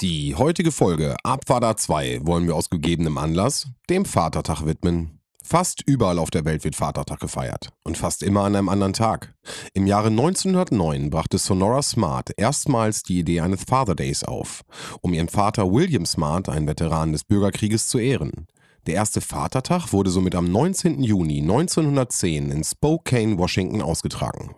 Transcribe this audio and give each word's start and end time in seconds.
Die 0.00 0.34
heutige 0.34 0.72
Folge 0.72 1.14
Abfahrt 1.22 1.78
2 1.78 2.26
wollen 2.26 2.48
wir 2.48 2.56
aus 2.56 2.68
gegebenem 2.68 3.16
Anlass 3.16 3.68
dem 3.88 4.04
Vatertag 4.04 4.66
widmen. 4.66 5.20
Fast 5.40 5.82
überall 5.86 6.18
auf 6.18 6.32
der 6.32 6.44
Welt 6.44 6.64
wird 6.64 6.74
Vatertag 6.74 7.20
gefeiert 7.20 7.68
und 7.84 7.96
fast 7.96 8.24
immer 8.24 8.42
an 8.42 8.56
einem 8.56 8.68
anderen 8.68 8.92
Tag. 8.92 9.34
Im 9.72 9.86
Jahre 9.86 10.08
1909 10.08 11.10
brachte 11.10 11.38
Sonora 11.38 11.80
Smart 11.80 12.30
erstmals 12.36 13.04
die 13.04 13.20
Idee 13.20 13.40
eines 13.40 13.62
Father 13.62 13.94
Days 13.94 14.24
auf, 14.24 14.62
um 15.00 15.14
ihren 15.14 15.28
Vater 15.28 15.70
William 15.70 16.06
Smart, 16.06 16.48
einen 16.48 16.66
Veteran 16.66 17.12
des 17.12 17.22
Bürgerkrieges, 17.22 17.86
zu 17.86 17.98
ehren. 17.98 18.48
Der 18.86 18.94
erste 18.94 19.20
Vatertag 19.20 19.92
wurde 19.92 20.10
somit 20.10 20.34
am 20.34 20.50
19. 20.50 21.02
Juni 21.02 21.40
1910 21.40 22.50
in 22.50 22.64
Spokane, 22.64 23.38
Washington 23.38 23.80
ausgetragen. 23.80 24.54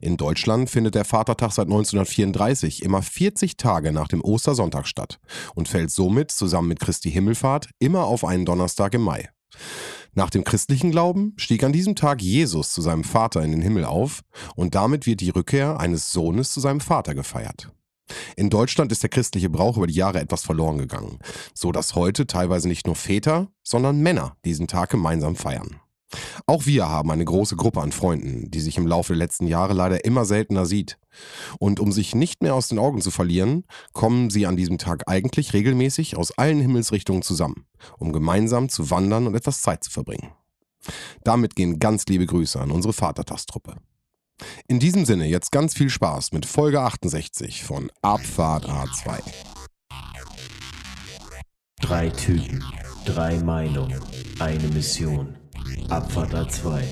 In 0.00 0.16
Deutschland 0.16 0.70
findet 0.70 0.94
der 0.94 1.04
Vatertag 1.04 1.52
seit 1.52 1.66
1934 1.66 2.82
immer 2.82 3.02
40 3.02 3.56
Tage 3.56 3.92
nach 3.92 4.08
dem 4.08 4.22
Ostersonntag 4.22 4.86
statt 4.86 5.18
und 5.54 5.68
fällt 5.68 5.90
somit 5.90 6.30
zusammen 6.30 6.68
mit 6.68 6.80
Christi 6.80 7.10
Himmelfahrt 7.10 7.70
immer 7.78 8.04
auf 8.04 8.24
einen 8.24 8.44
Donnerstag 8.44 8.94
im 8.94 9.02
Mai. 9.02 9.28
Nach 10.14 10.30
dem 10.30 10.44
christlichen 10.44 10.90
Glauben 10.92 11.34
stieg 11.36 11.62
an 11.62 11.72
diesem 11.72 11.94
Tag 11.94 12.22
Jesus 12.22 12.72
zu 12.72 12.80
seinem 12.80 13.04
Vater 13.04 13.42
in 13.42 13.50
den 13.50 13.62
Himmel 13.62 13.84
auf 13.84 14.22
und 14.54 14.74
damit 14.74 15.06
wird 15.06 15.20
die 15.20 15.30
Rückkehr 15.30 15.78
eines 15.78 16.12
Sohnes 16.12 16.52
zu 16.52 16.60
seinem 16.60 16.80
Vater 16.80 17.14
gefeiert. 17.14 17.70
In 18.36 18.50
Deutschland 18.50 18.92
ist 18.92 19.02
der 19.02 19.10
christliche 19.10 19.50
Brauch 19.50 19.76
über 19.76 19.86
die 19.86 19.94
Jahre 19.94 20.20
etwas 20.20 20.44
verloren 20.44 20.78
gegangen, 20.78 21.18
so 21.54 21.72
dass 21.72 21.94
heute 21.94 22.26
teilweise 22.26 22.68
nicht 22.68 22.86
nur 22.86 22.96
Väter, 22.96 23.48
sondern 23.62 24.00
Männer 24.00 24.36
diesen 24.44 24.66
Tag 24.66 24.90
gemeinsam 24.90 25.36
feiern. 25.36 25.80
Auch 26.46 26.66
wir 26.66 26.88
haben 26.88 27.10
eine 27.10 27.24
große 27.24 27.56
Gruppe 27.56 27.80
an 27.80 27.92
Freunden, 27.92 28.50
die 28.50 28.60
sich 28.60 28.76
im 28.78 28.86
Laufe 28.86 29.12
der 29.12 29.18
letzten 29.18 29.46
Jahre 29.46 29.74
leider 29.74 30.04
immer 30.04 30.24
seltener 30.24 30.64
sieht. 30.64 30.98
Und 31.58 31.80
um 31.80 31.90
sich 31.90 32.14
nicht 32.14 32.42
mehr 32.42 32.54
aus 32.54 32.68
den 32.68 32.78
Augen 32.78 33.00
zu 33.00 33.10
verlieren, 33.10 33.64
kommen 33.92 34.30
sie 34.30 34.46
an 34.46 34.56
diesem 34.56 34.78
Tag 34.78 35.04
eigentlich 35.08 35.52
regelmäßig 35.52 36.16
aus 36.16 36.36
allen 36.38 36.60
Himmelsrichtungen 36.60 37.22
zusammen, 37.22 37.66
um 37.98 38.12
gemeinsam 38.12 38.68
zu 38.68 38.90
wandern 38.90 39.26
und 39.26 39.34
etwas 39.34 39.62
Zeit 39.62 39.82
zu 39.82 39.90
verbringen. 39.90 40.30
Damit 41.24 41.56
gehen 41.56 41.80
ganz 41.80 42.06
liebe 42.06 42.26
Grüße 42.26 42.60
an 42.60 42.70
unsere 42.70 42.92
Vatertagstruppe. 42.92 43.76
In 44.68 44.80
diesem 44.80 45.04
Sinne 45.04 45.26
jetzt 45.26 45.52
ganz 45.52 45.74
viel 45.74 45.90
Spaß 45.90 46.32
mit 46.32 46.46
Folge 46.46 46.80
68 46.80 47.64
von 47.64 47.90
Abfahrt 48.02 48.66
A2. 48.66 49.20
Drei 51.80 52.10
Typen, 52.10 52.64
drei 53.04 53.38
Meinungen, 53.38 54.00
eine 54.38 54.68
Mission. 54.68 55.36
Abfahrt 55.88 56.34
A2. 56.34 56.82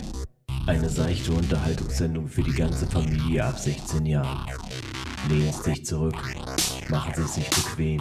Eine 0.66 0.88
seichte 0.88 1.32
Unterhaltungssendung 1.32 2.28
für 2.28 2.42
die 2.42 2.54
ganze 2.54 2.86
Familie 2.86 3.44
ab 3.44 3.58
16 3.58 4.06
Jahren. 4.06 4.46
Lehnen 5.28 5.52
Sie 5.52 5.74
sich 5.74 5.84
zurück, 5.84 6.16
machen 6.88 7.12
Sie 7.14 7.22
es 7.22 7.34
sich 7.34 7.50
bequem 7.50 8.00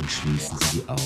und 0.00 0.10
schließen 0.10 0.58
Sie 0.58 0.80
die 0.80 0.88
Augen. 0.88 1.02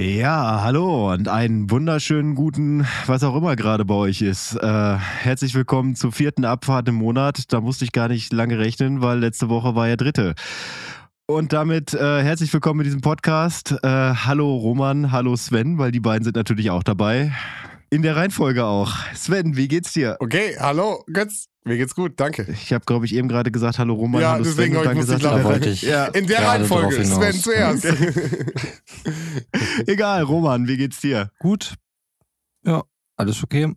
Ja, 0.00 0.62
hallo 0.62 1.12
und 1.12 1.28
einen 1.28 1.70
wunderschönen 1.70 2.34
guten, 2.34 2.86
was 3.04 3.22
auch 3.22 3.36
immer 3.36 3.54
gerade 3.54 3.84
bei 3.84 3.92
euch 3.92 4.22
ist. 4.22 4.54
Äh, 4.54 4.96
herzlich 4.96 5.54
willkommen 5.54 5.94
zur 5.94 6.10
vierten 6.10 6.46
Abfahrt 6.46 6.88
im 6.88 6.94
Monat. 6.94 7.52
Da 7.52 7.60
musste 7.60 7.84
ich 7.84 7.92
gar 7.92 8.08
nicht 8.08 8.32
lange 8.32 8.58
rechnen, 8.58 9.02
weil 9.02 9.18
letzte 9.18 9.50
Woche 9.50 9.74
war 9.74 9.88
ja 9.88 9.96
dritte. 9.96 10.36
Und 11.26 11.52
damit 11.52 11.92
äh, 11.92 12.22
herzlich 12.22 12.50
willkommen 12.50 12.80
in 12.80 12.84
diesem 12.84 13.02
Podcast. 13.02 13.72
Äh, 13.82 13.88
hallo 13.88 14.56
Roman, 14.56 15.12
hallo 15.12 15.36
Sven, 15.36 15.76
weil 15.76 15.92
die 15.92 16.00
beiden 16.00 16.24
sind 16.24 16.34
natürlich 16.34 16.70
auch 16.70 16.82
dabei. 16.82 17.32
In 17.92 18.02
der 18.02 18.16
Reihenfolge 18.16 18.64
auch. 18.64 18.94
Sven, 19.14 19.56
wie 19.56 19.68
geht's 19.68 19.92
dir? 19.92 20.16
Okay, 20.20 20.56
hallo, 20.58 21.04
Götz. 21.12 21.46
Mir 21.64 21.76
geht's 21.76 21.94
gut, 21.94 22.18
danke. 22.18 22.46
Ich 22.50 22.72
habe, 22.72 22.84
glaube 22.86 23.04
ich, 23.04 23.14
eben 23.14 23.28
gerade 23.28 23.50
gesagt, 23.50 23.78
hallo 23.78 23.94
Roman, 23.94 24.22
Ja, 24.22 24.32
hallo 24.32 24.44
deswegen 24.44 24.74
Sven. 24.74 24.84
dann 24.84 24.92
ich 24.94 25.00
gesagt, 25.00 25.22
lachen. 25.22 25.38
ja, 25.38 25.44
wollte 25.44 25.68
ich 25.70 25.82
Ja, 25.82 26.06
In 26.06 26.26
der 26.26 26.46
Reihenfolge. 26.46 27.04
Sven 27.04 27.34
zuerst. 27.34 27.84
egal, 29.86 30.22
Roman, 30.22 30.66
wie 30.68 30.76
geht's 30.76 31.00
dir? 31.00 31.30
Gut. 31.38 31.74
Ja, 32.64 32.82
alles 33.16 33.42
okay. 33.42 33.74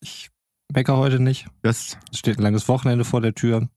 Ich 0.00 0.28
meckere 0.72 0.98
heute 0.98 1.18
nicht. 1.18 1.46
Das, 1.62 1.96
Es 2.12 2.18
steht 2.18 2.38
ein 2.38 2.42
langes 2.42 2.68
Wochenende 2.68 3.04
vor 3.04 3.20
der 3.20 3.34
Tür. 3.34 3.68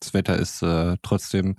Das 0.00 0.12
Wetter 0.12 0.36
ist 0.38 0.62
äh, 0.62 0.96
trotzdem 1.02 1.56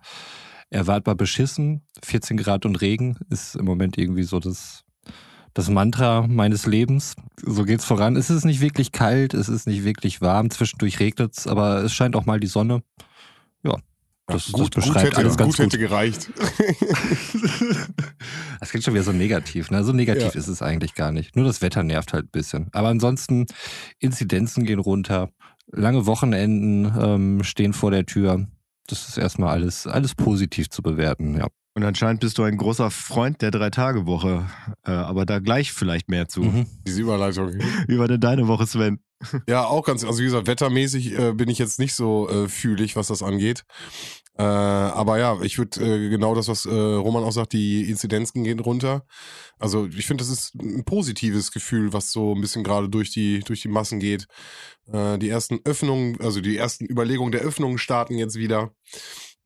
erwartbar 0.69 1.15
beschissen. 1.15 1.81
14 2.03 2.37
Grad 2.37 2.65
und 2.65 2.81
Regen 2.81 3.17
ist 3.29 3.55
im 3.55 3.65
Moment 3.65 3.97
irgendwie 3.97 4.23
so 4.23 4.39
das, 4.39 4.83
das 5.53 5.69
Mantra 5.69 6.25
meines 6.27 6.65
Lebens. 6.65 7.15
So 7.43 7.63
geht's 7.65 7.85
voran. 7.85 8.15
Es 8.15 8.29
ist 8.29 8.45
nicht 8.45 8.61
wirklich 8.61 8.91
kalt, 8.91 9.33
es 9.33 9.49
ist 9.49 9.67
nicht 9.67 9.83
wirklich 9.83 10.21
warm. 10.21 10.49
Zwischendurch 10.49 10.99
regnet 10.99 11.37
es, 11.37 11.47
aber 11.47 11.83
es 11.83 11.93
scheint 11.93 12.15
auch 12.15 12.25
mal 12.25 12.39
die 12.39 12.47
Sonne. 12.47 12.83
Ja, 13.63 13.75
das, 14.27 14.51
das 14.51 14.69
beschreibt 14.69 15.07
hätte, 15.07 15.17
alles 15.17 15.35
ganz 15.37 15.57
gut 15.57 15.65
gut. 15.65 15.73
hätte 15.73 15.77
gereicht. 15.79 16.31
Das 18.59 18.69
klingt 18.69 18.83
schon 18.83 18.93
wieder 18.93 19.03
so 19.03 19.11
negativ, 19.11 19.71
ne? 19.71 19.83
So 19.83 19.91
negativ 19.91 20.33
Ja. 20.35 20.39
ist 20.39 20.47
es 20.47 20.61
eigentlich 20.61 20.93
gar 20.93 21.11
nicht. 21.11 21.35
Nur 21.35 21.45
das 21.45 21.61
Wetter 21.63 21.81
nervt 21.83 22.13
halt 22.13 22.25
ein 22.25 22.31
bisschen. 22.31 22.67
Aber 22.73 22.89
ansonsten, 22.89 23.47
Inzidenzen 23.99 24.65
gehen 24.65 24.79
runter, 24.79 25.29
lange 25.71 26.05
Wochenenden 26.05 26.85
ähm, 26.99 27.43
stehen 27.43 27.73
vor 27.73 27.89
der 27.89 28.05
Tür. 28.05 28.45
Das 28.87 29.09
ist 29.09 29.17
erstmal 29.17 29.49
alles, 29.49 29.87
alles 29.87 30.13
positiv 30.13 30.69
zu 30.69 30.83
bewerten, 30.83 31.37
ja. 31.37 31.47
Und 31.73 31.83
anscheinend 31.83 32.19
bist 32.19 32.37
du 32.37 32.43
ein 32.43 32.57
großer 32.57 32.91
Freund 32.91 33.41
der 33.41 33.51
Drei-Tage-Woche. 33.51 34.45
Äh, 34.85 34.91
aber 34.91 35.25
da 35.25 35.39
gleich 35.39 35.71
vielleicht 35.71 36.09
mehr 36.09 36.27
zu. 36.27 36.41
Mhm. 36.41 36.65
Diese 36.85 37.01
Überleitung. 37.01 37.53
Wie 37.87 37.97
war 37.97 38.07
denn 38.07 38.19
deine 38.19 38.47
Woche, 38.47 38.67
Sven? 38.67 38.99
Ja, 39.47 39.65
auch 39.65 39.85
ganz, 39.85 40.03
also 40.03 40.19
wie 40.19 40.25
gesagt, 40.25 40.47
wettermäßig 40.47 41.17
äh, 41.17 41.33
bin 41.33 41.49
ich 41.49 41.59
jetzt 41.59 41.79
nicht 41.79 41.93
so 41.93 42.27
äh, 42.27 42.47
fühlig, 42.49 42.95
was 42.95 43.07
das 43.07 43.21
angeht. 43.21 43.63
Äh, 44.37 44.43
aber 44.43 45.19
ja, 45.19 45.39
ich 45.41 45.57
würde 45.57 45.85
äh, 45.85 46.09
genau 46.09 46.33
das, 46.33 46.47
was 46.47 46.65
äh, 46.65 46.71
Roman 46.71 47.23
auch 47.23 47.31
sagt, 47.31 47.53
die 47.53 47.89
Inzidenzen 47.89 48.43
gehen 48.43 48.59
runter. 48.59 49.05
Also 49.59 49.87
ich 49.87 50.07
finde, 50.07 50.23
das 50.23 50.31
ist 50.31 50.55
ein 50.55 50.83
positives 50.83 51.51
Gefühl, 51.51 51.93
was 51.93 52.11
so 52.11 52.33
ein 52.33 52.41
bisschen 52.41 52.63
gerade 52.63 52.89
durch 52.89 53.11
die, 53.11 53.41
durch 53.41 53.61
die 53.61 53.67
Massen 53.67 53.99
geht. 53.99 54.27
Äh, 54.91 55.19
die 55.19 55.29
ersten 55.29 55.59
Öffnungen, 55.65 56.19
also 56.21 56.41
die 56.41 56.57
ersten 56.57 56.85
Überlegungen 56.85 57.31
der 57.31 57.41
Öffnungen 57.41 57.77
starten 57.77 58.17
jetzt 58.17 58.35
wieder. 58.35 58.71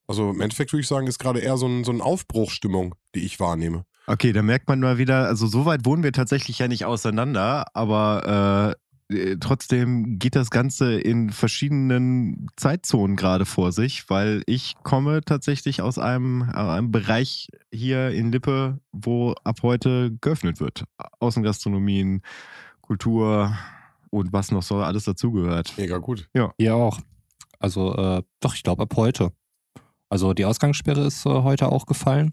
Also 0.08 0.32
im 0.32 0.42
Endeffekt 0.42 0.72
würde 0.72 0.82
ich 0.82 0.88
sagen, 0.88 1.08
ist 1.08 1.20
gerade 1.20 1.40
eher 1.40 1.58
so, 1.58 1.68
ein, 1.68 1.84
so 1.84 1.92
eine 1.92 2.04
Aufbruchstimmung, 2.04 2.96
die 3.16 3.26
ich 3.26 3.40
wahrnehme. 3.40 3.86
Okay, 4.08 4.34
da 4.34 4.44
merkt 4.44 4.68
man 4.68 4.80
mal 4.80 4.98
wieder, 5.00 5.26
also 5.28 5.48
so 5.48 5.66
weit 5.66 5.86
wohnen 5.86 6.04
wir 6.04 6.12
tatsächlich 6.12 6.60
ja 6.60 6.68
nicht 6.68 6.86
auseinander, 6.86 7.66
aber 7.74 8.76
äh, 9.10 9.16
äh, 9.16 9.38
trotzdem 9.40 10.18
geht 10.20 10.36
das 10.36 10.50
Ganze 10.50 11.00
in 11.00 11.32
verschiedenen 11.32 12.48
Zeitzonen 12.56 13.16
gerade 13.16 13.46
vor 13.46 13.72
sich, 13.72 14.10
weil 14.10 14.44
ich 14.46 14.76
komme 14.84 15.22
tatsächlich 15.22 15.82
aus 15.82 16.00
einem, 16.00 16.44
einem 16.44 16.92
Bereich 16.92 17.50
hier 17.72 18.10
in 18.12 18.32
Lippe, 18.32 18.80
wo 18.92 19.34
ab 19.44 19.60
heute 19.62 20.16
geöffnet 20.22 20.60
wird. 20.60 20.86
Außengastronomien, 21.20 22.22
Kultur 22.82 23.56
und 24.10 24.34
was 24.34 24.52
noch 24.52 24.64
so 24.64 24.78
alles 24.78 25.06
dazugehört. 25.06 25.74
Mega 25.78 25.98
gut. 25.98 26.30
Hier 26.58 26.76
auch. 26.76 27.00
Also, 27.60 27.96
äh, 27.96 28.24
doch, 28.40 28.56
ich 28.56 28.64
glaube 28.64 28.84
ab 28.84 28.94
heute. 28.96 29.32
Also 30.16 30.34
die 30.34 30.46
Ausgangssperre 30.46 31.06
ist 31.06 31.26
äh, 31.26 31.30
heute 31.30 31.70
auch 31.74 31.86
gefallen. 31.86 32.32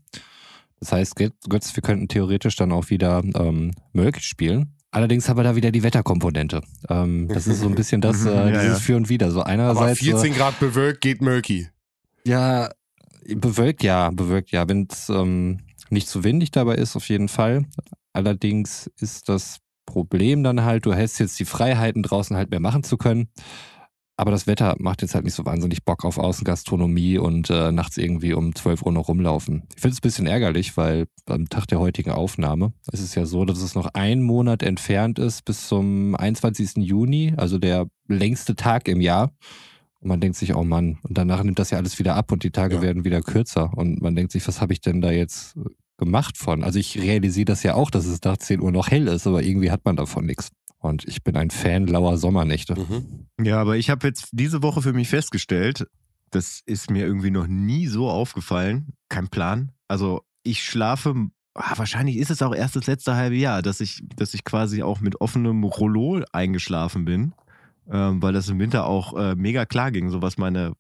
Das 0.79 0.93
heißt, 0.93 1.17
Götz, 1.17 1.75
wir 1.75 1.83
könnten 1.83 2.07
theoretisch 2.07 2.55
dann 2.55 2.71
auch 2.71 2.91
wieder 2.91 3.25
ähm, 3.35 3.73
Mölk 3.93 4.21
spielen. 4.21 4.77
Allerdings 4.93 5.29
haben 5.29 5.37
wir 5.37 5.43
da 5.43 5.57
wieder 5.57 5.73
die 5.73 5.83
Wetterkomponente. 5.83 6.63
Ähm, 6.89 7.27
das 7.27 7.49
ist 7.49 7.59
so 7.59 7.67
ein 7.67 7.75
bisschen 7.75 8.01
das, 8.01 8.25
äh, 8.27 8.31
ja, 8.31 8.51
dieses 8.51 8.65
ja. 8.65 8.75
Für 8.77 8.97
und 8.97 9.09
Wider. 9.09 9.33
So 9.33 9.41
Aber 9.41 9.49
einerseits. 9.49 10.01
äh, 10.01 10.05
14 10.05 10.35
Grad 10.35 10.61
bewölkt 10.61 11.01
geht 11.01 11.23
Mölki. 11.23 11.71
Ja, 12.25 12.71
bewölkt 13.27 13.83
ja, 13.83 14.11
bewölkt 14.11 14.53
ja. 14.53 14.69
Wenn 14.69 14.87
es 14.89 15.09
ähm, 15.09 15.59
nicht 15.91 16.07
zu 16.07 16.23
windig 16.23 16.53
dabei 16.53 16.77
ist, 16.77 16.95
auf 16.95 17.09
jeden 17.09 17.27
Fall. 17.27 17.65
Allerdings 18.13 18.89
ist 19.01 19.29
das 19.29 19.59
Problem 19.87 20.45
dann 20.45 20.63
halt, 20.63 20.87
du 20.87 20.95
hast 20.95 21.19
jetzt 21.19 21.41
die 21.41 21.47
Freiheiten 21.47 22.05
draußen 22.05 22.37
halt 22.37 22.51
mehr 22.51 22.61
machen 22.61 22.85
zu 22.85 22.97
können. 22.97 23.29
Aber 24.23 24.31
das 24.31 24.47
Wetter 24.47 24.77
macht 24.79 25.03
jetzt 25.03 25.17
halt 25.17 25.25
nicht 25.25 25.35
so 25.35 25.45
wahnsinnig 25.45 25.85
Bock 25.85 26.05
auf 26.05 26.17
Außengastronomie 26.17 27.19
und 27.19 27.51
äh, 27.51 27.73
nachts 27.73 27.97
irgendwie 27.97 28.35
um 28.35 28.55
12 28.55 28.83
Uhr 28.83 28.93
noch 28.93 29.09
rumlaufen. 29.09 29.65
Ich 29.75 29.81
finde 29.81 29.95
es 29.95 29.99
ein 29.99 30.03
bisschen 30.03 30.27
ärgerlich, 30.29 30.77
weil 30.77 31.09
am 31.27 31.49
Tag 31.49 31.67
der 31.67 31.81
heutigen 31.81 32.13
Aufnahme 32.13 32.73
ist 32.93 33.01
es 33.01 33.17
ja 33.17 33.27
so, 33.27 33.45
dass 33.45 33.61
es 33.61 33.75
noch 33.75 33.89
ein 33.95 34.23
Monat 34.23 34.63
entfernt 34.63 35.19
ist 35.19 35.45
bis 35.45 35.67
zum 35.67 36.15
21. 36.15 36.77
Juni, 36.77 37.35
also 37.37 37.59
der 37.59 37.89
längste 38.07 38.55
Tag 38.55 38.87
im 38.87 39.01
Jahr. 39.01 39.33
Und 39.99 40.07
man 40.09 40.21
denkt 40.21 40.37
sich, 40.37 40.55
oh 40.55 40.63
Mann, 40.63 40.99
und 41.03 41.19
danach 41.19 41.43
nimmt 41.43 41.59
das 41.59 41.71
ja 41.71 41.79
alles 41.79 41.99
wieder 41.99 42.15
ab 42.15 42.31
und 42.31 42.45
die 42.45 42.53
Tage 42.53 42.77
Ja. 42.77 42.83
werden 42.83 43.05
wieder 43.05 43.23
kürzer. 43.23 43.73
Und 43.77 44.01
man 44.03 44.15
denkt 44.15 44.31
sich, 44.31 44.47
was 44.47 44.61
habe 44.61 44.73
ich 44.73 44.81
denn 44.81 45.01
da 45.01 45.11
jetzt 45.11 45.57
äh, 45.57 45.63
gemacht 45.97 46.39
von? 46.39 46.63
Also 46.63 46.79
ich 46.79 47.01
realisiere 47.03 47.47
das 47.47 47.65
ja 47.65 47.75
auch, 47.75 47.91
dass 47.91 48.07
es 48.07 48.21
nach 48.23 48.37
10 48.37 48.61
Uhr 48.61 48.71
noch 48.71 48.89
hell 48.89 49.09
ist, 49.09 49.27
aber 49.27 49.43
irgendwie 49.43 49.73
hat 49.73 49.85
man 49.85 49.97
davon 49.97 50.27
nichts. 50.27 50.51
Und 50.83 51.07
ich 51.07 51.23
bin 51.23 51.37
ein 51.37 51.51
Fan 51.51 51.87
lauer 51.87 52.19
Sommernächte. 52.19 52.75
Mhm. 52.75 53.27
Ja, 53.41 53.61
aber 53.61 53.77
ich 53.77 53.89
habe 53.89 54.07
jetzt 54.07 54.29
diese 54.33 54.63
Woche 54.63 54.83
für 54.83 54.93
mich 54.93 55.09
festgestellt, 55.09 55.87
Das 56.31 56.61
ist 56.65 56.91
mir 56.91 57.07
irgendwie 57.07 57.31
noch 57.31 57.47
nie 57.47 57.87
so 57.87 58.09
aufgefallen. 58.11 58.95
Kein 59.09 59.29
Plan. 59.29 59.71
Also 59.87 60.23
ich 60.43 60.65
schlafe, 60.65 61.29
ah, 61.55 61.75
wahrscheinlich 61.77 62.17
ist 62.17 62.31
es 62.31 62.43
auch 62.43 62.55
erst 62.55 62.75
das 62.75 62.87
letzte 62.87 63.15
halbe 63.15 63.37
Jahr, 63.37 63.63
dass 63.63 63.81
ich, 63.81 64.03
dass 64.17 64.35
ich 64.35 64.43
quasi 64.43 64.83
auch 64.83 65.01
mit 65.01 65.21
offenem 65.21 65.63
Rollo 65.63 66.23
eingeschlafen 66.33 67.05
bin 67.05 67.35
ähm, 67.91 68.23
weil 68.23 68.33
das 68.33 68.49
im 68.49 68.59
Winter 68.59 68.87
auch 68.87 69.17
äh, 69.17 69.35
mega 69.35 69.67
klar 69.67 69.91
ging, 69.91 70.11
so 70.11 70.23
was 70.23 70.39
meine, 70.39 70.73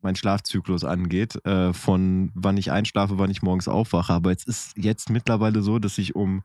mein 0.00 0.16
Schlafzyklus 0.16 0.84
angeht, 0.84 1.44
äh, 1.44 1.72
von 1.72 2.30
wann 2.34 2.56
ich 2.56 2.70
einschlafe, 2.70 3.18
wann 3.18 3.30
ich 3.30 3.42
morgens 3.42 3.68
aufwache. 3.68 4.12
Aber 4.12 4.30
es 4.30 4.44
ist 4.44 4.76
jetzt 4.76 5.10
mittlerweile 5.10 5.62
so, 5.62 5.78
dass 5.78 5.98
ich 5.98 6.14
um, 6.14 6.42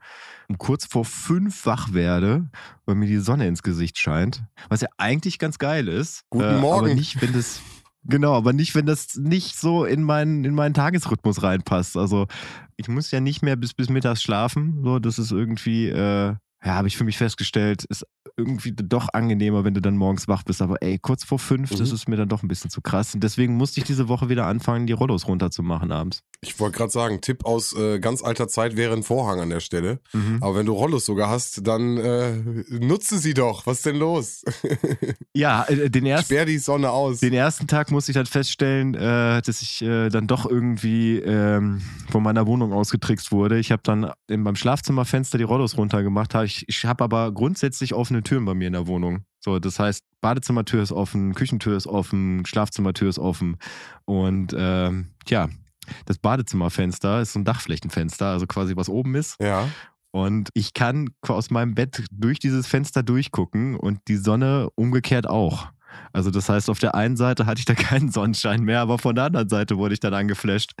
um 0.48 0.58
kurz 0.58 0.86
vor 0.86 1.04
fünf 1.04 1.66
wach 1.66 1.92
werde, 1.92 2.48
weil 2.84 2.96
mir 2.96 3.06
die 3.06 3.18
Sonne 3.18 3.46
ins 3.46 3.62
Gesicht 3.62 3.98
scheint, 3.98 4.42
was 4.68 4.80
ja 4.80 4.88
eigentlich 4.98 5.38
ganz 5.38 5.58
geil 5.58 5.88
ist. 5.88 6.24
Guten 6.30 6.44
äh, 6.44 6.60
Morgen. 6.60 6.86
Aber 6.86 6.94
nicht, 6.94 7.20
wenn 7.22 7.32
das 7.32 7.60
Genau, 8.08 8.34
aber 8.34 8.52
nicht, 8.52 8.74
wenn 8.76 8.86
das 8.86 9.16
nicht 9.16 9.58
so 9.58 9.84
in 9.84 10.02
meinen, 10.02 10.44
in 10.44 10.54
meinen 10.54 10.74
Tagesrhythmus 10.74 11.42
reinpasst. 11.42 11.96
Also 11.96 12.26
ich 12.76 12.88
muss 12.88 13.10
ja 13.10 13.20
nicht 13.20 13.42
mehr 13.42 13.56
bis, 13.56 13.74
bis 13.74 13.88
mittags 13.88 14.22
schlafen. 14.22 14.80
So, 14.84 15.00
das 15.00 15.18
ist 15.18 15.32
irgendwie, 15.32 15.88
äh, 15.88 16.34
ja, 16.66 16.74
habe 16.74 16.88
ich 16.88 16.96
für 16.96 17.04
mich 17.04 17.16
festgestellt, 17.16 17.84
ist 17.84 18.04
irgendwie 18.36 18.72
doch 18.72 19.08
angenehmer, 19.14 19.64
wenn 19.64 19.72
du 19.72 19.80
dann 19.80 19.96
morgens 19.96 20.28
wach 20.28 20.42
bist. 20.42 20.60
Aber 20.60 20.82
ey, 20.82 20.98
kurz 20.98 21.24
vor 21.24 21.38
fünf, 21.38 21.70
Mhm. 21.70 21.76
das 21.78 21.92
ist 21.92 22.08
mir 22.08 22.16
dann 22.16 22.28
doch 22.28 22.42
ein 22.42 22.48
bisschen 22.48 22.70
zu 22.70 22.82
krass. 22.82 23.14
Und 23.14 23.22
deswegen 23.24 23.56
musste 23.56 23.80
ich 23.80 23.86
diese 23.86 24.08
Woche 24.08 24.28
wieder 24.28 24.46
anfangen, 24.46 24.86
die 24.86 24.92
Rollos 24.92 25.26
runterzumachen 25.28 25.90
abends. 25.92 26.20
Ich 26.42 26.60
wollte 26.60 26.76
gerade 26.76 26.90
sagen, 26.92 27.20
Tipp 27.22 27.44
aus 27.46 27.72
äh, 27.74 27.98
ganz 27.98 28.22
alter 28.22 28.46
Zeit 28.48 28.76
wäre 28.76 28.92
ein 28.94 29.02
Vorhang 29.04 29.40
an 29.40 29.48
der 29.48 29.60
Stelle. 29.60 30.00
Aber 30.42 30.54
wenn 30.56 30.66
du 30.66 30.74
Rollos 30.74 31.06
sogar 31.06 31.30
hast, 31.30 31.66
dann 31.66 31.96
äh, 31.96 32.32
nutze 32.68 33.18
sie 33.18 33.32
doch. 33.32 33.66
Was 33.66 33.78
ist 33.78 33.86
denn 33.86 33.96
los? 33.96 34.44
Ja, 35.34 35.64
äh, 35.68 35.90
den 35.90 36.06
ersten. 36.06 36.32
Sperr 36.34 36.46
die 36.46 36.56
Sonne 36.58 36.90
aus. 36.90 37.20
Den 37.20 37.34
ersten 37.34 37.66
Tag 37.66 37.90
musste 37.90 38.10
ich 38.10 38.14
dann 38.16 38.24
feststellen, 38.26 38.94
äh, 38.94 39.42
dass 39.42 39.60
ich 39.60 39.82
äh, 39.82 40.08
dann 40.08 40.26
doch 40.26 40.46
irgendwie 40.48 41.18
ähm, 41.18 41.82
von 42.10 42.22
meiner 42.22 42.46
Wohnung 42.46 42.72
ausgetrickst 42.72 43.32
wurde. 43.32 43.58
Ich 43.58 43.70
habe 43.70 43.82
dann 43.84 44.10
in, 44.28 44.44
beim 44.44 44.56
Schlafzimmerfenster 44.56 45.36
die 45.36 45.44
Rollos 45.44 45.76
runtergemacht. 45.76 46.34
Hab 46.34 46.44
ich 46.44 46.55
ich 46.66 46.84
habe 46.84 47.04
aber 47.04 47.32
grundsätzlich 47.32 47.94
offene 47.94 48.22
Türen 48.22 48.44
bei 48.44 48.54
mir 48.54 48.66
in 48.66 48.72
der 48.72 48.86
Wohnung. 48.86 49.24
So, 49.40 49.58
das 49.58 49.78
heißt, 49.78 50.02
Badezimmertür 50.20 50.82
ist 50.82 50.92
offen, 50.92 51.34
Küchentür 51.34 51.76
ist 51.76 51.86
offen, 51.86 52.44
Schlafzimmertür 52.46 53.08
ist 53.08 53.18
offen. 53.18 53.58
Und 54.04 54.54
ähm, 54.58 55.10
ja, 55.28 55.48
das 56.04 56.18
Badezimmerfenster 56.18 57.20
ist 57.20 57.32
so 57.32 57.38
ein 57.38 57.44
Dachflächenfenster, 57.44 58.26
also 58.26 58.46
quasi 58.46 58.76
was 58.76 58.88
oben 58.88 59.14
ist. 59.14 59.36
ja. 59.40 59.68
Und 60.12 60.48
ich 60.54 60.72
kann 60.72 61.10
aus 61.28 61.50
meinem 61.50 61.74
Bett 61.74 62.02
durch 62.10 62.38
dieses 62.38 62.66
Fenster 62.66 63.02
durchgucken 63.02 63.76
und 63.76 64.00
die 64.08 64.16
Sonne 64.16 64.70
umgekehrt 64.74 65.28
auch. 65.28 65.68
Also 66.14 66.30
das 66.30 66.48
heißt, 66.48 66.70
auf 66.70 66.78
der 66.78 66.94
einen 66.94 67.18
Seite 67.18 67.44
hatte 67.44 67.58
ich 67.58 67.66
da 67.66 67.74
keinen 67.74 68.10
Sonnenschein 68.10 68.62
mehr, 68.62 68.80
aber 68.80 68.98
von 68.98 69.14
der 69.14 69.24
anderen 69.24 69.50
Seite 69.50 69.76
wurde 69.76 69.92
ich 69.92 70.00
dann 70.00 70.14
angeflasht. 70.14 70.72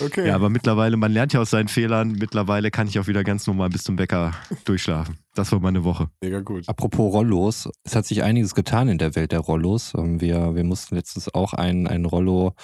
Okay. 0.00 0.28
Ja, 0.28 0.34
aber 0.34 0.50
mittlerweile, 0.50 0.96
man 0.96 1.12
lernt 1.12 1.32
ja 1.32 1.40
aus 1.40 1.50
seinen 1.50 1.68
Fehlern, 1.68 2.12
mittlerweile 2.12 2.70
kann 2.70 2.86
ich 2.88 2.98
auch 2.98 3.06
wieder 3.06 3.24
ganz 3.24 3.46
normal 3.46 3.68
bis 3.70 3.84
zum 3.84 3.96
Bäcker 3.96 4.32
durchschlafen. 4.64 5.18
Das 5.34 5.52
war 5.52 5.60
meine 5.60 5.84
Woche. 5.84 6.08
Mega 6.22 6.40
gut. 6.40 6.66
Apropos 6.66 7.12
Rollos, 7.12 7.68
es 7.84 7.94
hat 7.94 8.06
sich 8.06 8.22
einiges 8.22 8.54
getan 8.54 8.88
in 8.88 8.96
der 8.96 9.14
Welt 9.16 9.32
der 9.32 9.40
Rollos. 9.40 9.92
Ähm, 9.96 10.20
Wir, 10.20 10.54
wir 10.54 10.64
mussten 10.64 10.94
letztens 10.94 11.32
auch 11.34 11.52
ein, 11.52 11.86
ein 11.86 12.06
Rollo, 12.06 12.54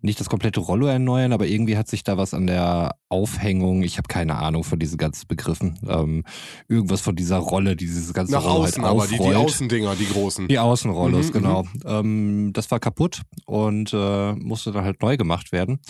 nicht 0.00 0.20
das 0.20 0.28
komplette 0.28 0.60
Rollo 0.60 0.86
erneuern, 0.86 1.32
aber 1.32 1.46
irgendwie 1.46 1.76
hat 1.76 1.88
sich 1.88 2.04
da 2.04 2.16
was 2.16 2.32
an 2.32 2.46
der 2.46 2.94
Aufhängung, 3.08 3.82
ich 3.82 3.96
habe 3.96 4.06
keine 4.06 4.36
Ahnung 4.36 4.62
von 4.62 4.78
diesen 4.78 4.96
ganzen 4.96 5.26
Begriffen, 5.26 5.78
ähm, 5.88 6.24
irgendwas 6.68 7.00
von 7.00 7.16
dieser 7.16 7.38
Rolle, 7.38 7.74
die 7.74 7.86
dieses 7.86 8.12
ganze 8.12 8.32
Nach 8.32 8.44
Rollo 8.44 8.64
außen 8.64 8.84
halt 8.84 8.92
aber, 8.94 9.06
die, 9.08 9.18
die. 9.18 9.34
Außendinger, 9.34 9.96
die 9.96 10.08
großen. 10.08 10.48
Die 10.48 10.58
Außenrollos, 10.58 11.28
Mhm, 11.28 11.32
genau. 11.32 11.64
Ähm, 11.84 12.50
das 12.52 12.70
war 12.70 12.78
kaputt 12.78 13.22
und 13.46 13.92
äh, 13.92 14.32
musste 14.34 14.70
dann 14.70 14.84
halt 14.84 15.02
neu 15.02 15.16
gemacht 15.16 15.50
werden. 15.52 15.80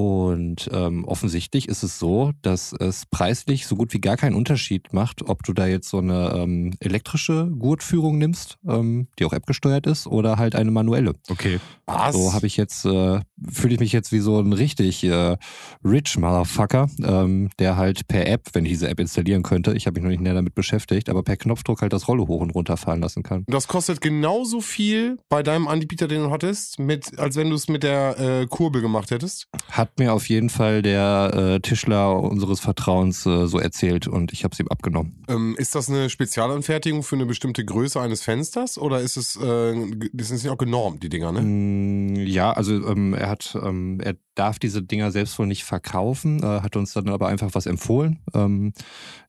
Und 0.00 0.70
ähm, 0.72 1.04
offensichtlich 1.04 1.68
ist 1.68 1.82
es 1.82 1.98
so, 1.98 2.32
dass 2.40 2.72
es 2.72 3.04
preislich 3.04 3.66
so 3.66 3.76
gut 3.76 3.92
wie 3.92 4.00
gar 4.00 4.16
keinen 4.16 4.34
Unterschied 4.34 4.94
macht, 4.94 5.28
ob 5.28 5.42
du 5.42 5.52
da 5.52 5.66
jetzt 5.66 5.90
so 5.90 5.98
eine 5.98 6.32
ähm, 6.36 6.72
elektrische 6.80 7.50
Gurtführung 7.58 8.16
nimmst, 8.16 8.56
ähm, 8.66 9.08
die 9.18 9.26
auch 9.26 9.34
App-gesteuert 9.34 9.86
ist, 9.86 10.06
oder 10.06 10.38
halt 10.38 10.54
eine 10.54 10.70
manuelle. 10.70 11.16
Okay. 11.28 11.60
Was? 11.84 12.14
So 12.14 12.32
habe 12.32 12.46
ich 12.46 12.56
jetzt, 12.56 12.86
äh, 12.86 13.20
fühle 13.46 13.74
ich 13.74 13.80
mich 13.80 13.92
jetzt 13.92 14.10
wie 14.10 14.20
so 14.20 14.40
ein 14.40 14.54
richtig 14.54 15.04
äh, 15.04 15.36
rich 15.84 16.16
Motherfucker, 16.16 16.88
ähm, 17.02 17.50
der 17.58 17.76
halt 17.76 18.08
per 18.08 18.26
App, 18.26 18.48
wenn 18.54 18.64
ich 18.64 18.70
diese 18.70 18.88
App 18.88 19.00
installieren 19.00 19.42
könnte, 19.42 19.74
ich 19.74 19.86
habe 19.86 20.00
mich 20.00 20.04
noch 20.04 20.10
nicht 20.10 20.22
näher 20.22 20.32
damit 20.32 20.54
beschäftigt, 20.54 21.10
aber 21.10 21.22
per 21.22 21.36
Knopfdruck 21.36 21.82
halt 21.82 21.92
das 21.92 22.08
Rollo 22.08 22.26
hoch 22.26 22.40
und 22.40 22.54
runter 22.54 22.78
fahren 22.78 23.02
lassen 23.02 23.22
kann. 23.22 23.40
Und 23.40 23.52
das 23.52 23.68
kostet 23.68 24.00
genauso 24.00 24.62
viel 24.62 25.18
bei 25.28 25.42
deinem 25.42 25.68
Anbieter, 25.68 26.08
den 26.08 26.22
du 26.22 26.30
hattest, 26.30 26.78
mit, 26.78 27.18
als 27.18 27.36
wenn 27.36 27.50
du 27.50 27.56
es 27.56 27.68
mit 27.68 27.82
der 27.82 28.18
äh, 28.18 28.46
Kurbel 28.46 28.80
gemacht 28.80 29.10
hättest. 29.10 29.48
Hat 29.70 29.89
mir 29.98 30.12
auf 30.12 30.28
jeden 30.28 30.50
Fall 30.50 30.82
der 30.82 31.32
äh, 31.34 31.60
Tischler 31.60 32.18
unseres 32.20 32.60
Vertrauens 32.60 33.26
äh, 33.26 33.46
so 33.46 33.58
erzählt 33.58 34.06
und 34.06 34.32
ich 34.32 34.44
habe 34.44 34.52
es 34.52 34.60
ihm 34.60 34.68
abgenommen. 34.68 35.24
Ähm, 35.28 35.56
ist 35.58 35.74
das 35.74 35.88
eine 35.88 36.10
Spezialanfertigung 36.10 37.02
für 37.02 37.16
eine 37.16 37.26
bestimmte 37.26 37.64
Größe 37.64 38.00
eines 38.00 38.22
Fensters 38.22 38.78
oder 38.78 39.00
ist 39.00 39.16
es, 39.16 39.36
äh, 39.36 39.74
das 40.12 40.30
ist 40.30 40.44
ja 40.44 40.52
auch 40.52 40.58
genormt, 40.58 41.02
die 41.02 41.08
Dinger, 41.08 41.32
ne? 41.32 41.42
Mm, 41.42 42.14
Ja, 42.26 42.52
also 42.52 42.74
ähm, 42.86 43.14
er 43.14 43.28
hat, 43.28 43.56
ähm, 43.62 44.00
er 44.00 44.14
darf 44.34 44.58
diese 44.58 44.82
Dinger 44.82 45.10
selbst 45.10 45.38
wohl 45.38 45.46
nicht 45.46 45.64
verkaufen, 45.64 46.42
äh, 46.42 46.46
hat 46.60 46.76
uns 46.76 46.92
dann 46.92 47.08
aber 47.08 47.28
einfach 47.28 47.50
was 47.52 47.66
empfohlen. 47.66 48.20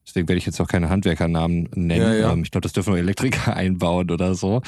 Deswegen 0.06 0.28
werde 0.28 0.38
ich 0.38 0.46
jetzt 0.46 0.60
auch 0.60 0.66
keine 0.66 0.88
Handwerkernamen 0.90 1.68
nennen. 1.74 2.02
Ja, 2.02 2.14
ja. 2.14 2.32
Ähm, 2.32 2.42
ich 2.42 2.50
glaube, 2.50 2.62
das 2.62 2.72
dürfen 2.72 2.90
nur 2.90 2.98
Elektriker 2.98 3.54
einbauen 3.56 4.10
oder 4.10 4.34
so. 4.34 4.60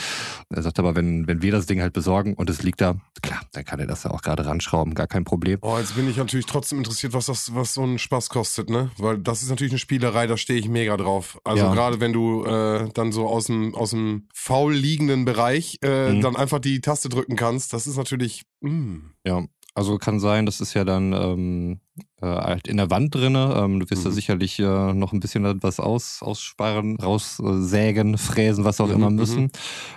Er 0.51 0.63
sagt 0.63 0.79
aber, 0.79 0.95
wenn, 0.95 1.27
wenn 1.27 1.43
wir 1.43 1.51
das 1.53 1.67
Ding 1.67 1.81
halt 1.81 1.93
besorgen 1.93 2.35
und 2.35 2.49
es 2.51 2.63
liegt 2.63 2.81
da, 2.81 2.95
klar, 3.23 3.41
dann 3.53 3.65
kann 3.65 3.81
er 3.81 3.87
das 3.87 4.05
ja 4.05 4.11
auch 4.13 4.23
gerade 4.23 4.47
ranschrauben, 4.47 4.95
gar 4.95 5.07
kein 5.09 5.25
Problem. 5.25 5.59
Oh, 5.63 5.77
jetzt 5.79 5.97
bin 5.97 6.09
ich 6.09 6.17
natürlich 6.17 6.47
trotzdem 6.47 6.79
interessiert, 6.79 7.13
was 7.15 7.27
das, 7.27 7.55
was 7.55 7.75
so 7.75 7.83
ein 7.83 7.99
Spaß 7.99 8.29
kostet, 8.29 8.71
ne? 8.71 8.91
Weil 8.99 9.19
das 9.19 9.43
ist 9.43 9.51
natürlich 9.51 9.73
eine 9.73 9.79
Spielerei, 9.81 10.27
da 10.27 10.37
stehe 10.37 10.59
ich 10.61 10.69
mega 10.69 10.97
drauf. 10.97 11.41
Also 11.45 11.65
Ja. 11.65 11.73
gerade 11.75 11.99
wenn 12.01 12.13
du 12.13 12.45
äh, 12.45 12.89
dann 12.95 13.11
so 13.11 13.27
aus 13.27 13.47
dem 13.47 13.75
aus 13.75 13.91
dem 13.91 14.29
faul 14.33 14.73
liegenden 14.75 15.25
Bereich 15.25 15.79
äh, 15.83 16.13
Mhm. 16.13 16.21
dann 16.21 16.37
einfach 16.37 16.61
die 16.61 16.81
Taste 16.81 17.09
drücken 17.09 17.35
kannst, 17.37 17.73
das 17.73 17.87
ist 17.87 17.97
natürlich. 17.97 18.43
mm. 18.61 18.99
Ja, 19.27 19.45
also 19.75 19.99
kann 19.99 20.21
sein, 20.21 20.47
das 20.47 20.61
ist 20.61 20.75
ja 20.75 20.85
dann 20.85 21.13
ähm, 21.13 21.81
äh, 22.21 22.27
halt 22.27 22.67
in 22.69 22.77
der 22.77 22.91
Wand 22.91 23.15
drinne. 23.15 23.55
Ähm, 23.57 23.81
du 23.81 23.91
wirst 23.91 24.05
da 24.05 24.11
Mhm. 24.11 24.15
sicherlich 24.15 24.59
äh, 24.59 24.93
noch 24.93 25.13
ein 25.13 25.21
bisschen 25.21 25.63
was 25.63 25.79
aus, 25.81 26.21
aussparen, 26.23 26.97
raussägen, 26.97 28.19
fräsen, 28.19 28.65
was 28.65 28.81
auch 28.81 28.89
Mhm, 28.89 28.95
immer 28.95 29.11
mhm. 29.11 29.17
müssen. 29.17 29.51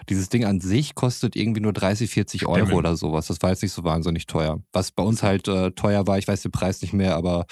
Dieses 0.09 0.29
Ding 0.29 0.45
an 0.45 0.59
sich 0.59 0.95
kostet 0.95 1.35
irgendwie 1.35 1.61
nur 1.61 1.73
30, 1.73 2.09
40 2.09 2.45
Euro 2.47 2.57
Stimmen. 2.65 2.73
oder 2.77 2.95
sowas. 2.95 3.27
Das 3.27 3.41
war 3.41 3.49
jetzt 3.51 3.63
nicht 3.63 3.71
so 3.71 3.83
wahnsinnig 3.83 4.25
teuer. 4.27 4.59
Was 4.73 4.91
bei 4.91 5.03
uns 5.03 5.23
halt 5.23 5.47
äh, 5.47 5.71
teuer 5.71 6.05
war, 6.07 6.17
ich 6.17 6.27
weiß 6.27 6.41
den 6.41 6.51
Preis 6.51 6.81
nicht 6.81 6.93
mehr, 6.93 7.15
aber 7.15 7.45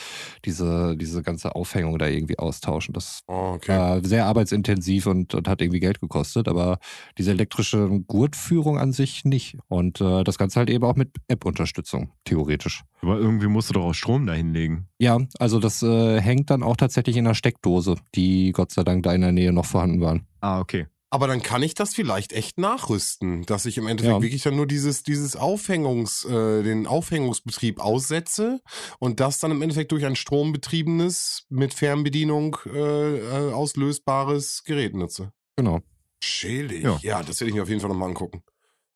diese, 0.46 0.96
diese 0.98 1.24
ganze 1.24 1.55
Aufhängung 1.55 1.98
da 1.98 2.08
irgendwie 2.08 2.38
austauschen, 2.39 2.93
das 2.93 3.22
Oh, 3.27 3.53
okay. 3.55 3.72
war 3.77 4.03
sehr 4.03 4.25
arbeitsintensiv 4.25 5.08
und, 5.08 5.34
und 5.34 5.48
hat 5.48 5.62
irgendwie 5.62 5.79
Geld 5.79 6.00
gekostet, 6.01 6.48
aber 6.48 6.77
diese 7.17 7.31
elektrische 7.31 7.89
Gurtführung 8.08 8.77
an 8.77 8.91
sich 8.93 9.25
nicht. 9.25 9.58
Und 9.67 10.01
äh, 10.01 10.24
das 10.24 10.38
Ganze 10.38 10.60
halt 10.60 10.70
eben 10.70 10.84
auch 10.84 10.96
mit 10.96 11.10
App-Unterstützung, 11.27 12.12
theoretisch. 12.25 12.84
Aber 13.01 13.17
irgendwie 13.17 13.48
musst 13.48 13.70
du 13.70 13.74
doch 13.74 13.86
auch 13.86 13.93
Strom 13.93 14.25
da 14.25 14.35
hinlegen. 14.36 14.88
Ja, 15.00 15.20
also 15.39 15.60
das 15.60 15.82
äh, 15.84 16.20
hängt 16.22 16.50
dann 16.50 16.63
auch 16.63 16.77
tatsächlich 16.77 17.18
in 17.18 17.25
einer 17.25 17.36
Steckdose, 17.36 17.96
die 18.15 18.51
Gott 18.51 18.72
sei 18.72 18.84
Dank 18.84 19.04
da 19.04 19.13
in 19.13 19.22
der 19.22 19.32
Nähe 19.32 19.51
noch 19.54 19.65
vorhanden 19.65 20.01
waren. 20.01 20.27
Ah, 20.42 20.60
okay. 20.60 20.88
Aber 21.12 21.27
dann 21.27 21.42
kann 21.42 21.63
ich 21.63 21.75
das 21.75 21.94
vielleicht 21.94 22.34
echt 22.34 22.58
nachrüsten, 22.58 23.46
dass 23.46 23.65
ich 23.65 23.77
im 23.77 23.88
Endeffekt 23.88 24.15
Ja. 24.18 24.22
wirklich 24.22 24.42
dann 24.44 24.58
nur 24.58 24.68
dieses, 24.68 25.04
dieses 25.04 25.38
Aufhängungs, 25.38 26.25
äh, 26.25 26.62
den 26.63 26.88
Aufhängungsbetrieb 26.88 27.80
aussetze 27.80 28.60
und 29.00 29.22
das 29.22 29.39
dann 29.39 29.51
im 29.51 29.62
Endeffekt 29.62 29.94
durch 29.94 30.06
ein 30.06 30.18
strombetriebenes, 30.18 31.46
mit 31.50 31.74
Fernbedienung 31.74 32.58
äh, 32.65 33.18
äh, 33.18 33.54
auslösbares 33.54 34.63
Gerät 34.65 34.94
nutze. 34.96 35.32
Genau. 35.56 35.80
Schälig. 36.22 36.84
Ja. 36.84 37.00
Ja. 37.01 37.24
das 37.24 37.39
werde 37.39 37.50
ich 37.50 37.56
mir 37.56 37.63
auf 37.63 37.70
jeden 37.70 37.80
Fall 37.82 37.89
nochmal 37.92 38.10
angucken. 38.10 38.42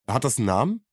Hat 0.10 0.24
das 0.26 0.38
einen 0.40 0.48
Namen? 0.48 0.86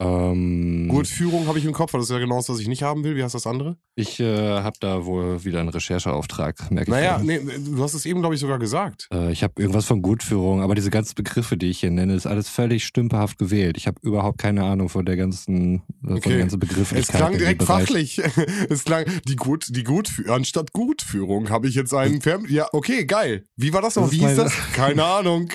Ähm, 0.00 0.86
Gurtführung 0.88 1.48
habe 1.48 1.58
ich 1.58 1.64
im 1.64 1.72
Kopf, 1.72 1.92
aber 1.92 1.98
das 1.98 2.08
ist 2.08 2.14
ja 2.14 2.20
genau 2.20 2.36
das, 2.36 2.48
was 2.48 2.60
ich 2.60 2.68
nicht 2.68 2.82
haben 2.84 3.02
will. 3.02 3.16
Wie 3.16 3.24
heißt 3.24 3.34
das 3.34 3.48
andere? 3.48 3.76
Ich 3.96 4.20
äh, 4.20 4.60
habe 4.60 4.76
da 4.78 5.04
wohl 5.04 5.44
wieder 5.44 5.58
einen 5.58 5.70
Rechercheauftrag, 5.70 6.70
merke 6.70 6.88
ich. 6.90 6.94
Naja, 6.94 7.18
nee, 7.18 7.40
du 7.40 7.82
hast 7.82 7.94
es 7.94 8.06
eben, 8.06 8.20
glaube 8.20 8.36
ich, 8.36 8.40
sogar 8.40 8.60
gesagt. 8.60 9.08
Äh, 9.12 9.32
ich 9.32 9.42
habe 9.42 9.54
irgendwas 9.60 9.86
von 9.86 10.00
Gutführung, 10.00 10.62
aber 10.62 10.76
diese 10.76 10.90
ganzen 10.90 11.16
Begriffe, 11.16 11.56
die 11.56 11.66
ich 11.66 11.80
hier 11.80 11.90
nenne, 11.90 12.14
ist 12.14 12.26
alles 12.26 12.48
völlig 12.48 12.84
stümperhaft 12.86 13.38
gewählt. 13.38 13.76
Ich 13.76 13.88
habe 13.88 13.98
überhaupt 14.02 14.38
keine 14.38 14.62
Ahnung 14.62 14.88
von 14.88 15.04
der 15.04 15.16
ganzen, 15.16 15.82
äh, 16.04 16.08
von 16.08 16.16
Okay. 16.18 16.28
der 16.30 16.38
ganzen 16.38 16.60
Begrifflichkeit. 16.60 17.14
Es 17.14 17.16
klang 17.16 17.36
direkt 17.36 17.62
fachlich. 17.64 18.18
es 18.68 18.84
klang 18.84 19.04
die 19.26 19.34
gut, 19.36 19.66
die 19.70 19.82
Gutführung. 19.82 20.32
Anstatt 20.32 20.72
Gutführung 20.72 21.50
habe 21.50 21.66
ich 21.66 21.74
jetzt 21.74 21.92
einen 21.92 22.20
Fern. 22.20 22.46
Ja, 22.48 22.68
okay, 22.72 23.04
geil. 23.04 23.44
Wie 23.56 23.72
war 23.72 23.82
das 23.82 23.96
noch? 23.96 24.12
Wie 24.12 24.24
ist 24.24 24.38
das? 24.38 24.52
Keine 24.74 25.04
Ahnung. 25.04 25.50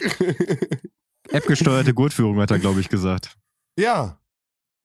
App-gesteuerte 1.29 1.93
Gurtführung 1.93 2.39
hat 2.41 2.51
er, 2.51 2.59
glaube 2.59 2.81
ich, 2.81 2.89
gesagt. 2.89 3.37
ja. 3.79 4.19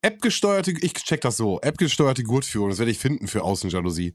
App-gesteuerte, 0.03 0.73
ich 0.81 0.95
check 0.95 1.21
das 1.21 1.37
so. 1.37 1.61
App-gesteuerte 1.61 2.23
Gurtführung, 2.23 2.71
das 2.71 2.79
werde 2.79 2.91
ich 2.93 2.99
finden 2.99 3.27
für 3.27 3.43
Außenjalousie. 3.43 4.15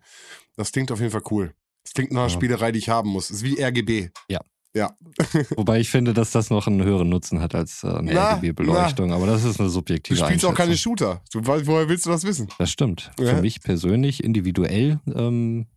Das 0.56 0.72
klingt 0.72 0.92
auf 0.92 1.00
jeden 1.00 1.12
Fall 1.12 1.24
cool. 1.32 1.54
Das 1.84 1.94
klingt 1.94 2.12
nach 2.12 2.22
einer 2.22 2.30
Ja. 2.30 2.34
Spielerei, 2.36 2.72
die 2.72 2.80
ich 2.80 2.90
haben 2.90 3.10
muss. 3.10 3.28
Das 3.28 3.38
ist 3.38 3.44
wie 3.44 3.62
RGB. 3.62 4.10
Ja. 4.30 4.40
Wobei 5.56 5.80
ich 5.80 5.90
finde, 5.92 6.14
dass 6.16 6.32
das 6.32 6.50
noch 6.50 6.66
einen 6.66 6.84
höheren 6.84 7.08
Nutzen 7.08 7.40
hat 7.42 7.54
als 7.54 7.84
äh, 7.84 7.90
eine 7.90 8.12
Na, 8.14 8.34
RGB-Beleuchtung. 8.34 9.12
Aber 9.14 9.28
das 9.28 9.44
ist 9.44 9.60
eine 9.60 9.70
Du 9.70 9.74
subjektive 9.74 10.18
spielst 10.18 10.46
auch 10.46 10.56
keine. 10.56 10.76
Shooter. 10.76 11.22
Du, 11.32 11.46
woher 11.46 11.88
willst 11.90 12.08
du 12.08 12.10
das 12.10 12.24
wissen? 12.24 12.48
Das 12.58 12.72
stimmt. 12.72 13.12
Ja. 13.20 13.36
Für 13.36 13.42
mich 13.42 13.62
persönlich, 13.62 14.24
individuell, 14.24 15.00
ähm, 15.14 15.68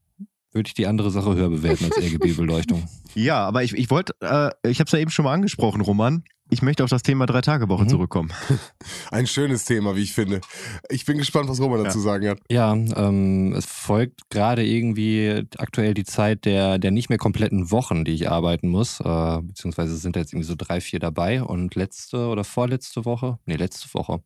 würde 0.52 0.68
ich 0.68 0.74
die 0.74 0.86
andere 0.86 1.10
Sache 1.10 1.34
höher 1.34 1.50
bewerten 1.50 1.84
als 1.84 1.98
RGB-Beleuchtung. 1.98 2.88
Ja, 3.14 3.46
aber 3.46 3.64
ich, 3.64 3.72
ich 3.72 3.88
wollte, 3.88 4.14
äh, 4.20 4.50
ich 4.70 4.78
habe 4.78 4.88
es 4.88 4.92
ja 4.92 4.98
eben 4.98 5.10
schon 5.10 5.24
mal 5.24 5.32
angesprochen, 5.32 5.80
Roman. 5.80 6.22
Ich 6.48 6.62
möchte 6.62 6.84
auf 6.84 6.90
das 6.90 7.02
Thema 7.02 7.26
Drei-Tage-Woche 7.26 7.84
Mhm. 7.84 7.88
zurückkommen. 7.88 8.30
Ein 9.10 9.26
schönes 9.26 9.64
Thema, 9.64 9.96
wie 9.96 10.02
ich 10.02 10.12
finde. 10.12 10.40
Ich 10.88 11.04
bin 11.04 11.18
gespannt, 11.18 11.48
was 11.48 11.60
Roman 11.60 11.78
Ja. 11.80 11.84
dazu 11.86 11.98
sagen 12.00 12.28
hat. 12.28 12.38
Ja, 12.48 12.72
ähm, 12.72 13.52
es 13.56 13.66
folgt 13.66 14.30
gerade 14.30 14.64
irgendwie 14.64 15.42
aktuell 15.58 15.92
die 15.94 16.04
Zeit 16.04 16.44
der, 16.44 16.78
der 16.78 16.92
nicht 16.92 17.08
mehr 17.08 17.18
kompletten 17.18 17.72
Wochen, 17.72 18.04
die 18.04 18.12
ich 18.12 18.30
arbeiten 18.30 18.68
muss. 18.68 19.00
Äh, 19.00 19.42
beziehungsweise 19.42 19.96
sind 19.96 20.14
da 20.14 20.20
jetzt 20.20 20.32
irgendwie 20.32 20.46
so 20.46 20.54
drei, 20.56 20.80
vier 20.80 21.00
dabei. 21.00 21.42
Und 21.42 21.74
letzte 21.74 22.28
oder 22.28 22.44
vorletzte 22.44 23.04
Woche, 23.04 23.38
nee, 23.46 23.56
letzte 23.56 23.92
Woche 23.94 24.20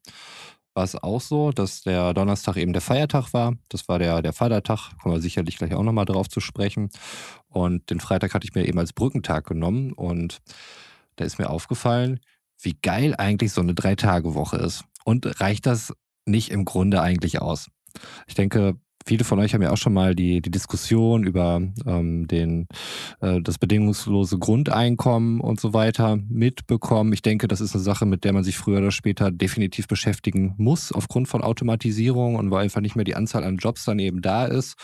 war 0.74 0.84
es 0.84 0.94
auch 1.02 1.20
so, 1.20 1.50
dass 1.52 1.80
der 1.82 2.14
Donnerstag 2.14 2.56
eben 2.56 2.72
der 2.72 2.82
Feiertag 2.82 3.32
war. 3.32 3.54
Das 3.70 3.88
war 3.88 3.98
der, 3.98 4.22
der 4.22 4.32
Vatertag, 4.32 4.92
kommen 5.02 5.14
wir 5.16 5.20
sicherlich 5.22 5.56
gleich 5.56 5.74
auch 5.74 5.82
nochmal 5.82 6.04
drauf 6.04 6.28
zu 6.28 6.40
sprechen. 6.40 6.90
Und 7.48 7.90
den 7.90 7.98
Freitag 7.98 8.34
hatte 8.34 8.46
ich 8.46 8.54
mir 8.54 8.66
eben 8.68 8.78
als 8.78 8.92
Brückentag 8.92 9.46
genommen. 9.46 9.92
Und 9.92 10.38
da 11.20 11.26
ist 11.26 11.38
mir 11.38 11.50
aufgefallen, 11.50 12.20
wie 12.62 12.76
geil 12.80 13.14
eigentlich 13.16 13.52
so 13.52 13.60
eine 13.60 13.74
Drei-Tage-Woche 13.74 14.56
ist. 14.56 14.84
Und 15.04 15.40
reicht 15.40 15.66
das 15.66 15.92
nicht 16.26 16.50
im 16.50 16.64
Grunde 16.64 17.02
eigentlich 17.02 17.42
aus? 17.42 17.68
Ich 18.26 18.34
denke, 18.34 18.76
viele 19.04 19.24
von 19.24 19.38
euch 19.38 19.52
haben 19.52 19.60
ja 19.62 19.70
auch 19.70 19.76
schon 19.76 19.92
mal 19.92 20.14
die, 20.14 20.40
die 20.40 20.50
Diskussion 20.50 21.24
über 21.24 21.60
ähm, 21.86 22.26
den, 22.26 22.68
äh, 23.20 23.42
das 23.42 23.58
bedingungslose 23.58 24.38
Grundeinkommen 24.38 25.40
und 25.40 25.60
so 25.60 25.74
weiter 25.74 26.18
mitbekommen. 26.28 27.12
Ich 27.12 27.22
denke, 27.22 27.48
das 27.48 27.60
ist 27.60 27.74
eine 27.74 27.84
Sache, 27.84 28.06
mit 28.06 28.24
der 28.24 28.32
man 28.32 28.44
sich 28.44 28.56
früher 28.56 28.78
oder 28.78 28.90
später 28.90 29.30
definitiv 29.30 29.86
beschäftigen 29.86 30.54
muss, 30.56 30.92
aufgrund 30.92 31.28
von 31.28 31.42
Automatisierung 31.42 32.36
und 32.36 32.50
weil 32.50 32.64
einfach 32.64 32.80
nicht 32.80 32.96
mehr 32.96 33.04
die 33.04 33.16
Anzahl 33.16 33.44
an 33.44 33.56
Jobs 33.56 33.84
dann 33.84 33.98
eben 33.98 34.22
da 34.22 34.46
ist. 34.46 34.76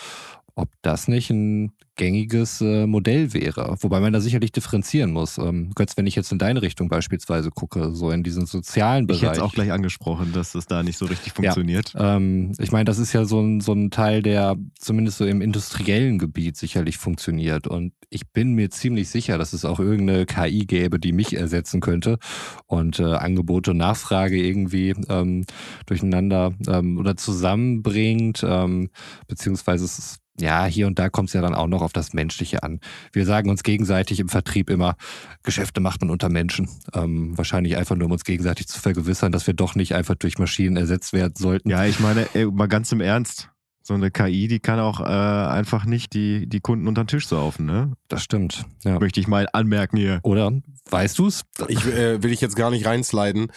Ob 0.57 0.71
das 0.83 1.07
nicht 1.07 1.31
ein 1.31 1.73
gängiges 1.97 2.61
äh, 2.61 2.87
Modell 2.87 3.33
wäre, 3.33 3.77
wobei 3.81 4.01
man 4.01 4.13
da 4.13 4.21
sicherlich 4.21 4.53
differenzieren 4.53 5.13
muss. 5.13 5.39
Ähm, 5.39 5.71
Götz, 5.75 5.97
wenn 5.97 6.07
ich 6.07 6.15
jetzt 6.15 6.31
in 6.31 6.39
deine 6.39 6.63
Richtung 6.63 6.89
beispielsweise 6.89 7.51
gucke, 7.51 7.95
so 7.95 8.11
in 8.11 8.23
diesen 8.23 8.47
sozialen 8.47 9.05
Ich 9.05 9.09
Bereich. 9.09 9.23
hätte 9.23 9.33
es 9.33 9.39
auch 9.41 9.53
gleich 9.53 9.73
angesprochen, 9.73 10.33
dass 10.33 10.55
es 10.55 10.67
da 10.67 10.83
nicht 10.83 10.99
so 10.99 11.07
richtig 11.07 11.33
funktioniert. 11.33 11.95
Ähm, 11.99 12.53
ich 12.59 12.73
meine, 12.73 12.85
das 12.85 12.99
ist 12.99 13.13
ja 13.13 13.25
so 13.25 13.41
ein, 13.41 13.61
so 13.61 13.73
ein 13.73 13.91
Teil, 13.91 14.23
der 14.23 14.57
zumindest 14.79 15.19
so 15.19 15.27
im 15.27 15.41
industriellen 15.41 16.19
Gebiet 16.19 16.57
sicherlich 16.57 16.99
funktioniert. 16.99 17.67
Und 17.67 17.93
ich 18.11 18.29
bin 18.31 18.53
mir 18.55 18.71
ziemlich 18.71 19.09
sicher, 19.09 19.39
dass 19.39 19.53
es 19.53 19.65
auch 19.65 19.81
irgendeine 19.81 20.27
KI 20.27 20.67
gäbe, 20.67 20.99
die 20.99 21.13
mich 21.13 21.37
ersetzen 21.37 21.81
könnte 21.81 22.19
und 22.67 22.99
äh, 22.99 23.05
Angebot 23.05 23.69
und 23.69 23.79
Nachfrage 23.79 24.37
irgendwie 24.37 24.95
ähm, 25.09 25.45
durcheinander 25.87 26.53
ähm, 26.69 26.99
oder 26.99 27.17
zusammenbringt, 27.17 28.45
ähm, 28.47 28.91
beziehungsweise 29.27 29.85
es 29.85 29.99
ist 29.99 30.25
ja, 30.40 30.66
hier 30.66 30.87
und 30.87 30.99
da 30.99 31.09
kommt 31.09 31.28
es 31.28 31.33
ja 31.35 31.40
dann 31.40 31.55
auch 31.55 31.66
noch 31.66 31.83
auf 31.83 31.93
das 31.93 32.12
Menschliche 32.12 32.62
an. 32.62 32.81
Wir 33.12 33.25
sagen 33.25 33.50
uns 33.50 33.62
gegenseitig 33.62 34.21
im 34.21 34.28
Vertrieb 34.28 34.71
immer, 34.71 34.97
Geschäfte 35.43 35.81
macht 35.81 36.00
man 36.00 36.11
unter 36.11 36.28
Menschen. 36.28 36.69
Ähm, 36.95 37.37
wahrscheinlich 37.37 37.76
einfach 37.76 37.97
nur, 37.97 38.07
um 38.07 38.12
uns 38.12 38.25
gegenseitig 38.25 38.69
zu 38.69 38.81
vergewissern, 38.81 39.33
dass 39.33 39.47
wir 39.47 39.55
doch 39.55 39.75
nicht 39.75 39.95
einfach 39.95 40.14
durch 40.14 40.38
Maschinen 40.38 40.76
ersetzt 40.76 41.12
werden 41.12 41.35
sollten. 41.37 41.71
Ja, 41.71 41.85
ich 41.85 42.00
meine, 42.00 42.26
ey, 42.35 42.47
mal 42.47 42.69
ganz 42.69 42.93
im 42.93 43.00
Ernst. 43.00 43.50
So 43.83 43.95
eine 43.95 44.11
KI, 44.11 44.49
die 44.49 44.59
kann 44.59 44.81
auch 44.81 45.00
äh, 45.00 45.05
einfach 45.05 45.85
nicht 45.85 46.12
die, 46.12 46.49
die 46.49 46.59
Kunden 46.59 46.88
unter 46.88 47.05
den 47.05 47.07
Tisch 47.07 47.28
saufen, 47.28 47.66
ne? 47.66 47.93
Das 48.09 48.21
stimmt. 48.21 48.64
Ja. 48.83 48.99
Möchte 48.99 49.21
ich 49.21 49.28
mal 49.28 49.47
anmerken 49.52 49.97
hier. 49.97 50.19
Oder? 50.25 50.50
Weißt 50.90 51.16
du's? 51.16 51.45
Ich 51.69 51.87
äh, 51.87 52.21
will 52.21 52.33
ich 52.33 52.40
jetzt 52.40 52.57
gar 52.57 52.73
nicht 52.73 52.85
reinsliden. 52.85 53.52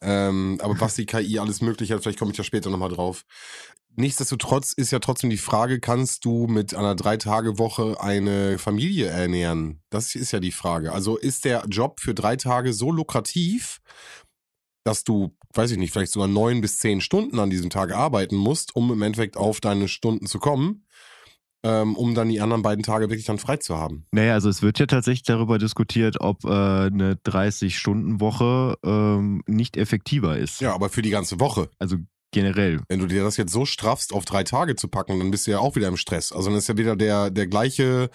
Ähm, 0.00 0.60
aber 0.62 0.80
was 0.80 0.94
die 0.94 1.04
KI 1.04 1.40
alles 1.40 1.62
möglich 1.62 1.90
hat, 1.90 2.00
vielleicht 2.00 2.20
komme 2.20 2.30
ich 2.30 2.36
da 2.36 2.44
später 2.44 2.70
nochmal 2.70 2.90
drauf. 2.90 3.24
Nichtsdestotrotz 3.94 4.72
ist 4.72 4.90
ja 4.90 5.00
trotzdem 5.00 5.30
die 5.30 5.36
Frage, 5.36 5.78
kannst 5.78 6.24
du 6.24 6.46
mit 6.46 6.74
einer 6.74 6.94
Drei-Tage-Woche 6.94 8.00
eine 8.00 8.58
Familie 8.58 9.06
ernähren? 9.06 9.82
Das 9.90 10.14
ist 10.14 10.32
ja 10.32 10.40
die 10.40 10.52
Frage. 10.52 10.92
Also 10.92 11.16
ist 11.16 11.44
der 11.44 11.64
Job 11.68 12.00
für 12.00 12.14
drei 12.14 12.36
Tage 12.36 12.72
so 12.72 12.90
lukrativ, 12.90 13.80
dass 14.84 15.04
du, 15.04 15.36
weiß 15.54 15.72
ich 15.72 15.78
nicht, 15.78 15.92
vielleicht 15.92 16.12
sogar 16.12 16.28
neun 16.28 16.60
bis 16.60 16.78
zehn 16.78 17.00
Stunden 17.00 17.38
an 17.38 17.50
diesem 17.50 17.70
Tag 17.70 17.92
arbeiten 17.92 18.36
musst, 18.36 18.74
um 18.74 18.90
im 18.90 19.02
Endeffekt 19.02 19.36
auf 19.36 19.60
deine 19.60 19.88
Stunden 19.88 20.26
zu 20.26 20.38
kommen, 20.38 20.86
ähm, 21.62 21.94
um 21.94 22.14
dann 22.14 22.30
die 22.30 22.40
anderen 22.40 22.62
beiden 22.62 22.82
Tage 22.82 23.10
wirklich 23.10 23.26
dann 23.26 23.38
frei 23.38 23.58
zu 23.58 23.76
haben? 23.76 24.06
Naja, 24.10 24.32
also 24.32 24.48
es 24.48 24.62
wird 24.62 24.78
ja 24.78 24.86
tatsächlich 24.86 25.22
darüber 25.22 25.58
diskutiert, 25.58 26.20
ob 26.20 26.44
äh, 26.44 26.48
eine 26.48 27.14
30-Stunden-Woche 27.14 28.78
ähm, 28.82 29.42
nicht 29.46 29.76
effektiver 29.76 30.36
ist. 30.36 30.60
Ja, 30.60 30.74
aber 30.74 30.88
für 30.88 31.02
die 31.02 31.10
ganze 31.10 31.38
Woche. 31.38 31.68
Also 31.78 31.98
generell. 32.32 32.80
Wenn 32.88 32.98
du 32.98 33.06
dir 33.06 33.22
das 33.22 33.36
jetzt 33.36 33.52
so 33.52 33.64
straffst, 33.64 34.12
auf 34.12 34.24
drei 34.24 34.42
Tage 34.42 34.74
zu 34.74 34.88
packen, 34.88 35.18
dann 35.18 35.30
bist 35.30 35.46
du 35.46 35.52
ja 35.52 35.58
auch 35.58 35.76
wieder 35.76 35.88
im 35.88 35.96
Stress. 35.96 36.32
Also 36.32 36.48
dann 36.48 36.58
ist 36.58 36.68
ja 36.68 36.76
wieder 36.76 36.96
der, 36.96 37.30
der 37.30 37.46
gleiche, 37.46 38.10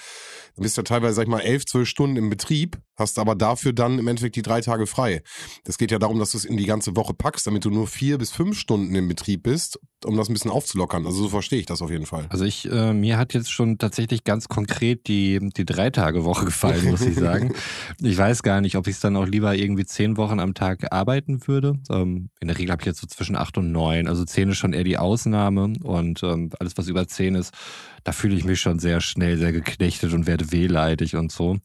dann 0.55 0.63
bist 0.63 0.75
du 0.77 0.81
ja 0.81 0.83
teilweise, 0.83 1.13
sag 1.15 1.23
ich 1.23 1.29
mal, 1.29 1.39
elf, 1.39 1.65
zwölf 1.65 1.87
Stunden 1.87 2.17
im 2.17 2.29
Betrieb, 2.29 2.77
hast 2.97 3.19
aber 3.19 3.35
dafür 3.35 3.73
dann 3.73 3.99
im 3.99 4.07
Endeffekt 4.07 4.35
die 4.35 4.41
drei 4.41 4.61
Tage 4.61 4.87
frei. 4.87 5.21
Das 5.63 5.77
geht 5.77 5.91
ja 5.91 5.99
darum, 5.99 6.19
dass 6.19 6.31
du 6.31 6.37
es 6.37 6.45
in 6.45 6.57
die 6.57 6.65
ganze 6.65 6.95
Woche 6.95 7.13
packst, 7.13 7.47
damit 7.47 7.63
du 7.63 7.69
nur 7.69 7.87
vier 7.87 8.17
bis 8.17 8.31
fünf 8.31 8.57
Stunden 8.57 8.93
im 8.95 9.07
Betrieb 9.07 9.43
bist, 9.43 9.79
um 10.03 10.17
das 10.17 10.29
ein 10.29 10.33
bisschen 10.33 10.51
aufzulockern. 10.51 11.05
Also 11.05 11.23
so 11.23 11.29
verstehe 11.29 11.59
ich 11.59 11.65
das 11.65 11.81
auf 11.81 11.91
jeden 11.91 12.05
Fall. 12.05 12.25
Also 12.29 12.45
ich, 12.45 12.69
äh, 12.69 12.93
mir 12.93 13.17
hat 13.17 13.33
jetzt 13.33 13.51
schon 13.51 13.77
tatsächlich 13.77 14.23
ganz 14.23 14.47
konkret 14.47 15.07
die, 15.07 15.39
die 15.55 15.65
Drei-Tage-Woche 15.65 16.45
gefallen, 16.45 16.89
muss 16.89 17.01
ich 17.01 17.15
sagen. 17.15 17.53
ich 18.01 18.17
weiß 18.17 18.43
gar 18.43 18.61
nicht, 18.61 18.75
ob 18.75 18.87
ich 18.87 18.95
es 18.95 18.99
dann 18.99 19.15
auch 19.15 19.25
lieber 19.25 19.55
irgendwie 19.55 19.85
zehn 19.85 20.17
Wochen 20.17 20.39
am 20.39 20.53
Tag 20.53 20.91
arbeiten 20.91 21.47
würde. 21.47 21.75
Ähm, 21.89 22.29
in 22.39 22.47
der 22.47 22.57
Regel 22.57 22.71
habe 22.71 22.81
ich 22.81 22.87
jetzt 22.87 23.01
so 23.01 23.07
zwischen 23.07 23.35
acht 23.35 23.57
und 23.57 23.71
neun. 23.71 24.06
Also 24.07 24.25
zehn 24.25 24.49
ist 24.49 24.57
schon 24.57 24.73
eher 24.73 24.83
die 24.83 24.97
Ausnahme 24.97 25.73
und 25.83 26.23
ähm, 26.23 26.49
alles, 26.59 26.77
was 26.77 26.87
über 26.87 27.07
zehn 27.07 27.35
ist, 27.35 27.53
da 28.03 28.11
fühle 28.11 28.35
ich 28.35 28.43
mich 28.43 28.59
schon 28.59 28.79
sehr 28.79 29.01
schnell 29.01 29.37
sehr 29.37 29.51
geknechtet 29.51 30.13
und 30.13 30.27
werde 30.27 30.51
wehleidig 30.51 31.15
und 31.15 31.31
so. 31.31 31.57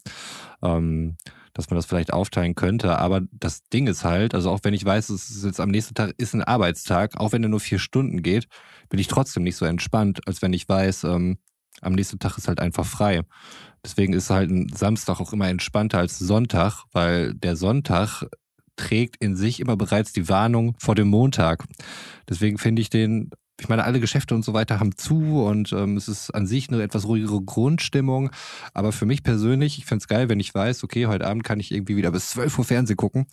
Ähm, 0.62 1.16
dass 1.54 1.68
man 1.68 1.76
das 1.76 1.87
vielleicht 1.87 2.12
aufteilen 2.12 2.54
könnte. 2.54 2.99
Aber 2.99 3.20
das 3.30 3.62
Ding 3.68 3.87
ist 3.87 4.04
halt, 4.04 4.34
also 4.34 4.50
auch 4.50 4.61
wenn 4.62 4.75
ich 4.75 4.84
weiß, 4.84 5.11
es 5.11 5.30
ist 5.30 5.44
jetzt 5.44 5.61
am 5.61 5.70
nächsten 5.70 5.94
Tag 5.94 6.14
ist 6.16 6.34
ein 6.34 6.42
Arbeitstag, 6.42 7.18
auch 7.18 7.32
wenn 7.32 7.42
er 7.42 7.50
nur 7.50 7.61
vier 7.61 7.78
Stunden 7.78 8.22
geht, 8.22 8.49
bin 8.88 8.99
ich 8.99 9.08
trotzdem 9.08 9.42
nicht 9.42 9.56
so 9.56 9.66
entspannt, 9.66 10.26
als 10.26 10.40
wenn 10.40 10.52
ich 10.52 10.68
weiß, 10.68 11.04
ähm, 11.04 11.38
am 11.80 11.94
nächsten 11.94 12.18
Tag 12.18 12.38
ist 12.38 12.49
halt 12.49 12.61
einfach 12.61 12.87
frei. 12.87 13.22
Deswegen 13.84 14.12
ist 14.12 14.30
halt 14.30 14.50
ein 14.50 14.68
Samstag 14.68 15.20
auch 15.20 15.32
immer 15.32 15.49
entspannter 15.49 15.99
als 15.99 16.18
Sonntag, 16.18 16.84
weil 16.92 17.34
der 17.34 17.56
Sonntag 17.56 18.25
trägt 18.76 19.23
in 19.23 19.37
sich 19.37 19.61
immer 19.61 19.76
bereits 19.76 20.12
die 20.12 20.29
Warnung 20.29 20.75
vor 20.79 20.95
dem 20.95 21.09
Montag. 21.09 21.64
Deswegen 22.29 22.59
finde 22.59 22.83
ich 22.83 22.91
den, 22.91 23.31
ich 23.61 23.68
meine, 23.68 23.85
alle 23.85 24.00
Geschäfte 24.00 24.35
und 24.35 24.44
so 24.44 24.54
weiter 24.54 24.80
haben 24.80 24.97
zu 24.97 25.44
und 25.44 25.73
ähm, 25.73 25.97
es 25.97 26.09
ist 26.09 26.30
an 26.30 26.47
sich 26.47 26.68
eine 26.68 26.82
etwas 26.82 27.06
ruhigere 27.06 27.40
Grundstimmung. 27.42 28.30
Aber 28.75 28.92
für 28.92 29.06
mich 29.06 29.23
persönlich, 29.23 29.78
ich 29.78 29.85
find's 29.85 30.09
geil, 30.09 30.28
wenn 30.28 30.40
ich 30.40 30.54
weiß, 30.54 30.82
okay, 30.85 31.06
heute 31.06 31.26
Abend 31.26 31.44
kann 31.44 31.61
ich 31.61 31.71
irgendwie 31.71 31.97
wieder 31.97 32.11
bis 32.11 32.30
12 32.30 32.59
Uhr 32.59 32.64
Fernsehen 32.64 32.97
gucken 32.97 33.26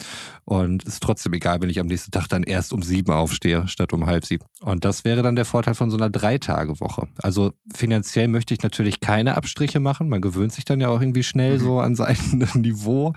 und 0.45 0.83
es 0.83 0.95
ist 0.95 1.03
trotzdem 1.03 1.33
egal, 1.33 1.61
wenn 1.61 1.69
ich 1.69 1.79
am 1.79 1.87
nächsten 1.87 2.11
Tag 2.11 2.27
dann 2.27 2.43
erst 2.43 2.73
um 2.73 2.83
sieben 2.83 3.11
aufstehe, 3.13 3.67
statt 3.67 3.93
um 3.93 4.05
halb 4.05 4.25
sieben. 4.25 4.45
Und 4.61 4.83
das 4.85 5.05
wäre 5.05 5.23
dann 5.23 5.35
der 5.35 5.45
Vorteil 5.45 5.73
von 5.73 5.89
so 5.89 5.97
einer 5.97 6.09
Drei-Tage-Woche. 6.09 7.07
Also 7.21 7.53
finanziell 7.73 8.27
möchte 8.27 8.53
ich 8.53 8.61
natürlich 8.61 8.99
keine 8.99 9.37
Abstriche 9.37 9.79
machen. 9.79 10.09
Man 10.09 10.21
gewöhnt 10.21 10.51
sich 10.51 10.65
dann 10.65 10.81
ja 10.81 10.89
auch 10.89 10.99
irgendwie 11.01 11.23
schnell 11.23 11.57
Mhm. 11.57 11.63
so 11.63 11.79
an 11.79 11.95
sein 11.95 12.17
Niveau. 12.55 13.13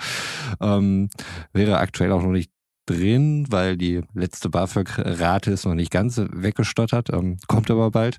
Ähm, 0.61 1.11
wäre 1.53 1.79
aktuell 1.79 2.13
auch 2.13 2.23
noch 2.23 2.31
nicht 2.31 2.52
drin, 2.93 3.47
weil 3.51 3.77
die 3.77 4.01
letzte 4.15 4.49
BAföG-Rate 4.51 5.51
ist 5.51 5.65
noch 5.65 5.75
nicht 5.75 5.91
ganz 5.91 6.19
weggestottert, 6.19 7.11
ähm, 7.13 7.39
kommt 7.47 7.71
aber 7.71 7.91
bald. 7.91 8.19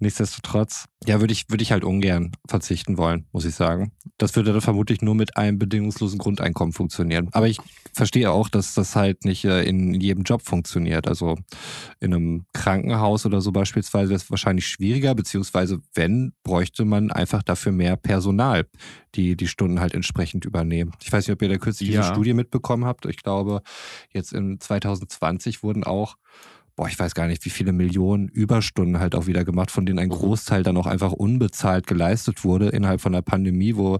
Nichtsdestotrotz, 0.00 0.86
ja, 1.06 1.20
würde 1.20 1.32
ich, 1.32 1.48
würde 1.48 1.62
ich 1.62 1.72
halt 1.72 1.84
ungern 1.84 2.32
verzichten 2.48 2.96
wollen, 2.98 3.26
muss 3.32 3.44
ich 3.44 3.54
sagen. 3.54 3.92
Das 4.18 4.36
würde 4.36 4.52
dann 4.52 4.60
vermutlich 4.60 5.02
nur 5.02 5.14
mit 5.14 5.36
einem 5.36 5.58
bedingungslosen 5.58 6.18
Grundeinkommen 6.18 6.72
funktionieren. 6.72 7.28
Aber 7.32 7.48
ich 7.48 7.58
verstehe 7.92 8.30
auch, 8.30 8.48
dass 8.48 8.74
das 8.74 8.96
halt 8.96 9.24
nicht 9.24 9.44
äh, 9.44 9.62
in 9.64 9.94
jedem 10.00 10.22
Job 10.24 10.42
funktioniert. 10.42 11.08
Also 11.08 11.36
in 12.00 12.14
einem 12.14 12.44
Krankenhaus 12.52 13.26
oder 13.26 13.40
so 13.40 13.52
beispielsweise 13.52 14.10
wäre 14.10 14.16
es 14.20 14.30
wahrscheinlich 14.30 14.66
schwieriger, 14.66 15.14
beziehungsweise 15.14 15.80
wenn, 15.94 16.32
bräuchte 16.44 16.84
man 16.84 17.10
einfach 17.10 17.42
dafür 17.42 17.72
mehr 17.72 17.96
Personal, 17.96 18.66
die 19.14 19.36
die 19.36 19.46
Stunden 19.48 19.80
halt 19.80 19.94
entsprechend 19.94 20.44
übernehmen. 20.44 20.92
Ich 21.02 21.12
weiß 21.12 21.26
nicht, 21.26 21.34
ob 21.34 21.42
ihr 21.42 21.48
da 21.48 21.58
kürzlich 21.58 21.90
Ja. 21.90 22.00
diese 22.00 22.12
Studie 22.14 22.32
mitbekommen 22.34 22.84
habt. 22.84 23.04
Ich 23.06 23.16
glaube, 23.22 23.62
jetzt 24.14 24.32
in 24.32 24.60
2020 24.60 25.62
wurden 25.62 25.84
auch 25.84 26.16
boah, 26.76 26.88
ich 26.88 26.98
weiß 26.98 27.14
gar 27.14 27.26
nicht, 27.26 27.44
wie 27.44 27.50
viele 27.50 27.72
Millionen 27.72 28.28
Überstunden 28.28 28.98
halt 28.98 29.14
auch 29.14 29.26
wieder 29.26 29.44
gemacht, 29.44 29.70
von 29.70 29.84
denen 29.84 29.98
ein 29.98 30.08
Großteil 30.08 30.62
dann 30.62 30.76
auch 30.76 30.86
einfach 30.86 31.12
unbezahlt 31.12 31.86
geleistet 31.86 32.44
wurde 32.44 32.68
innerhalb 32.68 33.00
von 33.00 33.12
der 33.12 33.22
Pandemie, 33.22 33.76
wo 33.76 33.98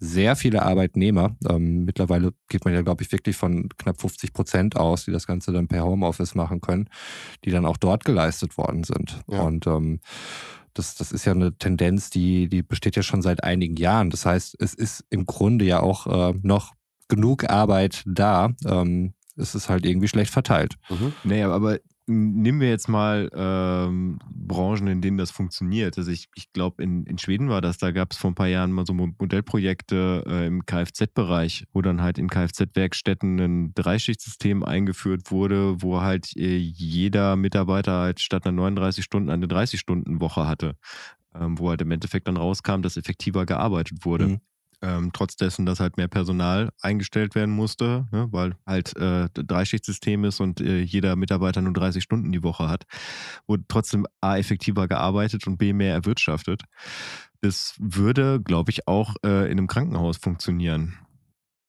sehr 0.00 0.36
viele 0.36 0.62
Arbeitnehmer, 0.62 1.36
ähm, 1.48 1.84
mittlerweile 1.84 2.32
geht 2.48 2.64
man 2.64 2.74
ja, 2.74 2.82
glaube 2.82 3.02
ich, 3.02 3.12
wirklich 3.12 3.36
von 3.36 3.68
knapp 3.78 4.00
50 4.00 4.32
Prozent 4.32 4.76
aus, 4.76 5.04
die 5.04 5.12
das 5.12 5.26
Ganze 5.26 5.52
dann 5.52 5.68
per 5.68 5.84
Homeoffice 5.84 6.34
machen 6.34 6.60
können, 6.60 6.88
die 7.44 7.50
dann 7.50 7.64
auch 7.64 7.76
dort 7.76 8.04
geleistet 8.04 8.58
worden 8.58 8.84
sind. 8.84 9.20
Ja. 9.28 9.42
Und 9.42 9.66
ähm, 9.66 10.00
das, 10.74 10.96
das 10.96 11.12
ist 11.12 11.24
ja 11.24 11.32
eine 11.32 11.56
Tendenz, 11.56 12.10
die, 12.10 12.48
die 12.48 12.62
besteht 12.62 12.96
ja 12.96 13.02
schon 13.02 13.22
seit 13.22 13.44
einigen 13.44 13.76
Jahren. 13.76 14.10
Das 14.10 14.26
heißt, 14.26 14.56
es 14.58 14.74
ist 14.74 15.04
im 15.10 15.24
Grunde 15.24 15.64
ja 15.64 15.80
auch 15.80 16.06
äh, 16.06 16.34
noch 16.42 16.72
genug 17.08 17.48
Arbeit 17.48 18.02
da. 18.06 18.50
Ähm, 18.66 19.14
es 19.36 19.54
ist 19.54 19.68
halt 19.68 19.84
irgendwie 19.86 20.08
schlecht 20.08 20.32
verteilt. 20.32 20.74
Mhm. 20.88 21.12
Naja, 21.24 21.50
aber 21.50 21.78
nehmen 22.06 22.60
wir 22.60 22.68
jetzt 22.68 22.88
mal 22.88 23.30
ähm, 23.34 24.18
Branchen, 24.28 24.86
in 24.88 25.00
denen 25.00 25.16
das 25.16 25.30
funktioniert. 25.30 25.96
Also 25.96 26.10
ich, 26.10 26.28
ich 26.34 26.52
glaube, 26.52 26.82
in, 26.82 27.04
in 27.04 27.18
Schweden 27.18 27.48
war 27.48 27.60
das, 27.60 27.78
da 27.78 27.92
gab 27.92 28.12
es 28.12 28.18
vor 28.18 28.30
ein 28.30 28.34
paar 28.34 28.48
Jahren 28.48 28.72
mal 28.72 28.84
so 28.84 28.92
Modellprojekte 28.92 30.24
äh, 30.26 30.46
im 30.46 30.66
Kfz-Bereich, 30.66 31.64
wo 31.72 31.80
dann 31.80 32.02
halt 32.02 32.18
in 32.18 32.28
Kfz-Werkstätten 32.28 33.40
ein 33.40 33.74
Dreischichtsystem 33.74 34.62
eingeführt 34.62 35.30
wurde, 35.30 35.80
wo 35.82 36.02
halt 36.02 36.36
äh, 36.36 36.56
jeder 36.56 37.36
Mitarbeiter 37.36 38.00
halt 38.00 38.20
statt 38.20 38.46
einer 38.46 38.52
39 38.56 39.02
Stunden 39.02 39.30
eine 39.30 39.46
30-Stunden-Woche 39.46 40.46
hatte. 40.46 40.76
Ähm, 41.34 41.58
wo 41.58 41.70
halt 41.70 41.82
im 41.82 41.90
Endeffekt 41.90 42.28
dann 42.28 42.36
rauskam, 42.36 42.82
dass 42.82 42.96
effektiver 42.96 43.44
gearbeitet 43.44 44.04
wurde. 44.04 44.28
Mhm 44.28 44.40
ähm, 44.82 45.10
trotz 45.12 45.36
dessen, 45.36 45.66
dass 45.66 45.80
halt 45.80 45.96
mehr 45.96 46.08
Personal 46.08 46.70
eingestellt 46.80 47.34
werden 47.34 47.54
musste, 47.54 48.06
ne, 48.12 48.28
weil 48.30 48.56
halt 48.66 48.96
äh, 48.96 49.28
Dreischichtsystem 49.32 50.24
ist 50.24 50.40
und 50.40 50.60
äh, 50.60 50.80
jeder 50.80 51.16
Mitarbeiter 51.16 51.60
nur 51.60 51.72
30 51.72 52.02
Stunden 52.02 52.32
die 52.32 52.42
Woche 52.42 52.68
hat, 52.68 52.84
wurde 53.46 53.64
trotzdem 53.68 54.06
A 54.20 54.36
effektiver 54.38 54.88
gearbeitet 54.88 55.46
und 55.46 55.58
B 55.58 55.72
mehr 55.72 55.94
erwirtschaftet. 55.94 56.62
Das 57.40 57.74
würde, 57.78 58.40
glaube 58.42 58.70
ich, 58.70 58.88
auch 58.88 59.16
äh, 59.24 59.44
in 59.50 59.58
einem 59.58 59.66
Krankenhaus 59.66 60.16
funktionieren. 60.16 60.98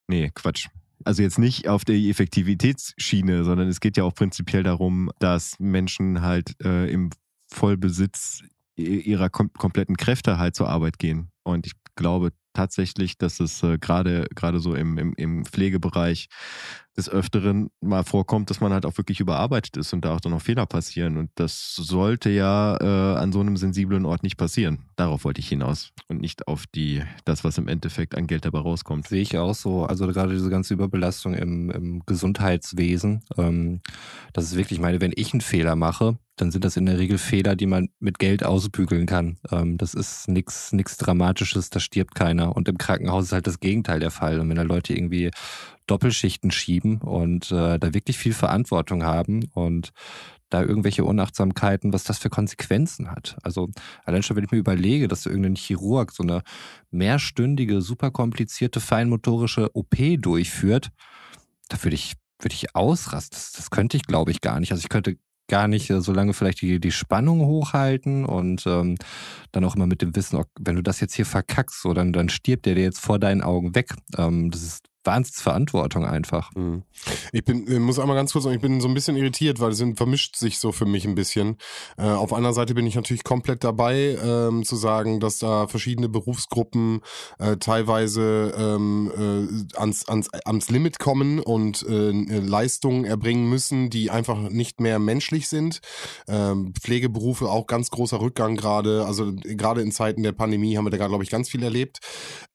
Nee, 0.07 0.31
Quatsch. 0.33 0.67
Also 1.03 1.21
jetzt 1.21 1.39
nicht 1.39 1.67
auf 1.67 1.85
der 1.85 1.95
Effektivitätsschiene, 1.95 3.43
sondern 3.43 3.67
es 3.67 3.79
geht 3.79 3.97
ja 3.97 4.03
auch 4.03 4.15
prinzipiell 4.15 4.63
darum, 4.63 5.11
dass 5.19 5.59
Menschen 5.59 6.21
halt 6.21 6.55
äh, 6.63 6.89
im 6.89 7.09
Vollbesitz 7.47 8.41
ihrer 8.75 9.29
kom 9.29 9.51
kompletten 9.53 9.97
Kräfte 9.97 10.37
halt 10.37 10.55
zur 10.55 10.69
Arbeit 10.69 10.99
gehen. 10.99 11.29
Und 11.43 11.65
ich 11.65 11.73
glaube 11.95 12.31
tatsächlich, 12.55 13.17
dass 13.17 13.39
es 13.39 13.61
äh, 13.63 13.77
gerade 13.77 14.25
gerade 14.33 14.59
so 14.59 14.73
im, 14.73 14.97
im, 14.97 15.13
im 15.15 15.45
Pflegebereich 15.45 16.29
des 16.97 17.09
Öfteren 17.09 17.69
mal 17.81 18.03
vorkommt, 18.03 18.49
dass 18.49 18.61
man 18.61 18.71
halt 18.71 18.85
auch 18.85 18.97
wirklich 18.97 19.19
überarbeitet 19.19 19.75
ist 19.77 19.91
und 19.93 20.05
da 20.05 20.15
auch 20.15 20.21
dann 20.21 20.31
noch 20.31 20.41
Fehler 20.41 20.65
passieren. 20.65 21.17
Und 21.17 21.29
das 21.35 21.75
sollte 21.75 22.29
ja 22.29 22.77
äh, 22.79 23.17
an 23.17 23.31
so 23.31 23.41
einem 23.41 23.57
sensiblen 23.57 24.05
Ort 24.05 24.23
nicht 24.23 24.37
passieren. 24.37 24.85
Darauf 24.95 25.25
wollte 25.25 25.41
ich 25.41 25.49
hinaus 25.49 25.91
und 26.07 26.21
nicht 26.21 26.47
auf 26.47 26.65
die, 26.67 27.03
das, 27.25 27.43
was 27.43 27.57
im 27.57 27.67
Endeffekt 27.67 28.15
an 28.15 28.27
Geld 28.27 28.45
dabei 28.45 28.59
rauskommt. 28.59 29.07
Sehe 29.07 29.21
ich 29.21 29.37
auch 29.37 29.55
so. 29.55 29.85
Also 29.85 30.07
gerade 30.07 30.33
diese 30.33 30.49
ganze 30.49 30.73
Überbelastung 30.73 31.33
im, 31.33 31.69
im 31.69 32.01
Gesundheitswesen. 32.05 33.23
Ähm, 33.37 33.81
das 34.31 34.45
ist 34.45 34.55
wirklich, 34.55 34.79
meine, 34.79 35.01
wenn 35.01 35.13
ich 35.15 35.33
einen 35.33 35.41
Fehler 35.41 35.75
mache, 35.75 36.17
dann 36.35 36.51
sind 36.51 36.65
das 36.65 36.77
in 36.77 36.85
der 36.85 36.97
Regel 36.97 37.17
Fehler, 37.17 37.55
die 37.55 37.65
man 37.65 37.89
mit 37.99 38.19
Geld 38.19 38.43
ausbügeln 38.43 39.05
kann. 39.05 39.37
Ähm, 39.51 39.77
das 39.77 39.93
ist 39.93 40.27
nichts 40.27 40.73
nichts 40.73 40.97
Dramatisches, 40.97 41.69
da 41.69 41.79
stirbt 41.79 42.15
keiner. 42.15 42.55
Und 42.55 42.67
im 42.67 42.77
Krankenhaus 42.77 43.25
ist 43.25 43.31
halt 43.31 43.47
das 43.47 43.59
Gegenteil 43.59 43.99
der 43.99 44.11
Fall. 44.11 44.39
Und 44.39 44.49
wenn 44.49 44.57
da 44.57 44.63
Leute 44.63 44.93
irgendwie 44.93 45.31
Doppelschichten 45.87 46.51
schieben 46.51 46.99
und 46.99 47.51
äh, 47.51 47.79
da 47.79 47.93
wirklich 47.93 48.17
viel 48.17 48.33
Verantwortung 48.33 49.03
haben 49.03 49.45
und 49.53 49.91
da 50.49 50.61
irgendwelche 50.61 51.03
Unachtsamkeiten, 51.03 51.93
was 51.93 52.03
das 52.03 52.19
für 52.19 52.29
Konsequenzen 52.29 53.11
hat. 53.11 53.37
Also 53.43 53.69
allein 54.03 54.23
schon, 54.23 54.37
wenn 54.37 54.43
ich 54.43 54.51
mir 54.51 54.57
überlege, 54.57 55.07
dass 55.07 55.25
irgendein 55.25 55.55
Chirurg 55.55 56.11
so 56.11 56.23
eine 56.23 56.41
mehrstündige, 56.91 57.81
super 57.81 58.11
komplizierte, 58.11 58.79
feinmotorische 58.79 59.75
OP 59.75 59.95
durchführt, 60.19 60.89
da 61.69 61.83
würde 61.83 61.95
ich, 61.95 62.13
würde 62.39 62.53
ich 62.53 62.75
ausrasten. 62.75 63.35
Das, 63.35 63.53
das 63.53 63.69
könnte 63.69 63.97
ich, 63.97 64.03
glaube 64.03 64.31
ich, 64.31 64.41
gar 64.41 64.59
nicht. 64.59 64.71
Also 64.71 64.83
ich 64.83 64.89
könnte 64.89 65.17
gar 65.47 65.67
nicht 65.67 65.89
äh, 65.89 66.01
so 66.01 66.13
lange 66.13 66.33
vielleicht 66.33 66.61
die, 66.61 66.79
die 66.79 66.91
Spannung 66.91 67.45
hochhalten 67.45 68.25
und 68.25 68.65
ähm, 68.65 68.97
dann 69.51 69.63
auch 69.63 69.75
immer 69.75 69.87
mit 69.87 70.01
dem 70.01 70.15
Wissen, 70.15 70.41
wenn 70.59 70.75
du 70.75 70.83
das 70.83 70.99
jetzt 70.99 71.15
hier 71.15 71.25
verkackst, 71.25 71.81
so, 71.81 71.93
dann, 71.93 72.13
dann 72.13 72.29
stirbt 72.29 72.65
der 72.65 72.75
dir 72.75 72.83
jetzt 72.83 72.99
vor 72.99 73.19
deinen 73.19 73.41
Augen 73.41 73.75
weg. 73.75 73.93
Ähm, 74.17 74.51
das 74.51 74.63
ist 74.63 74.83
Wahnsinnsverantwortung 75.05 76.05
einfach. 76.05 76.53
Mhm. 76.55 76.83
Ich 77.31 77.43
bin, 77.43 77.81
muss 77.81 77.99
einmal 77.99 78.15
ganz 78.15 78.33
kurz 78.33 78.43
sagen, 78.43 78.55
ich 78.55 78.61
bin 78.61 78.81
so 78.81 78.87
ein 78.87 78.93
bisschen 78.93 79.15
irritiert, 79.15 79.59
weil 79.59 79.71
es 79.71 79.83
vermischt 79.95 80.35
sich 80.35 80.59
so 80.59 80.71
für 80.71 80.85
mich 80.85 81.05
ein 81.05 81.15
bisschen. 81.15 81.57
Äh, 81.97 82.03
auf 82.03 82.33
einer 82.33 82.53
Seite 82.53 82.73
bin 82.73 82.87
ich 82.87 82.95
natürlich 82.95 83.23
komplett 83.23 83.63
dabei, 83.63 84.17
ähm, 84.23 84.63
zu 84.63 84.75
sagen, 84.75 85.19
dass 85.19 85.39
da 85.39 85.67
verschiedene 85.67 86.09
Berufsgruppen 86.09 87.01
äh, 87.39 87.57
teilweise 87.57 88.53
ähm, 88.57 89.11
äh, 89.73 89.77
ans, 89.77 90.07
ans, 90.07 90.29
ans 90.33 90.69
Limit 90.69 90.99
kommen 90.99 91.39
und 91.39 91.83
äh, 91.87 92.11
Leistungen 92.11 93.05
erbringen 93.05 93.49
müssen, 93.49 93.89
die 93.89 94.09
einfach 94.09 94.49
nicht 94.49 94.79
mehr 94.79 94.99
menschlich 94.99 95.47
sind. 95.47 95.81
Ähm, 96.27 96.73
Pflegeberufe 96.79 97.49
auch 97.49 97.67
ganz 97.67 97.89
großer 97.89 98.19
Rückgang 98.19 98.55
gerade, 98.55 99.05
also 99.05 99.31
gerade 99.33 99.81
in 99.81 99.91
Zeiten 99.91 100.23
der 100.23 100.31
Pandemie 100.31 100.77
haben 100.77 100.85
wir 100.85 100.91
da, 100.91 101.07
glaube 101.07 101.23
ich, 101.23 101.29
ganz 101.29 101.49
viel 101.49 101.63
erlebt. 101.63 101.99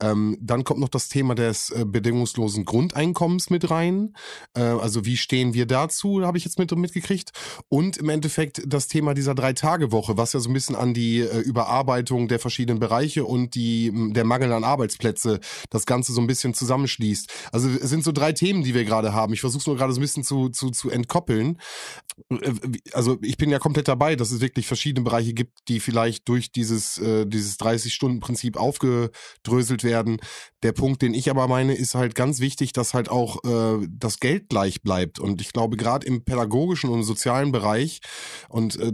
Ähm, 0.02 0.36
dann 0.40 0.64
kommt 0.64 0.80
noch 0.80 0.88
das 0.88 1.08
Thema 1.08 1.34
des 1.34 1.70
äh, 1.70 1.84
bedingungslosen 1.84 2.39
bedingungslosen 2.40 2.64
Grundeinkommens 2.64 3.50
mit 3.50 3.70
rein. 3.70 4.14
Äh, 4.54 4.62
also 4.62 5.04
wie 5.04 5.16
stehen 5.16 5.54
wir 5.54 5.66
dazu, 5.66 6.22
habe 6.24 6.38
ich 6.38 6.44
jetzt 6.44 6.58
mit, 6.58 6.70
mitgekriegt. 6.72 7.30
Und 7.68 7.96
im 7.98 8.08
Endeffekt 8.08 8.62
das 8.66 8.88
Thema 8.88 9.14
dieser 9.14 9.34
Drei-Tage-Woche, 9.34 10.16
was 10.16 10.32
ja 10.32 10.40
so 10.40 10.48
ein 10.50 10.52
bisschen 10.52 10.76
an 10.76 10.94
die 10.94 11.20
äh, 11.20 11.40
Überarbeitung 11.40 12.28
der 12.28 12.38
verschiedenen 12.38 12.80
Bereiche 12.80 13.24
und 13.24 13.54
die, 13.54 13.92
der 14.12 14.24
Mangel 14.24 14.52
an 14.52 14.64
Arbeitsplätze 14.64 15.40
das 15.68 15.86
Ganze 15.86 16.12
so 16.12 16.20
ein 16.20 16.26
bisschen 16.26 16.54
zusammenschließt. 16.54 17.30
Also 17.52 17.68
es 17.68 17.90
sind 17.90 18.04
so 18.04 18.12
drei 18.12 18.32
Themen, 18.32 18.62
die 18.62 18.74
wir 18.74 18.84
gerade 18.84 19.12
haben. 19.12 19.32
Ich 19.32 19.40
versuche 19.40 19.60
es 19.60 19.66
nur 19.66 19.76
gerade 19.76 19.92
so 19.92 20.00
ein 20.00 20.02
bisschen 20.02 20.24
zu, 20.24 20.48
zu, 20.48 20.70
zu 20.70 20.90
entkoppeln. 20.90 21.58
Äh, 22.30 22.52
also 22.92 23.18
ich 23.22 23.36
bin 23.36 23.50
ja 23.50 23.58
komplett 23.58 23.88
dabei, 23.88 24.16
dass 24.16 24.30
es 24.30 24.40
wirklich 24.40 24.66
verschiedene 24.66 25.04
Bereiche 25.04 25.34
gibt, 25.34 25.68
die 25.68 25.80
vielleicht 25.80 26.28
durch 26.28 26.52
dieses, 26.52 27.00
dieses 27.26 27.58
30-Stunden-Prinzip 27.58 28.56
aufgedröselt 28.56 29.84
werden. 29.84 30.18
Der 30.62 30.72
Punkt, 30.72 31.02
den 31.02 31.14
ich 31.14 31.30
aber 31.30 31.48
meine, 31.48 31.74
ist 31.74 31.94
halt 31.94 32.14
ganz 32.14 32.29
wichtig, 32.38 32.72
dass 32.72 32.94
halt 32.94 33.08
auch 33.08 33.42
äh, 33.44 33.86
das 33.90 34.20
Geld 34.20 34.48
gleich 34.48 34.82
bleibt. 34.82 35.18
Und 35.18 35.40
ich 35.40 35.52
glaube, 35.52 35.76
gerade 35.76 36.06
im 36.06 36.24
pädagogischen 36.24 36.90
und 36.90 37.02
sozialen 37.02 37.50
Bereich 37.50 38.00
und 38.48 38.78
äh, 38.78 38.92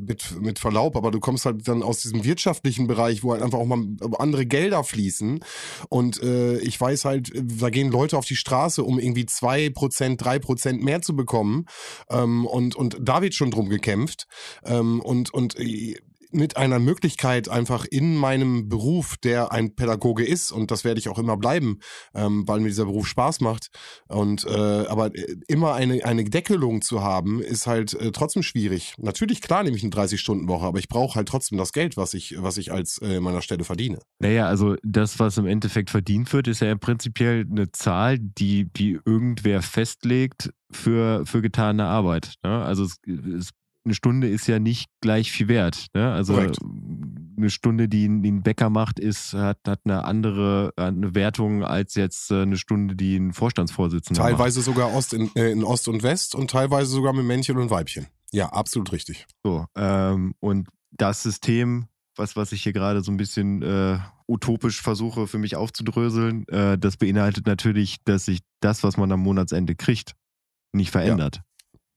mit, 0.00 0.40
mit 0.40 0.58
Verlaub, 0.58 0.96
aber 0.96 1.10
du 1.10 1.20
kommst 1.20 1.44
halt 1.44 1.68
dann 1.68 1.82
aus 1.82 2.00
diesem 2.00 2.24
wirtschaftlichen 2.24 2.86
Bereich, 2.86 3.22
wo 3.22 3.32
halt 3.32 3.42
einfach 3.42 3.58
auch 3.58 3.66
mal 3.66 3.84
andere 4.18 4.46
Gelder 4.46 4.84
fließen. 4.84 5.40
Und 5.88 6.22
äh, 6.22 6.58
ich 6.60 6.80
weiß 6.80 7.04
halt, 7.04 7.30
da 7.34 7.68
gehen 7.68 7.90
Leute 7.90 8.16
auf 8.16 8.24
die 8.24 8.36
Straße, 8.36 8.82
um 8.82 8.98
irgendwie 8.98 9.26
zwei 9.26 9.68
Prozent, 9.68 10.24
drei 10.24 10.38
Prozent 10.38 10.82
mehr 10.82 11.02
zu 11.02 11.14
bekommen. 11.14 11.66
Ähm, 12.08 12.46
und, 12.46 12.76
und 12.76 12.96
da 13.00 13.20
wird 13.20 13.34
schon 13.34 13.50
drum 13.50 13.68
gekämpft. 13.68 14.26
Ähm, 14.64 15.00
und, 15.00 15.34
und 15.34 15.58
äh, 15.58 15.96
mit 16.32 16.56
einer 16.56 16.78
Möglichkeit 16.78 17.48
einfach 17.48 17.84
in 17.84 18.16
meinem 18.16 18.68
Beruf, 18.68 19.16
der 19.18 19.52
ein 19.52 19.74
Pädagoge 19.74 20.24
ist, 20.24 20.52
und 20.52 20.70
das 20.70 20.84
werde 20.84 21.00
ich 21.00 21.08
auch 21.08 21.18
immer 21.18 21.36
bleiben, 21.36 21.80
ähm, 22.14 22.46
weil 22.46 22.60
mir 22.60 22.68
dieser 22.68 22.84
Beruf 22.84 23.06
Spaß 23.06 23.40
macht. 23.40 23.70
Und 24.08 24.44
äh, 24.44 24.50
aber 24.50 25.14
äh, 25.14 25.36
immer 25.48 25.74
eine, 25.74 26.04
eine 26.04 26.24
Deckelung 26.24 26.82
zu 26.82 27.02
haben, 27.02 27.40
ist 27.40 27.66
halt 27.66 27.94
äh, 27.94 28.12
trotzdem 28.12 28.42
schwierig. 28.42 28.94
Natürlich, 28.98 29.40
klar, 29.40 29.62
nehme 29.62 29.76
ich 29.76 29.82
eine 29.82 29.92
30-Stunden-Woche, 29.92 30.66
aber 30.66 30.78
ich 30.78 30.88
brauche 30.88 31.16
halt 31.16 31.28
trotzdem 31.28 31.58
das 31.58 31.72
Geld, 31.72 31.96
was 31.96 32.14
ich, 32.14 32.36
was 32.38 32.56
ich 32.56 32.72
als 32.72 32.98
äh, 32.98 33.20
meiner 33.20 33.42
Stelle 33.42 33.64
verdiene. 33.64 33.98
Naja, 34.18 34.46
also 34.46 34.76
das, 34.82 35.18
was 35.18 35.38
im 35.38 35.46
Endeffekt 35.46 35.90
verdient 35.90 36.32
wird, 36.32 36.48
ist 36.48 36.60
ja 36.60 36.74
prinzipiell 36.74 37.46
eine 37.50 37.70
Zahl, 37.72 38.18
die, 38.18 38.70
die 38.72 38.98
irgendwer 39.04 39.62
festlegt 39.62 40.50
für, 40.70 41.24
für 41.26 41.42
getane 41.42 41.84
Arbeit. 41.84 42.34
Ne? 42.42 42.62
Also 42.62 42.84
es, 42.84 42.98
es 43.06 43.50
eine 43.84 43.94
Stunde 43.94 44.28
ist 44.28 44.46
ja 44.46 44.58
nicht 44.58 44.88
gleich 45.00 45.32
viel 45.32 45.48
wert. 45.48 45.86
Ne? 45.94 46.12
Also 46.12 46.34
Korrekt. 46.34 46.58
eine 47.36 47.50
Stunde, 47.50 47.88
die, 47.88 48.06
die 48.20 48.30
ein 48.30 48.42
Bäcker 48.42 48.70
macht, 48.70 48.98
ist, 48.98 49.32
hat, 49.32 49.58
hat 49.66 49.80
eine 49.84 50.04
andere 50.04 50.72
eine 50.76 51.14
Wertung 51.14 51.64
als 51.64 51.94
jetzt 51.94 52.30
äh, 52.30 52.42
eine 52.42 52.56
Stunde, 52.56 52.96
die 52.96 53.16
ein 53.16 53.32
Vorstandsvorsitzender 53.32 54.22
Teilweise 54.22 54.60
macht. 54.60 54.66
sogar 54.66 54.92
Ost 54.92 55.14
in, 55.14 55.34
äh, 55.34 55.50
in 55.50 55.64
Ost 55.64 55.88
und 55.88 56.02
West 56.02 56.34
und 56.34 56.50
teilweise 56.50 56.90
sogar 56.90 57.12
mit 57.12 57.24
Männchen 57.24 57.56
und 57.56 57.70
Weibchen. 57.70 58.06
Ja, 58.32 58.50
absolut 58.50 58.92
richtig. 58.92 59.26
So, 59.42 59.66
ähm, 59.74 60.34
und 60.40 60.68
das 60.90 61.22
System, 61.22 61.86
was, 62.16 62.36
was 62.36 62.52
ich 62.52 62.62
hier 62.62 62.72
gerade 62.72 63.02
so 63.02 63.10
ein 63.10 63.16
bisschen 63.16 63.62
äh, 63.62 63.98
utopisch 64.28 64.82
versuche 64.82 65.26
für 65.26 65.38
mich 65.38 65.56
aufzudröseln, 65.56 66.46
äh, 66.48 66.78
das 66.78 66.96
beinhaltet 66.96 67.46
natürlich, 67.46 67.96
dass 68.04 68.26
sich 68.26 68.40
das, 68.60 68.84
was 68.84 68.96
man 68.96 69.10
am 69.10 69.20
Monatsende 69.20 69.74
kriegt, 69.74 70.14
nicht 70.72 70.90
verändert. 70.90 71.36
Ja 71.36 71.42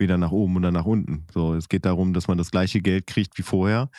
weder 0.04 0.18
nach 0.18 0.32
oben 0.32 0.58
oder 0.58 0.72
nach 0.72 0.86
unten. 0.86 1.26
So, 1.34 1.56
es 1.56 1.70
geht 1.70 1.86
darum, 1.86 2.14
dass 2.14 2.28
man 2.28 2.38
das 2.38 2.52
gleiche 2.52 2.82
Geld 2.82 3.08
kriegt 3.08 3.38
wie 3.38 3.44
vorher, 3.44 3.90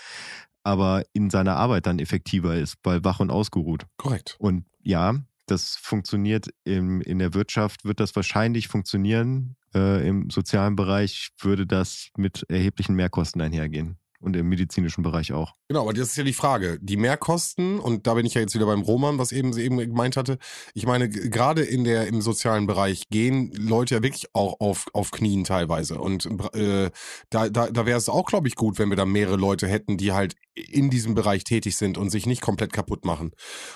aber 0.63 1.03
in 1.15 1.31
seiner 1.31 1.57
Arbeit 1.57 1.87
dann 1.87 1.99
effektiver 1.99 2.55
ist, 2.55 2.77
weil 2.85 3.03
wach 3.05 3.19
und 3.21 3.31
ausgeruht. 3.31 3.87
Korrekt. 3.97 4.37
Und 4.39 4.67
ja, 4.83 5.15
das 5.47 5.77
funktioniert 5.77 6.49
im, 6.65 7.01
in 7.01 7.19
der 7.19 7.35
Wirtschaft, 7.35 7.85
wird 7.85 8.01
das 8.01 8.15
wahrscheinlich 8.15 8.69
funktionieren. 8.69 9.57
Äh, 9.75 10.07
Im 10.07 10.31
sozialen 10.31 10.77
Bereich 10.77 11.31
würde 11.41 11.67
das 11.67 12.11
mit 12.17 12.47
erheblichen 12.49 12.95
Mehrkosten 12.95 13.41
einhergehen. 13.41 13.99
Und 14.25 14.35
im 14.37 14.49
medizinischen 14.49 15.03
Bereich 15.03 15.33
auch. 15.33 15.55
Genau, 15.69 15.83
aber 15.83 15.93
das 15.93 16.09
ist 16.09 16.17
ja 16.17 16.25
die 16.25 16.33
Frage. 16.33 16.79
Die 16.81 16.97
Mehrkosten, 16.97 17.79
und 17.79 18.07
da 18.07 18.15
bin 18.15 18.27
ich 18.27 18.35
ja 18.35 18.41
jetzt 18.41 18.55
wieder 18.55 18.67
beim 18.67 18.83
Roman, 18.83 19.19
was 19.19 19.33
eben 19.33 19.53
sie 19.53 19.63
eben 19.63 19.79
gemeint 19.79 20.17
hatte. 20.17 20.39
Ich 20.75 20.87
meine, 20.87 21.09
gerade 21.09 21.63
in 21.63 21.85
der, 21.85 22.07
im 22.07 22.21
sozialen 22.21 22.67
Bereich 22.67 23.05
gehen 23.11 23.53
Leute 23.53 23.97
ja 23.97 24.03
wirklich 24.03 24.27
auch 24.35 24.61
auf, 24.61 24.87
auf 24.93 25.11
Knien 25.11 25.45
teilweise. 25.45 25.99
Und 25.99 26.27
äh, 26.55 26.91
da, 27.31 27.49
da, 27.49 27.71
da 27.71 27.87
wäre 27.87 27.99
es 27.99 28.09
auch, 28.09 28.25
glaube 28.27 28.49
ich, 28.49 28.57
gut, 28.57 28.79
wenn 28.79 28.89
wir 28.89 28.97
da 28.97 29.05
mehrere 29.05 29.37
Leute 29.37 29.69
hätten, 29.69 29.97
die 29.97 30.13
halt 30.13 30.35
in 30.55 30.91
diesem 30.91 31.15
Bereich 31.15 31.45
tätig 31.45 31.77
sind 31.77 31.99
und 31.99 32.11
sich 32.11 32.27
nicht 32.27 32.41
komplett 32.41 32.73
kaputt 32.73 33.05
machen. 33.05 33.33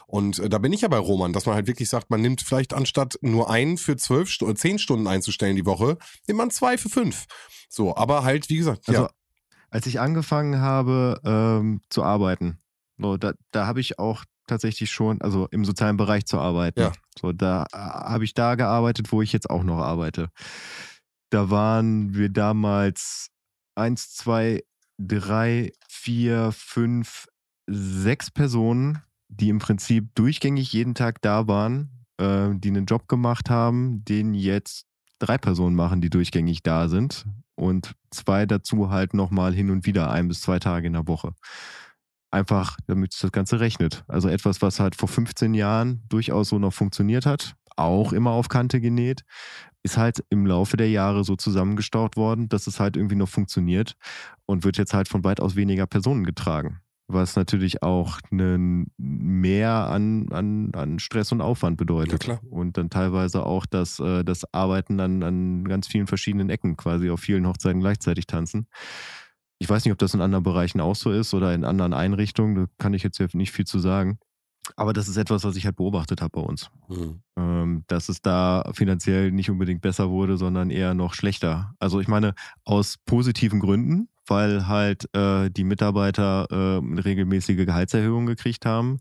Und 0.06 0.38
äh, 0.38 0.48
da 0.48 0.58
bin 0.58 0.72
ich 0.72 0.82
ja 0.82 0.88
bei 0.88 0.98
Roman, 0.98 1.32
dass 1.32 1.46
man 1.46 1.54
halt 1.54 1.66
wirklich 1.66 1.88
sagt, 1.88 2.10
man 2.10 2.20
nimmt 2.20 2.42
vielleicht 2.42 2.72
anstatt 2.72 3.18
nur 3.20 3.50
einen 3.50 3.78
für 3.78 3.96
zwölf 3.96 4.30
Stu- 4.30 4.52
zehn 4.52 4.78
Stunden 4.78 5.06
einzustellen 5.06 5.56
die 5.56 5.66
Woche, 5.66 5.98
nimmt 6.26 6.38
man 6.38 6.50
zwei 6.50 6.78
für 6.78 6.88
fünf. 6.88 7.26
So, 7.68 7.94
aber 7.96 8.24
halt, 8.24 8.48
wie 8.48 8.56
gesagt, 8.56 8.88
Also 8.88 9.02
ja. 9.02 9.10
Als 9.70 9.86
ich 9.86 10.00
angefangen 10.00 10.60
habe 10.60 11.20
ähm, 11.24 11.80
zu 11.90 12.02
arbeiten, 12.02 12.58
so, 12.98 13.16
da, 13.16 13.32
da 13.52 13.66
habe 13.66 13.80
ich 13.80 13.98
auch 13.98 14.24
tatsächlich 14.46 14.90
schon, 14.90 15.20
also 15.20 15.46
im 15.50 15.64
sozialen 15.64 15.96
Bereich 15.96 16.26
zu 16.26 16.38
arbeiten. 16.38 16.80
Ja. 16.80 16.92
So, 17.18 17.32
da 17.32 17.64
äh, 17.72 17.76
habe 17.76 18.24
ich 18.24 18.34
da 18.34 18.54
gearbeitet, 18.56 19.12
wo 19.12 19.22
ich 19.22 19.32
jetzt 19.32 19.48
auch 19.48 19.62
noch 19.62 19.78
arbeite. 19.78 20.30
Da 21.30 21.50
waren 21.50 22.14
wir 22.14 22.30
damals 22.30 23.28
eins, 23.76 24.14
zwei, 24.14 24.64
drei, 24.98 25.72
vier, 25.88 26.50
fünf, 26.52 27.26
sechs 27.66 28.30
Personen, 28.30 29.02
die 29.28 29.50
im 29.50 29.58
Prinzip 29.58 30.14
durchgängig 30.14 30.72
jeden 30.72 30.94
Tag 30.94 31.20
da 31.20 31.46
waren, 31.46 32.06
äh, 32.16 32.48
die 32.54 32.68
einen 32.68 32.86
Job 32.86 33.08
gemacht 33.08 33.50
haben, 33.50 34.04
den 34.04 34.34
jetzt 34.34 34.86
drei 35.18 35.36
Personen 35.38 35.76
machen, 35.76 36.00
die 36.00 36.10
durchgängig 36.10 36.62
da 36.62 36.88
sind 36.88 37.26
und 37.58 37.94
zwei 38.10 38.46
dazu 38.46 38.90
halt 38.90 39.14
nochmal 39.14 39.52
hin 39.52 39.70
und 39.70 39.84
wieder 39.84 40.10
ein 40.10 40.28
bis 40.28 40.40
zwei 40.40 40.58
Tage 40.58 40.86
in 40.86 40.92
der 40.92 41.08
Woche. 41.08 41.32
Einfach, 42.30 42.76
damit 42.86 43.14
das 43.20 43.32
Ganze 43.32 43.58
rechnet. 43.58 44.04
Also 44.06 44.28
etwas, 44.28 44.62
was 44.62 44.80
halt 44.80 44.94
vor 44.94 45.08
15 45.08 45.54
Jahren 45.54 46.02
durchaus 46.08 46.50
so 46.50 46.58
noch 46.58 46.72
funktioniert 46.72 47.26
hat, 47.26 47.54
auch 47.76 48.12
immer 48.12 48.30
auf 48.30 48.48
Kante 48.48 48.80
genäht, 48.80 49.22
ist 49.82 49.96
halt 49.96 50.24
im 50.30 50.46
Laufe 50.46 50.76
der 50.76 50.90
Jahre 50.90 51.24
so 51.24 51.36
zusammengestaut 51.36 52.16
worden, 52.16 52.48
dass 52.48 52.66
es 52.66 52.80
halt 52.80 52.96
irgendwie 52.96 53.16
noch 53.16 53.28
funktioniert 53.28 53.94
und 54.46 54.64
wird 54.64 54.78
jetzt 54.78 54.94
halt 54.94 55.08
von 55.08 55.24
weitaus 55.24 55.56
weniger 55.56 55.86
Personen 55.86 56.24
getragen. 56.24 56.80
Was 57.10 57.36
natürlich 57.36 57.82
auch 57.82 58.18
einen 58.30 58.92
mehr 58.98 59.88
an, 59.88 60.28
an, 60.30 60.72
an 60.74 60.98
Stress 60.98 61.32
und 61.32 61.40
Aufwand 61.40 61.78
bedeutet. 61.78 62.12
Ja, 62.12 62.36
klar. 62.36 62.40
Und 62.50 62.76
dann 62.76 62.90
teilweise 62.90 63.46
auch 63.46 63.64
das, 63.64 63.98
äh, 63.98 64.24
das 64.24 64.52
Arbeiten 64.52 65.00
an, 65.00 65.22
an 65.22 65.64
ganz 65.64 65.86
vielen 65.86 66.06
verschiedenen 66.06 66.50
Ecken, 66.50 66.76
quasi 66.76 67.08
auf 67.08 67.20
vielen 67.20 67.46
Hochzeiten 67.46 67.80
gleichzeitig 67.80 68.26
tanzen. 68.26 68.66
Ich 69.58 69.70
weiß 69.70 69.84
nicht, 69.84 69.92
ob 69.92 69.98
das 69.98 70.12
in 70.12 70.20
anderen 70.20 70.44
Bereichen 70.44 70.80
auch 70.80 70.94
so 70.94 71.10
ist 71.10 71.32
oder 71.32 71.54
in 71.54 71.64
anderen 71.64 71.94
Einrichtungen, 71.94 72.54
da 72.54 72.66
kann 72.76 72.92
ich 72.92 73.02
jetzt 73.02 73.18
nicht 73.34 73.52
viel 73.52 73.66
zu 73.66 73.78
sagen. 73.78 74.18
Aber 74.76 74.92
das 74.92 75.08
ist 75.08 75.16
etwas, 75.16 75.44
was 75.44 75.56
ich 75.56 75.64
halt 75.64 75.76
beobachtet 75.76 76.20
habe 76.20 76.40
bei 76.40 76.40
uns. 76.40 76.70
Hm. 76.88 77.22
Ähm, 77.36 77.84
dass 77.86 78.08
es 78.08 78.20
da 78.20 78.70
finanziell 78.74 79.32
nicht 79.32 79.50
unbedingt 79.50 79.80
besser 79.80 80.10
wurde, 80.10 80.36
sondern 80.36 80.70
eher 80.70 80.94
noch 80.94 81.14
schlechter. 81.14 81.74
Also 81.78 82.00
ich 82.00 82.08
meine, 82.08 82.34
aus 82.64 82.98
positiven 83.06 83.60
Gründen, 83.60 84.08
weil 84.28 84.66
halt 84.66 85.12
äh, 85.14 85.50
die 85.50 85.64
Mitarbeiter 85.64 86.46
äh, 86.50 87.00
regelmäßige 87.00 87.66
Gehaltserhöhungen 87.66 88.26
gekriegt 88.26 88.66
haben, 88.66 88.98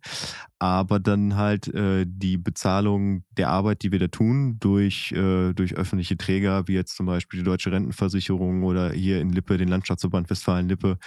aber 0.60 1.00
dann 1.00 1.36
halt 1.36 1.74
äh, 1.74 2.06
die 2.08 2.38
Bezahlung 2.38 3.24
der 3.38 3.50
Arbeit, 3.50 3.84
die 3.84 3.92
wir 3.92 4.00
da 4.00 4.08
tun, 4.08 4.58
durch, 4.60 5.12
äh, 5.12 5.54
durch 5.54 5.76
öffentliche 5.76 6.18
Träger, 6.18 6.68
wie 6.68 6.74
jetzt 6.74 6.96
zum 6.96 7.06
Beispiel 7.06 7.40
die 7.40 7.46
Deutsche 7.46 7.72
Rentenversicherung 7.72 8.64
oder 8.64 8.92
hier 8.92 9.22
in 9.22 9.32
Lippe, 9.32 9.58
den 9.58 9.70
Landschaftsverband 9.70 10.30
Westfalen-Lippe, 10.30 10.98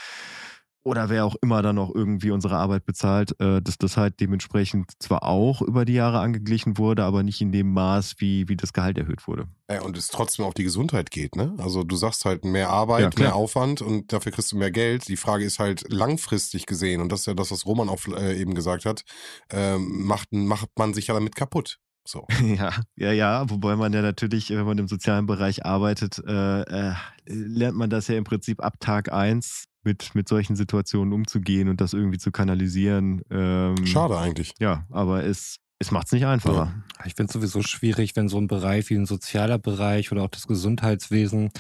oder 0.83 1.11
wer 1.11 1.27
auch 1.27 1.37
immer 1.43 1.62
dann 1.62 1.77
noch 1.77 1.95
irgendwie 1.95 2.31
unsere 2.31 2.57
Arbeit 2.57 2.85
bezahlt, 2.87 3.38
äh, 3.40 3.61
dass 3.61 3.77
das 3.77 3.97
halt 3.97 4.21
dementsprechend 4.21 4.90
zwar 4.99 5.25
auch 5.25 5.61
über 5.61 5.85
die 5.85 5.93
Jahre 5.93 6.21
angeglichen 6.21 6.79
wurde, 6.79 7.05
aber 7.05 7.23
nicht 7.23 7.40
in 7.40 7.53
dem 7.53 7.73
Maß, 7.73 8.14
wie, 8.19 8.49
wie 8.49 8.57
das 8.57 8.73
Gehalt 8.73 8.97
erhöht 8.97 9.27
wurde. 9.27 9.47
Ja, 9.71 9.83
und 9.83 9.97
es 9.97 10.09
trotzdem 10.09 10.45
auf 10.45 10.55
die 10.55 10.64
Gesundheit 10.64 11.11
geht, 11.11 11.37
ne? 11.37 11.55
Also 11.59 11.85
du 11.85 11.97
sagst 11.97 12.25
halt 12.25 12.45
mehr 12.45 12.71
Arbeit, 12.71 13.14
Ja, 13.14 13.21
mehr 13.21 13.35
Aufwand 13.35 13.83
und 13.83 14.12
dafür 14.12 14.33
kriegst 14.33 14.53
du 14.53 14.57
mehr 14.57 14.71
Geld. 14.71 15.07
Die 15.09 15.16
Frage 15.16 15.45
ist 15.45 15.59
halt 15.59 15.85
langfristig 15.93 16.66
gesehen, 16.66 17.01
und 17.01 17.12
das 17.12 17.21
ist 17.21 17.27
ja 17.27 17.35
das, 17.35 17.51
was 17.51 17.66
Roman 17.66 17.88
auch 17.88 18.07
äh, 18.09 18.40
eben 18.40 18.55
gesagt 18.55 18.85
hat, 18.87 19.05
ähm, 19.51 20.07
macht, 20.07 20.33
macht 20.33 20.71
man 20.77 20.95
sich 20.95 21.09
ja 21.09 21.14
damit 21.14 21.37
kaputt. 21.37 21.79
So. 22.07 22.27
Ja, 22.43 22.73
ja, 22.97 23.12
ja, 23.12 23.51
wobei 23.51 23.77
man 23.77 23.93
ja 23.93 24.03
natürlich, 24.03 24.51
wenn 24.51 24.64
man 24.64 24.79
im 24.79 24.88
sozialen 24.88 25.27
Bereich 25.27 25.64
arbeitet, 25.64 26.19
äh, 26.27 26.62
äh, 26.62 26.95
lernt 27.27 27.77
man 27.77 27.90
das 27.90 28.09
ja 28.09 28.16
im 28.16 28.25
Prinzip 28.25 28.62
ab 28.64 28.75
Tag 28.81 29.12
eins 29.12 29.64
mit, 29.83 30.14
mit 30.14 30.29
solchen 30.29 30.57
Situationen 30.57 31.12
umzugehen 31.12 31.69
und 31.69 31.81
das 31.81 31.93
irgendwie 31.93 32.19
zu 32.19 32.31
kanalisieren. 32.31 33.23
Ähm, 33.31 33.87
Schade 33.87 34.19
eigentlich. 34.19 34.55
Ja, 34.59 34.87
aber 34.90 35.25
es, 35.25 35.57
es 35.79 35.90
macht 35.90 36.07
es 36.07 36.12
nicht 36.12 36.27
einfacher. 36.27 36.73
Ich 37.05 37.14
finde 37.14 37.31
es 37.31 37.33
sowieso 37.33 37.62
schwierig, 37.62 38.16
wenn 38.16 38.29
so 38.29 38.38
ein 38.38 38.49
Bereich 38.49 38.90
wie 38.90 38.97
ein 38.97 39.07
sozialer 39.07 39.59
Bereich 39.59 40.12
oder 40.12 40.23
auch 40.23 40.29
das 40.29 40.47
Gesundheitswesen 40.47 41.51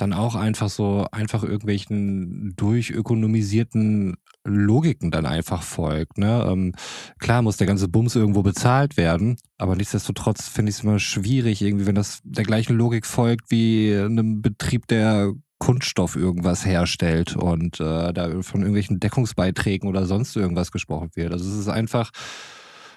dann 0.00 0.12
auch 0.12 0.34
einfach 0.34 0.70
so 0.70 1.06
einfach 1.12 1.42
irgendwelchen 1.42 2.54
durchökonomisierten 2.56 4.16
Logiken 4.44 5.10
dann 5.10 5.26
einfach 5.26 5.62
folgt. 5.62 6.16
Ne? 6.18 6.46
Ähm, 6.48 6.72
klar 7.18 7.42
muss 7.42 7.58
der 7.58 7.66
ganze 7.66 7.88
Bums 7.88 8.16
irgendwo 8.16 8.42
bezahlt 8.42 8.96
werden, 8.96 9.36
aber 9.58 9.76
nichtsdestotrotz 9.76 10.48
finde 10.48 10.70
ich 10.70 10.76
es 10.76 10.84
immer 10.84 10.98
schwierig, 10.98 11.60
irgendwie, 11.60 11.86
wenn 11.86 11.94
das 11.94 12.20
der 12.24 12.44
gleichen 12.44 12.76
Logik 12.76 13.04
folgt 13.04 13.50
wie 13.50 13.94
einem 13.94 14.40
Betrieb, 14.40 14.86
der 14.86 15.32
Kunststoff 15.60 16.16
irgendwas 16.16 16.66
herstellt 16.66 17.36
und 17.36 17.78
äh, 17.80 18.12
da 18.12 18.42
von 18.42 18.62
irgendwelchen 18.62 18.98
Deckungsbeiträgen 18.98 19.88
oder 19.88 20.06
sonst 20.06 20.34
irgendwas 20.34 20.72
gesprochen 20.72 21.10
wird. 21.14 21.32
Also 21.32 21.48
es 21.48 21.56
ist 21.56 21.68
einfach 21.68 22.10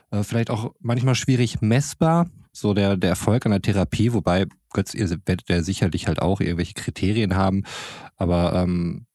äh, 0.10 0.24
vielleicht 0.24 0.50
auch 0.50 0.74
manchmal 0.80 1.14
schwierig 1.14 1.62
messbar, 1.62 2.28
so 2.54 2.74
der, 2.74 2.96
der 2.98 3.12
Erfolg 3.12 3.44
der 3.44 3.62
Therapie, 3.62 4.14
wobei, 4.14 4.46
Götz, 4.72 4.94
ihr 4.94 5.10
werdet 5.26 5.50
ja 5.50 5.62
sicherlich 5.62 6.08
halt 6.08 6.22
auch 6.22 6.40
irgendwelche 6.40 6.74
Kriterien 6.74 7.36
haben, 7.36 7.64
aber 8.16 8.54
ähm, 8.54 9.08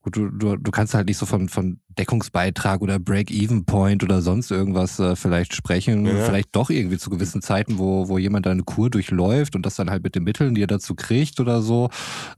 gut, 0.00 0.16
du, 0.16 0.30
du, 0.30 0.56
du 0.56 0.70
kannst 0.70 0.94
halt 0.94 1.06
nicht 1.06 1.18
so 1.18 1.26
von, 1.26 1.48
von 1.50 1.80
Deckungsbeitrag 1.98 2.80
oder 2.80 2.98
Break-Even-Point 2.98 4.04
oder 4.04 4.22
sonst 4.22 4.50
irgendwas 4.50 4.98
äh, 4.98 5.16
vielleicht 5.16 5.54
sprechen. 5.54 6.06
Ja. 6.06 6.24
Vielleicht 6.24 6.54
doch 6.54 6.70
irgendwie 6.70 6.98
zu 6.98 7.10
gewissen 7.10 7.42
Zeiten, 7.42 7.78
wo, 7.78 8.08
wo 8.08 8.18
jemand 8.18 8.46
eine 8.46 8.62
Kur 8.62 8.90
durchläuft 8.90 9.56
und 9.56 9.66
das 9.66 9.74
dann 9.74 9.90
halt 9.90 10.02
mit 10.02 10.14
den 10.14 10.24
Mitteln, 10.24 10.54
die 10.54 10.62
er 10.62 10.66
dazu 10.66 10.94
kriegt 10.94 11.40
oder 11.40 11.62
so, 11.62 11.90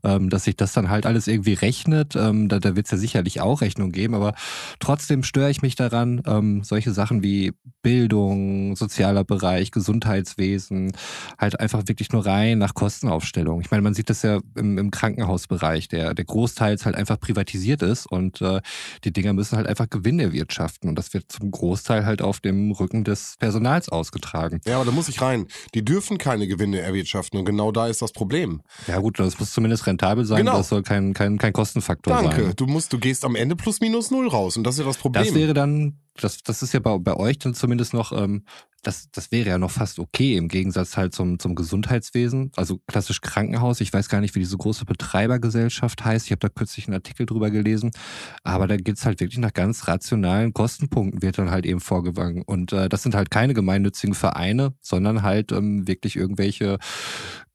ähm, 0.03 0.29
dass 0.29 0.45
sich 0.45 0.55
das 0.55 0.73
dann 0.73 0.89
halt 0.89 1.05
alles 1.05 1.27
irgendwie 1.27 1.53
rechnet. 1.53 2.15
Ähm, 2.15 2.49
da 2.49 2.59
da 2.59 2.75
wird 2.75 2.87
es 2.87 2.91
ja 2.91 2.97
sicherlich 2.97 3.41
auch 3.41 3.61
Rechnung 3.61 3.91
geben, 3.91 4.15
aber 4.15 4.33
trotzdem 4.79 5.23
störe 5.23 5.49
ich 5.49 5.61
mich 5.61 5.75
daran, 5.75 6.21
ähm, 6.25 6.63
solche 6.63 6.91
Sachen 6.91 7.23
wie 7.23 7.53
Bildung, 7.81 8.75
sozialer 8.75 9.23
Bereich, 9.23 9.71
Gesundheitswesen, 9.71 10.93
halt 11.37 11.59
einfach 11.59 11.83
wirklich 11.87 12.11
nur 12.11 12.25
rein 12.25 12.57
nach 12.57 12.73
Kostenaufstellung. 12.73 13.61
Ich 13.61 13.71
meine, 13.71 13.83
man 13.83 13.93
sieht 13.93 14.09
das 14.09 14.21
ja 14.23 14.39
im, 14.55 14.77
im 14.77 14.91
Krankenhausbereich, 14.91 15.87
der, 15.89 16.13
der 16.13 16.25
großteils 16.25 16.85
halt 16.85 16.95
einfach 16.95 17.19
privatisiert 17.19 17.81
ist 17.81 18.05
und 18.05 18.41
äh, 18.41 18.61
die 19.03 19.11
Dinger 19.11 19.33
müssen 19.33 19.42
halt 19.51 19.67
einfach 19.67 19.89
Gewinn 19.89 20.19
erwirtschaften 20.19 20.87
und 20.89 20.95
das 20.97 21.13
wird 21.13 21.31
zum 21.31 21.51
Großteil 21.51 22.05
halt 22.05 22.21
auf 22.21 22.39
dem 22.39 22.71
Rücken 22.71 23.03
des 23.03 23.35
Personals 23.39 23.89
ausgetragen. 23.89 24.61
Ja, 24.65 24.77
aber 24.77 24.85
da 24.85 24.91
muss 24.91 25.09
ich 25.09 25.21
rein. 25.21 25.47
Die 25.73 25.83
dürfen 25.83 26.17
keine 26.17 26.47
Gewinne 26.47 26.79
erwirtschaften 26.79 27.37
und 27.39 27.45
genau 27.45 27.71
da 27.71 27.87
ist 27.87 28.01
das 28.01 28.11
Problem. 28.13 28.61
Ja 28.87 28.99
gut, 28.99 29.19
das 29.19 29.39
muss 29.39 29.51
zumindest 29.51 29.85
rentabel 29.87 30.25
sein, 30.25 30.37
Genau. 30.39 30.57
das 30.57 30.69
soll 30.69 30.83
kein, 30.83 31.13
kein, 31.13 31.37
kein 31.37 31.53
Kostenfaktor 31.53 32.15
sein. 32.15 32.29
Danke. 32.29 32.55
Du 32.55 32.65
musst, 32.65 32.93
du 32.93 32.99
gehst 32.99 33.25
am 33.25 33.35
Ende 33.35 33.55
plus 33.55 33.81
minus 33.81 34.09
null 34.11 34.27
raus 34.27 34.55
und 34.57 34.63
das 34.63 34.75
ist 34.75 34.79
ja 34.79 34.85
das 34.85 34.97
Problem. 34.97 35.25
Das 35.25 35.33
wäre 35.35 35.53
dann, 35.53 35.97
das, 36.15 36.43
das 36.43 36.61
ist 36.61 36.73
ja 36.73 36.79
bei, 36.79 36.97
bei 36.97 37.15
euch 37.15 37.39
dann 37.39 37.53
zumindest 37.53 37.93
noch, 37.93 38.11
ähm, 38.11 38.43
das, 38.83 39.09
das 39.11 39.31
wäre 39.31 39.49
ja 39.49 39.57
noch 39.57 39.71
fast 39.71 39.97
okay 39.97 40.35
im 40.35 40.49
Gegensatz 40.49 40.97
halt 40.97 41.15
zum, 41.15 41.39
zum 41.39 41.55
Gesundheitswesen, 41.55 42.51
also 42.57 42.79
klassisch 42.85 43.21
Krankenhaus. 43.21 43.79
Ich 43.79 43.93
weiß 43.93 44.09
gar 44.09 44.19
nicht, 44.19 44.35
wie 44.35 44.39
diese 44.39 44.57
große 44.57 44.83
Betreibergesellschaft 44.83 46.03
heißt. 46.03 46.25
Ich 46.25 46.31
habe 46.31 46.39
da 46.39 46.49
kürzlich 46.49 46.87
einen 46.87 46.95
Artikel 46.95 47.25
drüber 47.25 47.49
gelesen. 47.49 47.91
Aber 48.43 48.67
da 48.67 48.75
geht's 48.75 49.05
halt 49.05 49.21
wirklich 49.21 49.39
nach 49.39 49.53
ganz 49.53 49.87
rationalen 49.87 50.53
Kostenpunkten, 50.53 51.21
wird 51.21 51.37
dann 51.37 51.49
halt 51.49 51.65
eben 51.65 51.79
vorgegangen. 51.79 52.43
Und 52.43 52.73
äh, 52.73 52.89
das 52.89 53.03
sind 53.03 53.15
halt 53.15 53.31
keine 53.31 53.53
gemeinnützigen 53.53 54.15
Vereine, 54.15 54.73
sondern 54.81 55.21
halt 55.21 55.53
ähm, 55.53 55.87
wirklich 55.87 56.17
irgendwelche 56.17 56.77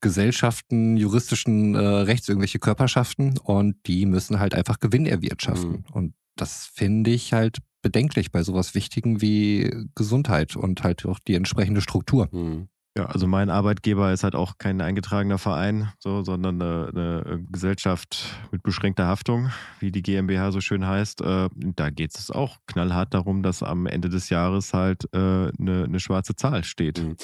Gesellschaften, 0.01 0.97
juristischen 0.97 1.75
äh, 1.75 1.79
Rechts, 1.79 2.29
irgendwelche 2.29 2.59
Körperschaften 2.59 3.37
und 3.39 3.77
die 3.87 4.07
müssen 4.07 4.39
halt 4.39 4.55
einfach 4.55 4.79
Gewinn 4.79 5.07
erwirtschaften. 5.07 5.71
Mhm. 5.71 5.85
Und 5.93 6.15
das 6.37 6.71
finde 6.73 7.11
ich 7.11 7.33
halt 7.33 7.59
bedenklich 7.83 8.33
bei 8.33 8.43
sowas 8.43 8.75
Wichtigen 8.75 9.21
wie 9.21 9.71
Gesundheit 9.95 10.57
und 10.57 10.83
halt 10.83 11.07
auch 11.07 11.19
die 11.19 11.35
entsprechende 11.35 11.81
Struktur. 11.81 12.29
Hm. 12.31 12.69
Ja, 12.99 13.07
also 13.07 13.29
mein 13.29 13.49
Arbeitgeber 13.49 14.13
ist 14.13 14.25
halt 14.25 14.35
auch 14.35 14.59
kein 14.59 14.81
eingetragener 14.81 15.39
Verein, 15.39 15.93
so, 16.01 16.25
sondern 16.25 16.61
eine, 16.61 16.89
eine 16.89 17.45
Gesellschaft 17.49 18.25
mit 18.51 18.65
beschränkter 18.65 19.07
Haftung, 19.07 19.53
wie 19.79 19.93
die 19.93 20.03
GmbH 20.03 20.51
so 20.51 20.61
schön 20.61 20.85
heißt. 20.85 21.21
Äh, 21.21 21.49
da 21.55 21.91
geht 21.91 22.19
es 22.19 22.33
auch 22.33 22.57
knallhart 22.67 23.15
darum, 23.15 23.45
dass 23.45 23.63
am 23.63 23.87
Ende 23.87 24.09
des 24.09 24.31
Jahres 24.31 24.75
halt 24.75 25.05
äh, 25.13 25.19
eine, 25.19 25.85
eine 25.85 26.01
schwarze 26.01 26.35
Zahl 26.35 26.65
steht. 26.65 27.01
Mhm. 27.01 27.17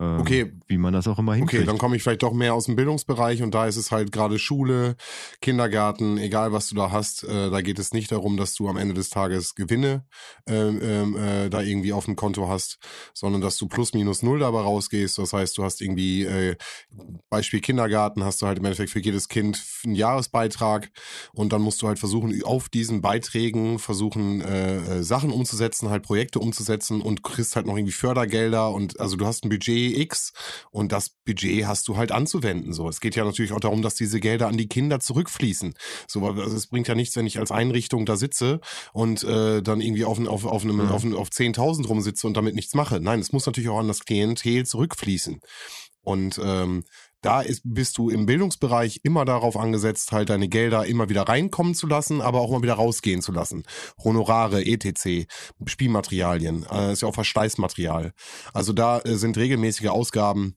Ähm, 0.00 0.18
Okay. 0.20 0.52
Wie 0.66 0.78
man 0.78 0.92
das 0.92 1.06
auch 1.06 1.18
immer 1.18 1.34
hinkriegt. 1.34 1.62
Okay, 1.62 1.66
dann 1.66 1.78
komme 1.78 1.96
ich 1.96 2.02
vielleicht 2.02 2.22
doch 2.22 2.32
mehr 2.32 2.54
aus 2.54 2.64
dem 2.64 2.76
Bildungsbereich 2.76 3.42
und 3.42 3.54
da 3.54 3.66
ist 3.66 3.76
es 3.76 3.92
halt 3.92 4.10
gerade 4.10 4.38
Schule, 4.38 4.96
Kindergarten, 5.40 6.18
egal 6.18 6.52
was 6.52 6.68
du 6.68 6.74
da 6.74 6.90
hast, 6.90 7.24
äh, 7.24 7.50
da 7.50 7.60
geht 7.60 7.78
es 7.78 7.92
nicht 7.92 8.10
darum, 8.10 8.36
dass 8.36 8.54
du 8.54 8.68
am 8.68 8.76
Ende 8.76 8.94
des 8.94 9.10
Tages 9.10 9.54
Gewinne 9.54 10.04
ähm, 10.46 10.80
ähm, 10.82 11.16
äh, 11.16 11.50
da 11.50 11.60
irgendwie 11.60 11.92
auf 11.92 12.06
dem 12.06 12.16
Konto 12.16 12.48
hast, 12.48 12.78
sondern 13.12 13.40
dass 13.40 13.56
du 13.58 13.68
plus 13.68 13.92
minus 13.92 14.22
null 14.22 14.38
dabei 14.40 14.60
rausgehst. 14.60 15.18
Das 15.18 15.32
heißt, 15.32 15.58
du 15.58 15.64
hast 15.64 15.80
irgendwie, 15.80 16.24
äh, 16.24 16.56
Beispiel 17.28 17.60
Kindergarten, 17.60 18.24
hast 18.24 18.42
du 18.42 18.46
halt 18.46 18.58
im 18.58 18.64
Endeffekt 18.64 18.90
für 18.90 19.00
jedes 19.00 19.28
Kind 19.28 19.62
einen 19.84 19.94
Jahresbeitrag 19.94 20.90
und 21.34 21.52
dann 21.52 21.62
musst 21.62 21.82
du 21.82 21.88
halt 21.88 21.98
versuchen, 21.98 22.42
auf 22.42 22.68
diesen 22.68 23.02
Beiträgen 23.02 23.78
versuchen, 23.78 24.40
äh, 24.40 24.76
äh, 24.76 25.02
Sachen 25.02 25.30
umzusetzen, 25.30 25.90
halt 25.90 26.02
Projekte 26.02 26.40
umzusetzen 26.40 27.00
und 27.00 27.22
kriegst 27.22 27.54
halt 27.54 27.66
noch 27.66 27.76
irgendwie 27.76 27.92
Fördergelder 27.92 28.70
und 28.70 28.98
also 28.98 29.16
du 29.16 29.26
hast 29.26 29.44
ein 29.44 29.50
Budget 29.50 29.83
X 29.92 30.32
und 30.70 30.92
das 30.92 31.10
Budget 31.10 31.66
hast 31.66 31.88
du 31.88 31.96
halt 31.96 32.12
anzuwenden. 32.12 32.72
So, 32.72 32.88
es 32.88 33.00
geht 33.00 33.16
ja 33.16 33.24
natürlich 33.24 33.52
auch 33.52 33.60
darum, 33.60 33.82
dass 33.82 33.94
diese 33.94 34.20
Gelder 34.20 34.48
an 34.48 34.56
die 34.56 34.68
Kinder 34.68 35.00
zurückfließen. 35.00 35.74
So, 36.06 36.26
also 36.26 36.56
es 36.56 36.66
bringt 36.68 36.88
ja 36.88 36.94
nichts, 36.94 37.16
wenn 37.16 37.26
ich 37.26 37.38
als 37.38 37.50
Einrichtung 37.50 38.06
da 38.06 38.16
sitze 38.16 38.60
und 38.92 39.22
äh, 39.24 39.62
dann 39.62 39.80
irgendwie 39.80 40.04
auf, 40.04 40.18
auf, 40.26 40.44
auf, 40.44 40.62
einem, 40.64 40.76
Mhm. 40.76 40.88
auf, 40.88 41.04
auf 41.14 41.28
10.000 41.28 41.86
rumsitze 41.86 42.26
und 42.26 42.36
damit 42.36 42.54
nichts 42.54 42.74
mache. 42.74 43.00
Nein, 43.00 43.20
es 43.20 43.32
muss 43.32 43.46
natürlich 43.46 43.70
auch 43.70 43.78
an 43.78 43.88
das 43.88 44.04
Klientel 44.04 44.66
zurückfließen. 44.66 45.40
Und 46.02 46.38
ähm, 46.42 46.84
da 47.24 47.40
ist, 47.40 47.62
bist 47.64 47.98
du 47.98 48.10
im 48.10 48.26
Bildungsbereich 48.26 49.00
immer 49.02 49.24
darauf 49.24 49.56
angesetzt, 49.56 50.12
halt 50.12 50.30
deine 50.30 50.48
Gelder 50.48 50.86
immer 50.86 51.08
wieder 51.08 51.22
reinkommen 51.22 51.74
zu 51.74 51.86
lassen, 51.86 52.20
aber 52.20 52.40
auch 52.40 52.50
mal 52.50 52.62
wieder 52.62 52.74
rausgehen 52.74 53.22
zu 53.22 53.32
lassen. 53.32 53.64
Honorare, 54.02 54.64
etc., 54.64 55.26
Spielmaterialien, 55.66 56.66
äh, 56.70 56.92
ist 56.92 57.02
ja 57.02 57.08
auch 57.08 57.14
Verschleißmaterial. 57.14 58.12
Also 58.52 58.72
da 58.72 59.00
äh, 59.00 59.16
sind 59.16 59.36
regelmäßige 59.36 59.88
Ausgaben 59.88 60.56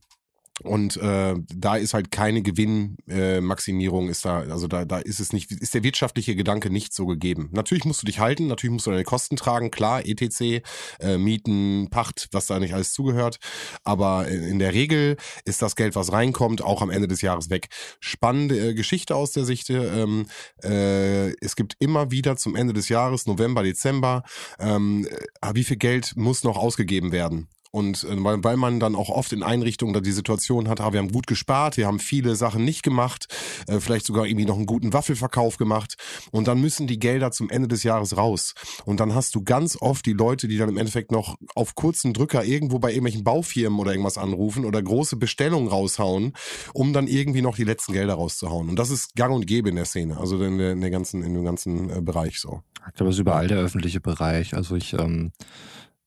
und 0.63 0.97
äh, 0.97 1.35
da 1.53 1.75
ist 1.75 1.93
halt 1.93 2.11
keine 2.11 2.41
Gewinnmaximierung, 2.41 4.07
äh, 4.07 4.11
ist 4.11 4.25
da, 4.25 4.39
also 4.39 4.67
da, 4.67 4.85
da 4.85 4.97
ist 4.97 5.19
es 5.19 5.31
nicht, 5.31 5.51
ist 5.51 5.75
der 5.75 5.83
wirtschaftliche 5.83 6.35
Gedanke 6.35 6.69
nicht 6.69 6.93
so 6.93 7.05
gegeben. 7.05 7.49
Natürlich 7.51 7.85
musst 7.85 8.01
du 8.01 8.05
dich 8.05 8.19
halten, 8.19 8.47
natürlich 8.47 8.73
musst 8.73 8.87
du 8.87 8.91
deine 8.91 9.03
Kosten 9.03 9.35
tragen, 9.35 9.71
klar, 9.71 10.05
etc., 10.05 10.63
äh, 10.99 11.17
Mieten, 11.17 11.89
Pacht, 11.91 12.29
was 12.31 12.47
da 12.47 12.59
nicht 12.59 12.73
alles 12.73 12.93
zugehört. 12.93 13.37
Aber 13.83 14.27
in 14.27 14.59
der 14.59 14.73
Regel 14.73 15.17
ist 15.45 15.61
das 15.61 15.75
Geld, 15.75 15.95
was 15.95 16.11
reinkommt, 16.11 16.63
auch 16.63 16.81
am 16.81 16.89
Ende 16.89 17.07
des 17.07 17.21
Jahres 17.21 17.49
weg. 17.49 17.67
Spannende 17.99 18.69
äh, 18.69 18.73
Geschichte 18.73 19.15
aus 19.15 19.31
der 19.31 19.45
Sicht. 19.45 19.69
Ähm, 19.69 20.25
äh, 20.63 21.29
es 21.39 21.55
gibt 21.55 21.75
immer 21.79 22.11
wieder 22.11 22.35
zum 22.35 22.55
Ende 22.55 22.73
des 22.73 22.89
Jahres, 22.89 23.27
November, 23.27 23.63
Dezember, 23.63 24.23
ähm, 24.59 25.07
äh, 25.41 25.53
wie 25.53 25.63
viel 25.63 25.77
Geld 25.77 26.13
muss 26.15 26.43
noch 26.43 26.57
ausgegeben 26.57 27.11
werden? 27.11 27.47
Und 27.71 28.03
äh, 28.03 28.23
weil, 28.23 28.43
weil 28.43 28.57
man 28.57 28.79
dann 28.79 28.95
auch 28.95 29.09
oft 29.09 29.33
in 29.33 29.43
Einrichtungen 29.43 29.93
da 29.93 29.99
die 29.99 30.11
Situation 30.11 30.67
hat, 30.67 30.81
ah, 30.81 30.93
wir 30.93 30.99
haben 30.99 31.11
gut 31.11 31.27
gespart, 31.27 31.77
wir 31.77 31.87
haben 31.87 31.99
viele 31.99 32.35
Sachen 32.35 32.63
nicht 32.63 32.83
gemacht, 32.83 33.27
äh, 33.67 33.79
vielleicht 33.79 34.05
sogar 34.05 34.25
irgendwie 34.25 34.45
noch 34.45 34.55
einen 34.55 34.65
guten 34.65 34.93
Waffelverkauf 34.93 35.57
gemacht 35.57 35.95
und 36.31 36.47
dann 36.47 36.61
müssen 36.61 36.87
die 36.87 36.99
Gelder 36.99 37.31
zum 37.31 37.49
Ende 37.49 37.67
des 37.67 37.83
Jahres 37.83 38.17
raus. 38.17 38.53
Und 38.85 38.99
dann 38.99 39.13
hast 39.13 39.35
du 39.35 39.43
ganz 39.43 39.77
oft 39.79 40.05
die 40.05 40.13
Leute, 40.13 40.47
die 40.47 40.57
dann 40.57 40.69
im 40.69 40.77
Endeffekt 40.77 41.11
noch 41.11 41.35
auf 41.55 41.75
kurzen 41.75 42.13
Drücker 42.13 42.43
irgendwo 42.43 42.79
bei 42.79 42.89
irgendwelchen 42.89 43.23
Baufirmen 43.23 43.79
oder 43.79 43.91
irgendwas 43.91 44.17
anrufen 44.17 44.65
oder 44.65 44.81
große 44.81 45.17
Bestellungen 45.17 45.67
raushauen, 45.67 46.33
um 46.73 46.93
dann 46.93 47.07
irgendwie 47.07 47.41
noch 47.41 47.55
die 47.55 47.63
letzten 47.63 47.93
Gelder 47.93 48.15
rauszuhauen. 48.15 48.69
Und 48.69 48.77
das 48.77 48.89
ist 48.89 49.15
gang 49.15 49.33
und 49.33 49.47
gäbe 49.47 49.69
in 49.69 49.75
der 49.75 49.85
Szene, 49.85 50.17
also 50.17 50.41
in, 50.41 50.57
der, 50.57 50.71
in, 50.71 50.81
der 50.81 50.89
ganzen, 50.89 51.23
in 51.23 51.33
dem 51.33 51.45
ganzen 51.45 51.89
äh, 51.89 52.01
Bereich 52.01 52.39
so. 52.39 52.61
Ich 52.89 52.95
glaube, 52.95 53.09
es 53.09 53.17
ist 53.17 53.21
überall 53.21 53.47
der 53.47 53.57
öffentliche 53.57 53.99
Bereich. 53.99 54.53
Also 54.53 54.75
ich 54.75 54.93
ähm, 54.93 55.31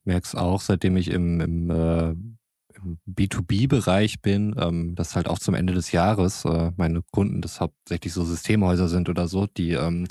merke 0.04 0.26
es 0.26 0.34
auch, 0.34 0.60
seitdem 0.60 0.96
ich 0.96 1.10
im, 1.10 1.40
im, 1.40 1.70
äh, 1.70 2.10
im 2.10 2.98
B2B-Bereich 3.06 4.20
bin, 4.22 4.54
ähm, 4.58 4.94
dass 4.94 5.16
halt 5.16 5.28
auch 5.28 5.38
zum 5.38 5.54
Ende 5.54 5.74
des 5.74 5.92
Jahres 5.92 6.44
äh, 6.44 6.72
meine 6.76 7.02
Kunden, 7.10 7.40
das 7.40 7.60
hauptsächlich 7.60 8.12
so 8.12 8.24
Systemhäuser 8.24 8.88
sind 8.88 9.08
oder 9.08 9.28
so, 9.28 9.46
die 9.46 9.72
ähm, 9.72 10.06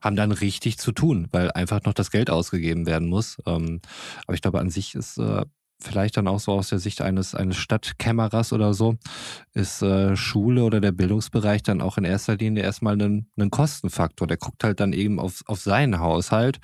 haben 0.00 0.16
dann 0.16 0.32
richtig 0.32 0.78
zu 0.78 0.92
tun, 0.92 1.28
weil 1.32 1.50
einfach 1.52 1.82
noch 1.84 1.94
das 1.94 2.10
Geld 2.10 2.30
ausgegeben 2.30 2.86
werden 2.86 3.08
muss. 3.08 3.38
Ähm, 3.46 3.80
aber 4.26 4.34
ich 4.34 4.42
glaube, 4.42 4.60
an 4.60 4.70
sich 4.70 4.94
ist 4.94 5.18
äh, 5.18 5.44
vielleicht 5.80 6.16
dann 6.16 6.28
auch 6.28 6.40
so 6.40 6.52
aus 6.52 6.68
der 6.68 6.78
Sicht 6.78 7.00
eines, 7.00 7.34
eines 7.34 7.56
Stadtkämmerers 7.56 8.52
oder 8.52 8.74
so, 8.74 8.96
ist 9.54 9.82
äh, 9.82 10.16
Schule 10.16 10.64
oder 10.64 10.80
der 10.80 10.92
Bildungsbereich 10.92 11.62
dann 11.62 11.80
auch 11.80 11.98
in 11.98 12.04
erster 12.04 12.36
Linie 12.36 12.62
erstmal 12.62 12.94
einen, 12.94 13.30
einen 13.36 13.50
Kostenfaktor. 13.50 14.26
Der 14.26 14.36
guckt 14.36 14.64
halt 14.64 14.80
dann 14.80 14.92
eben 14.92 15.20
auf, 15.20 15.42
auf 15.46 15.60
seinen 15.60 16.00
Haushalt 16.00 16.58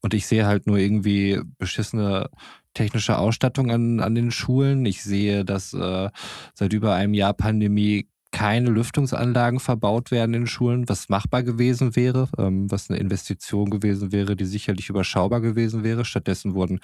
und 0.00 0.14
ich 0.14 0.26
sehe 0.26 0.46
halt 0.46 0.66
nur 0.66 0.78
irgendwie 0.78 1.40
beschissene 1.58 2.30
technische 2.74 3.18
Ausstattung 3.18 3.70
an, 3.70 4.00
an 4.00 4.14
den 4.14 4.30
Schulen. 4.30 4.86
Ich 4.86 5.02
sehe, 5.02 5.44
dass 5.44 5.74
äh, 5.74 6.10
seit 6.54 6.72
über 6.72 6.94
einem 6.94 7.14
Jahr 7.14 7.34
Pandemie 7.34 8.08
keine 8.30 8.70
Lüftungsanlagen 8.70 9.58
verbaut 9.58 10.10
werden 10.10 10.34
in 10.34 10.46
Schulen, 10.46 10.88
was 10.88 11.08
machbar 11.08 11.42
gewesen 11.42 11.96
wäre, 11.96 12.28
ähm, 12.36 12.70
was 12.70 12.90
eine 12.90 12.98
Investition 12.98 13.70
gewesen 13.70 14.12
wäre, 14.12 14.36
die 14.36 14.44
sicherlich 14.44 14.90
überschaubar 14.90 15.40
gewesen 15.40 15.82
wäre. 15.82 16.04
Stattdessen 16.04 16.54
wurden 16.54 16.80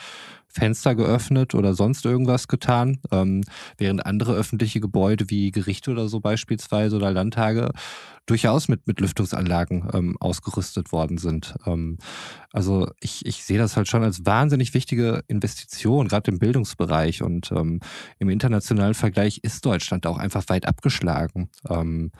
Fenster 0.48 0.94
geöffnet 0.94 1.54
oder 1.54 1.74
sonst 1.74 2.04
irgendwas 2.06 2.48
getan, 2.48 2.98
ähm, 3.12 3.42
während 3.76 4.06
andere 4.06 4.34
öffentliche 4.34 4.80
Gebäude 4.80 5.28
wie 5.28 5.50
Gerichte 5.50 5.90
oder 5.90 6.08
so 6.08 6.20
beispielsweise 6.20 6.96
oder 6.96 7.10
Landtage 7.12 7.70
durchaus 8.26 8.68
mit, 8.68 8.86
mit 8.86 9.00
Lüftungsanlagen 9.00 9.88
ähm, 9.92 10.16
ausgerüstet 10.20 10.92
worden 10.92 11.18
sind. 11.18 11.54
Ähm, 11.66 11.98
also 12.52 12.90
ich, 13.00 13.26
ich 13.26 13.44
sehe 13.44 13.58
das 13.58 13.76
halt 13.76 13.88
schon 13.88 14.02
als 14.02 14.24
wahnsinnig 14.24 14.74
wichtige 14.74 15.22
Investition, 15.28 16.08
gerade 16.08 16.30
im 16.30 16.38
Bildungsbereich. 16.38 17.22
Und 17.22 17.52
ähm, 17.52 17.80
im 18.18 18.28
internationalen 18.30 18.94
Vergleich 18.94 19.40
ist 19.42 19.66
Deutschland 19.66 20.06
auch 20.06 20.18
einfach 20.18 20.44
weit 20.48 20.66
abgeschlagen. 20.66 21.50
Ähm, 21.68 22.12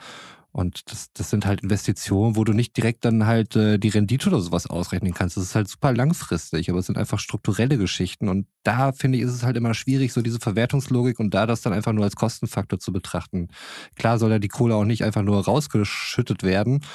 und 0.55 0.89
das, 0.89 1.11
das 1.11 1.29
sind 1.29 1.45
halt 1.45 1.63
Investitionen, 1.63 2.37
wo 2.37 2.45
du 2.45 2.53
nicht 2.53 2.77
direkt 2.77 3.03
dann 3.03 3.25
halt 3.25 3.57
äh, 3.57 3.77
die 3.77 3.89
Rendite 3.89 4.29
oder 4.29 4.39
sowas 4.39 4.67
ausrechnen 4.67 5.13
kannst. 5.13 5.35
Das 5.35 5.43
ist 5.43 5.53
halt 5.53 5.67
super 5.67 5.91
langfristig, 5.91 6.69
aber 6.69 6.79
es 6.79 6.85
sind 6.85 6.97
einfach 6.97 7.19
strukturelle 7.19 7.77
Geschichten. 7.77 8.29
Und 8.29 8.47
da 8.63 8.93
finde 8.93 9.17
ich, 9.17 9.25
ist 9.25 9.33
es 9.33 9.43
halt 9.43 9.57
immer 9.57 9.73
schwierig, 9.73 10.13
so 10.13 10.21
diese 10.21 10.39
Verwertungslogik 10.39 11.19
und 11.19 11.33
da 11.33 11.45
das 11.45 11.59
dann 11.59 11.73
einfach 11.73 11.91
nur 11.91 12.05
als 12.05 12.15
Kostenfaktor 12.15 12.79
zu 12.79 12.93
betrachten. 12.93 13.49
Klar 13.97 14.17
soll 14.17 14.31
ja 14.31 14.39
die 14.39 14.47
Kohle 14.47 14.75
auch 14.75 14.85
nicht 14.85 15.03
einfach 15.03 15.23
nur 15.23 15.43
rausgeschüttet 15.43 16.43
werden. 16.43 16.85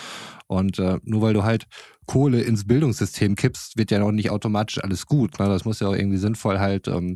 Und 0.47 0.79
äh, 0.79 0.99
nur 1.05 1.21
weil 1.21 1.35
du 1.35 1.45
halt 1.45 1.67
Kohle 2.11 2.43
ins 2.43 2.67
Bildungssystem 2.67 3.37
kippst, 3.37 3.79
wird 3.79 3.93
ja 3.93 4.01
noch 4.01 4.11
nicht 4.11 4.31
automatisch 4.31 4.83
alles 4.83 5.07
gut. 5.07 5.39
Ne? 5.39 5.47
Das 5.47 5.65
muss 5.65 5.79
ja 5.79 5.87
auch 5.87 5.95
irgendwie 5.95 6.17
sinnvoll 6.17 6.59
halt 6.59 6.89
ähm, 6.89 7.15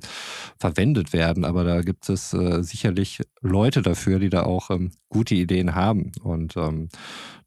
verwendet 0.57 1.13
werden. 1.13 1.45
Aber 1.45 1.65
da 1.65 1.81
gibt 1.81 2.09
es 2.09 2.33
äh, 2.33 2.63
sicherlich 2.63 3.21
Leute 3.41 3.83
dafür, 3.83 4.21
die 4.21 4.31
da 4.31 4.45
auch 4.45 4.71
ähm, 4.71 4.93
gute 5.09 5.35
Ideen 5.35 5.75
haben. 5.75 6.13
Und 6.23 6.57
ähm, 6.57 6.91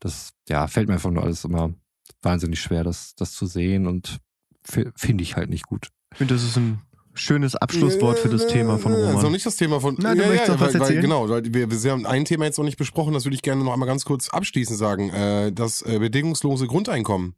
das 0.01 0.33
ja, 0.49 0.67
fällt 0.67 0.89
mir 0.89 0.95
einfach 0.95 1.10
nur 1.10 1.23
alles 1.23 1.45
immer 1.45 1.73
wahnsinnig 2.21 2.60
schwer, 2.60 2.83
das, 2.83 3.15
das 3.15 3.31
zu 3.31 3.45
sehen 3.45 3.88
und 3.88 4.17
finde 4.65 5.23
ich 5.23 5.38
halt 5.38 5.49
nicht 5.49 5.67
gut. 5.67 5.88
Ich 6.12 6.17
finde, 6.17 6.33
das 6.33 6.43
ist 6.43 6.57
ein 6.57 6.81
schönes 7.17 7.56
Abschlusswort 7.56 8.19
für 8.19 8.30
das 8.30 8.47
Thema 8.47 8.77
von 8.77 8.93
Roman. 8.93 9.15
Also 9.15 9.30
nicht 9.30 9.45
das 9.45 9.56
Thema 9.56 9.80
von. 9.80 9.95
Nein, 9.99 10.17
du 10.17 10.25
möchtest 10.25 10.49
noch 10.49 10.60
was 10.60 10.73
weil, 10.73 10.73
weil, 10.73 10.82
erzählen? 10.82 11.01
Genau, 11.01 11.30
weil 11.30 11.43
wir, 11.53 11.71
wir 11.71 11.91
haben 11.91 12.06
ein 12.06 12.25
Thema 12.25 12.45
jetzt 12.45 12.58
noch 12.58 12.65
nicht 12.65 12.77
besprochen, 12.77 13.13
das 13.13 13.25
würde 13.25 13.36
ich 13.36 13.41
gerne 13.41 13.63
noch 13.63 13.73
einmal 13.73 13.88
ganz 13.88 14.06
kurz 14.06 14.30
abschließend 14.30 14.77
sagen. 14.77 15.10
Äh, 15.10 15.51
das 15.51 15.82
äh, 15.82 15.99
bedingungslose 15.99 16.67
Grundeinkommen. 16.67 17.36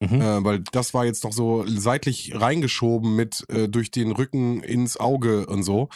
Mhm. 0.00 0.20
Äh, 0.20 0.44
weil 0.44 0.60
das 0.72 0.92
war 0.92 1.04
jetzt 1.04 1.24
noch 1.24 1.32
so 1.32 1.64
seitlich 1.66 2.32
reingeschoben 2.34 3.14
mit 3.14 3.44
äh, 3.48 3.68
durch 3.68 3.90
den 3.90 4.10
Rücken 4.10 4.62
ins 4.62 4.96
Auge 4.98 5.46
und 5.46 5.62
so. 5.62 5.88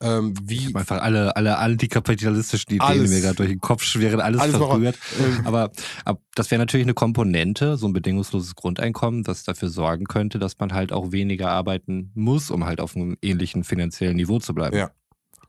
Ähm, 0.00 0.34
wie 0.42 0.74
einfach 0.74 1.02
alle, 1.02 1.36
alle 1.36 1.58
antikapitalistischen 1.58 2.74
Ideen, 2.74 2.80
Alles. 2.80 3.10
die 3.10 3.16
mir 3.16 3.22
gerade 3.22 3.36
durch 3.36 3.50
den 3.50 3.60
Kopf 3.60 3.82
schwirren, 3.82 4.20
alles, 4.20 4.40
Alles 4.40 4.56
verrührt. 4.56 4.96
äh, 4.96 5.46
Aber, 5.46 5.70
aber 6.04 6.20
das 6.34 6.50
wäre 6.50 6.58
natürlich 6.60 6.86
eine 6.86 6.94
Komponente, 6.94 7.76
so 7.76 7.86
ein 7.86 7.92
bedingungsloses 7.92 8.54
Grundeinkommen, 8.54 9.22
das 9.22 9.44
dafür 9.44 9.68
sorgen 9.68 10.06
könnte, 10.06 10.38
dass 10.38 10.58
man 10.58 10.72
halt 10.72 10.92
auch 10.92 11.12
weniger 11.12 11.50
arbeiten 11.50 12.10
muss, 12.14 12.50
um 12.50 12.64
halt 12.64 12.80
auf 12.80 12.96
einem 12.96 13.16
ähnlichen 13.22 13.64
finanziellen 13.64 14.16
Niveau 14.16 14.38
zu 14.38 14.54
bleiben. 14.54 14.76
Ja. 14.76 14.90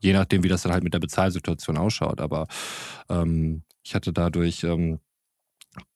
Je 0.02 0.12
nachdem, 0.12 0.44
wie 0.44 0.50
das 0.50 0.64
dann 0.64 0.74
halt 0.74 0.84
mit 0.84 0.94
der 0.94 1.00
Bezahlsituation 1.00 1.78
ausschaut. 1.78 2.20
Aber 2.20 2.48
ähm, 3.10 3.64
ich 3.84 3.96
hatte 3.96 4.12
dadurch, 4.12 4.64
ähm, 4.66 5.00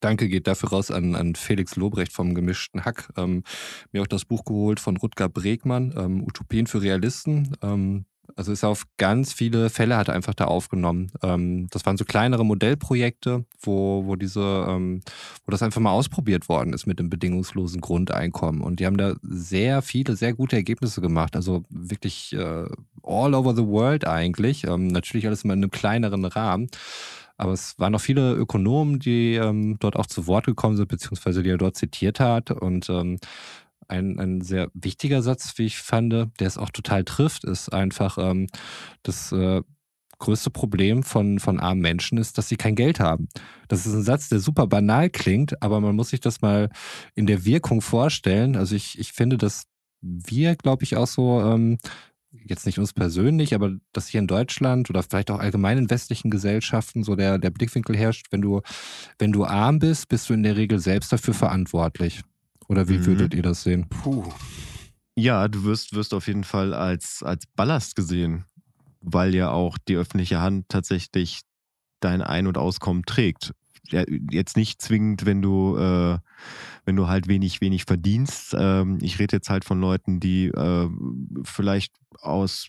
Danke 0.00 0.28
geht 0.28 0.46
dafür 0.46 0.70
raus 0.70 0.90
an, 0.90 1.14
an 1.14 1.34
Felix 1.34 1.76
Lobrecht 1.76 2.12
vom 2.12 2.34
gemischten 2.34 2.84
Hack. 2.84 3.10
Ähm, 3.16 3.44
mir 3.92 4.02
auch 4.02 4.06
das 4.06 4.24
Buch 4.24 4.44
geholt 4.44 4.80
von 4.80 4.96
Rutger 4.96 5.28
Bregmann, 5.28 5.94
ähm, 5.96 6.22
Utopien 6.22 6.66
für 6.66 6.82
Realisten. 6.82 7.56
Ähm, 7.62 8.04
also 8.36 8.52
ist 8.52 8.64
auf 8.64 8.84
ganz 8.98 9.32
viele 9.32 9.70
Fälle 9.70 9.96
hat 9.96 10.08
er 10.08 10.14
einfach 10.14 10.34
da 10.34 10.44
aufgenommen. 10.44 11.10
Ähm, 11.22 11.66
das 11.70 11.84
waren 11.86 11.96
so 11.96 12.04
kleinere 12.04 12.44
Modellprojekte, 12.44 13.44
wo, 13.60 14.06
wo 14.06 14.16
diese, 14.16 14.66
ähm, 14.68 15.00
wo 15.44 15.50
das 15.50 15.62
einfach 15.62 15.80
mal 15.80 15.90
ausprobiert 15.90 16.48
worden 16.48 16.72
ist 16.72 16.86
mit 16.86 16.98
dem 16.98 17.10
bedingungslosen 17.10 17.80
Grundeinkommen. 17.80 18.60
Und 18.60 18.80
die 18.80 18.86
haben 18.86 18.96
da 18.96 19.14
sehr 19.22 19.82
viele, 19.82 20.14
sehr 20.14 20.34
gute 20.34 20.56
Ergebnisse 20.56 21.00
gemacht. 21.00 21.36
Also 21.36 21.64
wirklich 21.68 22.32
äh, 22.34 22.66
all 23.02 23.34
over 23.34 23.56
the 23.56 23.66
world 23.66 24.06
eigentlich. 24.06 24.64
Ähm, 24.64 24.88
natürlich 24.88 25.26
alles 25.26 25.44
immer 25.44 25.54
in 25.54 25.62
einem 25.62 25.70
kleineren 25.70 26.24
Rahmen. 26.24 26.68
Aber 27.38 27.52
es 27.52 27.78
waren 27.78 27.92
noch 27.92 28.00
viele 28.00 28.34
Ökonomen, 28.34 28.98
die 28.98 29.34
ähm, 29.36 29.78
dort 29.78 29.96
auch 29.96 30.06
zu 30.06 30.26
Wort 30.26 30.46
gekommen 30.46 30.76
sind, 30.76 30.88
beziehungsweise 30.88 31.42
die 31.42 31.50
er 31.50 31.56
dort 31.58 31.76
zitiert 31.76 32.20
hat. 32.20 32.50
Und 32.50 32.90
ähm, 32.90 33.18
ein, 33.86 34.18
ein 34.18 34.40
sehr 34.42 34.70
wichtiger 34.74 35.22
Satz, 35.22 35.54
wie 35.56 35.66
ich 35.66 35.78
fand, 35.78 36.12
der 36.12 36.28
es 36.40 36.58
auch 36.58 36.70
total 36.70 37.04
trifft, 37.04 37.44
ist 37.44 37.72
einfach 37.72 38.18
ähm, 38.18 38.48
das 39.04 39.32
äh, 39.32 39.62
größte 40.18 40.50
Problem 40.50 41.04
von, 41.04 41.38
von 41.38 41.60
armen 41.60 41.80
Menschen 41.80 42.18
ist, 42.18 42.38
dass 42.38 42.48
sie 42.48 42.56
kein 42.56 42.74
Geld 42.74 43.00
haben. 43.00 43.28
Das 43.68 43.86
ist 43.86 43.94
ein 43.94 44.02
Satz, 44.02 44.28
der 44.28 44.40
super 44.40 44.66
banal 44.66 45.08
klingt, 45.08 45.62
aber 45.62 45.80
man 45.80 45.94
muss 45.94 46.10
sich 46.10 46.20
das 46.20 46.40
mal 46.40 46.70
in 47.14 47.26
der 47.26 47.44
Wirkung 47.44 47.80
vorstellen. 47.80 48.56
Also 48.56 48.74
ich, 48.74 48.98
ich 48.98 49.12
finde, 49.12 49.38
dass 49.38 49.64
wir, 50.00 50.56
glaube 50.56 50.84
ich, 50.84 50.96
auch 50.96 51.06
so, 51.06 51.40
ähm, 51.40 51.78
jetzt 52.44 52.66
nicht 52.66 52.78
uns 52.78 52.92
persönlich, 52.92 53.54
aber 53.54 53.76
dass 53.92 54.08
hier 54.08 54.20
in 54.20 54.26
Deutschland 54.26 54.90
oder 54.90 55.02
vielleicht 55.02 55.30
auch 55.30 55.38
allgemein 55.38 55.78
in 55.78 55.90
westlichen 55.90 56.30
Gesellschaften 56.30 57.02
so 57.02 57.16
der, 57.16 57.38
der 57.38 57.50
Blickwinkel 57.50 57.96
herrscht, 57.96 58.26
wenn 58.30 58.42
du, 58.42 58.62
wenn 59.18 59.32
du 59.32 59.44
arm 59.44 59.78
bist, 59.78 60.08
bist 60.08 60.28
du 60.28 60.34
in 60.34 60.42
der 60.42 60.56
Regel 60.56 60.78
selbst 60.78 61.12
dafür 61.12 61.34
verantwortlich. 61.34 62.22
Oder 62.68 62.88
wie 62.88 62.98
mhm. 62.98 63.06
würdet 63.06 63.34
ihr 63.34 63.42
das 63.42 63.62
sehen? 63.62 63.88
Puh. 63.88 64.24
Ja, 65.16 65.48
du 65.48 65.64
wirst, 65.64 65.94
wirst 65.94 66.14
auf 66.14 66.26
jeden 66.26 66.44
Fall 66.44 66.74
als, 66.74 67.22
als 67.22 67.44
Ballast 67.56 67.96
gesehen 67.96 68.44
weil 69.00 69.34
ja 69.34 69.50
auch 69.50 69.78
die 69.78 69.96
öffentliche 69.96 70.40
Hand 70.40 70.68
tatsächlich 70.68 71.40
dein 72.00 72.22
Ein- 72.22 72.46
und 72.46 72.58
Auskommen 72.58 73.04
trägt. 73.04 73.52
Jetzt 73.92 74.56
nicht 74.56 74.80
zwingend, 74.82 75.26
wenn 75.26 75.42
du, 75.42 75.76
äh, 75.76 76.18
wenn 76.84 76.96
du 76.96 77.08
halt 77.08 77.28
wenig, 77.28 77.60
wenig 77.60 77.84
verdienst. 77.84 78.54
Ähm, 78.58 78.98
ich 79.02 79.18
rede 79.18 79.36
jetzt 79.36 79.50
halt 79.50 79.64
von 79.64 79.80
Leuten, 79.80 80.20
die 80.20 80.46
äh, 80.46 80.88
vielleicht 81.44 81.94
aus 82.20 82.68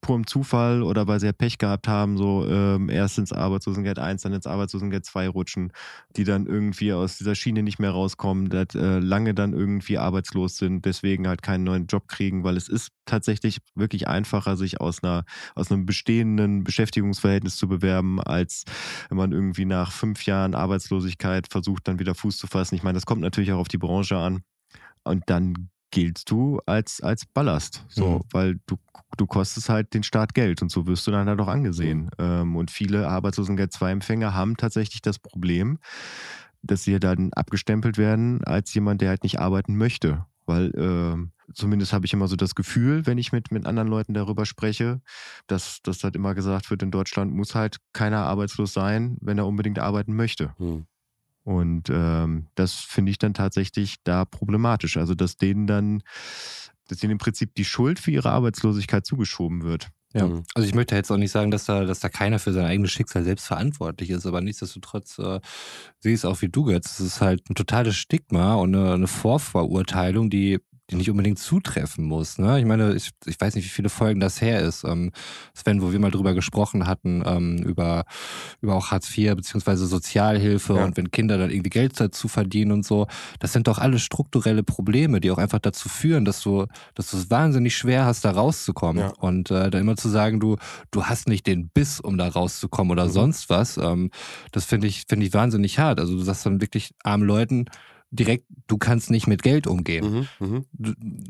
purem 0.00 0.26
Zufall 0.26 0.82
oder 0.82 1.06
weil 1.06 1.20
sie 1.20 1.26
ja 1.26 1.32
Pech 1.32 1.58
gehabt 1.58 1.88
haben, 1.88 2.16
so 2.16 2.46
ähm, 2.46 2.88
erst 2.88 3.18
ins 3.18 3.32
Arbeitslosengeld 3.32 3.98
1, 3.98 4.22
dann 4.22 4.32
ins 4.32 4.46
Arbeitslosengeld 4.46 5.04
2 5.04 5.28
rutschen, 5.28 5.72
die 6.16 6.24
dann 6.24 6.46
irgendwie 6.46 6.92
aus 6.92 7.18
dieser 7.18 7.34
Schiene 7.34 7.62
nicht 7.62 7.78
mehr 7.78 7.90
rauskommen, 7.90 8.48
dat, 8.48 8.74
äh, 8.74 8.98
lange 8.98 9.34
dann 9.34 9.52
irgendwie 9.52 9.98
arbeitslos 9.98 10.56
sind, 10.56 10.84
deswegen 10.84 11.26
halt 11.26 11.42
keinen 11.42 11.64
neuen 11.64 11.86
Job 11.86 12.08
kriegen, 12.08 12.44
weil 12.44 12.56
es 12.56 12.68
ist 12.68 12.90
tatsächlich 13.06 13.58
wirklich 13.74 14.08
einfacher, 14.08 14.56
sich 14.56 14.80
aus 14.80 15.02
einer 15.02 15.24
aus 15.54 15.70
einem 15.70 15.86
bestehenden 15.86 16.64
Beschäftigungsverhältnis 16.64 17.56
zu 17.56 17.68
bewerben, 17.68 18.20
als 18.20 18.64
wenn 19.08 19.18
man 19.18 19.32
irgendwie 19.32 19.64
nach 19.64 19.92
fünf 19.92 20.26
Jahren 20.26 20.54
Arbeitslosigkeit 20.54 21.48
versucht, 21.50 21.88
dann 21.88 21.98
wieder 21.98 22.14
Fuß 22.14 22.36
zu 22.38 22.46
fassen. 22.46 22.74
Ich 22.74 22.82
meine, 22.82 22.94
das 22.94 23.06
kommt 23.06 23.22
natürlich 23.22 23.52
auch 23.52 23.58
auf 23.58 23.68
die 23.68 23.78
Branche 23.78 24.16
an. 24.16 24.42
Und 25.04 25.24
dann 25.26 25.70
giltst 25.90 26.30
du 26.30 26.60
als, 26.66 27.00
als 27.00 27.26
Ballast. 27.26 27.84
So, 27.88 28.18
mhm. 28.18 28.20
weil 28.32 28.60
du, 28.66 28.76
du 29.16 29.26
kostest 29.26 29.68
halt 29.68 29.94
den 29.94 30.02
Staat 30.02 30.34
Geld 30.34 30.62
und 30.62 30.70
so 30.70 30.86
wirst 30.86 31.06
du 31.06 31.10
dann 31.10 31.28
halt 31.28 31.40
auch 31.40 31.48
angesehen. 31.48 32.04
Mhm. 32.04 32.10
Ähm, 32.18 32.56
und 32.56 32.70
viele 32.70 33.08
Arbeitslosengeld-2-Empfänger 33.08 34.34
haben 34.34 34.56
tatsächlich 34.56 35.02
das 35.02 35.18
Problem, 35.18 35.78
dass 36.62 36.82
sie 36.84 36.98
dann 36.98 37.32
abgestempelt 37.32 37.98
werden 37.98 38.44
als 38.44 38.74
jemand, 38.74 39.00
der 39.00 39.10
halt 39.10 39.22
nicht 39.22 39.38
arbeiten 39.38 39.76
möchte. 39.76 40.26
Weil 40.46 40.70
äh, 40.74 41.52
zumindest 41.52 41.92
habe 41.92 42.06
ich 42.06 42.12
immer 42.12 42.26
so 42.26 42.36
das 42.36 42.54
Gefühl, 42.54 43.06
wenn 43.06 43.18
ich 43.18 43.32
mit, 43.32 43.52
mit 43.52 43.66
anderen 43.66 43.88
Leuten 43.88 44.14
darüber 44.14 44.46
spreche, 44.46 45.00
dass, 45.46 45.82
dass 45.82 46.02
halt 46.04 46.16
immer 46.16 46.34
gesagt 46.34 46.70
wird, 46.70 46.82
in 46.82 46.90
Deutschland 46.90 47.34
muss 47.34 47.54
halt 47.54 47.78
keiner 47.92 48.24
arbeitslos 48.24 48.72
sein, 48.72 49.18
wenn 49.20 49.38
er 49.38 49.46
unbedingt 49.46 49.78
arbeiten 49.78 50.16
möchte. 50.16 50.54
Mhm. 50.58 50.86
Und 51.48 51.88
ähm, 51.88 52.48
das 52.56 52.74
finde 52.74 53.10
ich 53.10 53.16
dann 53.16 53.32
tatsächlich 53.32 53.96
da 54.04 54.26
problematisch. 54.26 54.98
Also, 54.98 55.14
dass 55.14 55.38
denen 55.38 55.66
dann, 55.66 56.02
dass 56.88 57.02
ihnen 57.02 57.12
im 57.12 57.18
Prinzip 57.18 57.54
die 57.54 57.64
Schuld 57.64 57.98
für 57.98 58.10
ihre 58.10 58.28
Arbeitslosigkeit 58.32 59.06
zugeschoben 59.06 59.62
wird. 59.62 59.88
Ja, 60.12 60.26
mhm. 60.26 60.42
also 60.54 60.68
ich 60.68 60.74
möchte 60.74 60.94
jetzt 60.94 61.10
auch 61.10 61.16
nicht 61.16 61.30
sagen, 61.30 61.50
dass 61.50 61.64
da, 61.64 61.86
dass 61.86 62.00
da 62.00 62.10
keiner 62.10 62.38
für 62.38 62.52
sein 62.52 62.66
eigenes 62.66 62.92
Schicksal 62.92 63.24
selbst 63.24 63.46
verantwortlich 63.46 64.10
ist, 64.10 64.26
aber 64.26 64.42
nichtsdestotrotz 64.42 65.18
äh, 65.18 65.40
sehe 66.00 66.12
ich 66.12 66.20
es 66.20 66.24
auch 66.26 66.42
wie 66.42 66.50
du 66.50 66.68
jetzt. 66.68 67.00
Es 67.00 67.06
ist 67.06 67.20
halt 67.22 67.48
ein 67.48 67.54
totales 67.54 67.96
Stigma 67.96 68.54
und 68.56 68.74
eine, 68.74 68.92
eine 68.92 69.06
Vorverurteilung, 69.06 70.28
die 70.28 70.58
die 70.90 70.96
nicht 70.96 71.10
unbedingt 71.10 71.38
zutreffen 71.38 72.04
muss. 72.04 72.38
Ne? 72.38 72.58
Ich 72.58 72.64
meine, 72.64 72.94
ich, 72.94 73.10
ich 73.26 73.38
weiß 73.38 73.54
nicht, 73.54 73.66
wie 73.66 73.70
viele 73.70 73.90
Folgen 73.90 74.20
das 74.20 74.40
her 74.40 74.60
ist. 74.60 74.84
Ähm, 74.84 75.12
Sven, 75.54 75.82
wo 75.82 75.92
wir 75.92 75.98
mal 75.98 76.10
drüber 76.10 76.32
gesprochen 76.32 76.86
hatten, 76.86 77.22
ähm, 77.26 77.58
über, 77.58 78.04
über 78.62 78.74
auch 78.74 78.90
Hartz 78.90 79.16
IV 79.16 79.36
beziehungsweise 79.36 79.86
Sozialhilfe 79.86 80.76
ja. 80.76 80.84
und 80.84 80.96
wenn 80.96 81.10
Kinder 81.10 81.36
dann 81.36 81.50
irgendwie 81.50 81.70
Geld 81.70 82.00
dazu 82.00 82.26
verdienen 82.28 82.72
und 82.72 82.86
so. 82.86 83.06
Das 83.38 83.52
sind 83.52 83.68
doch 83.68 83.78
alle 83.78 83.98
strukturelle 83.98 84.62
Probleme, 84.62 85.20
die 85.20 85.30
auch 85.30 85.38
einfach 85.38 85.58
dazu 85.58 85.90
führen, 85.90 86.24
dass 86.24 86.40
du, 86.40 86.66
dass 86.94 87.10
du 87.10 87.18
es 87.18 87.30
wahnsinnig 87.30 87.76
schwer 87.76 88.06
hast, 88.06 88.24
da 88.24 88.30
rauszukommen. 88.30 89.04
Ja. 89.04 89.12
Und 89.18 89.50
äh, 89.50 89.70
dann 89.70 89.82
immer 89.82 89.96
zu 89.96 90.08
sagen, 90.08 90.40
du, 90.40 90.56
du 90.90 91.04
hast 91.04 91.28
nicht 91.28 91.46
den 91.46 91.68
Biss, 91.68 92.00
um 92.00 92.16
da 92.16 92.28
rauszukommen 92.28 92.90
oder 92.92 93.06
mhm. 93.06 93.10
sonst 93.10 93.50
was, 93.50 93.76
ähm, 93.76 94.10
das 94.52 94.64
finde 94.64 94.86
ich, 94.86 95.04
finde 95.06 95.26
ich 95.26 95.34
wahnsinnig 95.34 95.78
hart. 95.78 96.00
Also 96.00 96.14
du 96.14 96.22
sagst 96.22 96.46
dann 96.46 96.62
wirklich 96.62 96.94
armen 97.02 97.26
Leuten, 97.26 97.66
direkt, 98.10 98.46
du 98.66 98.78
kannst 98.78 99.10
nicht 99.10 99.26
mit 99.26 99.42
Geld 99.42 99.66
umgehen. 99.66 100.28
Mhm, 100.40 100.46
mh. 100.46 100.62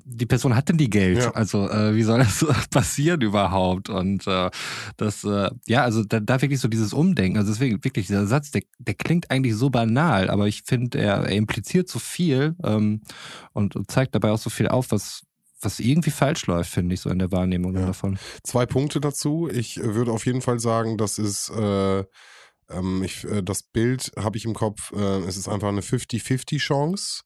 Die 0.05 0.27
Person 0.27 0.55
hat 0.55 0.69
denn 0.69 0.77
die 0.79 0.91
Geld. 0.91 1.19
Ja. 1.19 1.31
Also 1.33 1.69
äh, 1.69 1.97
wie 1.97 2.03
soll 2.03 2.21
das 2.21 2.45
passieren 2.71 3.21
überhaupt? 3.21 3.89
Und 3.89 4.27
äh, 4.27 4.51
das, 4.97 5.25
äh, 5.25 5.51
ja, 5.67 5.83
also 5.83 6.05
da, 6.05 6.21
da 6.21 6.41
wirklich 6.41 6.61
so 6.61 6.69
dieses 6.69 6.93
Umdenken. 6.93 7.39
Also 7.39 7.53
deswegen 7.53 7.83
wirklich, 7.85 8.07
dieser 8.07 8.27
Satz, 8.27 8.51
der, 8.51 8.63
der 8.79 8.95
klingt 8.95 9.31
eigentlich 9.31 9.57
so 9.57 9.71
banal, 9.71 10.31
aber 10.31 10.47
ich 10.47 10.63
finde, 10.65 10.99
er, 10.99 11.25
er 11.25 11.37
impliziert 11.37 11.89
so 11.89 11.99
viel 11.99 12.55
ähm, 12.63 13.03
und, 13.53 13.75
und 13.75 13.91
zeigt 13.91 14.15
dabei 14.15 14.31
auch 14.31 14.39
so 14.39 14.51
viel 14.51 14.69
auf, 14.69 14.93
was, 14.93 15.23
was 15.61 15.81
irgendwie 15.81 16.11
falsch 16.11 16.47
läuft, 16.47 16.71
finde 16.71 16.95
ich, 16.95 17.01
so 17.01 17.11
in 17.11 17.19
der 17.19 17.33
Wahrnehmung 17.33 17.75
ja. 17.75 17.87
davon. 17.87 18.19
Zwei 18.45 18.67
Punkte 18.67 19.01
dazu. 19.01 19.49
Ich 19.51 19.79
würde 19.83 20.13
auf 20.13 20.27
jeden 20.27 20.43
Fall 20.43 20.61
sagen, 20.61 20.97
das 20.97 21.19
ist 21.19 21.51
äh, 21.51 22.05
ähm, 22.71 23.03
ich, 23.03 23.25
äh, 23.25 23.43
das 23.43 23.63
Bild 23.63 24.13
habe 24.17 24.37
ich 24.37 24.45
im 24.45 24.55
Kopf, 24.55 24.93
äh, 24.93 25.19
es 25.21 25.37
ist 25.37 25.49
einfach 25.49 25.69
eine 25.69 25.81
50-50 25.81 26.59
Chance, 26.59 27.23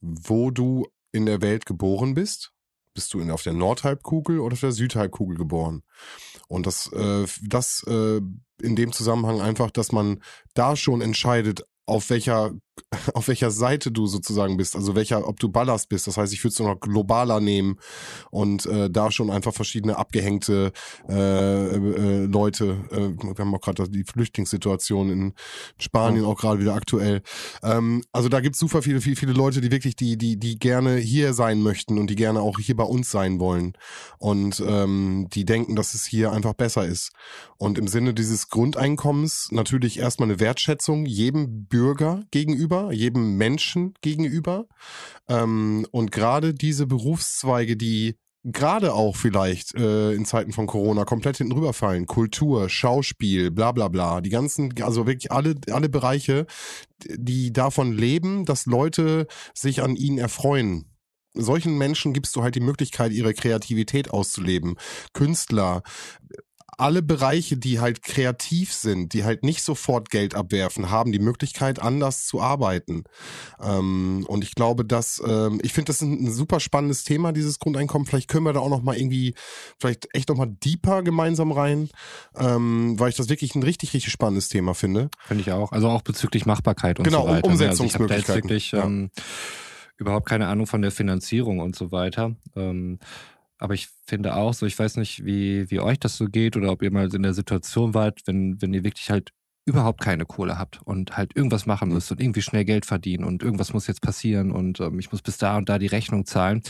wo 0.00 0.50
du 0.50 0.86
in 1.12 1.26
der 1.26 1.40
Welt 1.42 1.66
geboren 1.66 2.14
bist. 2.14 2.52
Bist 2.94 3.14
du 3.14 3.20
in, 3.20 3.30
auf 3.30 3.42
der 3.42 3.54
Nordhalbkugel 3.54 4.38
oder 4.38 4.52
auf 4.52 4.60
der 4.60 4.72
Südhalbkugel 4.72 5.36
geboren? 5.36 5.82
Und 6.48 6.66
das, 6.66 6.92
äh, 6.92 7.26
das 7.42 7.84
äh, 7.86 8.20
in 8.60 8.76
dem 8.76 8.92
Zusammenhang 8.92 9.40
einfach, 9.40 9.70
dass 9.70 9.92
man 9.92 10.22
da 10.54 10.76
schon 10.76 11.00
entscheidet, 11.00 11.64
auf 11.86 12.10
welcher 12.10 12.52
auf 13.14 13.28
welcher 13.28 13.50
Seite 13.50 13.90
du 13.90 14.06
sozusagen 14.06 14.56
bist, 14.56 14.76
also 14.76 14.94
welcher, 14.94 15.26
ob 15.26 15.38
du 15.40 15.48
Ballast 15.48 15.88
bist. 15.88 16.06
Das 16.06 16.16
heißt, 16.16 16.32
ich 16.32 16.42
würde 16.42 16.52
es 16.52 16.58
noch 16.58 16.80
globaler 16.80 17.40
nehmen 17.40 17.78
und 18.30 18.66
äh, 18.66 18.90
da 18.90 19.10
schon 19.10 19.30
einfach 19.30 19.52
verschiedene 19.52 19.96
abgehängte 19.96 20.72
äh, 21.08 21.76
äh, 21.76 22.24
Leute. 22.26 22.84
Äh, 22.90 23.24
wir 23.24 23.34
haben 23.38 23.54
auch 23.54 23.60
gerade 23.60 23.88
die 23.88 24.04
Flüchtlingssituation 24.04 25.10
in 25.10 25.34
Spanien 25.78 26.24
auch 26.24 26.38
gerade 26.38 26.60
wieder 26.60 26.74
aktuell. 26.74 27.22
Ähm, 27.62 28.02
also 28.12 28.28
da 28.28 28.40
gibt 28.40 28.56
es 28.56 28.60
super 28.60 28.82
viele, 28.82 29.00
viele, 29.00 29.16
viele 29.16 29.32
Leute, 29.32 29.60
die 29.60 29.70
wirklich, 29.70 29.96
die, 29.96 30.16
die, 30.16 30.38
die 30.38 30.58
gerne 30.58 30.96
hier 30.96 31.34
sein 31.34 31.62
möchten 31.62 31.98
und 31.98 32.08
die 32.08 32.16
gerne 32.16 32.40
auch 32.40 32.58
hier 32.58 32.76
bei 32.76 32.84
uns 32.84 33.10
sein 33.10 33.40
wollen 33.40 33.74
und 34.18 34.62
ähm, 34.66 35.28
die 35.32 35.44
denken, 35.44 35.76
dass 35.76 35.94
es 35.94 36.04
hier 36.04 36.32
einfach 36.32 36.54
besser 36.54 36.86
ist. 36.86 37.12
Und 37.58 37.78
im 37.78 37.86
Sinne 37.86 38.14
dieses 38.14 38.48
Grundeinkommens 38.48 39.48
natürlich 39.52 39.98
erstmal 39.98 40.28
eine 40.28 40.40
Wertschätzung 40.40 41.06
jedem 41.06 41.66
Bürger 41.66 42.22
gegenüber 42.30 42.61
gegenüber, 42.62 42.92
jedem 42.92 43.36
Menschen 43.36 43.94
gegenüber. 44.00 44.66
Ähm, 45.28 45.86
und 45.90 46.12
gerade 46.12 46.54
diese 46.54 46.86
Berufszweige, 46.86 47.76
die 47.76 48.16
gerade 48.44 48.92
auch 48.92 49.16
vielleicht 49.16 49.74
äh, 49.74 50.12
in 50.12 50.24
Zeiten 50.24 50.52
von 50.52 50.66
Corona 50.66 51.04
komplett 51.04 51.38
hinten 51.38 51.52
rüberfallen. 51.52 52.06
Kultur, 52.06 52.68
Schauspiel, 52.68 53.50
bla 53.50 53.72
bla 53.72 53.88
bla. 53.88 54.20
Die 54.20 54.30
ganzen, 54.30 54.74
also 54.82 55.06
wirklich 55.06 55.30
alle, 55.30 55.54
alle 55.70 55.88
Bereiche, 55.88 56.46
die 57.04 57.52
davon 57.52 57.92
leben, 57.92 58.44
dass 58.44 58.66
Leute 58.66 59.26
sich 59.54 59.82
an 59.82 59.96
ihnen 59.96 60.18
erfreuen. 60.18 60.86
Solchen 61.34 61.78
Menschen 61.78 62.12
gibst 62.12 62.36
du 62.36 62.42
halt 62.42 62.56
die 62.56 62.60
Möglichkeit, 62.60 63.12
ihre 63.12 63.32
Kreativität 63.32 64.10
auszuleben. 64.10 64.74
Künstler, 65.14 65.82
alle 66.78 67.02
Bereiche, 67.02 67.56
die 67.56 67.80
halt 67.80 68.02
kreativ 68.02 68.72
sind, 68.72 69.12
die 69.12 69.24
halt 69.24 69.44
nicht 69.44 69.62
sofort 69.62 70.10
Geld 70.10 70.34
abwerfen, 70.34 70.90
haben 70.90 71.12
die 71.12 71.18
Möglichkeit, 71.18 71.80
anders 71.80 72.26
zu 72.26 72.40
arbeiten. 72.40 73.04
Ähm, 73.60 74.24
und 74.26 74.42
ich 74.42 74.54
glaube, 74.54 74.84
dass, 74.84 75.22
ähm, 75.26 75.60
ich 75.62 75.72
finde, 75.72 75.86
das 75.86 75.96
ist 75.96 76.02
ein, 76.02 76.24
ein, 76.24 76.32
super 76.32 76.60
spannendes 76.60 77.04
Thema, 77.04 77.32
dieses 77.32 77.58
Grundeinkommen. 77.58 78.06
Vielleicht 78.06 78.28
können 78.28 78.46
wir 78.46 78.52
da 78.52 78.60
auch 78.60 78.70
noch 78.70 78.82
mal 78.82 78.96
irgendwie, 78.96 79.34
vielleicht 79.78 80.08
echt 80.14 80.30
noch 80.30 80.36
mal 80.36 80.46
deeper 80.46 81.02
gemeinsam 81.02 81.52
rein, 81.52 81.90
ähm, 82.36 82.98
weil 82.98 83.10
ich 83.10 83.16
das 83.16 83.28
wirklich 83.28 83.54
ein 83.54 83.62
richtig, 83.62 83.92
richtig 83.92 84.10
spannendes 84.10 84.48
Thema 84.48 84.74
finde. 84.74 85.10
Finde 85.26 85.42
ich 85.42 85.52
auch. 85.52 85.72
Also 85.72 85.88
auch 85.88 86.02
bezüglich 86.02 86.46
Machbarkeit 86.46 86.98
und 86.98 87.04
genau, 87.04 87.22
so 87.22 87.28
weiter. 87.28 87.42
Genau, 87.42 87.52
Umsetzungsmöglichkeiten. 87.52 88.50
Also 88.50 88.54
ich 88.54 88.72
habe 88.72 88.80
da 88.80 88.84
jetzt 88.84 89.04
wirklich, 89.04 89.12
ja. 89.12 89.22
überhaupt 89.98 90.26
keine 90.26 90.48
Ahnung 90.48 90.66
von 90.66 90.80
der 90.80 90.90
Finanzierung 90.90 91.60
und 91.60 91.76
so 91.76 91.92
weiter. 91.92 92.34
Ähm, 92.56 92.98
aber 93.62 93.74
ich 93.74 93.88
finde 94.04 94.34
auch 94.34 94.54
so, 94.54 94.66
ich 94.66 94.76
weiß 94.76 94.96
nicht, 94.96 95.24
wie, 95.24 95.70
wie 95.70 95.78
euch 95.78 96.00
das 96.00 96.16
so 96.16 96.26
geht 96.26 96.56
oder 96.56 96.72
ob 96.72 96.82
ihr 96.82 96.90
mal 96.90 97.14
in 97.14 97.22
der 97.22 97.32
Situation 97.32 97.94
wart, 97.94 98.20
wenn, 98.26 98.60
wenn 98.60 98.74
ihr 98.74 98.82
wirklich 98.82 99.08
halt 99.08 99.30
überhaupt 99.64 100.00
keine 100.00 100.26
Kohle 100.26 100.58
habt 100.58 100.82
und 100.82 101.16
halt 101.16 101.36
irgendwas 101.36 101.64
machen 101.64 101.88
mhm. 101.88 101.94
müsst 101.94 102.10
und 102.10 102.20
irgendwie 102.20 102.42
schnell 102.42 102.64
Geld 102.64 102.84
verdienen 102.84 103.24
und 103.24 103.42
irgendwas 103.42 103.72
muss 103.72 103.86
jetzt 103.86 104.02
passieren 104.02 104.50
und 104.50 104.80
ähm, 104.80 104.98
ich 104.98 105.12
muss 105.12 105.22
bis 105.22 105.38
da 105.38 105.56
und 105.56 105.68
da 105.68 105.78
die 105.78 105.86
Rechnung 105.86 106.26
zahlen. 106.26 106.62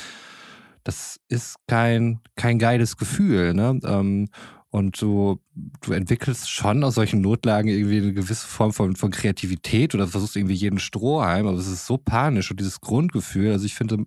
Das 0.85 1.19
ist 1.29 1.57
kein, 1.67 2.21
kein 2.37 2.59
geiles 2.59 2.99
Gefühl, 2.99 3.55
ne? 3.55 3.81
Ähm, 3.85 4.29
und 4.69 5.01
du, 5.01 5.39
du 5.83 5.93
entwickelst 5.93 6.51
schon 6.51 6.83
aus 6.83 6.95
solchen 6.95 7.21
Notlagen 7.21 7.69
irgendwie 7.69 7.99
eine 7.99 8.13
gewisse 8.15 8.47
Form 8.47 8.73
von, 8.73 8.97
von 8.97 9.11
Kreativität 9.11 9.95
oder 9.95 10.09
versuchst 10.09 10.35
irgendwie 10.35 10.55
jeden 10.55 10.79
Strohhalm, 10.79 11.47
aber 11.47 11.59
es 11.59 11.67
ist 11.67 11.87
so 11.87 11.99
panisch 11.99 12.51
und 12.51 12.59
dieses 12.59 12.81
Grundgefühl. 12.81 13.53
Also 13.53 13.67
ich 13.67 13.75
finde, 13.75 14.07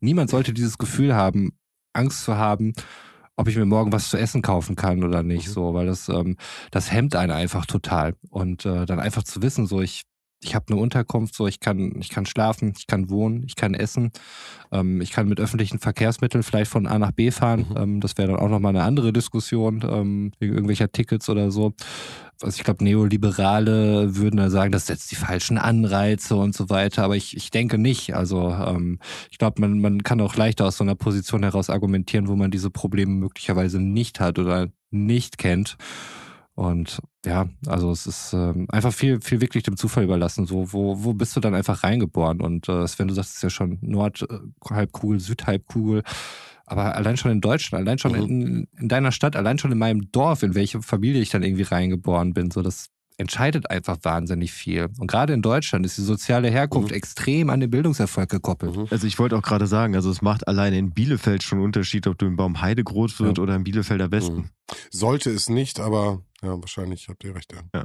niemand 0.00 0.30
sollte 0.30 0.52
dieses 0.52 0.78
Gefühl 0.78 1.14
haben, 1.14 1.52
Angst 1.94 2.24
zu 2.24 2.36
haben, 2.36 2.72
ob 3.36 3.48
ich 3.48 3.56
mir 3.56 3.64
morgen 3.66 3.92
was 3.92 4.10
zu 4.10 4.16
essen 4.16 4.42
kaufen 4.42 4.76
kann 4.76 5.02
oder 5.04 5.22
nicht, 5.22 5.48
Mhm. 5.48 5.52
so, 5.52 5.74
weil 5.74 5.86
das, 5.86 6.08
ähm, 6.08 6.36
das 6.70 6.92
hemmt 6.92 7.16
einen 7.16 7.32
einfach 7.32 7.66
total. 7.66 8.14
Und 8.30 8.64
äh, 8.66 8.86
dann 8.86 9.00
einfach 9.00 9.24
zu 9.24 9.42
wissen, 9.42 9.66
so 9.66 9.80
ich, 9.80 10.02
ich 10.44 10.54
habe 10.54 10.66
eine 10.68 10.80
Unterkunft, 10.80 11.34
so 11.34 11.46
ich 11.46 11.60
kann, 11.60 11.96
ich 12.00 12.10
kann 12.10 12.26
schlafen, 12.26 12.74
ich 12.76 12.86
kann 12.86 13.10
wohnen, 13.10 13.44
ich 13.46 13.56
kann 13.56 13.74
essen, 13.74 14.12
ähm, 14.70 15.00
ich 15.00 15.10
kann 15.10 15.28
mit 15.28 15.40
öffentlichen 15.40 15.78
Verkehrsmitteln 15.78 16.42
vielleicht 16.42 16.70
von 16.70 16.86
A 16.86 16.98
nach 16.98 17.12
B 17.12 17.30
fahren. 17.30 17.66
Mhm. 17.70 17.76
Ähm, 17.76 18.00
das 18.00 18.16
wäre 18.16 18.28
dann 18.32 18.40
auch 18.40 18.48
nochmal 18.48 18.76
eine 18.76 18.84
andere 18.84 19.12
Diskussion 19.12 19.82
ähm, 19.88 20.32
wegen 20.38 20.54
irgendwelcher 20.54 20.92
Tickets 20.92 21.28
oder 21.28 21.50
so. 21.50 21.74
Also 22.42 22.58
ich 22.58 22.64
glaube, 22.64 22.82
Neoliberale 22.84 24.16
würden 24.16 24.36
da 24.36 24.50
sagen, 24.50 24.72
das 24.72 24.86
setzt 24.86 25.10
die 25.10 25.16
falschen 25.16 25.56
Anreize 25.56 26.36
und 26.36 26.54
so 26.54 26.68
weiter, 26.68 27.04
aber 27.04 27.16
ich, 27.16 27.36
ich 27.36 27.50
denke 27.50 27.78
nicht. 27.78 28.14
Also 28.14 28.50
ähm, 28.50 28.98
ich 29.30 29.38
glaube, 29.38 29.60
man, 29.60 29.80
man 29.80 30.02
kann 30.02 30.20
auch 30.20 30.36
leichter 30.36 30.66
aus 30.66 30.76
so 30.76 30.84
einer 30.84 30.96
Position 30.96 31.42
heraus 31.42 31.70
argumentieren, 31.70 32.28
wo 32.28 32.36
man 32.36 32.50
diese 32.50 32.70
Probleme 32.70 33.12
möglicherweise 33.12 33.80
nicht 33.80 34.20
hat 34.20 34.38
oder 34.38 34.68
nicht 34.90 35.38
kennt. 35.38 35.76
Und 36.56 37.00
ja, 37.26 37.48
also 37.66 37.90
es 37.90 38.06
ist 38.06 38.32
ähm, 38.32 38.66
einfach 38.70 38.92
viel, 38.92 39.20
viel 39.20 39.40
wirklich 39.40 39.64
dem 39.64 39.76
Zufall 39.76 40.04
überlassen. 40.04 40.46
So, 40.46 40.72
wo, 40.72 41.02
wo 41.02 41.12
bist 41.12 41.34
du 41.34 41.40
dann 41.40 41.54
einfach 41.54 41.82
reingeboren? 41.82 42.40
Und 42.40 42.68
äh, 42.68 42.86
Sven, 42.86 43.08
du 43.08 43.14
sagst 43.14 43.30
es 43.30 43.36
ist 43.36 43.42
ja 43.42 43.50
schon 43.50 43.78
Nordhalbkugel, 43.80 45.20
Südhalbkugel. 45.20 46.02
Aber 46.66 46.94
allein 46.94 47.16
schon 47.16 47.30
in 47.32 47.40
Deutschland, 47.40 47.86
allein 47.86 47.98
schon 47.98 48.12
Mhm. 48.12 48.18
in, 48.22 48.68
in 48.78 48.88
deiner 48.88 49.12
Stadt, 49.12 49.36
allein 49.36 49.58
schon 49.58 49.72
in 49.72 49.78
meinem 49.78 50.10
Dorf, 50.12 50.42
in 50.42 50.54
welche 50.54 50.80
Familie 50.80 51.20
ich 51.20 51.30
dann 51.30 51.42
irgendwie 51.42 51.62
reingeboren 51.62 52.32
bin, 52.32 52.50
so 52.50 52.62
das 52.62 52.88
entscheidet 53.16 53.70
einfach 53.70 53.98
wahnsinnig 54.02 54.52
viel. 54.52 54.88
Und 54.98 55.06
gerade 55.06 55.34
in 55.34 55.42
Deutschland 55.42 55.86
ist 55.86 55.98
die 55.98 56.02
soziale 56.02 56.50
Herkunft 56.50 56.90
Mhm. 56.90 56.96
extrem 56.96 57.50
an 57.50 57.60
den 57.60 57.70
Bildungserfolg 57.70 58.28
gekoppelt. 58.28 58.76
Mhm. 58.76 58.86
Also 58.90 59.06
ich 59.06 59.18
wollte 59.20 59.36
auch 59.36 59.42
gerade 59.42 59.66
sagen, 59.68 59.94
also 59.94 60.10
es 60.10 60.20
macht 60.22 60.48
alleine 60.48 60.78
in 60.78 60.90
Bielefeld 60.92 61.42
schon 61.44 61.58
einen 61.58 61.66
Unterschied, 61.66 62.06
ob 62.08 62.18
du 62.18 62.26
im 62.26 62.34
Baumheide 62.36 62.82
groß 62.82 63.20
wird 63.20 63.36
Ja. 63.38 63.42
oder 63.42 63.54
im 63.54 63.62
Bielefelder 63.64 64.10
Westen. 64.10 64.36
Mhm. 64.36 64.44
Sollte 64.90 65.30
es 65.30 65.48
nicht, 65.48 65.78
aber 65.78 66.22
ja, 66.44 66.60
wahrscheinlich 66.60 67.08
habt 67.08 67.24
ihr 67.24 67.34
recht. 67.34 67.52
Ja. 67.52 67.62
Ja. 67.74 67.84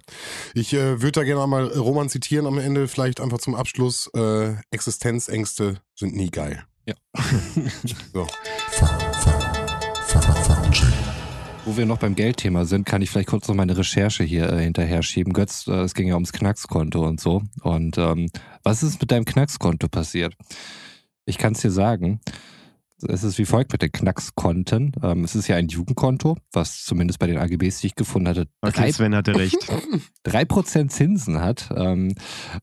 Ich 0.53 0.73
äh, 0.73 1.01
würde 1.01 1.13
da 1.13 1.23
gerne 1.23 1.43
einmal 1.43 1.67
Roman 1.67 2.09
zitieren 2.09 2.45
am 2.45 2.57
Ende, 2.57 2.87
vielleicht 2.87 3.21
einfach 3.21 3.39
zum 3.39 3.55
Abschluss. 3.55 4.09
Äh, 4.15 4.55
Existenzängste 4.71 5.81
sind 5.95 6.15
nie 6.15 6.29
geil. 6.29 6.63
Ja. 6.85 6.95
so. 8.13 8.27
Wo 11.65 11.77
wir 11.77 11.85
noch 11.85 11.99
beim 11.99 12.15
Geldthema 12.15 12.65
sind, 12.65 12.85
kann 12.85 13.01
ich 13.01 13.11
vielleicht 13.11 13.29
kurz 13.29 13.47
noch 13.47 13.55
meine 13.55 13.77
Recherche 13.77 14.23
hier 14.23 14.51
äh, 14.51 14.63
hinterher 14.63 15.03
schieben. 15.03 15.33
Götz, 15.33 15.67
äh, 15.67 15.81
es 15.81 15.93
ging 15.93 16.07
ja 16.07 16.15
ums 16.15 16.33
Knackskonto 16.33 17.05
und 17.05 17.21
so. 17.21 17.43
Und 17.61 17.97
ähm, 17.97 18.29
was 18.63 18.81
ist 18.81 18.99
mit 19.01 19.11
deinem 19.11 19.25
Knackskonto 19.25 19.87
passiert? 19.87 20.33
Ich 21.25 21.37
kann 21.37 21.53
es 21.53 21.61
dir 21.61 21.71
sagen. 21.71 22.21
Es 23.07 23.23
ist 23.23 23.37
wie 23.37 23.45
folgt 23.45 23.71
mit 23.71 23.81
den 23.81 23.91
Knackskonten. 23.91 24.91
Ähm, 25.01 25.23
es 25.23 25.35
ist 25.35 25.47
ja 25.47 25.55
ein 25.55 25.67
Jugendkonto, 25.67 26.37
was 26.51 26.83
zumindest 26.83 27.19
bei 27.19 27.27
den 27.27 27.37
AGBs, 27.37 27.81
die 27.81 27.87
ich 27.87 27.95
gefunden 27.95 28.27
hatte, 28.27 28.47
Okay, 28.61 28.81
drei 28.81 28.91
Sven 28.91 29.15
hatte 29.15 29.35
recht. 29.35 29.57
3% 30.25 30.89
Zinsen 30.89 31.41
hat. 31.41 31.69
Ähm, 31.75 32.13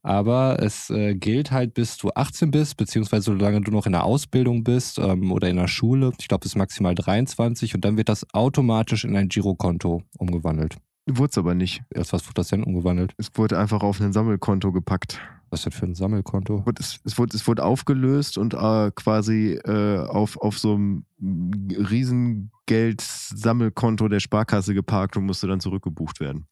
aber 0.02 0.58
es 0.60 0.90
äh, 0.90 1.14
gilt 1.14 1.50
halt, 1.50 1.74
bis 1.74 1.96
du 1.96 2.10
18 2.14 2.50
bist, 2.50 2.76
beziehungsweise 2.76 3.24
solange 3.24 3.60
du 3.62 3.70
noch 3.70 3.86
in 3.86 3.92
der 3.92 4.04
Ausbildung 4.04 4.64
bist 4.64 4.98
ähm, 4.98 5.32
oder 5.32 5.48
in 5.48 5.56
der 5.56 5.68
Schule. 5.68 6.12
Ich 6.18 6.28
glaube, 6.28 6.42
bis 6.42 6.54
maximal 6.54 6.94
23 6.94 7.74
und 7.74 7.84
dann 7.84 7.96
wird 7.96 8.08
das 8.08 8.26
automatisch 8.32 9.04
in 9.04 9.16
ein 9.16 9.28
Girokonto 9.28 10.02
umgewandelt. 10.18 10.76
Wurde 11.08 11.30
es 11.30 11.38
aber 11.38 11.54
nicht. 11.54 11.84
Erst 11.94 12.12
was 12.12 12.26
wurde 12.26 12.34
das 12.34 12.48
denn 12.48 12.64
umgewandelt? 12.64 13.14
Es 13.16 13.30
wurde 13.34 13.56
einfach 13.58 13.82
auf 13.82 14.00
ein 14.00 14.12
Sammelkonto 14.12 14.72
gepackt. 14.72 15.20
Was 15.50 15.62
denn 15.62 15.72
für 15.72 15.86
ein 15.86 15.94
Sammelkonto? 15.94 16.64
Es, 16.80 16.98
es, 17.04 17.16
wurde, 17.16 17.36
es 17.36 17.46
wurde 17.46 17.64
aufgelöst 17.64 18.36
und 18.36 18.54
äh, 18.54 18.90
quasi 18.90 19.52
äh, 19.64 19.98
auf, 19.98 20.36
auf 20.38 20.58
so 20.58 20.74
einem 20.74 21.04
Riesengeld-Sammelkonto 21.20 24.08
der 24.08 24.18
Sparkasse 24.18 24.74
geparkt 24.74 25.16
und 25.16 25.26
musste 25.26 25.46
dann 25.46 25.60
zurückgebucht 25.60 26.18
werden. 26.18 26.48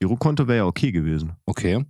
Girokonto 0.00 0.46
wäre 0.46 0.58
ja 0.58 0.66
okay 0.66 0.92
gewesen. 0.92 1.32
Okay. 1.46 1.86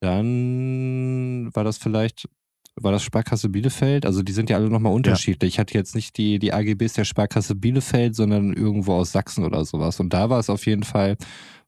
Dann 0.00 1.54
war 1.54 1.62
das 1.62 1.78
vielleicht, 1.78 2.28
war 2.76 2.92
das 2.92 3.02
Sparkasse 3.02 3.48
Bielefeld? 3.48 4.06
Also 4.06 4.22
die 4.22 4.32
sind 4.32 4.50
ja 4.50 4.56
alle 4.56 4.70
nochmal 4.70 4.92
unterschiedlich. 4.92 5.54
Ich 5.54 5.58
hatte 5.58 5.74
jetzt 5.74 5.94
nicht 5.94 6.16
die, 6.16 6.38
die 6.38 6.52
AGBs 6.52 6.94
der 6.94 7.04
Sparkasse 7.04 7.54
Bielefeld, 7.54 8.14
sondern 8.14 8.52
irgendwo 8.52 8.94
aus 8.94 9.12
Sachsen 9.12 9.44
oder 9.44 9.64
sowas. 9.64 10.00
Und 10.00 10.12
da 10.12 10.30
war 10.30 10.38
es 10.38 10.50
auf 10.50 10.66
jeden 10.66 10.84
Fall 10.84 11.16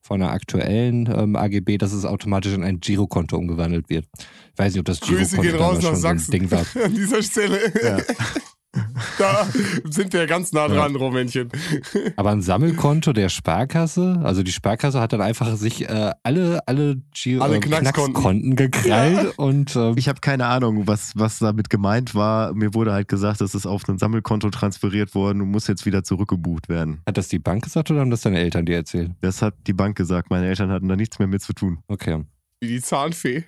von 0.00 0.20
einer 0.20 0.32
aktuellen 0.32 1.08
ähm, 1.14 1.36
AGB, 1.36 1.78
dass 1.78 1.92
es 1.92 2.04
automatisch 2.04 2.52
in 2.54 2.64
ein 2.64 2.80
Girokonto 2.80 3.36
umgewandelt 3.36 3.88
wird. 3.88 4.06
Ich 4.16 4.58
weiß 4.58 4.72
nicht, 4.72 4.80
ob 4.80 4.86
das 4.86 5.00
Grüße 5.00 5.36
Girokonto 5.36 5.42
gehen 5.42 5.60
raus 5.60 5.76
nach 5.76 5.82
schon 5.82 5.96
so 5.96 6.06
ein 6.08 6.18
Sachsen. 6.18 6.30
Ding 6.32 6.50
war. 6.50 6.66
An 6.84 6.94
dieser 6.94 7.22
Stelle. 7.22 7.72
Ja. 7.82 7.98
da 9.18 9.46
sind 9.84 10.12
wir 10.12 10.26
ganz 10.26 10.52
nah 10.52 10.66
dran, 10.66 10.96
Romännchen. 10.96 11.50
Aber 12.16 12.30
ein 12.30 12.40
Sammelkonto 12.40 13.12
der 13.12 13.28
Sparkasse, 13.28 14.20
also 14.24 14.42
die 14.42 14.52
Sparkasse 14.52 15.00
hat 15.00 15.12
dann 15.12 15.20
einfach 15.20 15.56
sich 15.56 15.88
äh, 15.88 16.12
alle, 16.22 16.60
alle, 16.66 16.96
Giro, 17.14 17.42
Alle 17.44 17.56
äh, 17.56 17.60
Knackskonten. 17.60 18.12
Knackskonten 18.14 18.56
gekrallt 18.56 19.38
und 19.38 19.76
ähm, 19.76 19.94
Ich 19.96 20.08
habe 20.08 20.20
keine 20.20 20.46
Ahnung, 20.46 20.86
was, 20.86 21.12
was 21.16 21.38
damit 21.38 21.68
gemeint 21.68 22.14
war. 22.14 22.54
Mir 22.54 22.72
wurde 22.72 22.92
halt 22.92 23.08
gesagt, 23.08 23.42
es 23.42 23.54
ist 23.54 23.66
auf 23.66 23.86
ein 23.88 23.98
Sammelkonto 23.98 24.48
transferiert 24.50 25.14
worden 25.14 25.42
und 25.42 25.50
muss 25.50 25.66
jetzt 25.66 25.84
wieder 25.84 26.02
zurückgebucht 26.02 26.68
werden. 26.70 27.02
hat 27.06 27.18
das 27.18 27.28
die 27.28 27.38
Bank 27.38 27.64
gesagt 27.64 27.90
oder 27.90 28.00
haben 28.00 28.10
das 28.10 28.22
deine 28.22 28.38
Eltern 28.38 28.64
dir 28.64 28.76
erzählt? 28.76 29.10
Das 29.20 29.42
hat 29.42 29.54
die 29.66 29.74
Bank 29.74 29.96
gesagt. 29.96 30.30
Meine 30.30 30.46
Eltern 30.46 30.70
hatten 30.70 30.88
da 30.88 30.96
nichts 30.96 31.18
mehr 31.18 31.28
mit 31.28 31.42
zu 31.42 31.52
tun. 31.52 31.78
Okay. 31.88 32.24
Wie 32.60 32.68
die 32.68 32.80
Zahnfee. 32.80 33.44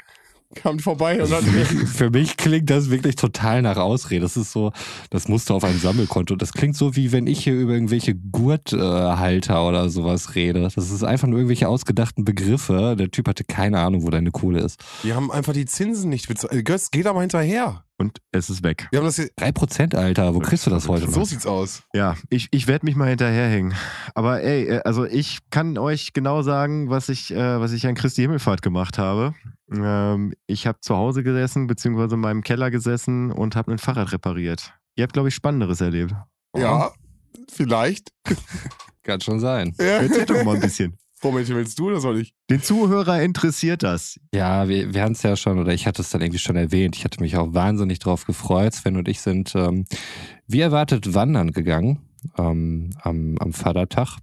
Kam 0.54 0.78
vorbei 0.78 1.22
und 1.22 1.30
hat 1.30 1.42
Für 1.42 1.50
mich, 1.50 1.88
für 1.88 2.10
mich 2.10 2.36
klingt 2.36 2.70
das 2.70 2.90
wirklich 2.90 3.16
total 3.16 3.62
nach 3.62 3.76
Ausrede. 3.76 4.22
Das 4.22 4.36
ist 4.36 4.52
so, 4.52 4.72
das 5.10 5.28
musst 5.28 5.50
du 5.50 5.54
auf 5.54 5.64
ein 5.64 5.78
Sammelkonto. 5.78 6.36
Das 6.36 6.52
klingt 6.52 6.76
so, 6.76 6.96
wie 6.96 7.12
wenn 7.12 7.26
ich 7.26 7.44
hier 7.44 7.54
über 7.54 7.72
irgendwelche 7.72 8.14
Gurthalter 8.14 9.66
oder 9.66 9.88
sowas 9.90 10.34
rede. 10.34 10.60
Das 10.60 10.76
ist 10.76 11.04
einfach 11.04 11.28
nur 11.28 11.38
irgendwelche 11.38 11.68
ausgedachten 11.68 12.24
Begriffe. 12.24 12.96
Der 12.98 13.10
Typ 13.10 13.28
hatte 13.28 13.44
keine 13.44 13.80
Ahnung, 13.80 14.02
wo 14.04 14.10
deine 14.10 14.30
Kohle 14.30 14.60
ist. 14.60 14.82
Die 15.02 15.12
haben 15.12 15.30
einfach 15.30 15.52
die 15.52 15.66
Zinsen 15.66 16.10
nicht 16.10 16.28
bezahlt. 16.28 16.52
Äh, 16.52 16.62
Götz, 16.62 16.90
geh 16.90 17.02
da 17.02 17.12
mal 17.12 17.20
hinterher. 17.20 17.84
Und 17.96 18.18
es 18.32 18.50
ist 18.50 18.64
weg. 18.64 18.88
Wir 18.90 18.98
haben 18.98 19.06
das 19.06 19.16
hier. 19.16 19.28
Drei 19.36 19.52
Prozent, 19.52 19.94
Alter. 19.94 20.34
Wo 20.34 20.40
kriegst 20.40 20.66
du 20.66 20.70
das 20.70 20.88
heute 20.88 21.08
So 21.10 21.20
noch? 21.20 21.26
sieht's 21.26 21.46
aus. 21.46 21.84
Ja, 21.94 22.16
ich, 22.28 22.48
ich 22.50 22.66
werde 22.66 22.84
mich 22.86 22.96
mal 22.96 23.08
hinterherhängen. 23.08 23.74
Aber 24.14 24.42
ey, 24.42 24.64
äh, 24.68 24.80
also 24.84 25.04
ich 25.04 25.38
kann 25.50 25.78
euch 25.78 26.12
genau 26.12 26.42
sagen, 26.42 26.90
was 26.90 27.08
ich, 27.08 27.30
äh, 27.32 27.60
was 27.60 27.70
ich 27.72 27.86
an 27.86 27.94
Christi 27.94 28.22
Himmelfahrt 28.22 28.62
gemacht 28.62 28.98
habe. 28.98 29.34
Ähm, 29.72 30.34
ich 30.48 30.66
habe 30.66 30.80
zu 30.80 30.96
Hause 30.96 31.22
gesessen, 31.22 31.68
beziehungsweise 31.68 32.16
in 32.16 32.20
meinem 32.20 32.42
Keller 32.42 32.70
gesessen 32.72 33.30
und 33.30 33.54
habe 33.54 33.70
ein 33.72 33.78
Fahrrad 33.78 34.12
repariert. 34.12 34.72
Ihr 34.96 35.04
habt, 35.04 35.12
glaube 35.12 35.28
ich, 35.28 35.34
Spannenderes 35.34 35.80
erlebt. 35.80 36.14
Ja, 36.56 36.92
vielleicht. 37.50 38.10
Kann 39.04 39.20
schon 39.20 39.38
sein. 39.38 39.74
Ja. 39.78 40.00
Erzähl 40.00 40.24
doch 40.26 40.42
mal 40.44 40.56
ein 40.56 40.60
bisschen. 40.60 40.96
Romännchen, 41.24 41.56
willst 41.56 41.78
du 41.78 41.88
oder 41.88 42.00
soll 42.00 42.20
ich? 42.20 42.34
Den 42.50 42.62
Zuhörer 42.62 43.22
interessiert 43.22 43.82
das. 43.82 44.20
Ja, 44.34 44.68
wir, 44.68 44.94
wir 44.94 45.02
haben 45.02 45.12
es 45.12 45.22
ja 45.22 45.36
schon, 45.36 45.58
oder 45.58 45.72
ich 45.72 45.86
hatte 45.86 46.02
es 46.02 46.10
dann 46.10 46.20
irgendwie 46.20 46.38
schon 46.38 46.56
erwähnt. 46.56 46.96
Ich 46.96 47.04
hatte 47.04 47.20
mich 47.20 47.36
auch 47.36 47.54
wahnsinnig 47.54 47.98
drauf 47.98 48.26
gefreut. 48.26 48.74
Sven 48.74 48.96
und 48.96 49.08
ich 49.08 49.20
sind 49.20 49.54
ähm, 49.54 49.86
wie 50.46 50.60
erwartet 50.60 51.14
wandern 51.14 51.52
gegangen 51.52 52.00
ähm, 52.38 52.90
am, 53.02 53.36
am 53.38 53.52
Vatertag. 53.52 54.18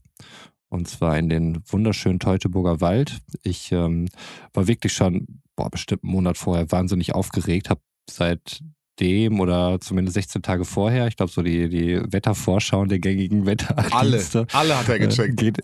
Und 0.70 0.88
zwar 0.88 1.18
in 1.18 1.28
den 1.28 1.62
wunderschönen 1.68 2.20
Teutoburger 2.20 2.80
Wald. 2.80 3.20
Ich 3.44 3.72
ähm, 3.74 4.08
war 4.54 4.68
wirklich 4.68 4.94
schon, 4.94 5.42
boah, 5.56 5.70
bestimmt 5.70 6.04
einen 6.04 6.14
Monat 6.14 6.38
vorher 6.38 6.72
wahnsinnig 6.72 7.14
aufgeregt. 7.14 7.70
Habe 7.70 7.82
seitdem 9.00 9.40
oder 9.40 9.80
zumindest 9.80 10.16
16 10.16 10.42
Tage 10.42 10.66
vorher, 10.66 11.08
ich 11.08 11.16
glaube 11.16 11.32
so 11.32 11.42
die, 11.42 11.70
die 11.70 12.02
Wettervorschauen 12.12 12.90
der 12.90 13.00
gängigen 13.00 13.40
Alle. 13.42 13.48
Wetterdienste. 13.52 14.48
Alle 14.54 14.78
hat 14.78 14.90
er 14.90 14.96
Äh, 14.96 15.00
gecheckt. 15.00 15.38
Geht, 15.38 15.60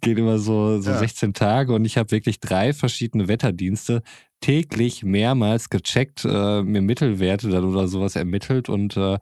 geht 0.00 0.18
immer 0.18 0.38
so, 0.38 0.80
so 0.80 0.90
Ja. 0.90 0.98
16 0.98 1.34
Tage 1.34 1.72
und 1.74 1.84
ich 1.84 1.96
habe 1.96 2.10
wirklich 2.10 2.40
drei 2.40 2.72
verschiedene 2.72 3.28
Wetterdienste 3.28 4.02
täglich 4.40 5.02
mehrmals 5.02 5.68
gecheckt, 5.70 6.24
äh, 6.24 6.62
mir 6.62 6.82
Mittelwerte 6.82 7.48
dann 7.48 7.64
oder 7.64 7.88
sowas 7.88 8.16
ermittelt 8.16 8.68
und 8.68 8.96
äh, 8.96 9.18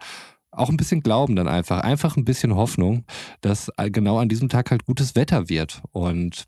auch 0.50 0.70
ein 0.70 0.76
bisschen 0.78 1.02
Glauben 1.02 1.36
dann 1.36 1.48
einfach. 1.48 1.80
Einfach 1.80 2.16
ein 2.16 2.24
bisschen 2.24 2.54
Hoffnung, 2.54 3.04
dass 3.42 3.70
äh, 3.76 3.90
genau 3.90 4.18
an 4.18 4.28
diesem 4.30 4.48
Tag 4.48 4.70
halt 4.70 4.86
gutes 4.86 5.14
Wetter 5.14 5.48
wird. 5.50 5.82
Und 5.92 6.44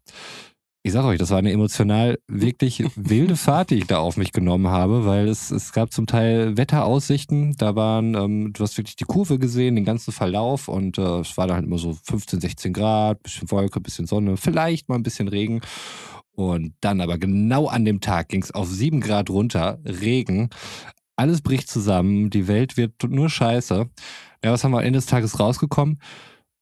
ich 0.83 0.93
sag 0.93 1.05
euch, 1.05 1.19
das 1.19 1.31
war 1.31 1.39
eine 1.39 1.53
emotional 1.53 2.19
wirklich 2.29 2.85
wilde 2.95 3.37
Fahrt, 3.37 3.71
die 3.71 3.77
ich 3.77 3.87
da 3.87 3.99
auf 3.99 4.17
mich 4.17 4.33
genommen 4.33 4.69
habe, 4.69 5.05
weil 5.05 5.29
es, 5.29 5.51
es 5.51 5.73
gab 5.73 5.93
zum 5.93 6.07
Teil 6.07 6.57
Wetteraussichten, 6.57 7.57
da 7.59 7.75
waren, 7.75 8.15
ähm, 8.15 8.53
du 8.53 8.63
hast 8.63 8.79
wirklich 8.79 8.97
die 8.97 9.05
Kurve 9.05 9.39
gesehen, 9.39 9.75
den 9.75 9.85
ganzen 9.85 10.13
Verlauf 10.13 10.69
und 10.69 10.97
äh, 10.99 11.21
es 11.21 11.37
war 11.37 11.47
dann 11.47 11.57
halt 11.57 11.67
immer 11.67 11.79
so 11.79 11.97
15, 12.05 12.41
16 12.41 12.73
Grad, 12.73 13.23
bisschen 13.23 13.51
Wolke, 13.51 13.81
bisschen 13.81 14.07
Sonne, 14.07 14.37
vielleicht 14.37 14.89
mal 14.89 14.95
ein 14.95 15.03
bisschen 15.03 15.29
Regen. 15.29 15.61
Und 16.33 16.75
dann 16.81 17.01
aber 17.01 17.19
genau 17.19 17.67
an 17.67 17.85
dem 17.85 18.01
Tag 18.01 18.29
ging 18.29 18.43
es 18.43 18.53
auf 18.53 18.69
7 18.69 19.01
Grad 19.01 19.29
runter, 19.29 19.81
Regen, 19.85 20.51
alles 21.17 21.43
bricht 21.43 21.69
zusammen, 21.69 22.31
die 22.31 22.47
Welt 22.47 22.77
wird 22.77 22.93
nur 23.03 23.29
scheiße. 23.29 23.91
Ja, 24.45 24.53
was 24.53 24.63
haben 24.63 24.71
wir 24.71 24.79
am 24.79 24.85
Ende 24.85 24.99
des 24.99 25.07
Tages 25.07 25.41
rausgekommen? 25.41 25.99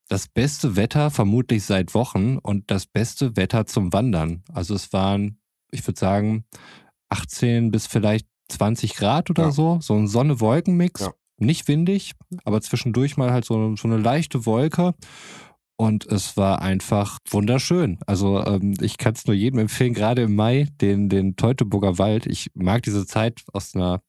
Das 0.09 0.27
beste 0.27 0.75
Wetter 0.75 1.11
vermutlich 1.11 1.63
seit 1.63 1.93
Wochen 1.93 2.37
und 2.37 2.71
das 2.71 2.85
beste 2.85 3.35
Wetter 3.35 3.65
zum 3.65 3.91
Wandern. 3.93 4.43
Also 4.53 4.73
es 4.73 4.93
waren, 4.93 5.39
ich 5.71 5.85
würde 5.85 5.99
sagen, 5.99 6.45
18 7.09 7.71
bis 7.71 7.87
vielleicht 7.87 8.27
20 8.49 8.95
Grad 8.95 9.29
oder 9.29 9.45
Ja. 9.45 9.51
so, 9.51 9.79
so 9.81 9.95
ein 9.95 10.07
Sonne-Wolken-Mix. 10.07 11.01
Ja. 11.01 11.11
nicht 11.39 11.67
windig, 11.67 12.13
aber 12.45 12.61
zwischendurch 12.61 13.15
mal 13.17 13.31
halt 13.31 13.45
so, 13.45 13.75
so 13.75 13.87
eine 13.87 13.97
leichte 13.97 14.45
Wolke. 14.47 14.95
Und 15.79 16.07
es 16.07 16.35
war 16.35 16.63
einfach 16.63 17.19
wunderschön. 17.29 17.99
Also 18.07 18.43
ähm, 18.43 18.73
ich 18.81 18.97
kann 18.97 19.13
es 19.13 19.27
nur 19.27 19.35
jedem 19.35 19.59
empfehlen, 19.59 19.93
gerade 19.93 20.23
im 20.23 20.33
Mai, 20.35 20.67
den, 20.81 21.09
den 21.09 21.35
Teutoburger 21.35 21.99
Wald. 21.99 22.25
Ich 22.25 22.49
mag 22.55 22.81
diese 22.81 23.05
Zeit 23.05 23.43
aus 23.53 23.75
einer 23.75 24.01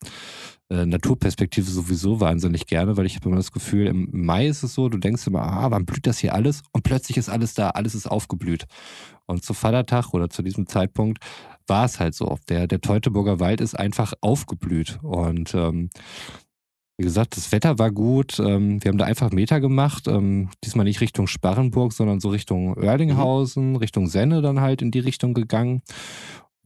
äh, 0.70 0.84
Naturperspektive 0.84 1.70
sowieso 1.70 2.20
wahnsinnig 2.20 2.66
gerne, 2.66 2.96
weil 2.96 3.06
ich 3.06 3.16
habe 3.16 3.28
immer 3.28 3.36
das 3.36 3.52
Gefühl, 3.52 3.86
im 3.86 4.08
Mai 4.12 4.46
ist 4.46 4.62
es 4.62 4.74
so, 4.74 4.88
du 4.88 4.98
denkst 4.98 5.26
immer, 5.26 5.42
ah, 5.42 5.70
wann 5.70 5.86
blüht 5.86 6.06
das 6.06 6.18
hier 6.18 6.34
alles? 6.34 6.62
Und 6.72 6.84
plötzlich 6.84 7.16
ist 7.16 7.28
alles 7.28 7.54
da, 7.54 7.70
alles 7.70 7.94
ist 7.94 8.06
aufgeblüht. 8.06 8.66
Und 9.26 9.44
zu 9.44 9.54
Vatertag 9.54 10.14
oder 10.14 10.30
zu 10.30 10.42
diesem 10.42 10.66
Zeitpunkt 10.66 11.24
war 11.66 11.84
es 11.84 12.00
halt 12.00 12.14
so. 12.14 12.38
Der, 12.48 12.66
der 12.66 12.80
Teutoburger 12.80 13.40
Wald 13.40 13.60
ist 13.60 13.78
einfach 13.78 14.14
aufgeblüht. 14.20 14.98
Und 15.02 15.54
ähm, 15.54 15.90
wie 16.98 17.04
gesagt, 17.04 17.36
das 17.36 17.52
Wetter 17.52 17.78
war 17.78 17.90
gut. 17.90 18.40
Ähm, 18.40 18.82
wir 18.82 18.90
haben 18.90 18.98
da 18.98 19.04
einfach 19.04 19.30
Meter 19.30 19.60
gemacht. 19.60 20.08
Ähm, 20.08 20.48
diesmal 20.64 20.84
nicht 20.84 21.00
Richtung 21.00 21.26
Sparrenburg, 21.26 21.92
sondern 21.92 22.20
so 22.20 22.30
Richtung 22.30 22.74
Oerlinghausen, 22.76 23.76
Richtung 23.76 24.08
Senne 24.08 24.42
dann 24.42 24.60
halt 24.60 24.82
in 24.82 24.90
die 24.90 24.98
Richtung 24.98 25.32
gegangen. 25.32 25.82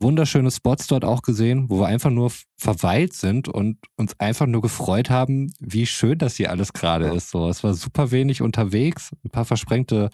Wunderschöne 0.02 0.50
Spots 0.50 0.86
dort 0.86 1.04
auch 1.04 1.22
gesehen, 1.22 1.70
wo 1.70 1.80
wir 1.80 1.86
einfach 1.86 2.10
nur 2.10 2.32
verweilt 2.56 3.14
sind 3.14 3.48
und 3.48 3.78
uns 3.96 4.18
einfach 4.18 4.46
nur 4.46 4.60
gefreut 4.60 5.10
haben, 5.10 5.52
wie 5.60 5.86
schön 5.86 6.18
das 6.18 6.36
hier 6.36 6.50
alles 6.50 6.72
gerade 6.72 7.08
ist. 7.08 7.30
So, 7.30 7.48
es 7.48 7.64
war 7.64 7.74
super 7.74 8.10
wenig 8.10 8.42
unterwegs, 8.42 9.12
ein 9.24 9.30
paar 9.30 9.44
versprengte 9.44 10.10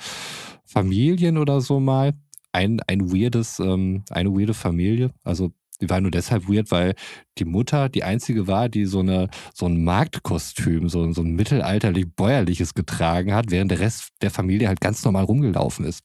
Familien 0.64 1.38
oder 1.38 1.60
so 1.60 1.80
mal. 1.80 2.14
Ein, 2.52 2.80
ein 2.86 3.12
weirdes, 3.12 3.58
ähm, 3.58 4.04
eine 4.10 4.30
weirde 4.30 4.54
Familie. 4.54 5.10
Also 5.22 5.52
die 5.80 5.90
war 5.90 6.00
nur 6.00 6.10
deshalb 6.10 6.48
weird, 6.48 6.70
weil 6.70 6.94
die 7.38 7.44
Mutter 7.44 7.88
die 7.88 8.02
einzige 8.02 8.46
war, 8.46 8.68
die 8.68 8.84
so, 8.84 9.00
eine, 9.00 9.28
so 9.54 9.66
ein 9.66 9.84
Marktkostüm, 9.84 10.88
so, 10.88 11.12
so 11.12 11.22
ein 11.22 11.36
mittelalterlich-bäuerliches 11.36 12.74
getragen 12.74 13.34
hat, 13.34 13.50
während 13.50 13.70
der 13.70 13.80
Rest 13.80 14.10
der 14.22 14.30
Familie 14.30 14.68
halt 14.68 14.80
ganz 14.80 15.04
normal 15.04 15.24
rumgelaufen 15.24 15.84
ist. 15.84 16.02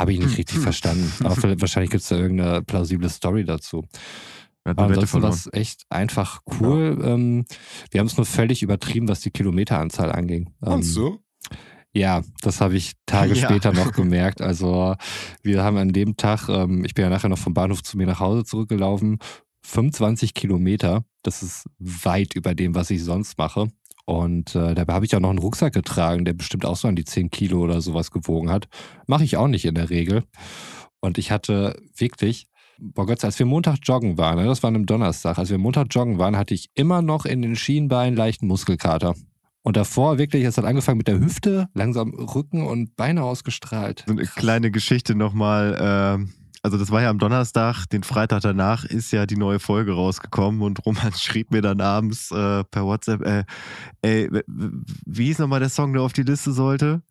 Habe 0.00 0.12
ich 0.12 0.18
nicht 0.18 0.30
Hm, 0.30 0.36
richtig 0.36 0.56
hm. 0.56 0.62
verstanden. 0.62 1.12
Aber 1.24 1.60
wahrscheinlich 1.60 1.90
gibt 1.90 2.02
es 2.02 2.08
da 2.08 2.16
irgendeine 2.16 2.62
plausible 2.62 3.08
Story 3.08 3.44
dazu. 3.44 3.84
Hat 4.66 4.78
Aber 4.78 4.86
ansonsten 4.88 5.22
war 5.22 5.30
es 5.30 5.48
echt 5.52 5.84
einfach 5.90 6.40
cool. 6.60 6.98
Ähm, 7.04 7.44
wir 7.90 8.00
haben 8.00 8.06
es 8.06 8.16
nur 8.16 8.26
völlig 8.26 8.62
übertrieben, 8.62 9.08
was 9.08 9.20
die 9.20 9.30
Kilometeranzahl 9.30 10.10
anging. 10.10 10.50
Meinst 10.60 10.96
Ähm, 10.96 11.02
du? 11.02 11.18
ja, 11.92 12.22
das 12.40 12.60
habe 12.60 12.76
ich 12.76 12.92
Tage 13.06 13.34
Ja. 13.34 13.48
später 13.48 13.72
noch 13.72 13.92
gemerkt. 13.92 14.40
Also 14.40 14.94
wir 15.42 15.62
haben 15.62 15.76
an 15.76 15.92
dem 15.92 16.16
Tag, 16.16 16.48
ähm, 16.48 16.84
ich 16.84 16.94
bin 16.94 17.04
ja 17.04 17.10
nachher 17.10 17.28
noch 17.28 17.38
vom 17.38 17.54
Bahnhof 17.54 17.82
zu 17.82 17.96
mir 17.98 18.06
nach 18.06 18.20
Hause 18.20 18.44
zurückgelaufen, 18.44 19.18
25 19.66 20.34
Kilometer. 20.34 21.04
Das 21.22 21.42
ist 21.42 21.66
weit 21.78 22.34
über 22.34 22.54
dem, 22.54 22.74
was 22.74 22.90
ich 22.90 23.02
sonst 23.04 23.38
mache. 23.38 23.68
Und 24.06 24.54
äh, 24.54 24.74
dabei 24.74 24.94
habe 24.94 25.06
ich 25.06 25.16
auch 25.16 25.20
noch 25.20 25.30
einen 25.30 25.38
Rucksack 25.38 25.72
getragen, 25.72 26.24
der 26.24 26.34
bestimmt 26.34 26.66
auch 26.66 26.76
so 26.76 26.88
an 26.88 26.96
die 26.96 27.04
10 27.04 27.30
Kilo 27.30 27.60
oder 27.60 27.80
sowas 27.80 28.10
gewogen 28.10 28.50
hat. 28.50 28.68
Mache 29.06 29.24
ich 29.24 29.36
auch 29.36 29.48
nicht 29.48 29.64
in 29.64 29.74
der 29.74 29.90
Regel. 29.90 30.24
Und 31.00 31.18
ich 31.18 31.30
hatte 31.30 31.80
wirklich, 31.96 32.48
boah 32.78 33.06
Gott, 33.06 33.24
als 33.24 33.38
wir 33.38 33.46
Montag 33.46 33.78
joggen 33.82 34.18
waren, 34.18 34.38
ne, 34.38 34.46
das 34.46 34.62
war 34.62 34.68
einem 34.68 34.86
Donnerstag, 34.86 35.38
als 35.38 35.50
wir 35.50 35.58
Montag 35.58 35.86
joggen 35.90 36.18
waren, 36.18 36.36
hatte 36.36 36.54
ich 36.54 36.70
immer 36.74 37.02
noch 37.02 37.24
in 37.24 37.42
den 37.42 37.56
Schienbeinen 37.56 38.16
leichten 38.16 38.46
Muskelkater. 38.46 39.14
Und 39.62 39.78
davor 39.78 40.18
wirklich, 40.18 40.44
es 40.44 40.58
hat 40.58 40.66
angefangen 40.66 40.98
mit 40.98 41.08
der 41.08 41.18
Hüfte, 41.20 41.68
langsam 41.72 42.12
Rücken 42.12 42.66
und 42.66 42.96
Beine 42.96 43.22
ausgestrahlt. 43.22 44.04
So 44.06 44.12
eine 44.12 44.26
kleine 44.26 44.70
Geschichte 44.70 45.14
nochmal. 45.14 45.78
ähm, 45.80 46.34
also 46.64 46.78
das 46.78 46.90
war 46.90 47.02
ja 47.02 47.10
am 47.10 47.18
Donnerstag, 47.18 47.84
den 47.90 48.02
Freitag 48.02 48.40
danach 48.40 48.84
ist 48.86 49.12
ja 49.12 49.26
die 49.26 49.36
neue 49.36 49.58
Folge 49.58 49.92
rausgekommen 49.92 50.62
und 50.62 50.84
Roman 50.86 51.12
schrieb 51.18 51.50
mir 51.50 51.60
dann 51.60 51.82
abends 51.82 52.30
äh, 52.30 52.64
per 52.64 52.86
WhatsApp, 52.86 53.20
äh, 53.20 53.44
ey, 54.00 54.30
wie 54.46 55.28
ist 55.28 55.40
nochmal 55.40 55.60
der 55.60 55.68
Song, 55.68 55.92
der 55.92 56.00
auf 56.00 56.14
die 56.14 56.22
Liste 56.22 56.52
sollte? 56.52 57.02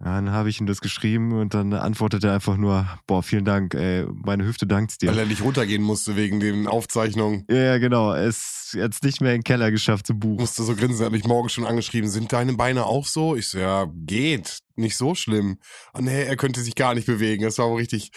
Dann 0.00 0.30
habe 0.30 0.48
ich 0.48 0.58
ihm 0.58 0.66
das 0.66 0.80
geschrieben 0.80 1.32
und 1.32 1.52
dann 1.52 1.74
antwortete 1.74 2.28
er 2.28 2.34
einfach 2.34 2.56
nur, 2.56 2.86
boah, 3.06 3.22
vielen 3.22 3.44
Dank, 3.44 3.74
ey, 3.74 4.06
meine 4.24 4.46
Hüfte 4.46 4.66
dankt's 4.66 4.96
dir. 4.96 5.10
Weil 5.10 5.18
er 5.18 5.26
nicht 5.26 5.42
runtergehen 5.42 5.82
musste 5.82 6.16
wegen 6.16 6.40
den 6.40 6.66
Aufzeichnungen. 6.66 7.44
Ja, 7.50 7.56
ja, 7.56 7.78
genau. 7.78 8.14
Es 8.14 8.63
jetzt 8.74 9.02
nicht 9.04 9.20
mehr 9.20 9.32
in 9.32 9.38
den 9.38 9.44
Keller 9.44 9.70
geschafft 9.70 10.06
zu 10.06 10.14
buchen. 10.14 10.36
Musste 10.36 10.62
so 10.62 10.74
grinsen, 10.74 11.02
er 11.02 11.06
hat 11.06 11.12
mich 11.12 11.24
morgen 11.24 11.48
schon 11.48 11.66
angeschrieben. 11.66 12.08
Sind 12.10 12.32
deine 12.32 12.54
Beine 12.54 12.86
auch 12.86 13.06
so? 13.06 13.36
Ich 13.36 13.48
so, 13.48 13.58
ja, 13.58 13.86
geht. 13.94 14.58
Nicht 14.76 14.96
so 14.96 15.14
schlimm. 15.14 15.58
Ah, 15.92 16.00
nee, 16.00 16.24
er 16.24 16.34
könnte 16.34 16.60
sich 16.60 16.74
gar 16.74 16.96
nicht 16.96 17.06
bewegen. 17.06 17.44
Das 17.44 17.58
war 17.58 17.70
wohl 17.70 17.76
richtig. 17.76 18.10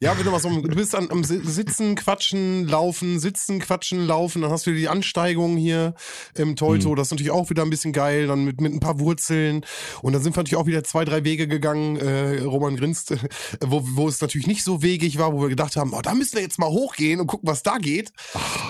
Ja, 0.00 0.16
wenn 0.16 0.24
du 0.24 0.30
mal 0.30 0.40
so, 0.40 0.48
du 0.48 0.74
bist 0.74 0.94
an, 0.94 1.10
am 1.10 1.24
Si- 1.24 1.42
Sitzen, 1.44 1.94
Quatschen, 1.94 2.66
Laufen, 2.66 3.20
Sitzen, 3.20 3.58
Quatschen, 3.58 4.06
Laufen. 4.06 4.40
Dann 4.40 4.50
hast 4.50 4.66
du 4.66 4.72
die 4.72 4.88
Ansteigung 4.88 5.58
hier 5.58 5.92
im 6.34 6.56
Teuto. 6.56 6.92
Mhm. 6.92 6.96
Das 6.96 7.08
ist 7.08 7.10
natürlich 7.10 7.32
auch 7.32 7.50
wieder 7.50 7.64
ein 7.64 7.68
bisschen 7.68 7.92
geil. 7.92 8.28
Dann 8.28 8.46
mit, 8.46 8.62
mit 8.62 8.72
ein 8.72 8.80
paar 8.80 8.98
Wurzeln. 8.98 9.66
Und 10.00 10.14
dann 10.14 10.22
sind 10.22 10.34
wir 10.34 10.40
natürlich 10.40 10.56
auch 10.56 10.66
wieder 10.66 10.84
zwei, 10.84 11.04
drei 11.04 11.22
Wege 11.24 11.46
gegangen. 11.46 11.96
Äh, 11.96 12.44
Roman 12.44 12.76
grinst, 12.76 13.14
wo, 13.62 13.82
wo 13.84 14.08
es 14.08 14.22
natürlich 14.22 14.46
nicht 14.46 14.64
so 14.64 14.82
wegig 14.82 15.18
war, 15.18 15.34
wo 15.34 15.42
wir 15.42 15.50
gedacht 15.50 15.76
haben, 15.76 15.92
oh, 15.92 16.00
da 16.00 16.14
müssen 16.14 16.36
wir 16.36 16.42
jetzt 16.42 16.58
mal 16.58 16.70
hochgehen 16.70 17.20
und 17.20 17.26
gucken, 17.26 17.46
was 17.46 17.62
da 17.62 17.76
geht. 17.76 18.10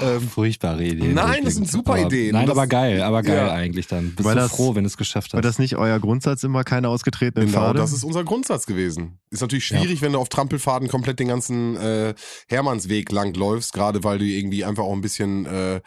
Ähm, 0.03 0.28
Furchtbare 0.28 0.83
Ideen. 0.83 1.14
Nein, 1.29 1.45
das 1.45 1.55
sind 1.55 1.68
super 1.68 1.93
aber, 1.95 2.03
Ideen. 2.07 2.33
Nein, 2.33 2.47
Das- 2.47 2.57
aber 2.57 2.66
geil, 2.66 3.03
aber 3.03 3.23
geil 3.23 3.37
Ja. 3.47 3.53
eigentlich 3.53 3.87
dann. 3.87 4.14
Bist 4.14 4.25
Weil 4.29 4.35
du 4.35 4.41
das- 4.43 4.51
froh, 4.51 4.75
wenn 4.75 4.85
du 4.85 4.89
es 4.89 4.97
geschafft 4.97 5.33
War 5.33 5.39
hast. 5.39 5.45
das 5.45 5.59
nicht 5.59 5.77
euer 5.77 5.99
Grundsatz 6.01 6.43
immer 6.45 6.64
keine 6.64 6.89
ausgetretenen 6.89 7.49
Genau, 7.49 7.61
Pfade? 7.61 7.79
das 7.79 7.93
ist 7.93 8.05
unser 8.05 8.25
Grundsatz 8.25 8.66
gewesen. 8.66 9.18
Ist 9.31 9.41
natürlich 9.43 9.64
schwierig, 9.66 10.03
wenn 10.03 10.12
du 10.12 10.18
auf 10.18 10.29
Trampelfaden 10.29 10.89
komplett 10.89 11.21
den 11.21 11.29
ganzen 11.29 11.77
äh, 11.77 12.14
Hermannsweg 12.49 13.12
lang 13.12 13.35
läufst, 13.35 13.73
gerade 13.73 14.03
weil 14.03 14.18
du 14.18 14.25
irgendwie 14.25 14.64
einfach 14.64 14.83
auch 14.83 14.93
ein 14.93 15.01
bisschen 15.03 15.47
äh, 15.47 15.81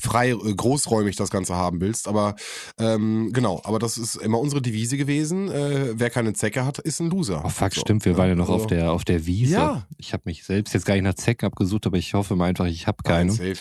frei, 0.00 0.30
äh, 0.30 0.54
großräumig 0.54 1.16
das 1.16 1.30
Ganze 1.30 1.54
haben 1.56 1.80
willst. 1.80 2.08
Aber 2.08 2.36
ähm, 2.78 3.30
genau, 3.32 3.60
aber 3.64 3.78
das 3.78 3.96
ist 3.98 4.16
immer 4.16 4.38
unsere 4.38 4.60
Devise 4.62 4.96
gewesen. 4.96 5.50
Äh, 5.50 5.94
wer 5.94 6.10
keine 6.10 6.32
Zecke 6.34 6.64
hat, 6.64 6.78
ist 6.78 7.00
ein 7.00 7.10
Loser. 7.10 7.42
Oh 7.44 7.48
fuck, 7.48 7.72
So, 7.74 7.80
stimmt, 7.80 8.04
wir 8.04 8.12
ne? 8.12 8.18
waren 8.18 8.28
ja 8.28 8.34
noch 8.34 8.48
Also, 8.50 8.62
auf 8.62 8.66
der 8.66 8.92
auf 8.92 9.04
der 9.04 9.26
Wiese. 9.26 9.54
Ja. 9.54 9.86
Ich 9.96 10.12
habe 10.12 10.22
mich 10.26 10.44
selbst 10.44 10.74
jetzt 10.74 10.84
gar 10.86 10.94
nicht 10.94 11.04
nach 11.04 11.14
Zecken 11.14 11.46
abgesucht, 11.46 11.86
aber 11.86 11.96
ich 11.96 12.14
hoffe 12.14 12.36
mal 12.36 12.46
einfach, 12.46 12.66
ich 12.66 12.86
habe 12.86 12.98
keine. 13.02 13.32
Nein, 13.32 13.54
safe. 13.54 13.60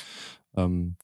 Ähm, 0.65 0.95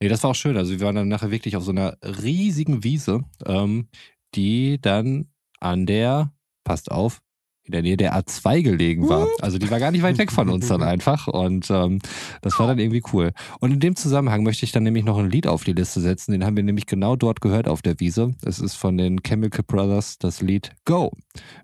nee, 0.00 0.08
das 0.08 0.22
war 0.22 0.30
auch 0.30 0.34
schön. 0.34 0.56
Also 0.56 0.72
wir 0.72 0.80
waren 0.80 0.96
dann 0.96 1.08
nachher 1.08 1.30
wirklich 1.30 1.56
auf 1.56 1.64
so 1.64 1.70
einer 1.70 1.96
riesigen 2.02 2.84
Wiese, 2.84 3.24
ähm, 3.46 3.88
die 4.34 4.80
dann 4.80 5.28
an 5.60 5.86
der, 5.86 6.32
passt 6.64 6.90
auf, 6.90 7.20
in 7.66 7.72
der 7.72 7.82
Nähe 7.82 7.96
der 7.96 8.14
A2 8.14 8.62
gelegen 8.62 9.08
war. 9.08 9.26
Also 9.40 9.56
die 9.56 9.70
war 9.70 9.80
gar 9.80 9.90
nicht 9.90 10.02
weit 10.02 10.18
weg 10.18 10.30
von 10.30 10.50
uns 10.50 10.68
dann 10.68 10.82
einfach. 10.82 11.28
Und 11.28 11.70
ähm, 11.70 11.98
das 12.42 12.58
war 12.58 12.66
dann 12.66 12.78
irgendwie 12.78 13.02
cool. 13.12 13.32
Und 13.58 13.72
in 13.72 13.80
dem 13.80 13.96
Zusammenhang 13.96 14.42
möchte 14.42 14.64
ich 14.64 14.72
dann 14.72 14.82
nämlich 14.82 15.04
noch 15.04 15.16
ein 15.16 15.30
Lied 15.30 15.46
auf 15.46 15.64
die 15.64 15.72
Liste 15.72 16.00
setzen. 16.00 16.32
Den 16.32 16.44
haben 16.44 16.56
wir 16.56 16.62
nämlich 16.62 16.86
genau 16.86 17.16
dort 17.16 17.40
gehört 17.40 17.66
auf 17.66 17.80
der 17.80 17.98
Wiese. 18.00 18.34
Es 18.44 18.58
ist 18.60 18.74
von 18.74 18.98
den 18.98 19.22
Chemical 19.22 19.64
Brothers 19.66 20.18
das 20.18 20.42
Lied 20.42 20.72
Go 20.84 21.12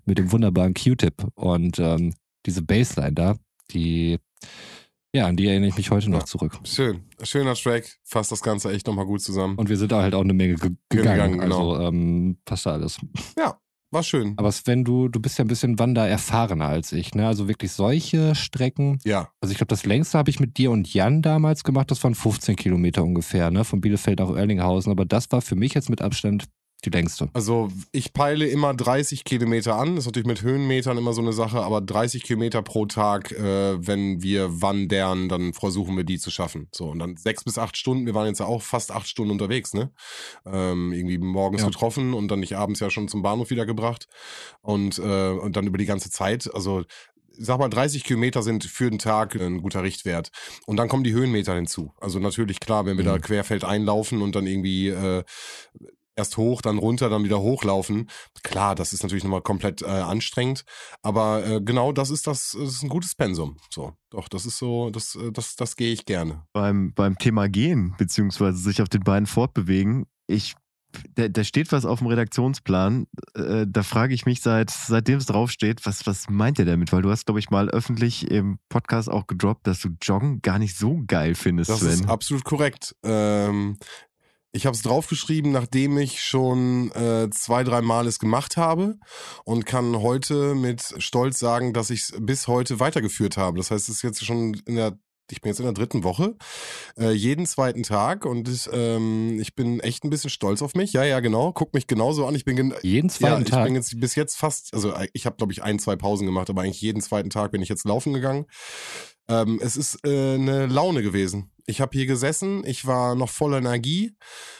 mit 0.05 0.17
dem 0.17 0.31
wunderbaren 0.31 0.73
Q-Tip. 0.73 1.27
Und 1.35 1.77
ähm, 1.77 2.15
diese 2.47 2.63
Bassline 2.63 3.13
da, 3.13 3.35
die, 3.71 4.17
ja, 5.13 5.27
an 5.27 5.35
die 5.35 5.47
erinnere 5.47 5.69
ich 5.69 5.77
mich 5.77 5.91
heute 5.91 6.09
noch 6.09 6.19
Ja. 6.19 6.25
zurück. 6.25 6.57
Schön. 6.63 7.01
Schöner 7.23 7.55
Track. 7.55 7.97
Fasst 8.03 8.31
das 8.31 8.41
Ganze 8.41 8.71
echt 8.71 8.87
nochmal 8.87 9.05
gut 9.05 9.21
zusammen. 9.21 9.57
Und 9.57 9.69
wir 9.69 9.77
sind 9.77 9.91
da 9.91 10.01
halt 10.01 10.13
auch 10.15 10.21
eine 10.21 10.33
Menge 10.33 10.55
ge 10.55 10.71
gegangen. 10.89 11.11
Gegangen, 11.33 11.39
genau. 11.39 11.71
Also 11.73 11.87
ähm, 11.87 12.37
passt 12.45 12.65
da 12.65 12.71
alles. 12.73 12.97
War 13.93 14.03
schön. 14.03 14.35
Aber 14.37 14.53
Sven, 14.53 14.85
du, 14.85 15.09
du 15.09 15.19
bist 15.19 15.37
ja 15.37 15.43
ein 15.43 15.49
bisschen 15.49 15.77
wandererfahrener 15.77 16.65
als 16.65 16.93
ich, 16.93 17.13
ne? 17.13 17.27
Also 17.27 17.49
wirklich 17.49 17.73
solche 17.73 18.35
Strecken. 18.35 18.99
Ja. 19.03 19.27
Also 19.41 19.51
ich 19.51 19.57
glaube, 19.57 19.67
das 19.67 19.85
längste 19.85 20.17
habe 20.17 20.29
ich 20.29 20.39
mit 20.39 20.57
dir 20.57 20.71
und 20.71 20.93
Jan 20.93 21.21
damals 21.21 21.65
gemacht. 21.65 21.91
Das 21.91 22.01
waren 22.05 22.15
15 22.15 22.55
Kilometer 22.55 23.03
ungefähr, 23.03 23.51
ne? 23.51 23.65
Von 23.65 23.81
Bielefeld 23.81 24.19
nach 24.19 24.29
Oerlinghausen. 24.29 24.93
Aber 24.93 25.03
das 25.03 25.29
war 25.33 25.41
für 25.41 25.55
mich 25.57 25.73
jetzt 25.73 25.89
mit 25.89 26.01
Abstand 26.01 26.45
die 26.83 26.89
längste. 26.89 27.29
Also 27.33 27.69
ich 27.91 28.11
peile 28.13 28.47
immer 28.47 28.73
30 28.73 29.23
Kilometer 29.23 29.75
an. 29.77 29.95
Das 29.95 30.03
ist 30.03 30.07
natürlich 30.07 30.27
mit 30.27 30.41
Höhenmetern 30.41 30.97
immer 30.97 31.13
so 31.13 31.21
eine 31.21 31.33
Sache, 31.33 31.61
aber 31.61 31.79
30 31.81 32.23
Kilometer 32.23 32.61
pro 32.63 32.85
Tag, 32.87 33.31
äh, 33.31 33.85
wenn 33.87 34.21
wir 34.23 34.61
wandern, 34.61 35.29
dann 35.29 35.53
versuchen 35.53 35.95
wir 35.95 36.03
die 36.03 36.17
zu 36.19 36.31
schaffen. 36.31 36.67
So, 36.71 36.89
und 36.89 36.99
dann 36.99 37.17
sechs 37.17 37.43
bis 37.43 37.57
acht 37.57 37.77
Stunden. 37.77 38.05
Wir 38.05 38.15
waren 38.15 38.27
jetzt 38.27 38.39
ja 38.39 38.45
auch 38.47 38.61
fast 38.63 38.91
acht 38.91 39.07
Stunden 39.07 39.31
unterwegs, 39.31 39.73
ne? 39.73 39.91
Ähm, 40.45 40.91
irgendwie 40.91 41.17
morgens 41.19 41.61
Ja. 41.61 41.67
getroffen 41.67 42.13
und 42.13 42.29
dann 42.29 42.39
nicht 42.39 42.55
abends 42.57 42.79
ja 42.79 42.89
schon 42.89 43.07
zum 43.07 43.21
Bahnhof 43.21 43.49
wieder 43.51 43.65
gebracht. 43.65 44.07
Und, 44.61 44.97
äh, 44.99 45.29
und 45.29 45.55
dann 45.55 45.67
über 45.67 45.77
die 45.77 45.85
ganze 45.85 46.09
Zeit, 46.09 46.49
also 46.53 46.83
sag 47.37 47.59
mal, 47.59 47.69
30 47.69 48.03
Kilometer 48.03 48.43
sind 48.43 48.65
für 48.65 48.89
den 48.89 48.99
Tag 48.99 49.35
ein 49.35 49.61
guter 49.61 49.83
Richtwert. 49.83 50.31
Und 50.65 50.77
dann 50.77 50.89
kommen 50.89 51.03
die 51.03 51.13
Höhenmeter 51.13 51.55
hinzu. 51.55 51.93
Also 51.99 52.19
natürlich, 52.19 52.59
klar, 52.59 52.85
wenn 52.85 52.97
wir 52.97 53.05
da 53.05 53.15
Mhm. 53.15 53.21
querfeld 53.21 53.63
einlaufen 53.63 54.21
und 54.21 54.35
dann 54.35 54.47
irgendwie 54.47 54.89
äh, 54.89 55.23
erst 56.15 56.37
hoch, 56.37 56.61
dann 56.61 56.77
runter, 56.77 57.09
dann 57.09 57.23
wieder 57.23 57.39
hochlaufen. 57.39 58.09
Klar, 58.43 58.75
das 58.75 58.93
ist 58.93 59.03
natürlich 59.03 59.23
nochmal 59.23 59.41
komplett 59.41 59.81
äh, 59.81 59.85
anstrengend, 59.85 60.63
aber 61.01 61.45
äh, 61.45 61.61
genau 61.61 61.91
das 61.91 62.09
ist 62.09 62.27
das, 62.27 62.55
das 62.59 62.69
ist 62.69 62.83
ein 62.83 62.89
gutes 62.89 63.15
Pensum. 63.15 63.57
So, 63.73 63.93
doch, 64.09 64.27
das 64.27 64.45
ist 64.45 64.57
so, 64.57 64.89
das, 64.89 65.15
äh, 65.15 65.31
das, 65.31 65.55
das 65.55 65.75
gehe 65.75 65.93
ich 65.93 66.05
gerne. 66.05 66.43
beim, 66.53 66.93
beim 66.93 67.17
Thema 67.17 67.47
Gehen, 67.49 67.95
beziehungsweise 67.97 68.57
sich 68.57 68.81
auf 68.81 68.89
den 68.89 69.01
Beinen 69.01 69.25
fortbewegen, 69.25 70.05
ich, 70.27 70.55
da, 71.15 71.29
da 71.29 71.43
steht 71.45 71.71
was 71.71 71.85
auf 71.85 71.99
dem 71.99 72.07
Redaktionsplan, 72.07 73.07
äh, 73.35 73.65
da 73.67 73.81
frage 73.83 74.13
ich 74.13 74.25
mich 74.25 74.41
seit, 74.41 74.69
seitdem 74.69 75.19
es 75.19 75.25
draufsteht, 75.25 75.85
was, 75.85 76.05
was 76.05 76.29
meint 76.29 76.59
ihr 76.59 76.65
damit? 76.65 76.91
Weil 76.91 77.01
du 77.01 77.09
hast, 77.09 77.25
glaube 77.25 77.39
ich, 77.39 77.49
mal 77.49 77.69
öffentlich 77.69 78.29
im 78.29 78.59
Podcast 78.69 79.09
auch 79.09 79.27
gedroppt, 79.27 79.67
dass 79.67 79.79
du 79.79 79.89
Joggen 80.01 80.41
gar 80.41 80.59
nicht 80.59 80.77
so 80.77 81.01
geil 81.07 81.35
findest, 81.35 81.69
Das 81.69 81.79
Sven. 81.79 81.91
ist 81.91 82.09
absolut 82.09 82.43
korrekt. 82.43 82.93
Ähm, 83.03 83.77
Ich 84.53 84.65
habe 84.65 84.75
es 84.75 84.81
draufgeschrieben, 84.81 85.51
nachdem 85.51 85.97
ich 85.97 86.21
schon 86.21 86.91
äh, 86.91 87.29
zwei, 87.29 87.63
drei 87.63 87.81
Mal 87.81 88.05
es 88.05 88.19
gemacht 88.19 88.57
habe 88.57 88.97
und 89.45 89.65
kann 89.65 90.01
heute 90.01 90.55
mit 90.55 90.83
Stolz 90.97 91.39
sagen, 91.39 91.73
dass 91.73 91.89
ich 91.89 92.01
es 92.01 92.13
bis 92.19 92.47
heute 92.47 92.79
weitergeführt 92.79 93.37
habe. 93.37 93.57
Das 93.57 93.71
heißt, 93.71 93.87
es 93.87 93.95
ist 93.95 94.01
jetzt 94.01 94.25
schon 94.25 94.55
in 94.65 94.75
der 94.75 94.97
ich 95.31 95.39
bin 95.39 95.49
jetzt 95.49 95.59
in 95.59 95.65
der 95.65 95.73
dritten 95.73 96.03
Woche, 96.03 96.35
äh, 96.97 97.11
jeden 97.11 97.45
zweiten 97.45 97.83
Tag 97.83 98.25
und 98.25 98.49
ich, 98.49 98.69
ähm, 98.71 99.39
ich 99.39 99.55
bin 99.55 99.79
echt 99.79 100.03
ein 100.03 100.09
bisschen 100.09 100.29
stolz 100.29 100.61
auf 100.61 100.75
mich. 100.75 100.91
Ja, 100.91 101.03
ja, 101.03 101.21
genau. 101.21 101.53
Guck 101.53 101.73
mich 101.73 101.87
genauso 101.87 102.27
an. 102.27 102.35
Ich 102.35 102.43
bin 102.43 102.57
gen 102.57 102.73
Jeden 102.81 103.09
zweiten 103.09 103.33
ja, 103.35 103.41
ich 103.41 103.49
Tag. 103.49 103.65
bin 103.65 103.75
jetzt 103.75 103.97
bis 103.99 104.15
jetzt 104.15 104.35
fast, 104.37 104.73
also 104.73 104.91
äh, 104.93 105.07
ich 105.13 105.25
habe 105.25 105.37
glaube 105.37 105.53
ich 105.53 105.63
ein, 105.63 105.79
zwei 105.79 105.95
Pausen 105.95 106.25
gemacht, 106.25 106.49
aber 106.49 106.63
eigentlich 106.63 106.81
jeden 106.81 107.01
zweiten 107.01 107.29
Tag 107.29 107.51
bin 107.51 107.61
ich 107.61 107.69
jetzt 107.69 107.85
laufen 107.85 108.13
gegangen. 108.13 108.45
Ähm, 109.27 109.59
es 109.63 109.77
ist 109.77 110.05
äh, 110.05 110.35
eine 110.35 110.67
Laune 110.67 111.01
gewesen. 111.01 111.51
Ich 111.71 111.81
habe 111.81 111.97
hier 111.97 112.05
gesessen, 112.05 112.63
ich 112.65 112.85
war 112.85 113.15
noch 113.15 113.29
voller 113.29 113.57
Energie, 113.57 114.13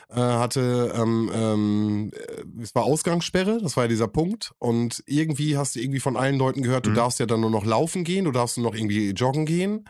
äh, 0.09 0.15
hatte, 0.15 0.93
ähm, 0.95 1.29
ähm, 1.33 2.11
äh, 2.13 2.61
es 2.63 2.73
war 2.73 2.83
Ausgangssperre, 2.83 3.59
das 3.61 3.77
war 3.77 3.83
ja 3.83 3.87
dieser 3.89 4.07
Punkt. 4.07 4.51
Und 4.59 5.03
irgendwie 5.05 5.57
hast 5.57 5.75
du 5.75 5.79
irgendwie 5.81 5.99
von 5.99 6.17
allen 6.17 6.37
Leuten 6.37 6.63
gehört, 6.63 6.85
du 6.87 6.89
Mhm. 6.91 6.95
darfst 6.95 7.19
ja 7.19 7.25
dann 7.25 7.41
nur 7.41 7.49
noch 7.51 7.65
laufen 7.65 8.03
gehen, 8.03 8.25
du 8.25 8.31
darfst 8.31 8.57
nur 8.57 8.65
noch 8.71 8.75
irgendwie 8.77 9.11
joggen 9.11 9.45
gehen. 9.45 9.85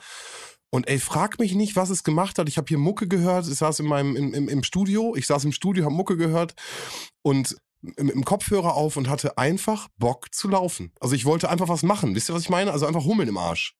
Und 0.73 0.87
ey, 0.87 0.99
frag 0.99 1.37
mich 1.39 1.53
nicht, 1.53 1.75
was 1.75 1.89
es 1.89 2.03
gemacht 2.03 2.37
hat. 2.39 2.47
Ich 2.47 2.57
habe 2.57 2.67
hier 2.69 2.77
Mucke 2.77 3.07
gehört. 3.07 3.45
Ich 3.47 3.55
saß 3.55 3.79
in 3.81 3.87
meinem 3.87 4.15
im, 4.15 4.33
im, 4.33 4.47
im 4.47 4.63
Studio. 4.63 5.15
Ich 5.17 5.27
saß 5.27 5.43
im 5.43 5.51
Studio, 5.51 5.83
habe 5.83 5.93
Mucke 5.93 6.15
gehört 6.15 6.53
und 7.23 7.57
im, 7.97 8.09
im 8.09 8.23
Kopfhörer 8.23 8.75
auf 8.75 8.95
und 8.95 9.09
hatte 9.09 9.37
einfach 9.37 9.89
Bock 9.97 10.33
zu 10.33 10.47
laufen. 10.47 10.93
Also 11.01 11.13
ich 11.15 11.25
wollte 11.25 11.49
einfach 11.49 11.67
was 11.67 11.83
machen. 11.83 12.15
Wisst 12.15 12.29
ihr, 12.29 12.35
was 12.35 12.43
ich 12.43 12.49
meine? 12.49 12.71
Also 12.71 12.85
einfach 12.85 13.03
Hummeln 13.03 13.27
im 13.27 13.37
Arsch. 13.37 13.73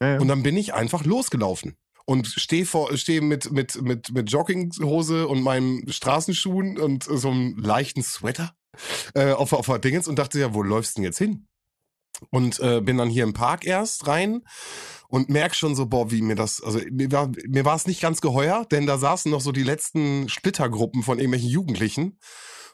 Ja, 0.00 0.14
ja. 0.14 0.20
Und 0.20 0.26
dann 0.26 0.42
bin 0.42 0.56
ich 0.56 0.74
einfach 0.74 1.04
losgelaufen. 1.04 1.76
Und 2.06 2.26
stehe 2.26 2.66
vor, 2.66 2.94
stehe 2.96 3.22
mit, 3.22 3.50
mit, 3.50 3.80
mit, 3.80 4.12
mit 4.12 4.30
Jogginghose 4.30 5.26
und 5.26 5.42
meinen 5.42 5.90
Straßenschuhen 5.90 6.78
und 6.78 7.04
so 7.04 7.30
einem 7.30 7.56
leichten 7.56 8.02
Sweater 8.02 8.54
äh, 9.14 9.32
auf, 9.32 9.52
auf 9.52 9.66
der 9.66 9.78
Dingens 9.78 10.08
und 10.08 10.18
dachte, 10.18 10.38
ja, 10.38 10.54
wo 10.54 10.62
läufst 10.62 10.96
du 10.96 11.00
denn 11.00 11.04
jetzt 11.04 11.18
hin? 11.18 11.46
Und 12.30 12.60
äh, 12.60 12.80
bin 12.80 12.98
dann 12.98 13.08
hier 13.08 13.24
im 13.24 13.32
Park 13.32 13.66
erst 13.66 14.06
rein 14.06 14.42
und 15.08 15.30
merk 15.30 15.54
schon 15.54 15.74
so, 15.74 15.86
boah, 15.86 16.10
wie 16.10 16.22
mir 16.22 16.36
das, 16.36 16.62
also 16.62 16.80
mir 16.90 17.10
war, 17.10 17.30
mir 17.46 17.64
war 17.64 17.76
es 17.76 17.86
nicht 17.86 18.00
ganz 18.00 18.20
geheuer, 18.20 18.66
denn 18.70 18.86
da 18.86 18.98
saßen 18.98 19.30
noch 19.30 19.40
so 19.40 19.52
die 19.52 19.62
letzten 19.62 20.28
Splittergruppen 20.28 21.02
von 21.02 21.18
irgendwelchen 21.18 21.50
Jugendlichen. 21.50 22.18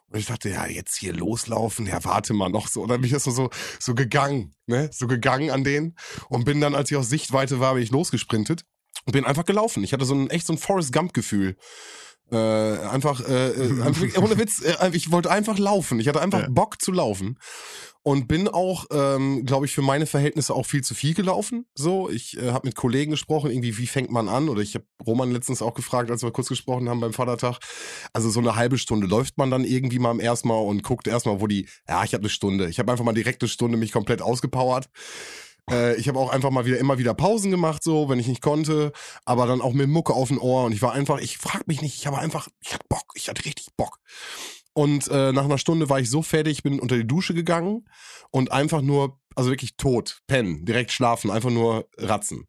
Und 0.08 0.18
ich 0.18 0.26
dachte, 0.26 0.50
ja, 0.50 0.66
jetzt 0.66 0.96
hier 0.96 1.12
loslaufen, 1.12 1.86
ja, 1.86 2.04
warte 2.04 2.34
mal 2.34 2.48
noch 2.48 2.66
so. 2.66 2.82
Und 2.82 2.88
dann 2.88 3.00
bin 3.00 3.06
ich 3.06 3.12
erst 3.12 3.26
so, 3.26 3.50
so 3.78 3.94
gegangen, 3.94 4.54
ne, 4.66 4.90
so 4.92 5.06
gegangen 5.06 5.50
an 5.50 5.62
denen 5.62 5.96
und 6.28 6.44
bin 6.44 6.60
dann, 6.60 6.74
als 6.74 6.90
ich 6.90 6.96
aus 6.96 7.08
Sichtweite 7.08 7.60
war, 7.60 7.74
bin 7.74 7.82
ich 7.82 7.90
losgesprintet 7.90 8.64
und 9.07 9.12
bin 9.12 9.24
einfach 9.24 9.44
gelaufen. 9.44 9.82
Ich 9.84 9.92
hatte 9.92 10.05
so 10.05 10.14
ein, 10.14 10.30
echt 10.30 10.46
so 10.46 10.53
ein 10.53 10.59
Forrest 10.59 10.92
Gump-Gefühl. 10.92 11.57
Äh, 12.32 12.36
einfach, 12.36 13.20
äh, 13.28 13.48
äh, 13.51 13.82
einfach, 13.82 14.22
ohne 14.22 14.38
Witz, 14.38 14.62
äh, 14.62 14.90
ich 14.92 15.11
wollte 15.11 15.30
einfach 15.32 15.59
laufen. 15.59 15.98
Ich 15.98 16.07
hatte 16.07 16.20
einfach 16.20 16.42
Ja. 16.42 16.48
Bock 16.48 16.80
zu 16.80 16.92
laufen 16.92 17.38
und 18.03 18.28
bin 18.28 18.46
auch, 18.46 18.86
ähm, 18.92 19.44
glaube 19.44 19.66
ich, 19.66 19.74
für 19.74 19.82
meine 19.82 20.07
Verhältnisse 20.07 20.55
auch 20.55 20.64
viel 20.64 20.82
zu 20.82 20.94
viel 20.94 21.12
gelaufen. 21.14 21.66
So, 21.74 22.09
ich 22.09 22.36
äh, 22.38 22.53
habe 22.53 22.68
mit 22.68 22.76
Kollegen 22.76 23.11
gesprochen, 23.11 23.51
irgendwie, 23.51 23.76
wie 23.78 23.86
fängt 23.88 24.12
man 24.12 24.28
an? 24.28 24.48
Oder 24.48 24.62
ich 24.62 24.76
habe 24.76 24.84
Roman 25.05 25.32
letztens 25.32 25.61
auch 25.61 25.74
gefragt, 25.74 26.09
als 26.11 26.22
wir 26.22 26.30
kurz 26.30 26.48
gesprochen 26.48 26.88
haben 26.88 27.01
beim 27.01 27.12
Vatertag. 27.12 27.59
Also 28.12 28.30
so 28.30 28.38
eine 28.38 28.55
halbe 28.55 28.78
Stunde 28.78 29.09
läuft 29.09 29.36
man 29.36 29.51
dann 29.51 29.64
irgendwie 29.64 29.98
mal 29.98 30.12
im 30.12 30.20
ersten 30.20 30.48
Mal 30.48 30.55
und 30.55 30.84
guckt 30.84 31.09
erstmal, 31.09 31.40
wo 31.40 31.48
die. 31.48 31.66
Ja, 31.88 32.05
ich 32.05 32.14
habe 32.14 32.22
eine 32.22 32.30
Stunde. 32.30 32.68
Ich 32.68 32.78
habe 32.78 32.92
einfach 32.92 33.05
mal 33.05 33.12
direkt 33.12 33.42
eine 33.42 33.48
Stunde 33.48 33.76
mich 33.76 33.90
komplett 33.90 34.22
ausgepowert. 34.22 34.88
Äh, 35.70 35.96
ich 35.96 36.08
habe 36.08 36.18
auch 36.18 36.30
einfach 36.30 36.50
mal 36.50 36.66
wieder 36.66 36.78
immer 36.78 36.98
wieder 36.98 37.14
Pausen 37.14 37.50
gemacht, 37.50 37.82
so, 37.82 38.08
wenn 38.08 38.18
ich 38.18 38.28
nicht 38.28 38.42
konnte, 38.42 38.92
aber 39.24 39.46
dann 39.46 39.60
auch 39.60 39.72
mit 39.72 39.88
Mucke 39.88 40.12
auf 40.12 40.28
dem 40.28 40.40
Ohr 40.40 40.64
und 40.64 40.72
ich 40.72 40.82
war 40.82 40.92
einfach, 40.92 41.18
ich 41.18 41.38
frag 41.38 41.66
mich 41.66 41.82
nicht, 41.82 41.96
ich 41.96 42.06
habe 42.06 42.18
einfach, 42.18 42.48
ich 42.60 42.72
hatte 42.74 42.86
Bock, 42.88 43.12
ich 43.14 43.28
hatte 43.28 43.44
richtig 43.44 43.68
Bock. 43.76 43.98
Und 44.72 45.08
äh, 45.08 45.32
nach 45.32 45.44
einer 45.44 45.58
Stunde 45.58 45.88
war 45.88 46.00
ich 46.00 46.10
so 46.10 46.22
fertig, 46.22 46.62
bin 46.62 46.80
unter 46.80 46.96
die 46.96 47.06
Dusche 47.06 47.34
gegangen 47.34 47.84
und 48.30 48.52
einfach 48.52 48.82
nur, 48.82 49.18
also 49.34 49.50
wirklich 49.50 49.76
tot, 49.76 50.20
pennen, 50.26 50.64
direkt 50.64 50.92
schlafen, 50.92 51.30
einfach 51.30 51.50
nur 51.50 51.88
ratzen. 51.96 52.46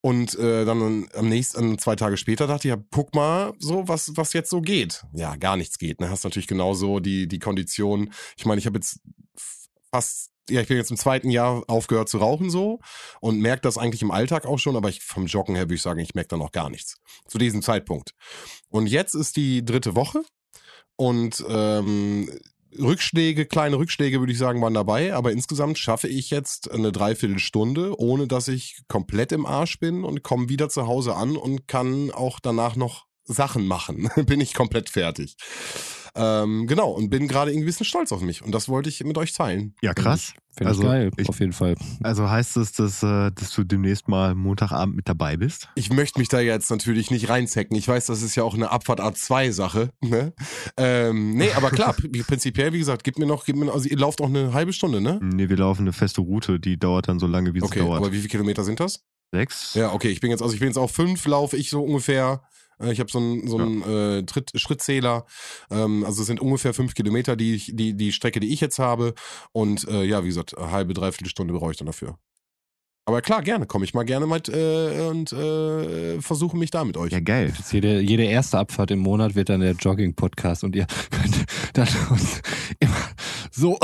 Und 0.00 0.38
äh, 0.38 0.64
dann 0.64 1.08
am 1.14 1.28
nächsten, 1.28 1.78
zwei 1.78 1.96
Tage 1.96 2.16
später 2.16 2.46
dachte 2.46 2.68
ich, 2.68 2.74
ja, 2.74 2.80
guck 2.92 3.14
mal, 3.14 3.54
so 3.58 3.88
was, 3.88 4.12
was 4.14 4.34
jetzt 4.34 4.50
so 4.50 4.60
geht. 4.60 5.04
Ja, 5.12 5.34
gar 5.34 5.56
nichts 5.56 5.78
geht. 5.78 6.00
Ne? 6.00 6.08
Hast 6.08 6.22
natürlich 6.22 6.46
genauso 6.46 7.00
die 7.00 7.26
die 7.26 7.40
Kondition. 7.40 8.12
Ich 8.36 8.46
meine, 8.46 8.60
ich 8.60 8.66
habe 8.66 8.78
jetzt 8.78 9.00
fast, 9.90 10.30
ja, 10.48 10.60
ich 10.60 10.68
bin 10.68 10.76
jetzt 10.76 10.90
im 10.90 10.96
zweiten 10.96 11.30
Jahr 11.30 11.64
aufgehört 11.68 12.08
zu 12.08 12.18
rauchen 12.18 12.50
so 12.50 12.80
und 13.20 13.40
merke 13.40 13.62
das 13.62 13.78
eigentlich 13.78 14.02
im 14.02 14.10
Alltag 14.10 14.46
auch 14.46 14.58
schon, 14.58 14.76
aber 14.76 14.88
ich 14.88 15.02
vom 15.02 15.26
Joggen 15.26 15.54
her 15.54 15.64
würde 15.64 15.74
ich 15.74 15.82
sagen, 15.82 16.00
ich 16.00 16.14
merke 16.14 16.28
da 16.28 16.36
noch 16.36 16.52
gar 16.52 16.70
nichts 16.70 16.96
zu 17.26 17.38
diesem 17.38 17.62
Zeitpunkt. 17.62 18.12
Und 18.68 18.86
jetzt 18.86 19.14
ist 19.14 19.36
die 19.36 19.64
dritte 19.64 19.96
Woche 19.96 20.22
und 20.96 21.44
ähm, 21.48 22.30
Rückschläge, 22.78 23.46
kleine 23.46 23.78
Rückschläge 23.78 24.20
würde 24.20 24.32
ich 24.32 24.38
sagen, 24.38 24.60
waren 24.60 24.74
dabei, 24.74 25.14
aber 25.14 25.32
insgesamt 25.32 25.78
schaffe 25.78 26.08
ich 26.08 26.30
jetzt 26.30 26.70
eine 26.70 26.92
Dreiviertelstunde, 26.92 27.98
ohne 27.98 28.26
dass 28.26 28.48
ich 28.48 28.82
komplett 28.88 29.32
im 29.32 29.46
Arsch 29.46 29.78
bin 29.78 30.04
und 30.04 30.22
komme 30.22 30.48
wieder 30.48 30.68
zu 30.68 30.86
Hause 30.86 31.14
an 31.14 31.36
und 31.36 31.68
kann 31.68 32.10
auch 32.10 32.40
danach 32.40 32.76
noch 32.76 33.06
Sachen 33.26 33.66
machen. 33.66 34.08
bin 34.26 34.40
ich 34.40 34.54
komplett 34.54 34.88
fertig. 34.90 35.36
Ähm, 36.18 36.66
genau, 36.66 36.90
und 36.92 37.10
bin 37.10 37.28
gerade 37.28 37.50
irgendwie 37.50 37.64
ein 37.64 37.66
bisschen 37.66 37.84
stolz 37.84 38.10
auf 38.10 38.22
mich 38.22 38.42
und 38.42 38.52
das 38.52 38.68
wollte 38.70 38.88
ich 38.88 39.04
mit 39.04 39.18
euch 39.18 39.34
teilen. 39.34 39.74
ja, 39.82 39.92
krass. 39.92 40.32
Finde 40.56 40.68
Also, 40.70 40.82
ich 40.84 40.88
geil, 40.88 41.10
ich- 41.18 41.28
auf 41.28 41.38
jeden 41.40 41.52
Fall. 41.52 41.74
Also 42.02 42.30
heißt 42.30 42.56
es, 42.56 42.72
dass, 42.72 43.02
äh, 43.02 43.30
dass 43.30 43.50
du 43.52 43.64
demnächst 43.64 44.08
mal 44.08 44.34
Montagabend 44.34 44.96
mit 44.96 45.06
dabei 45.06 45.36
bist? 45.36 45.68
Ich 45.74 45.92
möchte 45.92 46.18
mich 46.18 46.28
da 46.30 46.40
jetzt 46.40 46.70
natürlich 46.70 47.10
nicht 47.10 47.28
reinzecken. 47.28 47.76
Ich 47.76 47.86
weiß, 47.86 48.06
das 48.06 48.22
ist 48.22 48.34
ja 48.36 48.42
auch 48.44 48.54
eine 48.54 48.70
Abfahrt 48.70 48.98
A2-Sache. 49.00 49.90
Ne? 50.00 50.32
Ähm, 50.78 51.32
nee, 51.34 51.50
aber 51.54 51.68
klar, 51.70 51.92
prinzipiell, 52.26 52.72
wie 52.72 52.78
gesagt, 52.78 53.04
gib 53.04 53.18
mir 53.18 53.26
noch, 53.26 53.44
gib 53.44 53.56
mir, 53.56 53.70
also 53.70 53.86
ihr 53.86 53.98
lauft 53.98 54.20
noch 54.20 54.28
eine 54.30 54.54
halbe 54.54 54.72
Stunde, 54.72 55.02
ne? 55.02 55.18
Nee, 55.22 55.50
wir 55.50 55.58
laufen 55.58 55.82
eine 55.82 55.92
feste 55.92 56.22
Route, 56.22 56.58
die 56.58 56.78
dauert 56.78 57.08
dann 57.08 57.18
so 57.18 57.26
lange, 57.26 57.52
wie 57.52 57.58
es 57.58 57.64
Okay, 57.64 57.80
dauert. 57.80 57.98
aber 57.98 58.10
wie 58.12 58.16
viele 58.18 58.28
Kilometer 58.28 58.64
sind 58.64 58.80
das? 58.80 59.04
Sechs? 59.32 59.74
Ja, 59.74 59.92
okay, 59.92 60.08
ich 60.08 60.20
bin 60.20 60.30
jetzt, 60.30 60.40
also 60.40 60.54
ich 60.54 60.60
bin 60.60 60.68
jetzt 60.68 60.78
auf 60.78 60.92
fünf, 60.92 61.26
laufe 61.26 61.58
ich 61.58 61.68
so 61.68 61.82
ungefähr. 61.84 62.40
Äh, 62.80 62.92
Ich 62.92 63.00
habe 63.00 63.10
so 63.10 63.18
einen 63.18 63.48
so 63.48 63.58
einen 63.58 63.82
äh, 63.82 64.22
Tritt, 64.24 64.52
Schrittzähler. 64.54 65.26
Ähm, 65.70 66.04
also 66.04 66.22
es 66.22 66.26
sind 66.26 66.40
ungefähr 66.40 66.74
fünf 66.74 66.94
Kilometer, 66.94 67.36
die 67.36 67.54
ich, 67.54 67.72
die, 67.74 67.94
die 67.94 68.12
Strecke, 68.12 68.40
die 68.40 68.52
ich 68.52 68.60
jetzt 68.60 68.78
habe. 68.78 69.14
Und 69.52 69.86
äh, 69.88 70.04
ja, 70.04 70.22
wie 70.22 70.28
gesagt, 70.28 70.56
eine 70.56 70.70
halbe, 70.70 70.94
dreiviertel 70.94 71.28
Stunde 71.28 71.54
brauche 71.54 71.72
ich 71.72 71.76
dann 71.78 71.86
dafür. 71.86 72.18
Aber 73.08 73.22
klar, 73.22 73.40
gerne, 73.40 73.66
komme 73.66 73.84
ich 73.84 73.94
mal 73.94 74.02
gerne 74.02 74.26
mit 74.26 74.48
äh, 74.48 75.06
und 75.08 75.32
äh, 75.32 76.20
versuche 76.20 76.56
mich 76.56 76.72
da 76.72 76.84
mit 76.84 76.96
euch. 76.96 77.12
Ja, 77.12 77.20
geil. 77.20 77.52
Jede, 77.70 78.00
jede 78.00 78.24
erste 78.24 78.58
Abfahrt 78.58 78.90
im 78.90 78.98
Monat 78.98 79.36
wird 79.36 79.48
dann 79.48 79.60
der 79.60 79.74
Jogging-Podcast 79.74 80.64
und 80.64 80.74
ihr 80.74 80.88
könnt 81.12 81.46
dann 81.74 81.86
uns 82.10 82.42
immer 82.80 82.96
so 83.52 83.78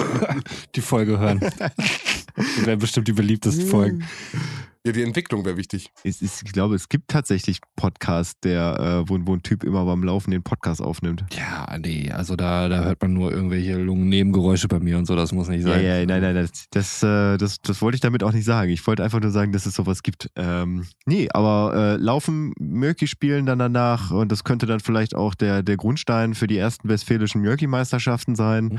die 0.76 0.82
Folge 0.82 1.18
hören. 1.18 1.40
Das 1.40 2.66
wären 2.66 2.78
bestimmt 2.78 3.08
die 3.08 3.12
beliebtesten 3.12 3.66
Folgen. 3.66 4.04
Ja, 4.86 4.92
die 4.92 5.02
Entwicklung 5.02 5.46
wäre 5.46 5.56
wichtig. 5.56 5.90
Es 6.04 6.20
ist, 6.20 6.42
ich 6.44 6.52
glaube, 6.52 6.74
es 6.74 6.90
gibt 6.90 7.08
tatsächlich 7.08 7.60
Podcasts, 7.74 8.38
der, 8.40 8.78
äh, 9.06 9.08
wo, 9.08 9.18
wo 9.24 9.32
ein 9.34 9.42
Typ 9.42 9.64
immer 9.64 9.86
beim 9.86 10.02
Laufen 10.04 10.30
den 10.30 10.42
Podcast 10.42 10.82
aufnimmt. 10.82 11.24
Ja, 11.32 11.78
nee, 11.78 12.10
also 12.10 12.36
da, 12.36 12.68
da 12.68 12.84
hört 12.84 13.00
man 13.00 13.14
nur 13.14 13.32
irgendwelche 13.32 13.78
Lungennebengeräusche 13.78 14.68
bei 14.68 14.80
mir 14.80 14.98
und 14.98 15.06
so, 15.06 15.16
das 15.16 15.32
muss 15.32 15.48
nicht 15.48 15.62
Ja, 15.66 15.72
sein. 15.72 15.84
ja, 15.86 16.04
nein, 16.04 16.20
nein, 16.20 16.34
das, 16.34 16.66
das, 16.70 17.02
äh, 17.02 17.38
das, 17.38 17.62
das 17.62 17.80
wollte 17.80 17.94
ich 17.94 18.02
damit 18.02 18.22
auch 18.22 18.32
nicht 18.32 18.44
sagen. 18.44 18.70
Ich 18.70 18.86
wollte 18.86 19.02
einfach 19.02 19.20
nur 19.20 19.30
sagen, 19.30 19.52
dass 19.52 19.64
es 19.64 19.74
sowas 19.74 20.02
gibt. 20.02 20.28
Ähm, 20.36 20.86
nee, 21.06 21.28
aber 21.32 21.72
äh, 21.74 21.96
Laufen, 21.96 22.52
Mörki 22.60 23.06
spielen 23.06 23.46
dann 23.46 23.58
danach 23.60 24.10
und 24.10 24.30
das 24.30 24.44
könnte 24.44 24.66
dann 24.66 24.80
vielleicht 24.80 25.16
auch 25.16 25.34
der, 25.34 25.62
der 25.62 25.78
Grundstein 25.78 26.34
für 26.34 26.46
die 26.46 26.58
ersten 26.58 26.90
westfälischen 26.90 27.40
Mörki-Meisterschaften 27.40 28.36
sein. 28.36 28.78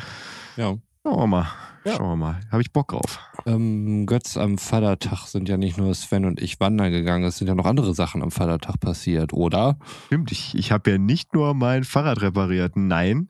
Ja. 0.56 0.76
Schauen 1.06 1.20
wir 1.20 1.28
mal. 1.28 1.48
Ja. 1.84 1.98
Schauen 1.98 2.08
wir 2.08 2.16
mal. 2.16 2.40
Habe 2.52 2.64
ich 2.64 2.74
Bock 2.74 2.88
drauf. 2.88 3.20
Ähm, 3.46 4.08
Götz, 4.08 4.38
am 4.38 4.58
Vatertag 4.58 5.28
sind 5.28 5.48
ja 5.48 5.56
nicht 5.56 5.78
nur 5.78 5.94
Sven 5.94 6.26
und 6.26 6.42
ich 6.42 6.60
wandern 6.60 6.92
gegangen, 6.92 7.24
es 7.26 7.38
sind 7.38 7.48
ja 7.48 7.54
noch 7.54 7.68
andere 7.68 7.94
Sachen 7.94 8.24
am 8.24 8.32
Vatertag 8.32 8.80
passiert, 8.80 9.32
oder? 9.32 9.78
Stimmt, 10.08 10.32
ich, 10.32 10.56
ich 10.56 10.72
habe 10.72 10.90
ja 10.90 10.98
nicht 10.98 11.36
nur 11.36 11.54
mein 11.54 11.84
Fahrrad 11.84 12.24
repariert, 12.24 12.76
nein. 12.76 13.30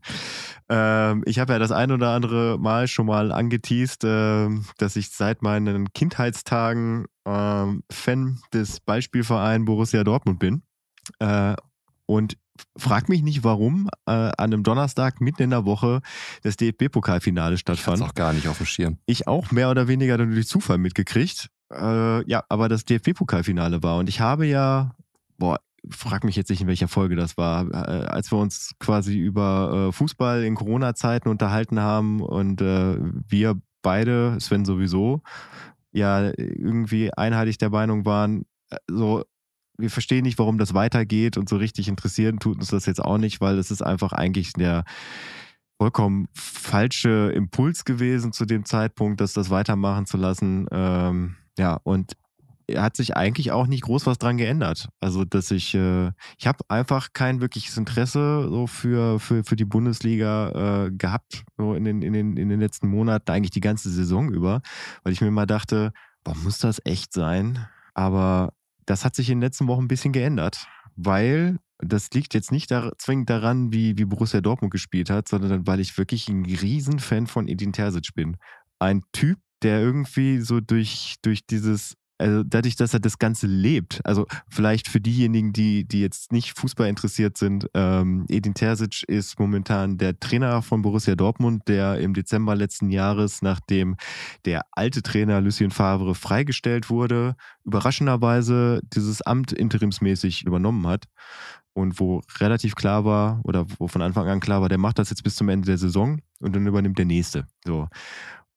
Ähm, 0.70 1.22
ich 1.26 1.38
habe 1.38 1.52
ja 1.52 1.60
das 1.60 1.74
ein 1.74 1.92
oder 1.92 2.12
andere 2.12 2.58
Mal 2.58 2.88
schon 2.88 3.08
mal 3.08 3.34
angeteased, 3.34 4.06
ähm, 4.06 4.64
dass 4.78 4.96
ich 4.96 5.10
seit 5.10 5.42
meinen 5.42 5.92
Kindheitstagen 5.92 7.08
ähm, 7.26 7.84
Fan 7.92 8.40
des 8.54 8.80
Beispielvereins 8.80 9.66
Borussia 9.66 10.06
Dortmund 10.06 10.40
bin. 10.40 10.64
Äh, 11.20 11.56
und 12.06 12.38
frag 12.78 13.10
mich 13.10 13.22
nicht, 13.22 13.44
warum 13.44 13.90
äh, 14.06 14.12
an 14.12 14.34
einem 14.38 14.64
Donnerstag 14.64 15.22
mitten 15.22 15.44
in 15.44 15.50
der 15.50 15.66
Woche 15.66 16.02
das 16.44 16.58
DFB-Pokalfinale 16.58 17.56
Ich 17.56 17.62
stattfand. 17.62 18.02
auch 18.02 18.14
gar 18.14 18.34
nicht 18.34 18.48
auf 18.48 18.58
dem 18.58 18.66
Schirm. 18.66 18.98
Ich 19.06 19.28
auch 19.28 19.52
mehr 19.52 19.70
oder 19.70 19.88
weniger 19.88 20.18
dann 20.18 20.32
durch 20.32 20.48
Zufall 20.48 20.78
mitgekriegt. 20.78 21.50
Äh, 21.72 22.30
ja, 22.30 22.44
aber 22.50 22.70
das 22.70 22.86
DFB-Pokalfinale 22.86 23.84
war. 23.84 23.98
Und 23.98 24.10
ich 24.10 24.20
habe 24.22 24.46
ja, 24.46 24.96
boah, 25.38 25.60
frag 25.90 26.24
mich 26.24 26.36
jetzt 26.36 26.50
nicht, 26.50 26.62
in 26.62 26.68
welcher 26.68 26.88
Folge 26.88 27.16
das 27.16 27.38
war, 27.38 27.68
äh, 27.72 28.06
als 28.06 28.32
wir 28.32 28.38
uns 28.38 28.76
quasi 28.80 29.18
über 29.18 29.88
äh, 29.90 29.92
Fußball 29.92 30.44
in 30.44 30.56
Corona-Zeiten 30.56 31.30
unterhalten 31.30 31.80
haben 31.80 32.22
und 32.22 32.62
äh, 32.62 32.98
wir 33.28 33.60
beide, 33.82 34.38
Sven 34.40 34.66
sowieso, 34.66 35.22
ja 35.92 36.32
irgendwie 36.38 37.14
einheitlich 37.14 37.58
der 37.58 37.70
Meinung 37.70 38.06
waren, 38.06 38.46
äh, 38.70 38.78
so 38.88 39.24
wir 39.78 39.90
verstehen 39.90 40.24
nicht, 40.24 40.40
warum 40.40 40.58
das 40.58 40.74
weitergeht 40.74 41.38
und 41.38 41.50
so 41.50 41.58
richtig 41.58 41.88
interessieren 41.88 42.40
tut 42.40 42.58
uns 42.58 42.70
das 42.70 42.86
jetzt 42.86 43.04
auch 43.04 43.18
nicht, 43.18 43.42
weil 43.42 43.58
es 43.58 43.72
ist 43.72 43.82
einfach 43.82 44.14
eigentlich 44.14 44.54
der 44.54 44.84
vollkommen 45.78 46.28
falsche 46.34 47.32
Impuls 47.36 47.84
gewesen 47.84 48.32
zu 48.32 48.46
dem 48.46 48.66
Zeitpunkt, 48.66 49.20
dass 49.20 49.34
das 49.34 49.50
weitermachen 49.50 50.06
zu 50.06 50.18
lassen. 50.18 50.68
Ähm, 50.72 51.36
ja, 51.58 51.80
und 51.84 52.14
hat 52.74 52.96
sich 52.96 53.16
eigentlich 53.16 53.52
auch 53.52 53.68
nicht 53.68 53.84
groß 53.84 54.06
was 54.06 54.18
dran 54.18 54.38
geändert. 54.38 54.90
Also, 55.00 55.24
dass 55.24 55.52
ich, 55.52 55.76
äh, 55.76 56.12
ich 56.38 56.48
habe 56.48 56.60
einfach 56.68 57.10
kein 57.14 57.42
wirkliches 57.42 57.78
Interesse 57.78 58.48
so 58.50 58.68
für, 58.68 59.20
für, 59.20 59.44
für 59.44 59.56
die 59.56 59.66
Bundesliga 59.66 60.86
äh, 60.86 60.92
gehabt, 60.92 61.44
so 61.58 61.76
in 61.76 61.84
den, 61.84 62.02
in, 62.02 62.14
den, 62.14 62.38
in 62.38 62.50
den 62.50 62.60
letzten 62.60 62.88
Monaten, 62.88 63.32
eigentlich 63.32 63.52
die 63.52 63.62
ganze 63.62 63.90
Saison 63.90 64.32
über, 64.32 64.62
weil 65.04 65.14
ich 65.14 65.22
mir 65.22 65.32
mal 65.32 65.46
dachte, 65.46 65.92
boah, 66.24 66.36
muss 66.36 66.58
das 66.58 66.82
echt 66.86 67.14
sein? 67.14 67.68
Aber 67.94 68.54
das 68.86 69.06
hat 69.06 69.16
sich 69.16 69.30
in 69.30 69.38
den 69.38 69.44
letzten 69.44 69.68
Wochen 69.68 69.84
ein 69.84 69.88
bisschen 69.88 70.14
geändert, 70.14 70.68
weil 70.96 71.60
das 71.80 72.12
liegt 72.12 72.34
jetzt 72.34 72.52
nicht 72.52 72.72
da, 72.72 72.92
zwingend 72.98 73.30
daran, 73.30 73.74
wie, 73.74 73.98
wie 73.98 74.06
Borussia 74.06 74.42
Dortmund 74.42 74.72
gespielt 74.72 75.10
hat, 75.10 75.28
sondern 75.28 75.68
weil 75.68 75.80
ich 75.80 75.98
wirklich 75.98 76.30
ein 76.30 76.46
Riesenfan 76.46 77.28
von 77.28 77.48
Edin 77.48 77.74
Terzic 77.74 78.14
bin. 78.16 78.38
Ein 78.80 79.04
Typ, 79.12 79.40
der 79.62 79.82
irgendwie 79.82 80.40
so 80.40 80.60
durch, 80.62 81.16
durch 81.22 81.46
dieses 81.46 81.96
also 82.18 82.44
dadurch, 82.44 82.76
dass 82.76 82.94
er 82.94 83.00
das 83.00 83.20
Ganze 83.20 83.48
lebt, 83.48 84.02
also 84.06 84.26
vielleicht 84.48 84.88
für 84.88 85.02
diejenigen, 85.02 85.52
die, 85.52 85.86
die 85.86 86.02
jetzt 86.02 86.32
nicht 86.32 86.58
Fußball 86.58 86.88
interessiert 86.88 87.38
sind, 87.38 87.68
ähm, 87.74 88.26
Edin 88.30 88.54
Terzic 88.54 89.04
ist 89.04 89.38
momentan 89.40 89.98
der 89.98 90.20
Trainer 90.20 90.62
von 90.62 90.82
Borussia 90.82 91.16
Dortmund, 91.16 91.64
der 91.68 92.00
im 92.00 92.14
Dezember 92.14 92.56
letzten 92.56 92.90
Jahres, 92.90 93.42
nachdem 93.42 93.98
der 94.46 94.62
alte 94.72 95.02
Trainer 95.02 95.42
Lucien 95.42 95.72
Favre 95.72 96.16
freigestellt 96.16 96.90
wurde, 96.90 97.36
überraschenderweise 97.66 98.82
dieses 98.94 99.22
Amt 99.22 99.52
interimsmäßig 99.52 100.46
übernommen 100.46 100.88
hat 100.88 101.06
und 101.74 102.00
wo 102.00 102.22
relativ 102.40 102.76
klar 102.76 103.04
war 103.04 103.42
oder 103.44 103.66
wo 103.78 103.88
von 103.88 104.02
Anfang 104.02 104.28
an 104.30 104.40
klar 104.40 104.62
war, 104.62 104.70
der 104.70 104.78
macht 104.78 105.00
das 105.00 105.10
jetzt 105.10 105.24
bis 105.24 105.36
zum 105.36 105.50
Ende 105.50 105.66
der 105.66 105.78
Saison 105.78 106.22
und 106.40 106.56
dann 106.56 106.66
übernimmt 106.66 106.98
der 106.98 107.06
nächste. 107.06 107.46
So. 107.66 107.90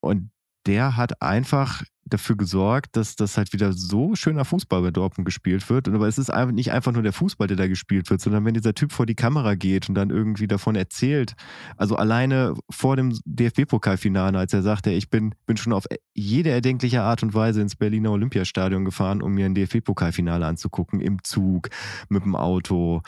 Und 0.01 0.31
der 0.69 0.97
hat 0.99 1.23
einfach 1.23 1.83
dafür 2.05 2.37
gesorgt, 2.37 2.97
dass 2.97 3.17
das 3.17 3.37
halt 3.37 3.53
wieder 3.53 3.73
so 3.73 4.15
schöner 4.15 4.45
Fußball 4.45 4.83
bei 4.83 4.91
Dortmund 4.91 5.27
gespielt 5.27 5.69
wird. 5.69 5.89
Und 5.89 5.95
aber 5.95 6.09
es 6.09 6.19
ist 6.19 6.31
einfach 6.31 6.55
nicht 6.55 6.73
einfach 6.73 6.93
nur 6.93 7.03
der 7.03 7.13
Fußball, 7.13 7.49
der 7.49 7.57
da 7.57 7.67
gespielt 7.67 8.09
wird, 8.11 8.21
sondern 8.21 8.45
wenn 8.45 8.55
dieser 8.55 8.75
Typ 8.75 8.93
vor 8.93 9.07
die 9.07 9.15
Kamera 9.15 9.55
geht 9.55 9.89
und 9.89 9.95
dann 9.95 10.11
irgendwie 10.11 10.47
davon 10.47 10.77
erzählt, 10.77 11.35
also 11.77 11.97
alleine 11.97 12.55
vor 12.71 12.97
dem 12.97 13.19
DFB-Pokalfinale, 13.25 14.39
als 14.39 14.53
er 14.53 14.63
sagte, 14.63 14.91
ich 14.91 15.11
bin, 15.11 15.35
bin 15.47 15.57
schon 15.57 15.73
auf 15.73 15.85
jede 16.15 16.51
erdenkliche 16.51 17.03
Art 17.03 17.23
und 17.23 17.35
Weise 17.35 17.61
ins 17.61 17.77
Berliner 17.77 18.13
Olympiastadion 18.13 18.85
gefahren, 18.85 19.23
um 19.23 19.33
mir 19.33 19.47
ein 19.47 19.55
DFB-Pokalfinale 19.55 20.47
anzugucken, 20.47 21.01
im 21.01 21.23
Zug, 21.25 21.69
mit 22.09 22.25
dem 22.25 22.37
Auto, 22.37 23.03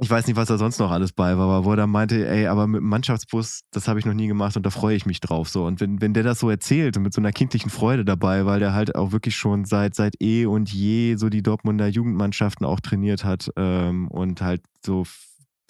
ich 0.00 0.08
weiß 0.08 0.26
nicht, 0.26 0.36
was 0.36 0.48
da 0.48 0.58
sonst 0.58 0.78
noch 0.78 0.90
alles 0.92 1.12
bei 1.12 1.36
war, 1.36 1.48
aber 1.48 1.64
wo 1.64 1.70
er 1.72 1.76
dann 1.76 1.90
meinte, 1.90 2.28
ey, 2.28 2.46
aber 2.46 2.66
mit 2.68 2.80
dem 2.80 2.88
Mannschaftsbus, 2.88 3.62
das 3.72 3.88
habe 3.88 3.98
ich 3.98 4.04
noch 4.04 4.14
nie 4.14 4.28
gemacht 4.28 4.56
und 4.56 4.64
da 4.64 4.70
freue 4.70 4.94
ich 4.94 5.06
mich 5.06 5.20
drauf. 5.20 5.48
So. 5.48 5.64
Und 5.64 5.80
wenn, 5.80 6.00
wenn 6.00 6.14
der 6.14 6.22
das 6.22 6.38
so 6.38 6.48
erzählt 6.50 6.96
und 6.96 7.02
mit 7.02 7.12
so 7.12 7.20
einer 7.20 7.32
kindlichen 7.32 7.70
Freude 7.70 8.04
dabei, 8.04 8.46
weil 8.46 8.60
der 8.60 8.74
halt 8.74 8.94
auch 8.94 9.10
wirklich 9.10 9.34
schon 9.34 9.64
seit, 9.64 9.96
seit 9.96 10.14
eh 10.22 10.46
und 10.46 10.72
je 10.72 11.16
so 11.16 11.28
die 11.28 11.42
Dortmunder 11.42 11.88
Jugendmannschaften 11.88 12.64
auch 12.64 12.80
trainiert 12.80 13.24
hat 13.24 13.50
ähm, 13.56 14.08
und 14.08 14.40
halt 14.40 14.62
so 14.84 15.04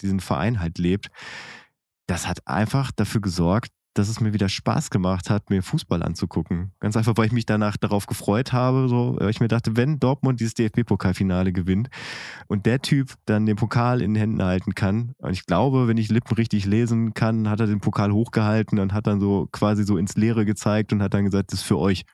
diesen 0.01 0.19
Verein 0.19 0.59
halt 0.59 0.77
lebt, 0.77 1.09
das 2.05 2.27
hat 2.27 2.45
einfach 2.47 2.91
dafür 2.91 3.21
gesorgt, 3.21 3.71
dass 3.93 4.07
es 4.07 4.19
mir 4.19 4.33
wieder 4.33 4.49
Spaß 4.49 4.91
gemacht 4.91 5.29
hat, 5.29 5.49
mir 5.49 5.63
Fußball 5.63 6.03
anzugucken. 6.03 6.71
Ganz 6.79 6.95
einfach, 6.95 7.13
weil 7.17 7.25
ich 7.25 7.31
mich 7.31 7.45
danach 7.45 7.75
darauf 7.77 8.05
gefreut 8.05 8.53
habe, 8.53 8.87
so, 8.87 9.17
weil 9.19 9.29
ich 9.29 9.39
mir 9.39 9.47
dachte, 9.47 9.75
wenn 9.75 9.99
Dortmund 9.99 10.39
dieses 10.39 10.53
DFB-Pokalfinale 10.53 11.51
gewinnt 11.51 11.89
und 12.47 12.65
der 12.65 12.81
Typ 12.81 13.13
dann 13.25 13.45
den 13.45 13.55
Pokal 13.55 14.01
in 14.01 14.13
den 14.13 14.19
Händen 14.19 14.43
halten 14.43 14.75
kann, 14.75 15.13
und 15.17 15.31
ich 15.31 15.45
glaube, 15.45 15.87
wenn 15.87 15.97
ich 15.97 16.09
Lippen 16.09 16.35
richtig 16.35 16.65
lesen 16.65 17.13
kann, 17.13 17.49
hat 17.49 17.59
er 17.59 17.67
den 17.67 17.81
Pokal 17.81 18.11
hochgehalten 18.11 18.79
und 18.79 18.93
hat 18.93 19.07
dann 19.07 19.19
so 19.19 19.47
quasi 19.51 19.83
so 19.83 19.97
ins 19.97 20.15
Leere 20.15 20.45
gezeigt 20.45 20.93
und 20.93 21.01
hat 21.01 21.13
dann 21.13 21.25
gesagt, 21.25 21.51
das 21.51 21.61
ist 21.61 21.65
für 21.65 21.77
euch. 21.77 22.05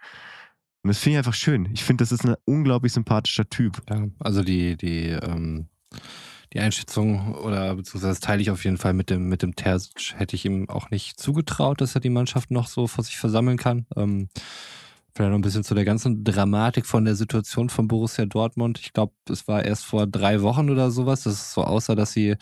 Und 0.83 0.89
das 0.89 0.99
finde 0.99 1.13
ich 1.13 1.17
einfach 1.17 1.33
schön. 1.33 1.69
Ich 1.73 1.83
finde, 1.83 2.03
das 2.03 2.11
ist 2.11 2.25
ein 2.25 2.35
unglaublich 2.45 2.93
sympathischer 2.93 3.49
Typ. 3.49 3.81
Ja, 3.89 4.07
also 4.19 4.43
die, 4.43 4.77
die, 4.77 5.09
ähm 5.09 5.67
die 6.53 6.59
Einschätzung 6.59 7.35
oder 7.35 7.75
beziehungsweise 7.75 8.19
teile 8.19 8.41
ich 8.41 8.51
auf 8.51 8.63
jeden 8.63 8.77
Fall 8.77 8.93
mit 8.93 9.09
dem, 9.09 9.27
mit 9.27 9.41
dem 9.41 9.55
Terzic. 9.55 10.13
Hätte 10.17 10.35
ich 10.35 10.45
ihm 10.45 10.69
auch 10.69 10.89
nicht 10.89 11.19
zugetraut, 11.19 11.81
dass 11.81 11.95
er 11.95 12.01
die 12.01 12.09
Mannschaft 12.09 12.51
noch 12.51 12.67
so 12.67 12.87
vor 12.87 13.03
sich 13.03 13.17
versammeln 13.17 13.57
kann. 13.57 13.85
Ähm, 13.95 14.29
Vielleicht 15.15 15.31
noch 15.31 15.37
ein 15.37 15.43
bisschen 15.43 15.63
zu 15.63 15.75
der 15.75 15.85
ganzen 15.85 16.25
Dramatik 16.25 16.85
von 16.85 17.05
der 17.05 17.15
Situation 17.15 17.69
von 17.69 17.87
Borussia 17.87 18.25
Dortmund. 18.25 18.79
Ich 18.81 18.91
glaube, 18.91 19.13
es 19.29 19.47
war 19.47 19.63
erst 19.63 19.85
vor 19.85 20.07
drei 20.07 20.41
Wochen 20.41 20.69
oder 20.69 20.91
sowas, 20.91 21.23
dass 21.23 21.33
es 21.35 21.53
so 21.53 21.63
aussah, 21.63 21.95
dass 21.95 22.11
sie 22.11 22.35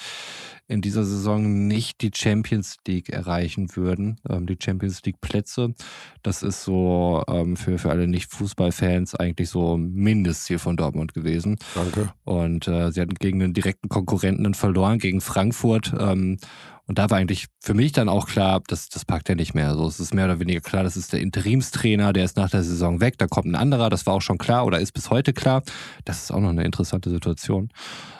in 0.67 0.81
dieser 0.81 1.05
Saison 1.05 1.67
nicht 1.67 2.01
die 2.01 2.09
Champions 2.11 2.77
League 2.87 3.09
erreichen 3.09 3.75
würden, 3.75 4.19
ähm, 4.27 4.47
die 4.47 4.57
Champions 4.59 5.03
League 5.03 5.21
Plätze. 5.21 5.75
Das 6.23 6.41
ist 6.41 6.63
so 6.63 7.23
ähm, 7.27 7.57
für, 7.57 7.77
für 7.77 7.91
alle 7.91 8.07
Nicht-Fußballfans 8.07 9.13
eigentlich 9.13 9.49
so 9.49 9.77
Mindestziel 9.77 10.57
von 10.57 10.75
Dortmund 10.75 11.13
gewesen. 11.13 11.57
Danke. 11.75 12.11
Und 12.23 12.67
äh, 12.67 12.91
sie 12.91 13.01
hatten 13.01 13.13
gegen 13.13 13.43
einen 13.43 13.53
direkten 13.53 13.87
Konkurrenten 13.87 14.55
verloren, 14.55 14.97
gegen 14.97 15.21
Frankfurt. 15.21 15.93
Ähm, 15.99 16.39
und 16.85 16.99
da 16.99 17.09
war 17.09 17.17
eigentlich 17.17 17.47
für 17.61 17.73
mich 17.73 17.93
dann 17.93 18.09
auch 18.09 18.27
klar, 18.27 18.61
das, 18.67 18.89
das 18.89 19.05
packt 19.05 19.29
er 19.29 19.35
nicht 19.35 19.53
mehr. 19.53 19.69
Also 19.69 19.87
es 19.87 20.01
ist 20.01 20.13
mehr 20.13 20.25
oder 20.25 20.39
weniger 20.39 20.59
klar, 20.59 20.83
das 20.83 20.97
ist 20.97 21.13
der 21.13 21.21
Interimstrainer, 21.21 22.11
der 22.11 22.25
ist 22.25 22.35
nach 22.35 22.49
der 22.49 22.63
Saison 22.63 22.99
weg, 22.99 23.17
da 23.17 23.27
kommt 23.27 23.47
ein 23.47 23.55
anderer, 23.55 23.89
das 23.89 24.05
war 24.05 24.15
auch 24.15 24.21
schon 24.21 24.37
klar 24.37 24.65
oder 24.65 24.79
ist 24.79 24.91
bis 24.91 25.09
heute 25.09 25.31
klar. 25.31 25.63
Das 26.03 26.23
ist 26.23 26.31
auch 26.31 26.41
noch 26.41 26.49
eine 26.49 26.65
interessante 26.65 27.09
Situation. 27.09 27.69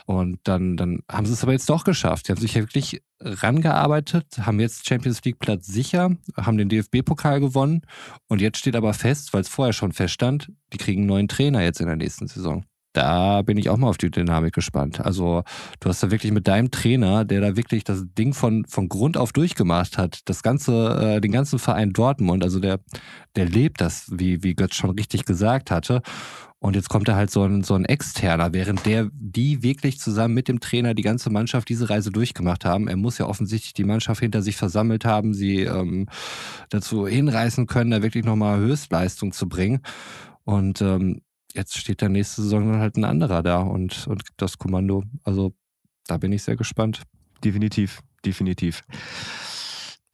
Und 0.06 0.40
dann, 0.44 0.78
dann 0.78 1.00
haben 1.12 1.26
sie 1.26 1.34
es 1.34 1.44
aber 1.44 1.52
jetzt 1.52 1.70
doch 1.70 1.84
geschafft. 1.84 2.28
Die 2.28 2.32
haben 2.32 2.40
sich 2.40 2.54
ja 2.54 2.62
wirklich 2.62 3.02
rangearbeitet, 3.20 4.26
haben 4.40 4.60
jetzt 4.62 4.88
Champions 4.88 5.24
League 5.24 5.40
Platz 5.40 5.68
sicher, 5.68 6.12
haben 6.38 6.58
den 6.58 6.70
DFB-Pokal 6.70 7.42
gewonnen. 7.42 7.82
Und 8.30 8.42
jetzt 8.42 8.60
steht 8.60 8.76
aber 8.78 8.94
fest, 8.94 9.34
weil 9.34 9.42
es 9.42 9.50
vorher 9.50 9.74
schon 9.74 9.92
feststand, 9.92 10.52
die 10.72 10.78
kriegen 10.78 11.02
einen 11.02 11.08
neuen 11.08 11.28
Trainer 11.28 11.62
jetzt 11.62 11.82
in 11.82 11.88
der 11.88 11.98
nächsten 11.98 12.28
Saison 12.28 12.64
da 12.94 13.42
bin 13.42 13.58
ich 13.58 13.70
auch 13.70 13.78
mal 13.78 13.90
auf 13.90 13.98
die 13.98 14.12
Dynamik 14.12 14.54
gespannt. 14.54 15.02
Also 15.02 15.44
du 15.80 15.90
hast 15.90 16.02
da 16.04 16.12
wirklich 16.12 16.32
mit 16.32 16.48
deinem 16.48 16.72
Trainer, 16.72 17.26
der 17.26 17.42
da 17.42 17.58
wirklich 17.58 17.84
das 17.84 18.04
Ding 18.18 18.34
von, 18.34 18.66
von 18.66 18.88
Grund 18.88 19.18
auf 19.18 19.34
durchgemacht 19.34 19.98
hat, 19.98 20.22
das 20.26 20.44
ganze, 20.44 21.16
äh, 21.18 21.22
den 21.22 21.32
ganzen 21.32 21.60
Verein 21.60 21.92
Dortmund, 21.92 22.44
also 22.44 22.60
der, 22.60 22.80
der 23.36 23.46
lebt 23.46 23.82
das, 23.82 24.12
wie, 24.12 24.44
wie 24.44 24.54
Götz 24.56 24.76
schon 24.76 24.92
richtig 24.92 25.26
gesagt 25.26 25.72
hatte. 25.72 26.02
Und 26.60 26.78
jetzt 26.78 26.88
kommt 26.88 27.10
da 27.10 27.16
halt 27.16 27.30
so 27.30 27.44
ein, 27.44 27.62
so 27.62 27.74
ein 27.74 27.84
Externer, 27.84 28.54
während 28.54 28.86
der, 28.86 29.10
die 29.12 29.64
wirklich 29.64 30.00
zusammen 30.00 30.34
mit 30.34 30.48
dem 30.48 30.62
Trainer 30.62 30.94
die 30.94 31.02
ganze 31.02 31.30
Mannschaft 31.30 31.68
diese 31.68 31.90
Reise 31.90 32.10
durchgemacht 32.10 32.64
haben. 32.64 32.88
Er 32.88 32.96
muss 32.96 33.18
ja 33.18 33.26
offensichtlich 33.26 33.74
die 33.74 33.84
Mannschaft 33.84 34.22
hinter 34.22 34.42
sich 34.42 34.56
versammelt 34.56 35.04
haben, 35.04 35.34
sie 35.34 35.64
ähm, 35.64 36.08
dazu 36.70 37.06
hinreißen 37.06 37.68
können, 37.68 37.92
da 37.92 38.02
wirklich 38.02 38.24
nochmal 38.24 38.60
Höchstleistung 38.60 39.34
zu 39.34 39.50
bringen. 39.50 39.82
Und 40.46 40.82
ähm, 40.82 41.20
jetzt 41.54 41.78
steht 41.78 42.02
der 42.02 42.10
nächste 42.10 42.42
Saison 42.42 42.72
dann 42.72 42.82
halt 42.82 42.98
ein 42.98 43.06
anderer 43.06 43.44
da 43.44 43.60
und, 43.60 44.08
und 44.08 44.26
gibt 44.26 44.42
das 44.42 44.58
Kommando. 44.58 45.04
Also 45.24 45.54
da 46.08 46.18
bin 46.18 46.32
ich 46.32 46.44
sehr 46.44 46.56
gespannt. 46.56 47.04
Definitiv, 47.44 48.02
definitiv. 48.26 48.84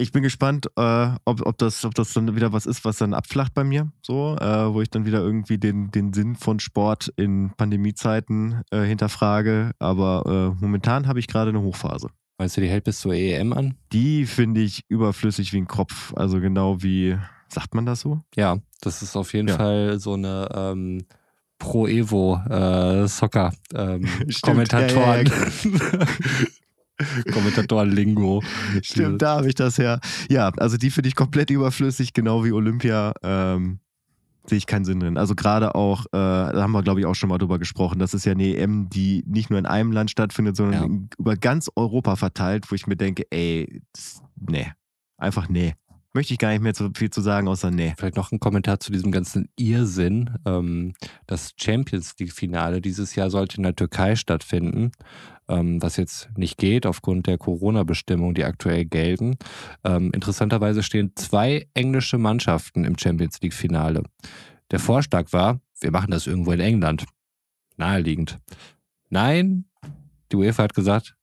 Ich 0.01 0.13
bin 0.13 0.23
gespannt, 0.23 0.67
äh, 0.77 1.09
ob, 1.25 1.45
ob, 1.45 1.57
das, 1.57 1.83
ob 1.83 1.93
das 1.93 2.13
dann 2.13 2.33
wieder 2.33 2.53
was 2.53 2.65
ist, 2.65 2.85
was 2.85 2.97
dann 2.97 3.13
abflacht 3.13 3.53
bei 3.53 3.65
mir, 3.65 3.91
so, 4.01 4.37
äh, 4.39 4.73
wo 4.73 4.81
ich 4.81 4.89
dann 4.89 5.05
wieder 5.05 5.19
irgendwie 5.19 5.57
den, 5.57 5.91
den 5.91 6.13
Sinn 6.13 6.35
von 6.35 6.61
Sport 6.61 7.11
in 7.17 7.51
Pandemiezeiten 7.57 8.61
äh, 8.71 8.83
hinterfrage. 8.83 9.71
Aber 9.77 10.55
äh, 10.57 10.63
momentan 10.63 11.07
habe 11.07 11.19
ich 11.19 11.27
gerade 11.27 11.49
eine 11.49 11.61
Hochphase. 11.61 12.09
Meinst 12.37 12.55
du, 12.55 12.61
die 12.61 12.69
hält 12.69 12.85
bis 12.85 13.01
zur 13.01 13.13
EM 13.13 13.51
an? 13.51 13.75
Die 13.91 14.25
finde 14.25 14.61
ich 14.61 14.85
überflüssig 14.87 15.51
wie 15.51 15.57
ein 15.57 15.67
Kopf. 15.67 16.13
Also 16.15 16.39
genau 16.39 16.81
wie, 16.81 17.17
sagt 17.49 17.75
man 17.75 17.85
das 17.85 18.01
so? 18.01 18.21
Ja, 18.35 18.57
das 18.81 19.01
ist 19.01 19.15
auf 19.15 19.33
jeden 19.33 19.49
ja. 19.49 19.57
Fall 19.57 19.99
so 19.99 20.13
eine 20.13 20.47
ähm, 20.53 21.05
Pro 21.60 21.88
Evo 21.88 22.41
äh, 22.49 23.07
Soccer 23.07 23.53
ähm, 23.76 24.07
Kommentatoren. 24.41 25.28
Ja, 25.28 25.89
ja, 25.99 26.05
Kommentatoren 27.34 27.91
Lingo. 27.91 28.41
Stimmt, 28.82 29.22
da 29.22 29.38
habe 29.38 29.47
ich 29.47 29.55
das 29.55 29.78
her. 29.78 29.99
Ja, 30.30 30.51
also 30.57 30.78
die 30.78 30.89
finde 30.89 31.10
ich 31.10 31.16
komplett 31.16 31.49
überflüssig, 31.49 32.14
genau 32.14 32.43
wie 32.43 32.51
Olympia. 32.51 33.14
Ähm, 33.24 33.80
sehe 34.45 34.57
ich 34.57 34.66
keinen 34.66 34.84
Sinn 34.84 34.99
drin. 34.99 35.18
Also 35.18 35.36
gerade 35.36 35.76
auch, 35.76 36.05
äh, 36.07 36.10
da 36.12 36.55
haben 36.55 36.72
wir 36.72 36.82
glaube 36.82 36.99
ich 36.99 37.05
auch 37.05 37.14
schon 37.14 37.30
mal 37.30 37.38
drüber 37.38 37.60
gesprochen, 37.60 37.99
das 37.99 38.14
ist 38.14 38.26
ja 38.26 38.32
eine 38.32 38.57
EM, 38.57 38.89
die 38.89 39.24
nicht 39.28 39.49
nur 39.49 39.60
in 39.60 39.66
einem 39.66 39.91
Land 39.91 40.12
stattfindet, 40.12 40.55
sondern 40.55 40.91
ja. 40.91 41.07
über 41.18 41.36
ganz 41.36 41.70
Europa 41.76 42.16
verteilt, 42.16 42.72
wo 42.72 42.76
ich 42.76 42.88
mir 42.88 42.95
denke, 42.95 43.24
ey, 43.30 43.82
das, 43.93 44.24
nee, 44.36 44.72
einfach 45.18 45.47
nee 45.49 45.76
möchte 46.14 46.34
ich 46.34 46.39
gar 46.39 46.51
nicht 46.51 46.62
mehr 46.62 46.74
so 46.74 46.89
viel 46.95 47.10
zu 47.10 47.22
sagen, 47.22 47.47
außer 47.47 47.72
nee. 47.72 47.93
Vielleicht 47.97 48.16
noch 48.16 48.32
ein 48.32 48.39
Kommentar 48.39 48.80
zu 48.80 48.91
diesem 48.91 49.12
ganzen 49.12 49.49
Irrsinn. 49.57 50.32
Ähm, 50.45 50.93
das 51.28 51.53
Champions 51.57 52.16
League-Finale 52.18 52.82
dieses 52.82 53.16
Jahr 53.16 53.30
sollte 53.30 53.57
in 53.57 53.64
der 53.64 53.76
Türkei 53.76 54.16
stattfinden, 54.16 54.91
ähm, 55.47 55.82
was 55.82 55.97
jetzt 55.97 56.30
nicht 56.36 56.57
geht 56.57 56.86
aufgrund 56.86 57.28
der 57.28 57.38
Corona-Bestimmungen, 57.38 58.36
die 58.36 58.43
aktuell 58.43 58.86
gelten. 58.86 59.38
Ähm, 59.84 60.12
interessanterweise 60.14 60.84
stehen 60.84 61.14
zwei 61.16 61.68
englische 61.74 62.18
Mannschaften 62.18 62.86
im 62.86 62.97
Champions 62.97 63.39
League-Finale. 63.41 64.03
Der 64.72 64.80
Vorschlag 64.80 65.32
war, 65.34 65.60
wir 65.80 65.91
machen 65.91 66.12
das 66.12 66.28
irgendwo 66.28 66.51
in 66.51 66.60
England. 66.60 67.05
Naheliegend. 67.78 68.38
Nein, 69.10 69.66
die 70.32 70.36
UEFA 70.36 70.64
hat 70.64 70.74
gesagt, 70.74 71.16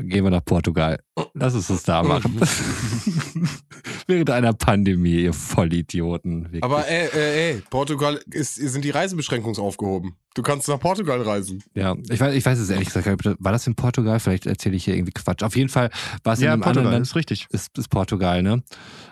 gehen 0.00 0.24
wir 0.24 0.30
nach 0.30 0.44
Portugal. 0.44 0.98
Lass 1.34 1.54
es 1.54 1.70
uns 1.70 1.82
da 1.82 2.02
machen. 2.02 2.40
Während 4.06 4.30
einer 4.30 4.52
Pandemie, 4.52 5.22
ihr 5.22 5.32
Vollidioten. 5.32 6.44
Wirklich. 6.44 6.62
Aber 6.62 6.86
ey, 6.88 7.08
ey, 7.12 7.52
ey, 7.54 7.62
Portugal 7.70 8.20
ist, 8.30 8.54
sind 8.54 8.84
die 8.84 8.90
Reisebeschränkungen 8.90 9.58
aufgehoben. 9.58 10.16
Du 10.34 10.42
kannst 10.42 10.68
nach 10.68 10.78
Portugal 10.78 11.22
reisen. 11.22 11.62
Ja, 11.74 11.96
ich 12.10 12.20
weiß, 12.20 12.34
ich 12.34 12.44
weiß 12.44 12.58
es 12.58 12.68
ehrlich 12.70 12.92
gesagt. 12.92 13.06
War 13.38 13.52
das 13.52 13.66
in 13.66 13.74
Portugal? 13.74 14.20
Vielleicht 14.20 14.46
erzähle 14.46 14.76
ich 14.76 14.84
hier 14.84 14.94
irgendwie 14.94 15.12
Quatsch. 15.12 15.42
Auf 15.42 15.56
jeden 15.56 15.70
Fall 15.70 15.90
war 16.24 16.34
es 16.34 16.40
Ja, 16.40 16.48
in 16.48 16.52
einem 16.54 16.62
Portugal, 16.62 16.80
anderen 16.86 16.92
Land. 16.98 17.06
ist 17.06 17.16
richtig. 17.16 17.46
Ist, 17.50 17.76
ist 17.78 17.88
Portugal, 17.88 18.42
ne? 18.42 18.62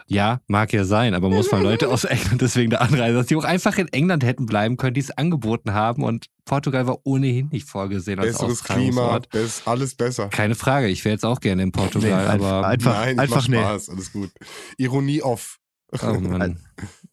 Ja, 0.06 0.40
mag 0.48 0.72
ja 0.74 0.84
sein, 0.84 1.14
aber 1.14 1.30
muss 1.30 1.50
man 1.50 1.62
Leute 1.62 1.88
aus 1.90 2.04
England 2.04 2.42
deswegen 2.42 2.70
da 2.70 2.78
anreisen, 2.78 3.16
dass 3.16 3.26
die 3.26 3.36
auch 3.36 3.44
einfach 3.44 3.78
in 3.78 3.88
England 3.88 4.22
hätten 4.22 4.44
bleiben 4.44 4.76
können, 4.76 4.92
die 4.94 5.00
es 5.00 5.10
angeboten 5.10 5.72
haben 5.72 6.02
und 6.02 6.26
Portugal 6.44 6.86
war 6.86 6.98
ohnehin 7.04 7.48
nicht 7.48 7.68
vorgesehen 7.68 8.18
als 8.18 8.32
Besseres 8.38 8.62
Klima, 8.64 9.18
best, 9.30 9.66
alles 9.66 9.94
besser. 9.94 10.28
Keine 10.28 10.54
Frage, 10.54 10.88
ich 10.88 11.04
wäre 11.04 11.14
jetzt 11.14 11.24
auch 11.24 11.40
gerne 11.40 11.62
in 11.62 11.72
Portugal, 11.72 12.36
Nee, 12.38 12.44
aber 12.44 12.66
Einfach, 12.66 12.94
Nein, 12.94 13.18
einfach 13.18 13.36
macht 13.36 13.48
nee. 13.48 13.56
Spaß, 13.56 13.88
alles 13.90 14.12
gut. 14.12 14.30
Ironie 14.76 15.22
off. 15.22 15.58
oh 16.02 16.20
Mann. 16.20 16.60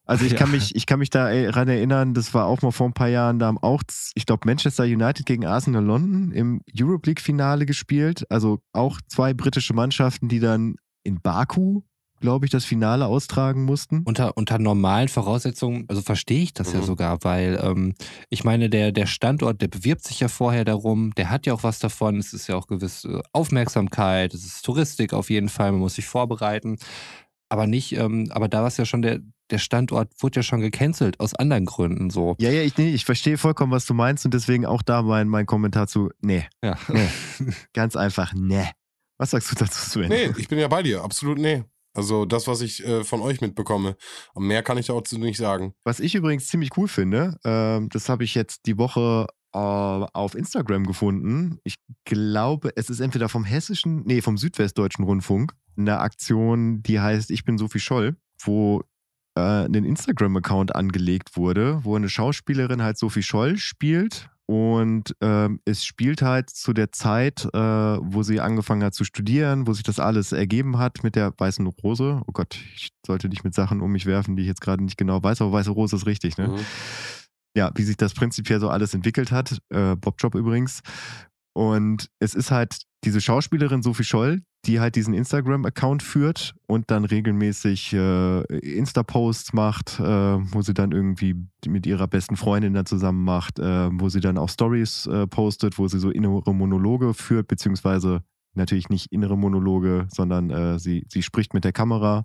Also 0.05 0.25
ich 0.25 0.35
kann 0.35 0.51
mich, 0.51 0.75
ich 0.75 0.85
kann 0.85 0.99
mich 0.99 1.09
da 1.09 1.31
daran 1.31 1.69
erinnern, 1.69 2.13
das 2.13 2.33
war 2.33 2.45
auch 2.45 2.61
mal 2.61 2.71
vor 2.71 2.87
ein 2.87 2.93
paar 2.93 3.07
Jahren, 3.07 3.39
da 3.39 3.45
haben 3.45 3.59
auch, 3.59 3.83
ich 4.15 4.25
glaube, 4.25 4.45
Manchester 4.45 4.83
United 4.83 5.25
gegen 5.25 5.45
Arsenal 5.45 5.83
London 5.85 6.31
im 6.31 6.61
Europe 6.77 7.07
League-Finale 7.07 7.65
gespielt. 7.65 8.25
Also 8.29 8.59
auch 8.73 8.99
zwei 9.07 9.33
britische 9.33 9.73
Mannschaften, 9.73 10.27
die 10.27 10.39
dann 10.39 10.75
in 11.03 11.21
Baku, 11.21 11.83
glaube 12.21 12.45
ich, 12.45 12.51
das 12.51 12.63
Finale 12.63 13.05
austragen 13.07 13.63
mussten. 13.65 14.03
Unter, 14.05 14.37
unter 14.37 14.57
normalen 14.59 15.09
Voraussetzungen, 15.09 15.85
also 15.89 16.01
verstehe 16.01 16.43
ich 16.43 16.53
das 16.53 16.71
ja 16.71 16.79
Mhm. 16.79 16.83
sogar, 16.85 17.23
weil 17.23 17.59
ähm, 17.61 17.93
ich 18.29 18.43
meine, 18.43 18.69
der, 18.69 18.91
der 18.91 19.07
Standort, 19.07 19.61
der 19.61 19.67
bewirbt 19.67 20.03
sich 20.05 20.19
ja 20.21 20.27
vorher 20.29 20.63
darum, 20.63 21.13
der 21.15 21.29
hat 21.29 21.45
ja 21.45 21.53
auch 21.53 21.63
was 21.63 21.79
davon, 21.79 22.17
es 22.17 22.31
ist 22.33 22.47
ja 22.47 22.55
auch 22.55 22.67
gewisse 22.67 23.21
Aufmerksamkeit, 23.33 24.33
es 24.33 24.45
ist 24.45 24.63
Touristik 24.63 25.13
auf 25.13 25.29
jeden 25.29 25.49
Fall, 25.49 25.71
man 25.71 25.81
muss 25.81 25.95
sich 25.95 26.05
vorbereiten. 26.05 26.77
Aber 27.49 27.67
nicht, 27.67 27.91
ähm, 27.97 28.29
aber 28.31 28.47
da 28.47 28.61
war 28.61 28.67
es 28.67 28.77
ja 28.77 28.85
schon, 28.85 29.01
der, 29.01 29.19
der 29.49 29.57
Standort 29.57 30.09
wurde 30.19 30.37
ja 30.37 30.43
schon 30.43 30.61
gecancelt, 30.61 31.19
aus 31.19 31.35
anderen 31.35 31.65
Gründen 31.65 32.09
so. 32.09 32.35
Ja, 32.39 32.49
ja, 32.49 32.61
ich, 32.61 32.77
nee, 32.77 32.93
ich 32.93 33.03
verstehe 33.03 33.37
vollkommen, 33.37 33.73
was 33.73 33.85
du 33.85 33.93
meinst 33.93 34.23
und 34.23 34.33
deswegen 34.33 34.65
auch 34.65 34.81
da 34.81 35.01
mein, 35.01 35.27
mein 35.27 35.45
Kommentar 35.45 35.87
zu, 35.87 36.11
nee, 36.21 36.45
Ja. 36.63 36.77
nee. 36.87 37.09
ganz 37.73 37.97
einfach, 37.97 38.33
nee. 38.33 38.69
Was 39.17 39.31
sagst 39.31 39.51
du 39.51 39.55
dazu, 39.55 39.89
Sven? 39.89 40.07
Nee, 40.09 40.31
ich 40.37 40.47
bin 40.47 40.57
ja 40.59 40.67
bei 40.69 40.81
dir, 40.81 41.03
absolut 41.03 41.37
nee. 41.37 41.63
Also 41.93 42.25
das, 42.25 42.47
was 42.47 42.61
ich 42.61 42.85
äh, 42.85 43.03
von 43.03 43.21
euch 43.21 43.41
mitbekomme. 43.41 43.95
Und 44.33 44.47
mehr 44.47 44.63
kann 44.63 44.77
ich 44.77 44.87
dazu 44.87 45.17
nicht 45.17 45.37
sagen. 45.37 45.73
Was 45.83 45.99
ich 45.99 46.15
übrigens 46.15 46.47
ziemlich 46.47 46.69
cool 46.77 46.87
finde, 46.87 47.37
ähm, 47.43 47.89
das 47.89 48.07
habe 48.09 48.23
ich 48.23 48.33
jetzt 48.35 48.65
die 48.65 48.77
Woche 48.77 49.27
äh, 49.53 49.57
auf 49.57 50.35
Instagram 50.35 50.85
gefunden. 50.85 51.59
Ich 51.63 51.75
glaube, 52.05 52.71
es 52.75 52.89
ist 52.89 53.01
entweder 53.01 53.27
vom 53.27 53.43
hessischen, 53.43 54.03
nee, 54.05 54.21
vom 54.21 54.37
südwestdeutschen 54.37 55.03
Rundfunk, 55.03 55.53
eine 55.77 55.99
Aktion, 55.99 56.81
die 56.83 56.99
heißt 56.99 57.31
Ich 57.31 57.43
bin 57.43 57.57
Sophie 57.57 57.79
Scholl, 57.79 58.15
wo 58.43 58.83
äh, 59.35 59.65
ein 59.65 59.73
Instagram-Account 59.73 60.75
angelegt 60.75 61.35
wurde, 61.35 61.79
wo 61.83 61.95
eine 61.95 62.09
Schauspielerin 62.09 62.81
halt 62.81 62.97
Sophie 62.97 63.23
Scholl 63.23 63.57
spielt. 63.57 64.29
Und 64.51 65.15
ähm, 65.21 65.61
es 65.63 65.85
spielt 65.85 66.21
halt 66.21 66.49
zu 66.49 66.73
der 66.73 66.91
Zeit, 66.91 67.45
äh, 67.53 67.57
wo 67.57 68.21
sie 68.21 68.41
angefangen 68.41 68.83
hat 68.83 68.93
zu 68.93 69.05
studieren, 69.05 69.65
wo 69.65 69.71
sich 69.71 69.83
das 69.83 69.97
alles 69.97 70.33
ergeben 70.33 70.77
hat 70.77 71.05
mit 71.05 71.15
der 71.15 71.33
weißen 71.37 71.65
Rose. 71.67 72.21
Oh 72.27 72.33
Gott, 72.33 72.57
ich 72.75 72.89
sollte 73.07 73.29
nicht 73.29 73.45
mit 73.45 73.53
Sachen 73.53 73.79
um 73.79 73.93
mich 73.93 74.05
werfen, 74.05 74.35
die 74.35 74.41
ich 74.41 74.49
jetzt 74.49 74.59
gerade 74.59 74.83
nicht 74.83 74.97
genau 74.97 75.23
weiß, 75.23 75.39
aber 75.39 75.53
weiße 75.53 75.71
Rose 75.71 75.95
ist 75.95 76.05
richtig, 76.05 76.37
ne? 76.37 76.49
Mhm. 76.49 76.59
ja, 77.55 77.71
wie 77.75 77.83
sich 77.83 77.95
das 77.95 78.13
prinzipiell 78.13 78.59
so 78.59 78.67
alles 78.67 78.93
entwickelt 78.93 79.31
hat. 79.31 79.57
Äh, 79.69 79.95
Bob 79.95 80.15
Job 80.17 80.35
übrigens. 80.35 80.81
Und 81.53 82.07
es 82.19 82.33
ist 82.33 82.51
halt 82.51 82.77
diese 83.03 83.21
Schauspielerin 83.21 83.81
Sophie 83.81 84.03
Scholl, 84.03 84.41
die 84.65 84.79
halt 84.79 84.95
diesen 84.95 85.13
Instagram-Account 85.13 86.03
führt 86.03 86.53
und 86.67 86.91
dann 86.91 87.03
regelmäßig 87.03 87.93
äh, 87.93 88.41
Insta-Posts 88.59 89.53
macht, 89.53 89.99
äh, 89.99 90.03
wo 90.03 90.61
sie 90.61 90.73
dann 90.73 90.91
irgendwie 90.91 91.35
mit 91.65 91.87
ihrer 91.87 92.07
besten 92.07 92.37
Freundin 92.37 92.73
dann 92.73 92.85
zusammen 92.85 93.23
macht, 93.23 93.57
äh, 93.57 93.89
wo 93.91 94.09
sie 94.09 94.19
dann 94.19 94.37
auch 94.37 94.49
Stories 94.49 95.07
äh, 95.07 95.25
postet, 95.25 95.79
wo 95.79 95.87
sie 95.87 95.99
so 95.99 96.11
innere 96.11 96.53
Monologe 96.53 97.13
führt, 97.15 97.47
beziehungsweise 97.47 98.21
natürlich 98.53 98.89
nicht 98.89 99.11
innere 99.11 99.37
Monologe, 99.37 100.07
sondern 100.09 100.49
äh, 100.49 100.77
sie, 100.77 101.05
sie 101.09 101.23
spricht 101.23 101.53
mit 101.53 101.63
der 101.63 101.71
Kamera, 101.71 102.23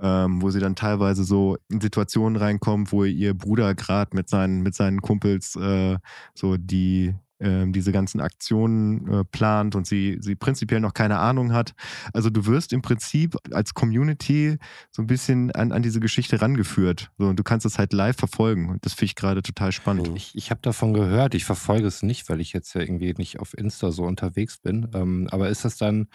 ähm, 0.00 0.42
wo 0.42 0.50
sie 0.50 0.60
dann 0.60 0.76
teilweise 0.76 1.24
so 1.24 1.56
in 1.70 1.80
Situationen 1.80 2.36
reinkommt, 2.36 2.92
wo 2.92 3.04
ihr 3.04 3.34
Bruder 3.34 3.74
gerade 3.74 4.14
mit 4.14 4.28
seinen, 4.28 4.62
mit 4.62 4.74
seinen 4.74 5.00
Kumpels 5.00 5.56
äh, 5.56 5.96
so 6.34 6.56
die 6.56 7.14
ähm, 7.44 7.72
diese 7.72 7.92
ganzen 7.92 8.20
Aktionen 8.20 9.06
äh, 9.12 9.24
plant 9.24 9.76
und 9.76 9.86
sie, 9.86 10.18
sie 10.20 10.34
prinzipiell 10.34 10.80
noch 10.80 10.94
keine 10.94 11.18
Ahnung 11.18 11.52
hat. 11.52 11.74
Also 12.12 12.30
du 12.30 12.46
wirst 12.46 12.72
im 12.72 12.82
Prinzip 12.82 13.36
als 13.52 13.74
Community 13.74 14.58
so 14.90 15.02
ein 15.02 15.06
bisschen 15.06 15.52
an, 15.52 15.70
an 15.72 15.82
diese 15.82 16.00
Geschichte 16.00 16.40
rangeführt. 16.40 17.10
So, 17.18 17.26
und 17.26 17.38
du 17.38 17.42
kannst 17.42 17.66
es 17.66 17.78
halt 17.78 17.92
live 17.92 18.16
verfolgen. 18.16 18.78
Das 18.80 18.94
finde 18.94 19.06
ich 19.06 19.14
gerade 19.14 19.42
total 19.42 19.72
spannend. 19.72 20.10
Ich, 20.16 20.34
ich 20.34 20.50
habe 20.50 20.60
davon 20.62 20.94
gehört, 20.94 21.34
ich 21.34 21.44
verfolge 21.44 21.86
es 21.86 22.02
nicht, 22.02 22.28
weil 22.28 22.40
ich 22.40 22.52
jetzt 22.52 22.74
ja 22.74 22.80
irgendwie 22.80 23.14
nicht 23.16 23.38
auf 23.40 23.56
Insta 23.56 23.92
so 23.92 24.04
unterwegs 24.04 24.58
bin. 24.58 24.88
Ähm, 24.94 25.28
aber 25.30 25.48
ist 25.50 25.64
das 25.64 25.76
dann 25.76 26.08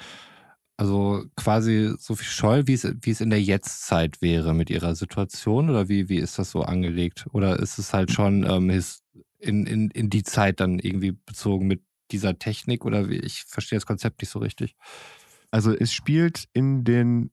also 0.77 1.25
quasi 1.36 1.93
so 1.99 2.15
viel 2.15 2.27
Scholl, 2.30 2.67
wie 2.67 2.73
es, 2.73 2.88
wie 3.01 3.11
es 3.11 3.19
in 3.19 3.30
der 3.30 3.41
Jetztzeit 3.41 4.21
wäre 4.21 4.53
mit 4.53 4.69
ihrer 4.69 4.95
Situation? 4.95 5.69
Oder 5.69 5.89
wie, 5.89 6.07
wie 6.07 6.17
ist 6.19 6.39
das 6.39 6.51
so 6.51 6.61
angelegt? 6.61 7.25
Oder 7.32 7.59
ist 7.59 7.80
es 7.80 7.91
halt 7.91 8.11
schon 8.11 8.49
ähm, 8.49 8.69
his- 8.69 9.03
in, 9.39 9.65
in, 9.65 9.89
in 9.91 10.09
die 10.09 10.23
Zeit 10.23 10.59
dann 10.59 10.79
irgendwie 10.79 11.11
bezogen 11.11 11.67
mit 11.67 11.81
dieser 12.11 12.37
Technik? 12.37 12.85
Oder 12.85 13.09
wie? 13.09 13.17
Ich 13.17 13.43
verstehe 13.43 13.77
das 13.77 13.85
Konzept 13.85 14.21
nicht 14.21 14.29
so 14.29 14.39
richtig. 14.39 14.75
Also 15.51 15.73
es 15.73 15.91
spielt 15.93 16.45
in 16.53 16.83
den 16.83 17.31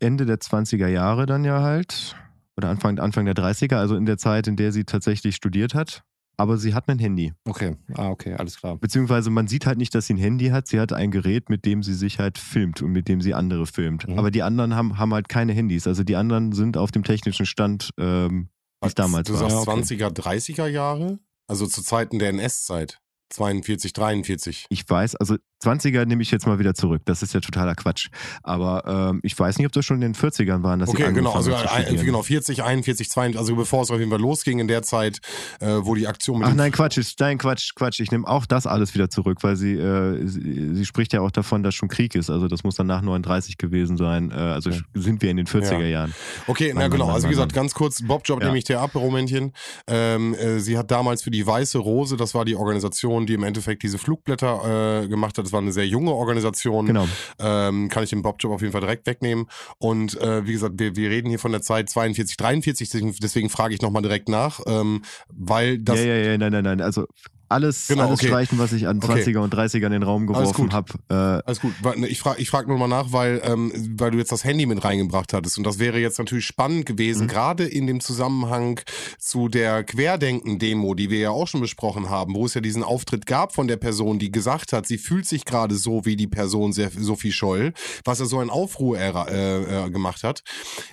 Ende 0.00 0.24
der 0.26 0.38
20er 0.38 0.88
Jahre 0.88 1.26
dann 1.26 1.44
ja 1.44 1.60
halt. 1.60 2.16
Oder 2.56 2.68
Anfang, 2.68 2.98
Anfang 2.98 3.24
der 3.24 3.34
30er, 3.34 3.76
also 3.76 3.96
in 3.96 4.06
der 4.06 4.18
Zeit, 4.18 4.46
in 4.46 4.56
der 4.56 4.72
sie 4.72 4.84
tatsächlich 4.84 5.36
studiert 5.36 5.74
hat. 5.74 6.02
Aber 6.36 6.56
sie 6.56 6.72
hat 6.72 6.88
ein 6.88 6.98
Handy. 6.98 7.34
Okay, 7.44 7.76
ah, 7.94 8.08
okay, 8.08 8.32
alles 8.32 8.56
klar. 8.56 8.78
Beziehungsweise 8.78 9.28
man 9.28 9.46
sieht 9.46 9.66
halt 9.66 9.76
nicht, 9.76 9.94
dass 9.94 10.06
sie 10.06 10.14
ein 10.14 10.18
Handy 10.18 10.48
hat. 10.48 10.68
Sie 10.68 10.80
hat 10.80 10.90
ein 10.90 11.10
Gerät, 11.10 11.50
mit 11.50 11.66
dem 11.66 11.82
sie 11.82 11.92
sich 11.92 12.18
halt 12.18 12.38
filmt 12.38 12.80
und 12.80 12.92
mit 12.92 13.08
dem 13.08 13.20
sie 13.20 13.34
andere 13.34 13.66
filmt. 13.66 14.08
Mhm. 14.08 14.18
Aber 14.18 14.30
die 14.30 14.42
anderen 14.42 14.74
haben, 14.74 14.96
haben 14.96 15.12
halt 15.12 15.28
keine 15.28 15.52
Handys. 15.52 15.86
Also 15.86 16.02
die 16.02 16.16
anderen 16.16 16.52
sind 16.52 16.78
auf 16.78 16.92
dem 16.92 17.04
technischen 17.04 17.44
Stand, 17.44 17.90
ähm, 17.98 18.48
es 18.88 18.94
damals 18.94 19.26
Du 19.28 19.34
war. 19.34 19.50
sagst 19.50 19.66
Ja, 19.66 19.72
okay. 20.00 20.04
20er, 20.04 20.08
30er 20.10 20.66
Jahre? 20.66 21.18
Also 21.46 21.66
zu 21.66 21.82
Zeiten 21.82 22.18
der 22.18 22.30
NS-Zeit. 22.30 22.98
42, 23.30 23.92
43. 23.92 24.66
Ich 24.70 24.88
weiß, 24.88 25.16
also 25.16 25.36
20er 25.62 26.04
nehme 26.06 26.22
ich 26.22 26.30
jetzt 26.30 26.46
mal 26.46 26.58
wieder 26.58 26.74
zurück. 26.74 27.02
Das 27.04 27.22
ist 27.22 27.34
ja 27.34 27.40
totaler 27.40 27.74
Quatsch. 27.74 28.08
Aber 28.42 29.10
ähm, 29.10 29.20
ich 29.22 29.38
weiß 29.38 29.58
nicht, 29.58 29.66
ob 29.66 29.72
das 29.72 29.84
schon 29.84 29.96
in 30.02 30.12
den 30.12 30.14
40ern 30.14 30.62
waren, 30.62 30.78
dass 30.80 30.88
Okay, 30.88 31.12
genau, 31.12 31.32
also 31.32 31.52
ein, 31.54 31.96
genau, 31.96 32.22
40, 32.22 32.62
41, 32.62 33.10
42, 33.10 33.38
also 33.38 33.56
bevor 33.56 33.82
es 33.82 33.90
auf 33.90 33.98
jeden 33.98 34.10
Fall 34.10 34.20
losging 34.20 34.58
in 34.58 34.68
der 34.68 34.82
Zeit, 34.82 35.20
äh, 35.60 35.66
wo 35.82 35.94
die 35.94 36.06
Aktion 36.06 36.38
mit 36.40 36.48
Ach 36.48 36.54
nein, 36.54 36.72
Quatsch, 36.72 36.96
ist- 36.98 37.20
nein, 37.20 37.38
Quatsch, 37.38 37.74
Quatsch. 37.74 38.00
Ich 38.00 38.10
nehme 38.10 38.26
auch 38.26 38.46
das 38.46 38.66
alles 38.66 38.94
wieder 38.94 39.10
zurück, 39.10 39.38
weil 39.42 39.56
sie, 39.56 39.74
äh, 39.74 40.26
sie, 40.26 40.74
sie 40.74 40.84
spricht 40.86 41.12
ja 41.12 41.20
auch 41.20 41.30
davon, 41.30 41.62
dass 41.62 41.74
schon 41.74 41.88
Krieg 41.88 42.14
ist. 42.14 42.30
Also 42.30 42.48
das 42.48 42.64
muss 42.64 42.76
dann 42.76 42.86
nach 42.86 43.02
39 43.02 43.58
gewesen 43.58 43.96
sein. 43.96 44.30
Äh, 44.30 44.34
also 44.34 44.70
Ja. 44.70 44.78
sind 44.94 45.20
wir 45.22 45.30
in 45.30 45.36
den 45.36 45.46
40er 45.46 45.86
Jahren. 45.86 46.14
Okay, 46.46 46.72
na 46.74 46.88
genau. 46.88 47.10
Also 47.10 47.26
wie 47.28 47.32
gesagt, 47.32 47.52
ganz 47.52 47.74
kurz, 47.74 48.02
Bobjob 48.02 48.40
Ja. 48.40 48.46
nehme 48.46 48.58
ich 48.58 48.64
dir 48.64 48.80
ab, 48.80 48.94
Momentchen. 48.94 49.52
Ähm, 49.86 50.34
äh, 50.34 50.58
sie 50.60 50.78
hat 50.78 50.90
damals 50.90 51.22
für 51.22 51.30
die 51.30 51.46
Weiße 51.46 51.78
Rose, 51.78 52.16
das 52.16 52.34
war 52.34 52.44
die 52.44 52.56
Organisation, 52.56 53.26
die 53.26 53.34
im 53.34 53.42
Endeffekt 53.42 53.82
diese 53.82 53.98
Flugblätter 53.98 55.02
äh, 55.04 55.08
gemacht 55.08 55.36
hat. 55.36 55.49
Das 55.50 55.54
war 55.54 55.62
eine 55.62 55.72
sehr 55.72 55.86
junge 55.86 56.12
Organisation. 56.12 56.86
Genau. 56.86 57.08
Ähm, 57.40 57.88
kann 57.88 58.04
ich 58.04 58.10
den 58.10 58.22
Bobjob 58.22 58.52
auf 58.52 58.60
jeden 58.60 58.72
Fall 58.72 58.82
direkt 58.82 59.06
wegnehmen. 59.06 59.46
Und 59.78 60.16
äh, 60.20 60.46
wie 60.46 60.52
gesagt, 60.52 60.74
wir, 60.78 60.94
wir 60.94 61.10
reden 61.10 61.28
hier 61.28 61.40
von 61.40 61.50
der 61.50 61.60
Zeit 61.60 61.90
42, 61.90 62.36
43, 62.36 62.88
deswegen, 62.88 63.14
deswegen 63.20 63.50
frage 63.50 63.74
ich 63.74 63.82
nochmal 63.82 64.02
direkt 64.02 64.28
nach, 64.28 64.60
ähm, 64.66 65.02
weil 65.28 65.78
das 65.78 65.98
ja, 65.98 66.06
ja, 66.06 66.30
ja, 66.30 66.38
nein, 66.38 66.52
nein, 66.52 66.64
nein. 66.64 66.80
Also 66.80 67.06
alles, 67.50 67.88
Genau, 67.88 68.04
alles 68.06 68.20
okay. 68.20 68.28
streichen, 68.28 68.58
was 68.58 68.72
ich 68.72 68.86
an 68.86 68.98
Okay. 69.02 69.22
20er 69.22 69.38
und 69.40 69.52
30er 69.54 69.86
in 69.86 69.92
den 69.92 70.02
Raum 70.02 70.26
geworfen 70.26 70.72
habe. 70.72 70.92
Äh, 71.08 71.14
Alles 71.46 71.60
gut. 71.60 71.72
Ne, 71.96 72.06
Ich 72.08 72.20
frage 72.20 72.40
ich 72.40 72.48
frag 72.50 72.68
nur 72.68 72.78
mal 72.78 72.86
nach, 72.88 73.12
weil, 73.12 73.40
ähm, 73.44 73.72
weil 73.98 74.10
du 74.12 74.18
jetzt 74.18 74.32
das 74.32 74.44
Handy 74.44 74.66
mit 74.66 74.84
reingebracht 74.84 75.32
hattest. 75.32 75.58
Und 75.58 75.64
das 75.64 75.78
wäre 75.78 75.98
jetzt 75.98 76.18
natürlich 76.18 76.46
spannend 76.46 76.86
gewesen, 76.86 77.24
Mhm. 77.24 77.28
gerade 77.28 77.64
in 77.66 77.86
dem 77.86 78.00
Zusammenhang 78.00 78.80
zu 79.18 79.48
der 79.48 79.84
Querdenken-Demo, 79.84 80.94
die 80.94 81.10
wir 81.10 81.18
ja 81.18 81.30
auch 81.30 81.48
schon 81.48 81.60
besprochen 81.60 82.08
haben, 82.10 82.34
wo 82.34 82.46
es 82.46 82.54
ja 82.54 82.60
diesen 82.60 82.82
Auftritt 82.82 83.26
gab 83.26 83.54
von 83.54 83.68
der 83.68 83.76
Person, 83.76 84.18
die 84.18 84.30
gesagt 84.30 84.72
hat, 84.72 84.86
sie 84.86 84.98
fühlt 84.98 85.26
sich 85.26 85.44
gerade 85.44 85.74
so 85.74 86.04
wie 86.04 86.16
die 86.16 86.26
Person 86.28 86.72
sehr, 86.72 86.90
Sophie 86.96 87.32
Scholl, 87.32 87.72
was 88.04 88.18
ja 88.20 88.26
so 88.26 88.38
ein 88.38 88.50
Aufruhr 88.50 88.98
äh, 88.98 89.86
äh, 89.86 89.90
gemacht 89.90 90.22
hat. 90.24 90.42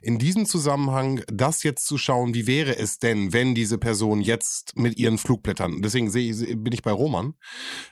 In 0.02 0.18
diesem 0.18 0.46
Zusammenhang, 0.46 1.22
das 1.28 1.64
jetzt 1.64 1.86
zu 1.86 1.98
schauen, 1.98 2.34
wie 2.34 2.48
wäre 2.48 2.78
es 2.78 3.00
denn, 3.00 3.34
wenn 3.34 3.54
diese 3.56 3.78
Person 3.78 4.22
jetzt 4.22 4.78
mit 4.78 4.98
ihren 4.98 5.18
Flugblättern, 5.18 5.82
deswegen 5.82 6.10
sehe 6.10 6.32
ich, 6.32 6.47
bin 6.56 6.74
ich 6.74 6.82
bei 6.82 6.92
Roman. 6.92 7.34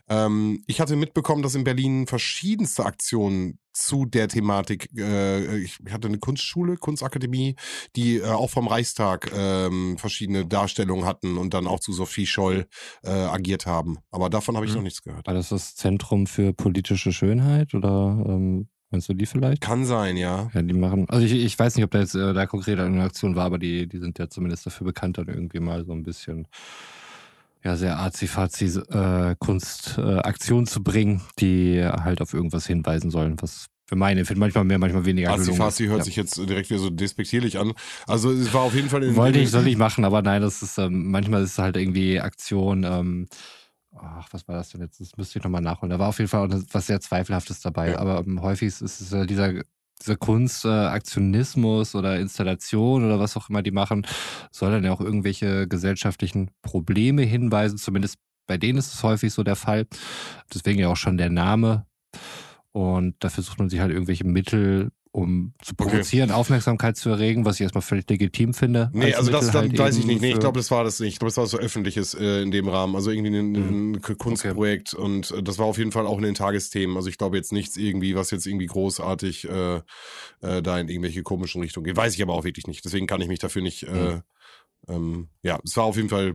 Ähm, 0.10 0.64
ich 0.68 0.80
hatte 0.82 0.95
mitbekommen, 0.95 1.41
dass 1.43 1.56
in 1.56 1.64
Berlin 1.64 2.08
verschiedenste 2.08 2.86
Aktionen 2.86 3.60
zu 3.74 4.06
der 4.06 4.28
Thematik, 4.30 4.89
äh, 4.97 5.58
ich 5.58 5.80
hatte 5.91 6.08
eine 6.08 6.18
Kunstschule, 6.20 6.78
Kunstakademie, 6.78 7.56
die 7.95 8.18
äh, 8.18 8.26
auch 8.28 8.49
vom 8.49 8.68
Reichstag 8.68 9.32
ähm, 9.36 9.97
verschiedene 9.97 10.45
Darstellungen 10.45 11.06
hatten 11.06 11.38
und 11.38 11.53
dann 11.53 11.68
auch 11.68 11.82
zu 11.82 11.91
Sophie 11.91 12.26
Scholl 12.26 12.68
äh, 13.03 13.10
agiert 13.10 13.66
haben. 13.66 13.97
Aber 14.12 14.30
davon 14.30 14.56
habe 14.56 14.66
ich 14.66 14.72
Mhm. 14.72 14.78
noch 14.78 14.84
nichts 14.84 15.01
gehört. 15.03 15.28
War 15.28 15.34
das 15.34 15.49
das 15.49 15.76
Zentrum 15.76 16.26
für 16.26 16.53
politische 16.53 17.12
Schönheit 17.12 17.74
oder 17.74 18.24
ähm, 18.26 18.70
meinst 18.91 19.10
du 19.10 19.14
die 19.14 19.26
vielleicht? 19.26 19.62
Kann 19.62 19.84
sein, 19.84 20.16
ja. 20.16 20.49
Ja, 20.53 20.62
die 20.62 20.74
machen, 20.74 21.06
also 21.10 21.26
ich, 21.26 21.34
ich 21.34 21.60
weiß 21.60 21.76
nicht, 21.76 21.84
ob 21.84 21.91
da 21.91 21.99
jetzt 21.99 22.16
äh, 22.16 22.34
da 22.34 22.45
konkret 22.45 22.80
eine 22.80 23.03
Aktion 23.03 23.36
war, 23.36 23.43
aber 23.45 23.58
die, 23.60 23.88
die 23.89 23.97
sind 23.97 24.18
ja 24.20 24.30
zumindest 24.30 24.66
dafür 24.66 24.86
bekannt, 24.86 25.18
dann 25.18 25.28
irgendwie 25.28 25.60
mal 25.60 25.84
so 25.84 25.91
ein 25.91 26.03
bisschen 26.03 26.47
ja, 27.66 27.76
sehr 27.76 27.97
arzi-fazi 27.97 28.66
äh, 28.89 29.36
Kunstaktion 29.39 30.63
äh, 30.63 30.68
zu 30.68 30.84
bringen, 30.84 31.22
die 31.39 31.84
halt 31.84 32.22
auf 32.22 32.34
irgendwas 32.34 32.68
hinweisen 32.68 33.09
sollen, 33.09 33.36
was 33.41 33.66
für 33.88 33.95
meine 33.95 34.20
Empfinden 34.20 34.39
manchmal 34.39 34.63
mehr, 34.63 34.78
manchmal 34.80 35.05
weniger 35.05 35.30
ist. 35.36 35.47
hört 35.49 35.99
Ja. 35.99 36.03
sich 36.05 36.16
jetzt 36.16 36.38
direkt 36.38 36.70
wieder 36.70 36.80
so 36.80 36.89
despektierlich 36.89 37.57
an. 37.57 37.74
Also 38.07 38.32
es 38.32 38.53
war 38.53 38.61
auf 38.61 38.74
jeden 38.76 38.89
Fall 38.89 39.03
in 39.03 39.16
Wollte 39.16 39.39
ich, 39.39 39.51
soll 39.51 39.68
ich 39.68 39.78
machen, 39.78 40.05
aber 40.05 40.22
nein, 40.22 40.41
das 40.41 40.61
ist, 40.61 40.78
ähm, 40.78 41.09
manchmal 41.11 41.43
ist 41.43 41.51
es 41.51 41.57
halt 41.57 41.76
irgendwie 41.76 42.20
Aktion, 42.20 42.84
ähm, 42.84 43.28
ach, 43.95 44.28
was 44.32 44.47
war 44.47 44.55
das 44.55 44.70
denn 44.70 44.82
jetzt? 44.82 44.99
Das 44.99 45.18
müsste 45.18 45.39
ich 45.39 45.43
nochmal 45.43 45.61
nachholen. 45.61 45.89
Da 45.91 45.99
war 45.99 46.09
auf 46.09 46.20
jeden 46.20 46.30
Fall 46.30 46.47
auch 46.47 46.61
was 46.72 46.88
sehr 46.88 46.99
Zweifelhaftes 47.01 47.61
dabei, 47.61 47.91
Ja. 47.91 47.99
aber 47.99 48.20
ähm, 48.26 48.41
häufig 48.41 48.68
ist 48.68 48.82
es 48.82 49.11
äh, 49.11 49.26
dieser, 49.26 49.53
dieser 50.02 50.16
Kunst, 50.16 50.66
äh, 50.66 50.70
oder 51.96 52.20
Installation 52.20 53.06
oder 53.06 53.20
was 53.20 53.38
auch 53.38 53.50
immer 53.50 53.62
die 53.62 53.72
machen, 53.72 54.06
soll 54.52 54.72
dann 54.72 54.84
ja 54.84 54.91
auch 54.91 55.02
irgendwelche 55.02 55.68
gesellschaftlichen 55.68 56.52
Probleme 56.62 57.24
hinweisen, 57.24 57.78
zumindest 57.78 58.18
bei 58.48 58.58
denen 58.58 58.78
ist 58.78 58.93
es 58.93 59.04
häufig 59.04 59.34
so 59.34 59.43
der 59.43 59.56
Fall. 59.56 59.88
Deswegen 60.54 60.80
ja 60.80 60.89
auch 60.89 60.98
schon 60.98 61.18
der 61.18 61.30
Name. 61.30 61.86
Und 62.72 63.16
da 63.20 63.30
versucht 63.30 63.58
man 63.58 63.70
sich 63.70 63.80
halt 63.80 63.91
irgendwelche 63.91 64.26
Mittel, 64.26 64.91
um 65.16 65.53
zu 65.61 65.74
Okay. 65.78 65.89
provozieren, 65.89 66.30
Aufmerksamkeit 66.30 66.97
zu 66.97 67.09
erregen, 67.09 67.45
was 67.45 67.55
ich 67.55 67.61
erstmal 67.61 67.82
völlig 67.82 68.09
legitim 68.09 68.53
finde. 68.53 68.89
Nee, 68.93 69.05
als 69.05 69.16
also 69.20 69.32
das, 69.32 69.45
Mittel 69.45 69.53
dann 69.53 69.70
halt 69.70 69.80
weiß 69.80 69.97
ich 69.97 70.05
nicht. 70.05 70.20
Nee, 70.22 70.34
ich 70.34 70.39
glaube, 70.39 70.59
das 70.59 70.70
war 70.72 70.84
das 70.84 70.99
nicht. 70.99 71.13
Ich 71.13 71.20
glaube, 71.20 71.30
das 71.30 71.38
war 71.38 71.47
so 71.47 71.57
öffentliches 71.57 72.13
äh, 72.16 72.41
in 72.41 72.51
dem 72.51 72.68
Rahmen. 72.68 72.95
Also 72.95 73.11
irgendwie 73.11 73.38
ein, 73.38 73.51
Mhm. 73.51 73.91
ein 73.93 74.01
Kunstprojekt 74.01 74.93
und 74.93 75.32
äh, 75.32 75.41
das 75.41 75.57
war 75.57 75.68
auf 75.68 75.78
jeden 75.78 75.93
Fall 75.93 76.05
auch 76.05 76.18
in 76.18 76.24
den 76.24 76.36
Tagesthemen. 76.36 76.97
Also 76.97 77.07
ich 77.07 77.18
glaube 77.18 77.38
jetzt 77.38 77.53
nichts 77.53 77.78
irgendwie, 77.78 78.16
was 78.16 78.30
jetzt 78.32 78.45
irgendwie 78.45 78.66
großartig 78.66 79.47
äh, 79.47 79.76
äh, 80.41 80.61
da 80.61 80.80
in 80.80 80.89
irgendwelche 80.89 81.24
komischen 81.24 81.61
Richtungen 81.61 81.86
geht. 81.86 81.95
Weiß 81.95 82.13
ich 82.13 82.22
aber 82.22 82.34
auch 82.34 82.43
wirklich 82.43 82.68
nicht. 82.68 82.84
Deswegen 82.84 83.07
kann 83.07 83.22
ich 83.22 83.30
mich 83.30 83.39
dafür 83.39 83.61
nicht. 83.61 83.84
Äh, 83.84 84.20
ähm, 84.89 85.30
ja, 85.43 85.59
es 85.63 85.78
war 85.78 85.86
auf 85.86 85.95
jeden 85.95 86.09
Fall 86.09 86.34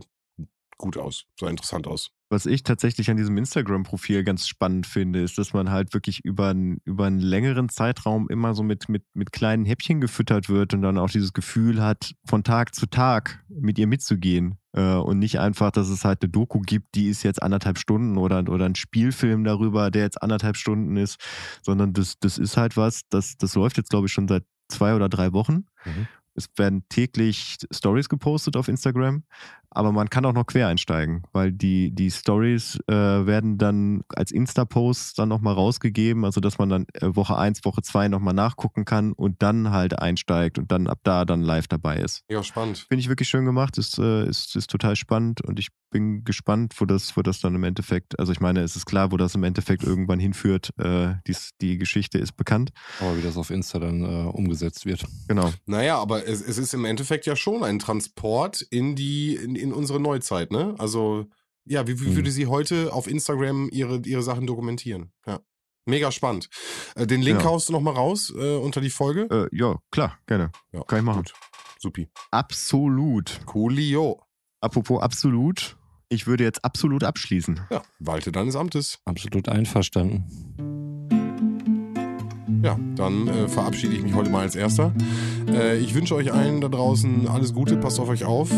gut 0.77 0.97
aus. 0.97 1.25
Sah 1.39 1.49
interessant 1.49 1.85
aus. 1.85 2.11
Was 2.31 2.45
ich 2.45 2.63
tatsächlich 2.63 3.11
an 3.11 3.17
diesem 3.17 3.37
Instagram-Profil 3.37 4.23
ganz 4.23 4.47
spannend 4.47 4.87
finde, 4.87 5.21
ist, 5.21 5.37
dass 5.37 5.51
man 5.51 5.69
halt 5.69 5.93
wirklich 5.93 6.23
über, 6.23 6.47
einen- 6.47 6.77
über 6.85 7.05
einen 7.05 7.19
längeren 7.19 7.67
Zeitraum 7.67 8.29
immer 8.29 8.53
so 8.53 8.63
mit, 8.63 8.87
mit, 8.87 9.03
mit 9.13 9.33
kleinen 9.33 9.65
Häppchen 9.65 9.99
gefüttert 9.99 10.47
wird 10.47 10.73
und 10.73 10.81
dann 10.81 10.97
auch 10.97 11.09
dieses 11.09 11.33
Gefühl 11.33 11.83
hat, 11.83 12.13
von 12.25 12.45
Tag 12.45 12.73
zu 12.73 12.85
Tag 12.85 13.43
mit 13.49 13.77
ihr 13.77 13.85
mitzugehen. 13.87 14.55
Äh, 14.71 14.95
und 14.95 15.19
nicht 15.19 15.39
einfach, 15.39 15.71
dass 15.71 15.89
es 15.89 16.05
halt 16.05 16.21
eine 16.21 16.29
Doku 16.29 16.61
gibt, 16.61 16.95
die 16.95 17.07
ist 17.09 17.23
jetzt 17.23 17.43
anderthalb 17.43 17.77
Stunden 17.77 18.17
oder, 18.17 18.39
oder 18.49 18.65
ein 18.65 18.75
Spielfilm 18.75 19.43
darüber, 19.43 19.91
der 19.91 20.03
jetzt 20.03 20.23
anderthalb 20.23 20.55
Stunden 20.55 20.95
ist, 20.95 21.17
sondern 21.61 21.91
das, 21.91 22.17
das 22.19 22.37
ist 22.37 22.55
halt 22.55 22.77
was, 22.77 23.01
das, 23.09 23.35
das 23.37 23.55
läuft 23.55 23.75
jetzt, 23.75 23.89
glaube 23.89 24.07
ich, 24.07 24.13
schon 24.13 24.29
seit 24.29 24.45
zwei 24.69 24.95
oder 24.95 25.09
drei 25.09 25.33
Wochen. 25.33 25.65
Mhm. 25.83 26.07
Es 26.33 26.47
werden 26.55 26.85
täglich 26.87 27.57
Stories 27.73 28.07
gepostet 28.07 28.55
auf 28.55 28.69
Instagram, 28.69 29.23
aber 29.71 29.91
man 29.91 30.09
kann 30.09 30.25
auch 30.25 30.33
noch 30.33 30.45
quer 30.45 30.67
einsteigen, 30.67 31.23
weil 31.31 31.51
die, 31.51 31.91
die 31.91 32.11
Stories 32.11 32.79
äh, 32.87 32.93
werden 32.93 33.57
dann 33.57 34.01
als 34.09 34.31
Insta-Posts 34.31 35.13
dann 35.13 35.29
nochmal 35.29 35.53
rausgegeben, 35.53 36.25
also 36.25 36.41
dass 36.41 36.57
man 36.57 36.69
dann 36.69 36.85
äh, 36.93 37.15
Woche 37.15 37.37
1, 37.37 37.63
Woche 37.63 37.81
2 37.81 38.09
nochmal 38.09 38.33
nachgucken 38.33 38.85
kann 38.85 39.13
und 39.13 39.41
dann 39.41 39.71
halt 39.71 39.97
einsteigt 39.97 40.59
und 40.59 40.71
dann 40.71 40.87
ab 40.87 40.99
da 41.03 41.25
dann 41.25 41.41
live 41.41 41.67
dabei 41.67 41.97
ist. 41.97 42.23
Ja, 42.29 42.43
spannend. 42.43 42.85
Finde 42.89 43.01
ich 43.01 43.09
wirklich 43.09 43.29
schön 43.29 43.45
gemacht, 43.45 43.77
ist, 43.77 43.97
äh, 43.97 44.27
ist, 44.27 44.55
ist 44.55 44.69
total 44.69 44.95
spannend 44.95 45.41
und 45.41 45.57
ich 45.57 45.69
bin 45.91 46.23
gespannt, 46.23 46.73
wo 46.77 46.85
das, 46.85 47.15
wo 47.15 47.21
das 47.21 47.39
dann 47.39 47.53
im 47.53 47.63
Endeffekt, 47.63 48.17
also 48.17 48.31
ich 48.31 48.39
meine, 48.39 48.61
es 48.61 48.75
ist 48.75 48.85
klar, 48.85 49.11
wo 49.11 49.17
das 49.17 49.35
im 49.35 49.43
Endeffekt 49.43 49.83
irgendwann 49.83 50.19
hinführt. 50.19 50.71
Äh, 50.77 51.15
dies, 51.27 51.51
die 51.61 51.77
Geschichte 51.77 52.17
ist 52.17 52.35
bekannt. 52.37 52.71
Aber 52.99 53.17
wie 53.17 53.21
das 53.21 53.37
auf 53.37 53.51
Insta 53.51 53.77
dann 53.77 54.03
äh, 54.03 54.29
umgesetzt 54.29 54.85
wird. 54.85 55.05
Genau. 55.27 55.51
Naja, 55.65 55.99
aber 55.99 56.25
es, 56.27 56.41
es 56.41 56.57
ist 56.57 56.73
im 56.73 56.85
Endeffekt 56.85 57.25
ja 57.25 57.35
schon 57.35 57.63
ein 57.63 57.77
Transport 57.77 58.61
in 58.61 58.95
die, 58.95 59.35
in, 59.35 59.55
in 59.61 59.71
unsere 59.73 59.99
Neuzeit, 59.99 60.51
ne? 60.51 60.75
Also, 60.77 61.25
ja, 61.65 61.87
wie, 61.87 61.99
wie 62.01 62.09
Mhm. 62.09 62.15
würde 62.17 62.31
sie 62.31 62.47
heute 62.47 62.91
auf 62.93 63.07
Instagram 63.07 63.69
ihre, 63.71 64.01
ihre 64.05 64.23
Sachen 64.23 64.47
dokumentieren? 64.47 65.11
Ja. 65.27 65.39
Mega 65.85 66.11
spannend. 66.11 66.49
Äh, 66.95 67.07
den 67.07 67.21
Link 67.21 67.39
Ja. 67.41 67.45
haust 67.47 67.69
du 67.69 67.73
nochmal 67.73 67.95
raus 67.95 68.31
äh, 68.35 68.55
unter 68.57 68.81
die 68.81 68.89
Folge. 68.91 69.27
Äh, 69.51 69.55
ja, 69.55 69.77
klar, 69.91 70.17
gerne. 70.27 70.51
Ja, 70.71 70.83
Kann 70.83 70.99
ich 70.99 71.05
machen. 71.05 71.23
Gut. 71.23 71.33
Supi. 71.79 72.07
Absolut. 72.29 73.39
Coolio. 73.45 74.21
Apropos 74.61 75.01
absolut, 75.01 75.77
ich 76.09 76.27
würde 76.27 76.43
jetzt 76.43 76.63
absolut 76.63 77.03
abschließen. 77.03 77.61
Ja, 77.71 77.81
walte 77.99 78.31
deines 78.31 78.55
Amtes. 78.55 78.99
Absolut 79.05 79.49
einverstanden. 79.49 80.25
Ja, 82.63 82.77
dann 82.95 83.27
äh, 83.27 83.47
verabschiede 83.47 83.95
ich 83.95 84.03
mich 84.03 84.13
heute 84.13 84.29
mal 84.29 84.41
als 84.41 84.55
Erster. 84.55 84.93
Äh, 85.47 85.77
ich 85.79 85.95
wünsche 85.95 86.13
euch 86.13 86.31
allen 86.31 86.61
da 86.61 86.67
draußen 86.69 87.27
alles 87.27 87.53
Gute, 87.55 87.77
passt 87.77 87.99
auf 87.99 88.09
euch 88.09 88.23
auf. 88.23 88.51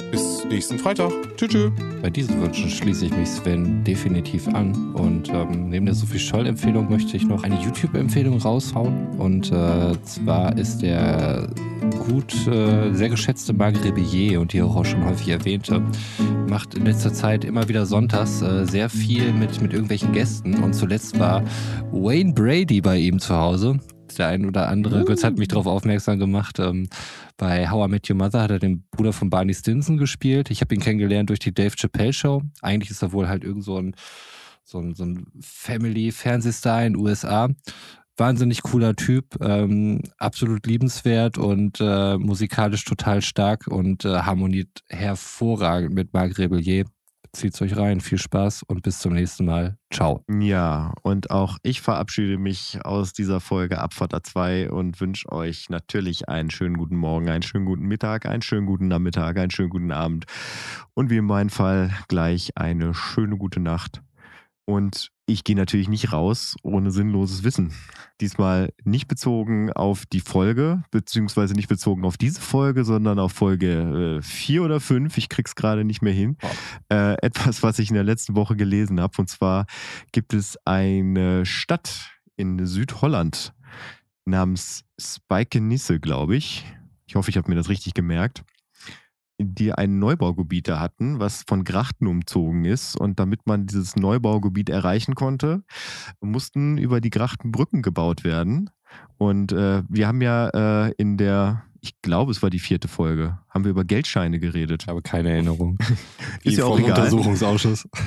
Äh, 0.00 0.10
bis 0.10 0.44
nächsten 0.44 0.78
Freitag. 0.78 1.10
Tschüss. 1.36 1.50
tschüss. 1.50 1.72
Bei 2.02 2.10
diesen 2.10 2.40
Wünschen 2.40 2.68
schließe 2.68 3.06
ich 3.06 3.16
mich 3.16 3.28
Sven 3.28 3.84
definitiv 3.84 4.48
an. 4.48 4.94
Und 4.94 5.28
ähm, 5.30 5.68
neben 5.70 5.86
der 5.86 5.94
Sophie 5.94 6.18
Scholl-Empfehlung 6.18 6.90
möchte 6.90 7.16
ich 7.16 7.24
noch 7.24 7.42
eine 7.44 7.60
YouTube-Empfehlung 7.60 8.38
raushauen. 8.38 9.08
Und 9.18 9.50
äh, 9.50 9.94
zwar 10.02 10.56
ist 10.58 10.82
der 10.82 11.48
gut, 12.08 12.46
äh, 12.46 12.92
sehr 12.92 13.08
geschätzte 13.08 13.52
Marc 13.52 13.82
Rebillet 13.84 14.36
und 14.38 14.52
die 14.52 14.62
auch 14.62 14.84
schon 14.84 15.04
häufig 15.04 15.28
erwähnte, 15.28 15.82
macht 16.48 16.74
in 16.74 16.84
letzter 16.84 17.12
Zeit 17.12 17.44
immer 17.44 17.68
wieder 17.68 17.86
sonntags 17.86 18.42
äh, 18.42 18.66
sehr 18.66 18.88
viel 18.88 19.32
mit, 19.32 19.60
mit 19.60 19.72
irgendwelchen 19.72 20.12
Gästen. 20.12 20.62
Und 20.62 20.74
zuletzt 20.74 21.18
war 21.18 21.42
Wayne 21.92 22.32
Brady 22.32 22.80
bei 22.80 22.98
ihm 22.98 23.18
zu 23.18 23.34
Hause. 23.34 23.78
Der 24.14 24.28
ein 24.28 24.46
oder 24.46 24.68
andere, 24.68 25.04
Götz 25.04 25.24
hat 25.24 25.38
mich 25.38 25.48
darauf 25.48 25.66
aufmerksam 25.66 26.18
gemacht. 26.18 26.58
Ähm, 26.58 26.88
bei 27.36 27.70
How 27.70 27.86
I 27.86 27.90
Met 27.90 28.08
Your 28.08 28.16
Mother 28.16 28.42
hat 28.42 28.50
er 28.50 28.58
den 28.58 28.84
Bruder 28.90 29.12
von 29.12 29.30
Barney 29.30 29.54
Stinson 29.54 29.96
gespielt. 29.96 30.50
Ich 30.50 30.60
habe 30.60 30.74
ihn 30.74 30.80
kennengelernt 30.80 31.30
durch 31.30 31.38
die 31.38 31.54
Dave 31.54 31.74
Chappelle 31.76 32.12
Show. 32.12 32.42
Eigentlich 32.60 32.90
ist 32.90 33.02
er 33.02 33.12
wohl 33.12 33.28
halt 33.28 33.44
irgend 33.44 33.64
so 33.64 33.78
ein, 33.78 33.94
so 34.64 34.78
ein, 34.78 34.94
so 34.94 35.04
ein 35.04 35.26
Family-Fernsehstar 35.40 36.84
in 36.84 36.94
den 36.94 37.02
USA. 37.02 37.48
Wahnsinnig 38.16 38.62
cooler 38.62 38.94
Typ, 38.94 39.38
ähm, 39.40 40.02
absolut 40.18 40.66
liebenswert 40.66 41.38
und 41.38 41.78
äh, 41.80 42.18
musikalisch 42.18 42.84
total 42.84 43.22
stark 43.22 43.66
und 43.68 44.04
äh, 44.04 44.18
harmoniert 44.18 44.82
hervorragend 44.88 45.94
mit 45.94 46.12
Marc 46.12 46.38
Rebellier. 46.38 46.84
Zieht's 47.34 47.62
euch 47.62 47.76
rein, 47.78 48.00
viel 48.02 48.18
Spaß 48.18 48.62
und 48.64 48.82
bis 48.82 48.98
zum 48.98 49.14
nächsten 49.14 49.46
Mal. 49.46 49.78
Ciao. 49.90 50.22
Ja, 50.28 50.92
und 51.02 51.30
auch 51.30 51.56
ich 51.62 51.80
verabschiede 51.80 52.36
mich 52.36 52.84
aus 52.84 53.14
dieser 53.14 53.40
Folge 53.40 53.78
Abfahrt 53.78 54.14
2 54.22 54.70
und 54.70 55.00
wünsche 55.00 55.32
euch 55.32 55.70
natürlich 55.70 56.28
einen 56.28 56.50
schönen 56.50 56.76
guten 56.76 56.96
Morgen, 56.96 57.30
einen 57.30 57.42
schönen 57.42 57.64
guten 57.64 57.86
Mittag, 57.86 58.26
einen 58.26 58.42
schönen 58.42 58.66
guten 58.66 58.88
Nachmittag, 58.88 59.38
einen 59.38 59.50
schönen 59.50 59.70
guten 59.70 59.92
Abend 59.92 60.26
und 60.92 61.08
wie 61.08 61.16
in 61.16 61.24
meinem 61.24 61.48
Fall 61.48 61.90
gleich 62.08 62.50
eine 62.54 62.92
schöne 62.92 63.38
gute 63.38 63.60
Nacht. 63.60 64.02
Und 64.66 65.11
ich 65.26 65.44
gehe 65.44 65.56
natürlich 65.56 65.88
nicht 65.88 66.12
raus 66.12 66.56
ohne 66.62 66.90
sinnloses 66.90 67.44
Wissen. 67.44 67.72
Diesmal 68.20 68.72
nicht 68.84 69.08
bezogen 69.08 69.72
auf 69.72 70.04
die 70.06 70.20
Folge, 70.20 70.82
beziehungsweise 70.90 71.54
nicht 71.54 71.68
bezogen 71.68 72.04
auf 72.04 72.16
diese 72.16 72.40
Folge, 72.40 72.84
sondern 72.84 73.18
auf 73.18 73.32
Folge 73.32 74.20
4 74.22 74.62
oder 74.62 74.80
5. 74.80 75.16
Ich 75.18 75.28
krieg's 75.28 75.54
gerade 75.54 75.84
nicht 75.84 76.02
mehr 76.02 76.12
hin. 76.12 76.36
Äh, 76.88 77.14
etwas, 77.22 77.62
was 77.62 77.78
ich 77.78 77.88
in 77.88 77.94
der 77.94 78.04
letzten 78.04 78.34
Woche 78.34 78.56
gelesen 78.56 79.00
habe. 79.00 79.14
Und 79.18 79.28
zwar 79.28 79.66
gibt 80.12 80.34
es 80.34 80.58
eine 80.64 81.46
Stadt 81.46 82.10
in 82.36 82.66
Südholland 82.66 83.54
namens 84.24 84.84
Spijkenisse, 85.00 86.00
glaube 86.00 86.36
ich. 86.36 86.64
Ich 87.06 87.14
hoffe, 87.14 87.30
ich 87.30 87.36
habe 87.36 87.48
mir 87.48 87.56
das 87.56 87.68
richtig 87.68 87.94
gemerkt 87.94 88.44
die 89.38 89.72
ein 89.72 89.98
Neubaugebiet 89.98 90.68
da 90.68 90.80
hatten, 90.80 91.18
was 91.18 91.44
von 91.46 91.64
Grachten 91.64 92.06
umzogen 92.06 92.64
ist. 92.64 92.96
Und 92.96 93.18
damit 93.18 93.46
man 93.46 93.66
dieses 93.66 93.96
Neubaugebiet 93.96 94.70
erreichen 94.70 95.14
konnte, 95.14 95.62
mussten 96.20 96.78
über 96.78 97.00
die 97.00 97.10
Grachten 97.10 97.52
Brücken 97.52 97.82
gebaut 97.82 98.24
werden. 98.24 98.70
Und 99.18 99.52
äh, 99.52 99.82
wir 99.88 100.06
haben 100.06 100.20
ja 100.20 100.48
äh, 100.86 100.92
in 100.98 101.16
der, 101.16 101.64
ich 101.80 102.00
glaube, 102.02 102.30
es 102.32 102.42
war 102.42 102.50
die 102.50 102.58
vierte 102.58 102.88
Folge, 102.88 103.38
haben 103.48 103.64
wir 103.64 103.70
über 103.70 103.84
Geldscheine 103.84 104.38
geredet. 104.38 104.82
Ich 104.82 104.88
habe 104.88 105.02
keine 105.02 105.30
Erinnerung. 105.30 105.78
Ist 106.42 106.58
ja 106.58 106.64
auch 106.64 106.76
vom 106.76 106.84
egal. 106.84 106.98
Untersuchungsausschuss. 106.98 107.88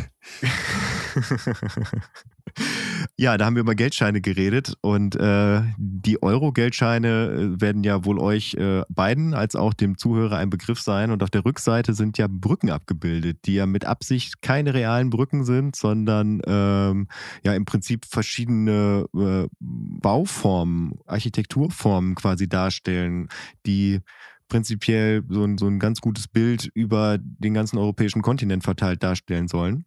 Ja, 3.18 3.38
da 3.38 3.46
haben 3.46 3.56
wir 3.56 3.62
über 3.62 3.76
Geldscheine 3.76 4.20
geredet 4.20 4.76
und 4.82 5.16
äh, 5.16 5.62
die 5.78 6.22
Euro-Geldscheine 6.22 7.56
äh, 7.58 7.62
werden 7.62 7.84
ja 7.84 8.04
wohl 8.04 8.20
euch 8.20 8.56
äh, 8.56 8.84
beiden 8.90 9.34
als 9.34 9.56
auch 9.56 9.74
dem 9.74 9.98
Zuhörer 9.98 10.38
ein 10.38 10.50
Begriff 10.50 10.82
sein. 10.82 11.12
Und 11.12 11.24
auf 11.24 11.30
der 11.30 11.46
Rückseite 11.46 11.94
sind 11.94 12.18
ja 12.18 12.28
Brücken 12.30 12.70
abgebildet, 12.70 13.40
die 13.46 13.56
ja 13.56 13.66
mit 13.66 13.86
Absicht 13.86 14.42
keine 14.42 14.74
realen 14.74 15.10
Brücken 15.10 15.46
sind, 15.46 15.76
sondern 15.76 16.42
ähm, 16.46 17.08
ja 17.44 17.54
im 17.54 17.66
Prinzip 17.66 18.06
verschiedene 18.06 19.06
äh, 19.16 19.48
Bauformen, 19.60 20.96
Architekturformen 21.06 22.16
quasi 22.16 22.50
darstellen, 22.50 23.30
die 23.66 24.02
prinzipiell 24.48 25.24
so 25.30 25.44
ein, 25.44 25.58
so 25.58 25.68
ein 25.68 25.80
ganz 25.80 26.02
gutes 26.02 26.28
Bild 26.28 26.70
über 26.74 27.18
den 27.20 27.54
ganzen 27.54 27.78
europäischen 27.78 28.22
Kontinent 28.22 28.64
verteilt 28.64 29.04
darstellen 29.04 29.48
sollen. 29.48 29.86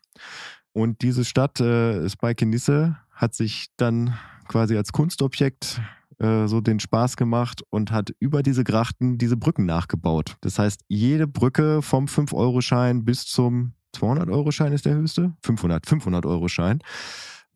Und 0.78 1.02
diese 1.02 1.24
Stadt, 1.24 1.58
äh, 1.58 2.08
Spaikenisse, 2.08 2.98
hat 3.10 3.34
sich 3.34 3.66
dann 3.78 4.16
quasi 4.46 4.76
als 4.76 4.92
Kunstobjekt 4.92 5.80
äh, 6.20 6.46
so 6.46 6.60
den 6.60 6.78
Spaß 6.78 7.16
gemacht 7.16 7.64
und 7.70 7.90
hat 7.90 8.14
über 8.20 8.44
diese 8.44 8.62
Grachten 8.62 9.18
diese 9.18 9.36
Brücken 9.36 9.66
nachgebaut. 9.66 10.36
Das 10.40 10.60
heißt, 10.60 10.82
jede 10.86 11.26
Brücke 11.26 11.82
vom 11.82 12.04
5-Euro-Schein 12.04 13.04
bis 13.04 13.26
zum 13.26 13.72
200-Euro-Schein 13.96 14.72
ist 14.72 14.86
der 14.86 14.94
höchste, 14.94 15.34
500, 15.42 15.84
500-Euro-Schein, 15.84 16.78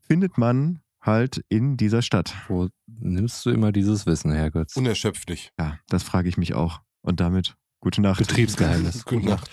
findet 0.00 0.36
man 0.36 0.80
halt 1.00 1.44
in 1.48 1.76
dieser 1.76 2.02
Stadt. 2.02 2.34
Wo 2.48 2.70
nimmst 2.88 3.46
du 3.46 3.50
immer 3.50 3.70
dieses 3.70 4.04
Wissen 4.04 4.32
her, 4.32 4.50
Götz? 4.50 4.76
Unerschöpflich. 4.76 5.52
Ja, 5.60 5.78
das 5.86 6.02
frage 6.02 6.28
ich 6.28 6.38
mich 6.38 6.54
auch. 6.54 6.80
Und 7.02 7.20
damit 7.20 7.54
gute 7.78 8.02
Nacht. 8.02 8.18
Betriebsgeheimnis. 8.18 9.04
Gute 9.04 9.26
Nacht. 9.26 9.48